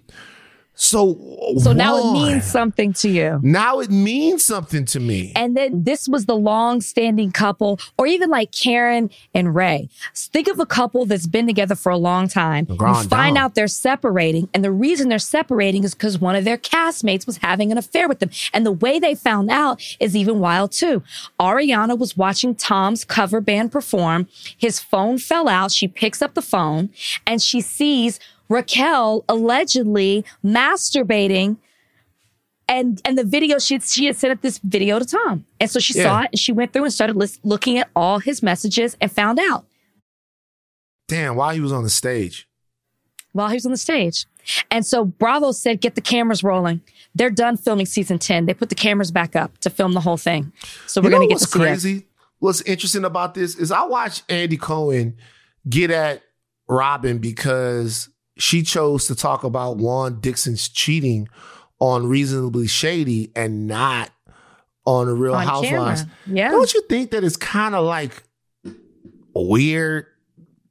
So, 0.78 1.18
so 1.58 1.72
now 1.72 1.96
it 1.96 2.12
means 2.12 2.44
something 2.44 2.92
to 2.94 3.08
you. 3.08 3.40
Now 3.42 3.80
it 3.80 3.90
means 3.90 4.44
something 4.44 4.84
to 4.86 5.00
me. 5.00 5.32
And 5.34 5.56
then 5.56 5.84
this 5.84 6.06
was 6.06 6.26
the 6.26 6.36
long 6.36 6.82
standing 6.82 7.32
couple, 7.32 7.80
or 7.96 8.06
even 8.06 8.28
like 8.28 8.52
Karen 8.52 9.08
and 9.34 9.54
Ray. 9.54 9.88
Think 10.14 10.48
of 10.48 10.60
a 10.60 10.66
couple 10.66 11.06
that's 11.06 11.26
been 11.26 11.46
together 11.46 11.74
for 11.74 11.90
a 11.90 11.96
long 11.96 12.28
time. 12.28 12.66
You 12.68 12.76
find 12.76 13.08
dame. 13.08 13.36
out 13.38 13.54
they're 13.54 13.68
separating. 13.68 14.50
And 14.52 14.62
the 14.62 14.70
reason 14.70 15.08
they're 15.08 15.18
separating 15.18 15.82
is 15.82 15.94
because 15.94 16.18
one 16.18 16.36
of 16.36 16.44
their 16.44 16.58
castmates 16.58 17.26
was 17.26 17.38
having 17.38 17.72
an 17.72 17.78
affair 17.78 18.06
with 18.06 18.18
them. 18.18 18.30
And 18.52 18.66
the 18.66 18.72
way 18.72 18.98
they 18.98 19.14
found 19.14 19.50
out 19.50 19.82
is 19.98 20.14
even 20.14 20.40
wild 20.40 20.72
too. 20.72 21.02
Ariana 21.40 21.98
was 21.98 22.18
watching 22.18 22.54
Tom's 22.54 23.02
cover 23.02 23.40
band 23.40 23.72
perform. 23.72 24.28
His 24.58 24.78
phone 24.78 25.16
fell 25.16 25.48
out. 25.48 25.72
She 25.72 25.88
picks 25.88 26.20
up 26.20 26.34
the 26.34 26.42
phone 26.42 26.90
and 27.26 27.40
she 27.40 27.62
sees 27.62 28.20
Raquel 28.48 29.24
allegedly 29.28 30.24
masturbating 30.44 31.56
and 32.68 33.00
and 33.04 33.16
the 33.16 33.24
video 33.24 33.58
she 33.58 33.78
she 33.80 34.06
had 34.06 34.16
sent 34.16 34.32
up 34.32 34.40
this 34.42 34.58
video 34.58 34.98
to 34.98 35.04
Tom, 35.04 35.46
and 35.60 35.70
so 35.70 35.78
she 35.78 35.92
saw 35.92 36.22
it 36.22 36.30
and 36.32 36.38
she 36.38 36.52
went 36.52 36.72
through 36.72 36.84
and 36.84 36.92
started 36.92 37.16
lis- 37.16 37.38
looking 37.44 37.78
at 37.78 37.88
all 37.94 38.18
his 38.18 38.42
messages 38.42 38.96
and 39.00 39.10
found 39.10 39.38
out 39.38 39.66
Damn, 41.08 41.36
while 41.36 41.54
he 41.54 41.60
was 41.60 41.72
on 41.72 41.84
the 41.84 41.90
stage. 41.90 42.48
while 43.32 43.48
he 43.48 43.54
was 43.54 43.66
on 43.66 43.70
the 43.72 43.78
stage. 43.78 44.26
And 44.70 44.84
so 44.86 45.04
Bravo 45.04 45.52
said, 45.52 45.80
"Get 45.80 45.94
the 45.94 46.00
cameras 46.00 46.42
rolling. 46.42 46.80
They're 47.14 47.30
done 47.30 47.56
filming 47.56 47.86
season 47.86 48.18
ten. 48.18 48.46
They 48.46 48.54
put 48.54 48.68
the 48.68 48.74
cameras 48.74 49.10
back 49.12 49.36
up 49.36 49.58
to 49.58 49.70
film 49.70 49.92
the 49.92 50.00
whole 50.00 50.16
thing. 50.16 50.52
So 50.86 51.00
we're 51.00 51.06
you 51.06 51.10
know 51.10 51.16
gonna 51.18 51.28
get 51.28 51.34
what's 51.34 51.44
to 51.46 51.50
see 51.58 51.58
it. 51.58 51.66
crazy? 51.66 52.06
What's 52.38 52.60
interesting 52.62 53.04
about 53.04 53.34
this 53.34 53.56
is 53.56 53.70
I 53.72 53.84
watched 53.86 54.24
Andy 54.28 54.56
Cohen 54.56 55.16
get 55.68 55.90
at 55.90 56.22
Robyn 56.68 57.18
because 57.18 58.08
she 58.38 58.62
chose 58.62 59.06
to 59.06 59.14
talk 59.14 59.44
about 59.44 59.76
Juan 59.78 60.20
Dixon's 60.20 60.68
cheating 60.68 61.28
on 61.80 62.06
Reasonably 62.06 62.66
Shady 62.66 63.30
and 63.36 63.66
not 63.66 64.10
on 64.84 65.06
the 65.06 65.14
Real 65.14 65.34
on 65.34 65.46
Housewives. 65.46 66.02
camera. 66.02 66.16
Yeah. 66.26 66.50
Don't 66.50 66.72
you 66.74 66.82
think 66.88 67.10
that 67.10 67.24
it's 67.24 67.36
kind 67.36 67.74
of 67.74 67.84
like 67.84 68.22
weird 69.34 70.06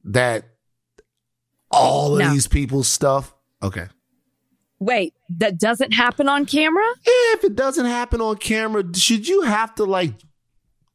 that 0.05 0.45
all 1.71 2.13
of 2.13 2.19
No. 2.19 2.31
these 2.31 2.47
people's 2.47 2.87
stuff? 2.87 3.33
Okay. 3.61 3.87
Wait, 4.79 5.13
that 5.29 5.57
doesn't 5.59 5.93
happen 5.93 6.27
on 6.29 6.45
camera? 6.45 6.83
if 7.05 7.43
it 7.43 7.55
doesn't 7.55 7.85
happen 7.85 8.21
on 8.21 8.37
camera, 8.37 8.83
should 8.95 9.27
you 9.27 9.41
have 9.41 9.73
to 9.75 9.83
like 9.85 10.13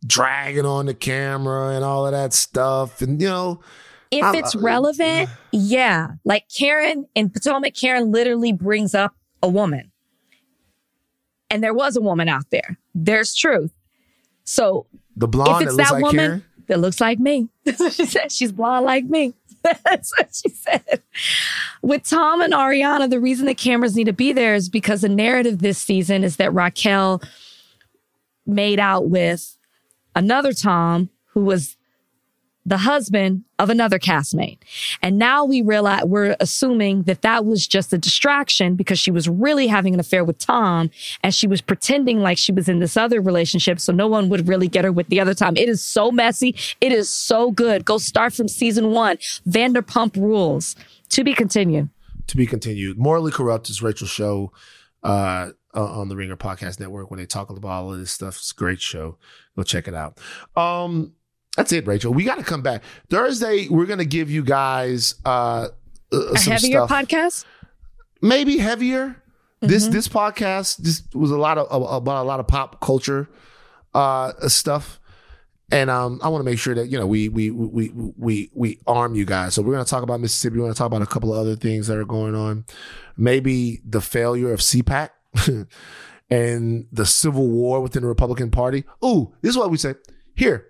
drag 0.06 0.56
it 0.56 0.64
on 0.64 0.86
the 0.86 0.94
camera 0.94 1.74
and 1.74 1.84
all 1.84 2.06
of 2.06 2.12
that 2.12 2.32
stuff? 2.32 3.02
And 3.02 3.20
you 3.20 3.28
know, 3.28 3.60
If 4.10 4.24
I'm- 4.24 4.34
it's 4.34 4.54
relevant, 4.56 5.30
yeah. 5.52 6.12
Like 6.24 6.46
Karen 6.48 7.06
in 7.14 7.30
Potomac, 7.30 7.74
Karen 7.74 8.10
literally 8.10 8.52
brings 8.52 8.94
up 8.94 9.14
a 9.42 9.48
woman. 9.48 9.92
And 11.48 11.62
there 11.62 11.74
was 11.74 11.96
a 11.96 12.00
woman 12.00 12.28
out 12.28 12.50
there. 12.50 12.78
There's 12.94 13.34
truth. 13.34 13.72
So 14.44 14.86
the 15.16 15.28
blonde 15.28 15.62
if 15.62 15.68
it's 15.68 15.76
that 15.76 15.92
like 15.92 16.02
woman 16.02 16.16
Karen. 16.16 16.44
that 16.68 16.80
looks 16.80 17.00
like 17.00 17.18
me, 17.18 17.48
that's 17.64 17.80
what 17.80 17.92
she 17.92 18.06
said. 18.06 18.32
She's 18.32 18.52
blonde 18.52 18.84
like 18.86 19.04
me. 19.04 19.34
That's 19.84 20.10
what 20.16 20.34
she 20.34 20.48
said. 20.48 21.02
With 21.82 22.04
Tom 22.08 22.40
and 22.40 22.54
Ariana, 22.54 23.10
the 23.10 23.20
reason 23.20 23.44
the 23.44 23.54
cameras 23.54 23.94
need 23.94 24.04
to 24.04 24.12
be 24.14 24.32
there 24.32 24.54
is 24.54 24.70
because 24.70 25.02
the 25.02 25.08
narrative 25.10 25.58
this 25.58 25.76
season 25.76 26.24
is 26.24 26.36
that 26.36 26.54
Raquel 26.54 27.20
made 28.46 28.78
out 28.80 29.10
with 29.10 29.58
another 30.16 30.54
Tom 30.54 31.10
who 31.34 31.44
was 31.44 31.76
the 32.66 32.78
husband 32.78 33.44
of 33.58 33.70
another 33.70 33.98
castmate. 33.98 34.58
And 35.02 35.18
now 35.18 35.44
we 35.44 35.62
realize 35.62 36.04
we're 36.04 36.36
assuming 36.40 37.04
that 37.04 37.22
that 37.22 37.44
was 37.44 37.66
just 37.66 37.92
a 37.92 37.98
distraction 37.98 38.76
because 38.76 38.98
she 38.98 39.10
was 39.10 39.28
really 39.28 39.66
having 39.66 39.94
an 39.94 40.00
affair 40.00 40.24
with 40.24 40.38
Tom 40.38 40.90
and 41.22 41.34
she 41.34 41.46
was 41.46 41.60
pretending 41.60 42.20
like 42.20 42.38
she 42.38 42.52
was 42.52 42.68
in 42.68 42.78
this 42.78 42.96
other 42.96 43.20
relationship 43.20 43.80
so 43.80 43.92
no 43.92 44.06
one 44.06 44.28
would 44.28 44.46
really 44.46 44.68
get 44.68 44.84
her 44.84 44.92
with 44.92 45.08
the 45.08 45.20
other 45.20 45.34
Tom. 45.34 45.56
It 45.56 45.68
is 45.68 45.82
so 45.82 46.10
messy. 46.10 46.54
It 46.80 46.92
is 46.92 47.12
so 47.12 47.50
good. 47.50 47.84
Go 47.84 47.98
start 47.98 48.34
from 48.34 48.48
season 48.48 48.90
one. 48.90 49.16
Vanderpump 49.48 50.16
rules. 50.16 50.76
To 51.10 51.24
be 51.24 51.34
continued. 51.34 51.88
To 52.28 52.36
be 52.36 52.46
continued. 52.46 52.98
Morally 52.98 53.32
Corrupt 53.32 53.68
is 53.68 53.82
Rachel's 53.82 54.10
show 54.10 54.52
uh, 55.02 55.50
on 55.74 56.08
the 56.08 56.16
Ringer 56.16 56.36
Podcast 56.36 56.78
Network 56.78 57.10
when 57.10 57.18
they 57.18 57.26
talk 57.26 57.50
about 57.50 57.66
all 57.68 57.92
of 57.92 57.98
this 57.98 58.12
stuff. 58.12 58.36
It's 58.36 58.52
a 58.52 58.54
great 58.54 58.80
show. 58.80 59.16
Go 59.56 59.62
check 59.62 59.88
it 59.88 59.94
out. 59.94 60.18
Um, 60.56 61.14
that's 61.60 61.72
it, 61.72 61.86
Rachel. 61.86 62.12
We 62.12 62.24
got 62.24 62.38
to 62.38 62.44
come 62.44 62.62
back 62.62 62.82
Thursday. 63.08 63.68
We're 63.68 63.86
gonna 63.86 64.04
give 64.04 64.30
you 64.30 64.42
guys 64.42 65.14
uh, 65.24 65.68
uh, 66.12 66.16
A 66.34 66.38
heavier 66.38 66.86
stuff. 66.86 66.90
podcast? 66.90 67.44
maybe 68.22 68.58
heavier. 68.58 69.16
This 69.62 69.84
Mm-hmm. 69.84 69.92
this 69.92 70.08
podcast 70.08 70.80
just 70.82 71.14
was 71.14 71.30
a 71.30 71.36
lot 71.38 71.58
of 71.58 71.66
about 71.70 72.22
a 72.22 72.26
lot 72.26 72.40
of 72.40 72.46
pop 72.46 72.80
culture 72.80 73.28
uh 73.94 74.32
stuff. 74.48 74.98
And 75.72 75.88
um, 75.88 76.18
I 76.22 76.28
want 76.30 76.40
to 76.42 76.44
make 76.50 76.58
sure 76.58 76.74
that 76.74 76.88
you 76.88 76.98
know 76.98 77.06
we 77.06 77.28
we 77.28 77.50
we 77.50 77.90
we 78.16 78.50
we 78.54 78.80
arm 78.88 79.14
you 79.14 79.24
guys. 79.24 79.54
So 79.54 79.62
we're 79.62 79.72
going 79.74 79.84
to 79.84 79.88
talk 79.90 80.02
about 80.02 80.18
Mississippi. 80.20 80.56
We're 80.56 80.62
going 80.64 80.72
to 80.74 80.78
talk 80.78 80.86
about 80.88 81.02
a 81.02 81.06
couple 81.06 81.32
of 81.32 81.38
other 81.38 81.54
things 81.56 81.86
that 81.86 81.96
are 81.96 82.04
going 82.04 82.34
on. 82.34 82.64
Maybe 83.16 83.80
the 83.84 84.00
failure 84.00 84.52
of 84.52 84.60
CPAC 84.60 85.10
and 86.30 86.86
the 86.90 87.06
civil 87.06 87.48
war 87.48 87.80
within 87.80 88.02
the 88.02 88.08
Republican 88.08 88.50
Party. 88.50 88.84
Ooh, 89.04 89.32
this 89.42 89.50
is 89.50 89.56
what 89.58 89.70
we 89.70 89.76
say. 89.76 89.94
Here, 90.34 90.66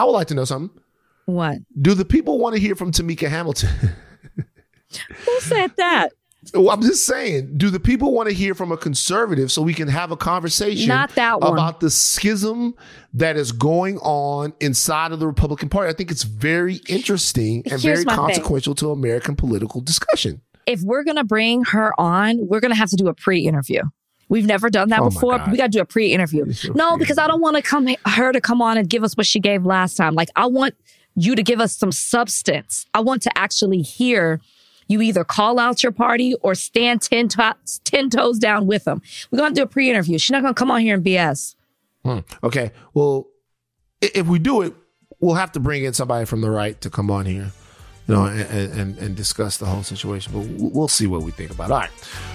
I 0.00 0.04
would 0.04 0.12
like 0.12 0.28
to 0.28 0.34
know 0.34 0.44
something. 0.46 0.80
What? 1.26 1.58
Do 1.80 1.92
the 1.94 2.04
people 2.06 2.38
want 2.38 2.54
to 2.54 2.60
hear 2.60 2.74
from 2.74 2.90
Tamika 2.90 3.28
Hamilton? 3.28 3.68
Who 5.26 5.40
said 5.40 5.72
that? 5.76 6.10
Well, 6.54 6.70
I'm 6.70 6.80
just 6.80 7.04
saying, 7.04 7.58
do 7.58 7.68
the 7.68 7.78
people 7.78 8.12
want 8.14 8.30
to 8.30 8.34
hear 8.34 8.54
from 8.54 8.72
a 8.72 8.76
conservative 8.78 9.52
so 9.52 9.60
we 9.60 9.74
can 9.74 9.88
have 9.88 10.10
a 10.10 10.16
conversation 10.16 10.88
Not 10.88 11.14
that 11.16 11.40
one. 11.42 11.52
about 11.52 11.80
the 11.80 11.90
schism 11.90 12.74
that 13.12 13.36
is 13.36 13.52
going 13.52 13.98
on 13.98 14.54
inside 14.58 15.12
of 15.12 15.20
the 15.20 15.26
Republican 15.26 15.68
Party? 15.68 15.90
I 15.90 15.92
think 15.92 16.10
it's 16.10 16.22
very 16.22 16.80
interesting 16.88 17.62
and 17.70 17.80
Here's 17.80 17.82
very 17.82 18.04
my 18.06 18.12
thing. 18.16 18.24
consequential 18.24 18.74
to 18.76 18.90
American 18.90 19.36
political 19.36 19.82
discussion. 19.82 20.40
if 20.66 20.80
we're 20.82 21.04
going 21.04 21.18
to 21.18 21.24
bring 21.24 21.62
her 21.64 21.92
on, 22.00 22.38
we're 22.48 22.60
going 22.60 22.72
to 22.72 22.78
have 22.78 22.88
to 22.90 22.96
do 22.96 23.08
a 23.08 23.14
pre-interview. 23.14 23.82
We've 24.30 24.46
never 24.46 24.70
done 24.70 24.88
that 24.88 25.00
Oh 25.00 25.10
before. 25.10 25.42
We 25.50 25.58
got 25.58 25.66
to 25.66 25.78
do 25.78 25.80
a 25.80 25.84
pre-interview. 25.84 26.50
so 26.52 26.72
No, 26.72 26.96
because 26.96 27.18
I 27.18 27.26
don't 27.26 27.42
want 27.42 27.56
to 27.56 27.62
come 27.62 27.86
her 28.06 28.32
to 28.32 28.40
come 28.40 28.62
on 28.62 28.78
and 28.78 28.88
give 28.88 29.04
us 29.04 29.14
what 29.16 29.26
she 29.26 29.40
gave 29.40 29.66
last 29.66 29.96
time. 29.96 30.14
Like 30.14 30.30
I 30.36 30.46
want 30.46 30.74
you 31.16 31.34
to 31.34 31.42
give 31.42 31.60
us 31.60 31.76
some 31.76 31.92
substance. 31.92 32.86
I 32.94 33.00
want 33.00 33.22
to 33.22 33.36
actually 33.36 33.82
hear 33.82 34.40
You 34.86 35.02
either 35.02 35.22
call 35.24 35.58
out 35.58 35.82
your 35.84 35.92
party 35.92 36.34
or 36.42 36.54
stand 36.56 37.02
10, 37.02 37.28
to- 37.28 37.56
10 37.84 38.10
toes 38.10 38.38
down 38.38 38.66
with 38.66 38.84
them. 38.84 39.02
We're 39.30 39.38
going 39.38 39.54
to 39.54 39.60
do 39.60 39.62
a 39.64 39.66
pre 39.68 39.88
interview. 39.90 40.18
She's 40.18 40.32
not 40.32 40.42
going 40.42 40.54
to 40.54 40.58
come 40.58 40.70
on 40.70 40.80
here 40.80 40.94
and 40.94 41.04
BS. 41.04 41.54
Hmm. 42.04 42.18
Okay. 42.42 42.72
Well, 42.94 43.26
if 44.00 44.26
we 44.26 44.38
do 44.38 44.62
it, 44.62 44.74
we'll 45.20 45.34
have 45.36 45.52
to 45.52 45.60
bring 45.60 45.84
in 45.84 45.92
somebody 45.92 46.24
from 46.24 46.40
the 46.40 46.50
right 46.50 46.80
to 46.80 46.90
come 46.90 47.10
on 47.10 47.26
here, 47.26 47.52
you 48.10 48.16
know, 48.16 48.26
and, 48.26 48.72
and, 48.80 48.98
and 48.98 49.16
discuss 49.16 49.58
the 49.58 49.66
whole 49.66 49.82
situation. 49.82 50.32
But 50.32 50.46
we'll 50.58 50.88
see 50.88 51.06
what 51.06 51.22
we 51.22 51.30
think 51.30 51.50
about 51.50 51.70
it. 51.70 51.72
All 51.72 51.78
right. 51.78 51.90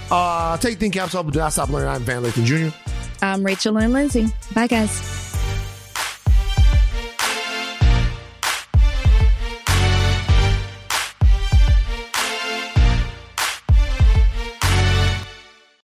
Uh, 0.10 0.57
take 0.57 0.77
think 0.77 0.93
caps 0.93 1.15
up. 1.15 1.30
Do 1.31 1.41
I 1.41 1.49
stop 1.49 1.69
learning? 1.69 1.89
I'm 1.89 2.03
Van 2.03 2.23
Lathan 2.23 2.45
Jr. 2.45 2.76
I'm 3.22 3.43
Rachel 3.43 3.73
Lynn 3.73 3.93
Lindsay. 3.93 4.27
Bye, 4.53 4.68
guys. 4.68 5.24